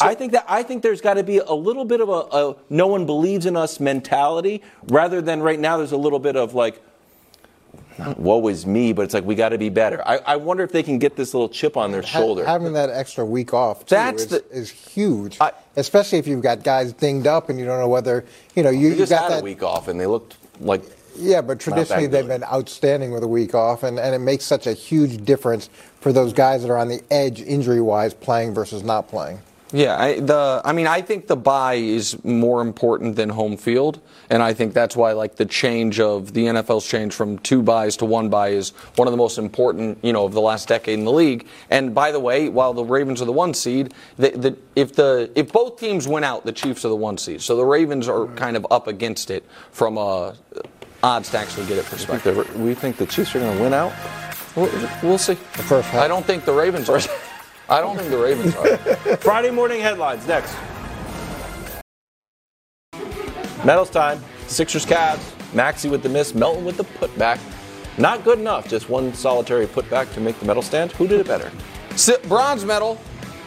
I 0.00 0.14
think 0.14 0.32
that 0.32 0.44
I 0.48 0.62
think 0.64 0.82
there's 0.82 1.00
got 1.00 1.14
to 1.14 1.22
be 1.22 1.38
a 1.38 1.52
little 1.52 1.84
bit 1.84 2.00
of 2.00 2.08
a, 2.08 2.12
a 2.12 2.56
no 2.70 2.88
one 2.88 3.06
believes 3.06 3.46
in 3.46 3.56
us 3.56 3.78
mentality, 3.78 4.62
rather 4.88 5.22
than 5.22 5.40
right 5.42 5.60
now. 5.60 5.76
There's 5.76 5.92
a 5.92 5.96
little 5.96 6.18
bit 6.18 6.34
of 6.36 6.54
like, 6.54 6.82
not 7.98 8.18
woe 8.18 8.48
is 8.48 8.66
me, 8.66 8.92
but 8.92 9.02
it's 9.02 9.14
like 9.14 9.24
we 9.24 9.36
got 9.36 9.50
to 9.50 9.58
be 9.58 9.68
better. 9.68 10.02
I, 10.06 10.18
I 10.26 10.36
wonder 10.36 10.64
if 10.64 10.72
they 10.72 10.82
can 10.82 10.98
get 10.98 11.14
this 11.14 11.32
little 11.34 11.48
chip 11.48 11.76
on 11.76 11.92
their 11.92 12.02
Ha- 12.02 12.18
shoulder. 12.18 12.44
having 12.44 12.72
that 12.72 12.90
extra 12.90 13.24
week 13.24 13.54
off 13.54 13.86
too 13.86 13.94
is, 13.94 14.26
the- 14.26 14.44
is 14.50 14.70
huge, 14.70 15.38
I- 15.40 15.52
especially 15.76 16.18
if 16.18 16.26
you've 16.26 16.42
got 16.42 16.64
guys 16.64 16.92
dinged 16.92 17.26
up 17.28 17.48
and 17.48 17.58
you 17.58 17.64
don't 17.64 17.78
know 17.78 17.88
whether 17.88 18.24
you 18.56 18.64
know 18.64 18.70
you 18.70 18.90
they 18.90 18.96
just 18.98 19.10
got 19.10 19.22
had 19.22 19.32
that 19.32 19.40
a 19.40 19.44
week 19.44 19.62
off, 19.62 19.86
and 19.88 20.00
they 20.00 20.06
looked 20.06 20.36
like 20.60 20.82
Yeah, 21.18 21.40
but 21.40 21.60
traditionally 21.60 22.06
they've 22.06 22.26
been 22.26 22.44
outstanding 22.44 23.10
with 23.10 23.22
a 23.22 23.28
week 23.28 23.54
off, 23.54 23.82
and, 23.82 23.98
and 23.98 24.14
it 24.14 24.20
makes 24.20 24.44
such 24.44 24.66
a 24.66 24.72
huge 24.72 25.24
difference 25.24 25.68
for 26.00 26.12
those 26.12 26.32
guys 26.32 26.62
that 26.62 26.70
are 26.70 26.78
on 26.78 26.88
the 26.88 27.02
edge 27.10 27.40
injury 27.40 27.80
wise 27.80 28.14
playing 28.14 28.54
versus 28.54 28.82
not 28.82 29.08
playing. 29.08 29.40
Yeah, 29.72 30.00
I, 30.00 30.20
the 30.20 30.62
I 30.64 30.72
mean, 30.72 30.86
I 30.86 31.02
think 31.02 31.26
the 31.26 31.36
bye 31.36 31.74
is 31.74 32.22
more 32.24 32.60
important 32.60 33.16
than 33.16 33.28
home 33.28 33.56
field, 33.56 34.00
and 34.30 34.40
I 34.40 34.54
think 34.54 34.74
that's 34.74 34.94
why 34.94 35.12
like 35.12 35.36
the 35.36 35.44
change 35.44 35.98
of 35.98 36.34
the 36.34 36.44
NFL's 36.44 36.86
change 36.86 37.12
from 37.12 37.38
two 37.38 37.62
byes 37.62 37.96
to 37.96 38.04
one 38.04 38.28
bye 38.28 38.50
is 38.50 38.70
one 38.94 39.08
of 39.08 39.12
the 39.12 39.18
most 39.18 39.38
important, 39.38 39.98
you 40.04 40.12
know, 40.12 40.24
of 40.24 40.34
the 40.34 40.40
last 40.40 40.68
decade 40.68 40.96
in 40.96 41.04
the 41.04 41.12
league. 41.12 41.48
And 41.68 41.92
by 41.92 42.12
the 42.12 42.20
way, 42.20 42.48
while 42.48 42.74
the 42.74 42.84
Ravens 42.84 43.20
are 43.20 43.24
the 43.24 43.32
one 43.32 43.54
seed, 43.54 43.92
the, 44.16 44.30
the, 44.30 44.56
if 44.76 44.94
the 44.94 45.32
if 45.34 45.52
both 45.52 45.80
teams 45.80 46.06
win 46.06 46.22
out, 46.22 46.44
the 46.44 46.52
Chiefs 46.52 46.84
are 46.84 46.88
the 46.88 46.94
one 46.94 47.18
seed. 47.18 47.42
So 47.42 47.56
the 47.56 47.64
Ravens 47.64 48.06
are 48.06 48.28
kind 48.28 48.56
of 48.56 48.64
up 48.70 48.86
against 48.86 49.32
it 49.32 49.44
from 49.72 49.98
a 49.98 50.36
odds 51.06 51.30
to 51.30 51.38
actually 51.38 51.66
get 51.66 51.78
it 51.78 51.84
Think 51.84 52.00
perspective. 52.00 52.52
the- 52.52 52.58
We 52.58 52.74
think 52.74 52.96
the 52.96 53.06
Chiefs 53.06 53.34
are 53.36 53.38
going 53.38 53.56
to 53.56 53.62
win 53.62 53.72
out. 53.72 53.92
We'll, 54.56 54.70
we'll 55.02 55.18
see. 55.18 55.34
first 55.34 55.88
half. 55.90 56.02
I 56.02 56.08
don't 56.08 56.26
think 56.26 56.44
the 56.44 56.52
Ravens 56.52 56.88
are. 56.88 56.98
I 57.68 57.80
don't 57.80 57.96
think 57.96 58.10
the 58.10 58.18
Ravens 58.18 58.54
are. 58.56 58.76
Friday 59.18 59.50
morning 59.50 59.80
headlines 59.80 60.26
next. 60.26 60.54
Medals 63.64 63.90
time. 63.90 64.22
Sixers 64.48 64.84
Cavs. 64.86 65.20
Maxey 65.54 65.88
with 65.88 66.02
the 66.02 66.08
miss. 66.08 66.34
Melton 66.34 66.64
with 66.64 66.76
the 66.76 66.84
putback. 66.84 67.38
Not 67.98 68.24
good 68.24 68.38
enough. 68.38 68.68
Just 68.68 68.88
one 68.88 69.14
solitary 69.14 69.66
putback 69.66 70.12
to 70.14 70.20
make 70.20 70.38
the 70.40 70.44
medal 70.46 70.62
stand. 70.62 70.92
Who 70.92 71.06
did 71.06 71.20
it 71.20 71.26
better? 71.26 71.50
Bronze 72.28 72.64
medal, 72.64 73.00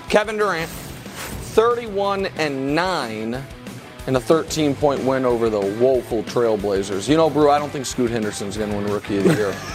Kevin 0.10 0.38
Durant, 0.38 0.70
31 0.70 2.26
and 2.38 2.74
9 2.76 3.44
in 4.10 4.16
a 4.16 4.20
13 4.20 4.76
point 4.76 5.04
win 5.04 5.24
over 5.24 5.52
the 5.52 5.60
woeful 5.80 6.24
Trailblazers. 6.24 7.08
You 7.08 7.16
know, 7.16 7.30
Brew, 7.30 7.52
I 7.52 7.60
don't 7.60 7.70
think 7.70 7.86
Scoot 7.86 8.10
Henderson's 8.10 8.58
going 8.58 8.72
to 8.72 8.76
win 8.76 8.88
Rookie 8.92 9.20
of 9.20 9.24
the 9.24 9.36
Year. 9.36 9.56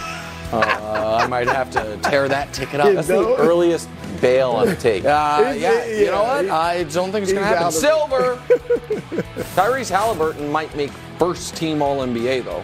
Uh, 0.53 1.17
I 1.21 1.27
might 1.27 1.47
have 1.47 1.71
to 1.71 1.97
tear 2.03 2.29
that 2.29 2.53
ticket 2.53 2.79
up. 2.79 2.93
That's 2.93 3.07
the 3.07 3.35
earliest 3.37 3.89
bail 4.21 4.63
the 4.63 4.75
take. 4.79 5.03
Uh, 5.03 5.53
yeah, 5.57 5.85
you 5.85 6.05
know 6.05 6.23
what? 6.23 6.47
I 6.49 6.83
don't 6.83 7.11
think 7.11 7.23
it's 7.23 7.33
going 7.33 7.43
to 7.43 7.47
happen. 7.47 7.71
Silver. 7.71 8.35
Tyrese 9.55 9.89
Halliburton 9.89 10.49
might 10.51 10.73
make 10.77 10.91
first 11.17 11.57
team 11.57 11.81
All 11.81 11.97
NBA 11.97 12.45
though. 12.45 12.63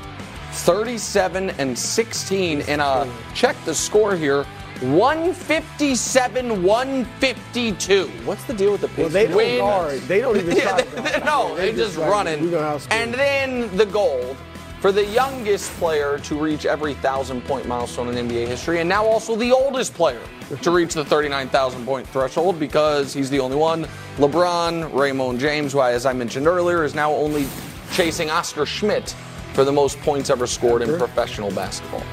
37 0.52 1.50
and 1.52 1.78
16 1.78 2.62
in 2.62 2.80
a 2.80 3.12
check 3.34 3.58
the 3.66 3.74
score 3.74 4.16
here. 4.16 4.46
157 4.82 6.64
152. 6.64 8.08
What's 8.26 8.44
the 8.46 8.54
deal 8.54 8.72
with 8.72 8.82
the 8.82 8.90
Well, 9.00 9.10
they 9.10 9.28
don't 9.28 9.36
Win. 9.38 9.60
guard. 9.60 10.00
They 10.02 10.20
don't 10.22 10.38
even 10.38 10.56
Yeah, 10.58 10.82
they- 10.82 11.02
they- 11.20 11.26
no, 11.26 11.56
they, 11.56 11.74
just 11.74 11.98
like, 11.98 12.10
run 12.10 12.28
it. 12.28 12.42
We 12.42 12.50
gonna. 12.50 12.80
And 12.92 13.14
then 13.14 13.76
the 13.78 13.86
gold 13.86 14.36
for 14.80 14.92
the 14.92 15.06
youngest 15.06 15.72
player 15.74 16.18
to 16.20 16.36
reach 16.36 16.66
every 16.66 16.96
thousand 16.96 17.44
point 17.46 17.68
milestone 17.68 18.08
in 18.16 18.28
NBA 18.28 18.48
history, 18.48 18.80
and 18.80 18.90
now 18.90 19.06
also 19.06 19.36
the 19.36 19.52
oldest 19.52 19.94
player 19.94 20.22
to 20.64 20.72
reach 20.72 20.96
the 20.96 21.06
39,000 21.06 21.86
point 21.86 22.08
threshold 22.08 22.60
because 22.60 23.14
he's 23.14 23.30
the 23.30 23.40
only 23.40 23.56
one. 23.58 23.86
LeBron, 24.18 24.92
Raymone 24.92 25.38
James, 25.40 25.72
who, 25.74 25.82
as 25.82 26.06
I 26.08 26.14
mentioned 26.14 26.48
earlier, 26.48 26.84
is 26.84 26.96
now 26.96 27.12
only 27.14 27.46
chasing 27.94 28.30
Oscar 28.32 28.66
Schmidt 28.66 29.16
for 29.54 29.64
the 29.64 29.72
most 29.72 30.00
points 30.00 30.30
ever 30.30 30.48
scored 30.48 30.82
in 30.82 30.98
professional 30.98 31.52
basketball. 31.52 32.04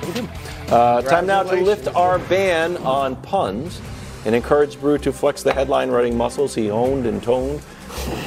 Uh, 0.68 1.02
time 1.02 1.26
now 1.26 1.42
to 1.42 1.56
lift 1.56 1.88
our 1.94 2.18
ban 2.20 2.76
on 2.78 3.16
puns 3.22 3.80
and 4.24 4.34
encourage 4.34 4.80
Brew 4.80 4.98
to 4.98 5.12
flex 5.12 5.42
the 5.42 5.52
headline 5.52 5.90
writing 5.90 6.16
muscles 6.16 6.54
he 6.54 6.68
honed 6.68 7.06
and 7.06 7.22
toned 7.22 7.60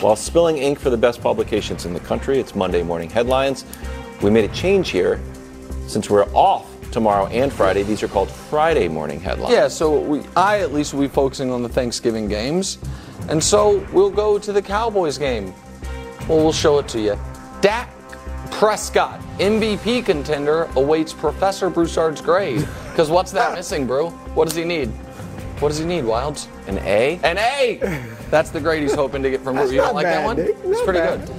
while 0.02 0.16
spilling 0.16 0.58
ink 0.58 0.80
for 0.80 0.90
the 0.90 0.98
best 0.98 1.22
publications 1.22 1.86
in 1.86 1.94
the 1.94 2.00
country. 2.00 2.40
It's 2.40 2.56
Monday 2.56 2.84
morning 2.84 3.10
headlines. 3.10 3.66
We 4.22 4.30
made 4.30 4.50
a 4.50 4.54
change 4.54 4.90
here 4.90 5.20
since 5.88 6.10
we're 6.10 6.26
off 6.34 6.68
tomorrow 6.92 7.28
and 7.28 7.52
Friday. 7.52 7.84
These 7.84 8.04
are 8.04 8.08
called 8.08 8.30
Friday 8.30 8.88
morning 8.88 9.20
headlines. 9.20 9.54
Yeah, 9.54 9.68
so 9.68 10.00
we, 10.00 10.22
I 10.36 10.60
at 10.60 10.74
least 10.74 10.94
will 10.94 11.02
be 11.02 11.08
focusing 11.08 11.52
on 11.52 11.64
the 11.64 11.70
Thanksgiving 11.70 12.28
games. 12.28 12.78
And 13.30 13.44
so 13.44 13.86
we'll 13.92 14.10
go 14.10 14.40
to 14.40 14.52
the 14.52 14.62
Cowboys 14.62 15.18
game. 15.18 15.54
Well, 16.28 16.38
we'll 16.38 16.54
show 16.54 16.80
it 16.80 16.88
to 16.90 17.00
you. 17.00 17.20
Dak 17.62 17.90
Prescott, 18.62 19.20
MVP 19.40 20.06
contender, 20.06 20.70
awaits 20.76 21.14
Professor 21.14 21.68
Broussard's 21.68 22.22
grade. 22.22 22.60
Because 22.92 23.10
what's 23.10 23.32
that 23.32 23.56
missing, 23.56 23.88
bro? 23.88 24.12
What 24.36 24.48
does 24.48 24.56
he 24.56 24.64
need? 24.64 24.90
What 25.62 25.70
does 25.70 25.80
he 25.80 25.86
need, 25.86 26.04
Wildes? 26.04 26.48
An 26.68 26.78
A? 26.78 27.20
An 27.24 27.40
A! 27.40 27.80
That's 28.30 28.52
the 28.52 28.60
grade 28.60 28.84
he's 28.84 28.94
hoping 28.94 29.24
to 29.24 29.32
get 29.32 29.42
from 29.42 29.56
Brew. 29.56 29.66
You 29.72 29.78
don't 29.78 29.86
not 29.88 29.96
like 29.96 30.06
that 30.06 30.24
one? 30.24 30.38
Nick. 30.38 30.56
It's 30.64 30.82
pretty 30.84 31.00
bad. 31.00 31.26
good. 31.26 31.36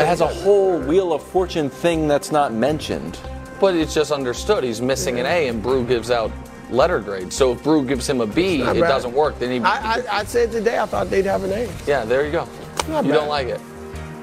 It 0.00 0.06
has 0.06 0.22
a 0.22 0.26
whole 0.26 0.78
Wheel 0.78 1.12
of 1.12 1.22
Fortune 1.22 1.68
thing 1.68 2.08
that's 2.08 2.32
not 2.32 2.54
mentioned. 2.54 3.20
But 3.60 3.74
it's 3.76 3.92
just 3.92 4.10
understood. 4.10 4.64
He's 4.64 4.80
missing 4.80 5.20
an 5.20 5.26
A, 5.26 5.48
and 5.48 5.62
Brew 5.62 5.86
gives 5.86 6.10
out 6.10 6.32
letter 6.70 7.00
grade. 7.00 7.34
So 7.34 7.52
if 7.52 7.62
Brew 7.62 7.84
gives 7.84 8.08
him 8.08 8.22
a 8.22 8.26
B, 8.26 8.62
it 8.62 8.64
bad. 8.64 8.88
doesn't 8.88 9.12
work. 9.12 9.38
Then 9.38 9.50
he 9.50 9.58
I, 9.60 9.96
I, 9.96 10.20
I 10.20 10.24
said 10.24 10.50
today 10.50 10.78
I 10.78 10.86
thought 10.86 11.10
they'd 11.10 11.26
have 11.26 11.44
an 11.44 11.52
A. 11.52 11.70
Yeah, 11.86 12.06
there 12.06 12.24
you 12.24 12.32
go. 12.32 12.48
Not 12.88 13.04
you 13.04 13.10
bad. 13.10 13.18
don't 13.18 13.28
like 13.28 13.48
it. 13.48 13.60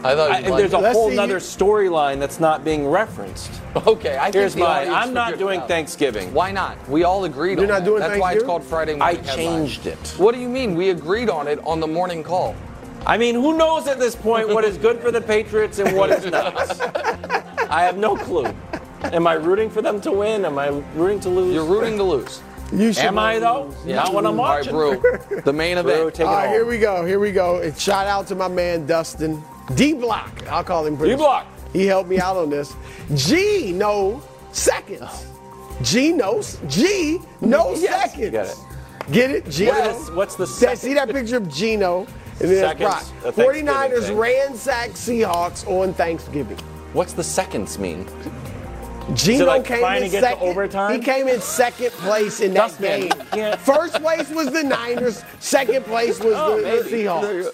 I 0.03 0.15
thought 0.15 0.31
I, 0.31 0.39
you'd 0.39 0.57
there's 0.57 0.73
a 0.73 0.77
it. 0.77 0.81
Let's 0.81 0.95
whole 0.97 1.19
other 1.19 1.33
you- 1.35 1.39
storyline 1.39 2.19
that's 2.19 2.39
not 2.39 2.63
being 2.63 2.87
referenced. 2.87 3.51
Okay, 3.75 4.17
I 4.17 4.23
think 4.25 4.35
Here's 4.35 4.53
the 4.53 4.61
mine. 4.61 4.87
audience 4.87 4.95
I'm 4.95 5.13
not 5.13 5.37
doing 5.37 5.59
out. 5.59 5.67
Thanksgiving. 5.67 6.33
Why 6.33 6.51
not? 6.51 6.77
We 6.89 7.03
all 7.03 7.25
agreed 7.25 7.57
You're 7.57 7.63
on 7.63 7.67
not 7.67 7.79
that. 7.79 7.85
doing 7.85 7.99
That's 7.99 8.19
why 8.19 8.33
it's 8.33 8.43
called 8.43 8.63
Friday 8.63 8.93
I 8.93 8.97
morning. 8.97 9.23
Headline. 9.23 9.35
changed 9.37 9.85
it. 9.87 10.15
What 10.17 10.33
do 10.33 10.39
you 10.41 10.47
mean? 10.49 10.75
We 10.75 10.89
agreed 10.91 11.29
on 11.29 11.47
it 11.47 11.59
on 11.65 11.79
the 11.79 11.87
morning 11.87 12.23
call. 12.23 12.55
I 13.05 13.17
mean, 13.17 13.35
who 13.35 13.57
knows 13.57 13.87
at 13.87 13.99
this 13.99 14.15
point 14.15 14.47
what 14.49 14.63
is 14.65 14.77
good 14.77 14.99
for 15.01 15.11
the 15.11 15.21
Patriots 15.21 15.79
and 15.79 15.95
what 15.97 16.09
is 16.11 16.25
not? 16.25 16.55
I 17.71 17.83
have 17.83 17.97
no 17.97 18.15
clue. 18.15 18.53
Am 19.03 19.27
I 19.27 19.33
rooting 19.33 19.69
for 19.69 19.81
them 19.81 19.99
to 20.01 20.11
win? 20.11 20.45
Am 20.45 20.57
I 20.59 20.67
rooting 20.95 21.19
to 21.21 21.29
lose? 21.29 21.53
You're 21.53 21.65
rooting 21.65 21.97
to 21.97 22.03
lose. 22.03 22.41
You 22.71 22.93
should 22.93 23.05
Am 23.05 23.17
I 23.17 23.39
though? 23.39 23.73
Not 23.85 24.13
when 24.13 24.25
I'm 24.27 24.39
All 24.39 24.45
right, 24.45 24.71
watching. 24.71 24.73
Brew. 24.73 25.41
The 25.41 25.53
main 25.53 25.81
Brew, 25.81 25.91
event. 25.91 26.15
take 26.15 26.25
it 26.25 26.27
All 26.29 26.35
right, 26.35 26.45
home. 26.45 26.53
here 26.53 26.65
we 26.65 26.77
go. 26.77 27.03
Here 27.05 27.19
we 27.19 27.31
go. 27.31 27.59
And 27.61 27.75
shout 27.77 28.05
out 28.07 28.27
to 28.27 28.35
my 28.35 28.47
man 28.47 28.85
Dustin 28.85 29.43
D 29.75 29.93
Block. 29.93 30.43
I'll 30.49 30.63
call 30.63 30.85
him 30.85 30.95
British. 30.95 31.17
D-Block. 31.17 31.45
He 31.73 31.85
helped 31.85 32.09
me 32.09 32.19
out 32.19 32.35
on 32.37 32.49
this. 32.49 32.73
G 33.15 33.71
no 33.71 34.21
seconds. 34.51 35.27
G 35.83 36.11
no 36.11 36.41
G 36.67 37.19
no 37.41 37.75
Yes, 37.75 38.11
seconds. 38.13 38.31
Get 38.31 38.45
it. 38.47 38.57
Get 39.11 39.31
it? 39.31 39.49
G. 39.49 39.67
What 39.67 39.87
is- 39.95 40.11
what's 40.11 40.35
the 40.35 40.47
second? 40.47 40.77
see 40.77 40.93
that 40.95 41.09
picture 41.09 41.37
of 41.37 41.47
Geno? 41.51 42.07
And 42.41 42.49
then 42.49 42.59
Seconds, 42.77 43.11
Brock. 43.21 43.35
49ers 43.35 44.05
thing. 44.07 44.17
ransack 44.17 44.91
Seahawks 44.91 45.67
on 45.67 45.93
Thanksgiving. 45.93 46.57
What's 46.93 47.13
the 47.13 47.23
seconds 47.23 47.77
mean? 47.77 48.07
Geno 49.13 49.45
like 49.45 49.65
came 49.65 49.83
in 50.03 50.09
second. 50.09 50.91
He 50.93 50.99
came 50.99 51.27
in 51.27 51.41
second 51.41 51.91
place 51.93 52.39
in 52.41 52.53
that 52.53 52.69
Dustman, 52.71 53.01
game. 53.01 53.11
can't- 53.31 53.59
First 53.59 53.95
place 53.95 54.29
was 54.29 54.51
the 54.51 54.63
Niners. 54.63 55.23
Second 55.39 55.83
place 55.85 56.19
was 56.19 56.35
Oh, 56.37 56.57
the, 56.61 56.83
the. 56.83 56.89
Seahawks. 56.89 57.51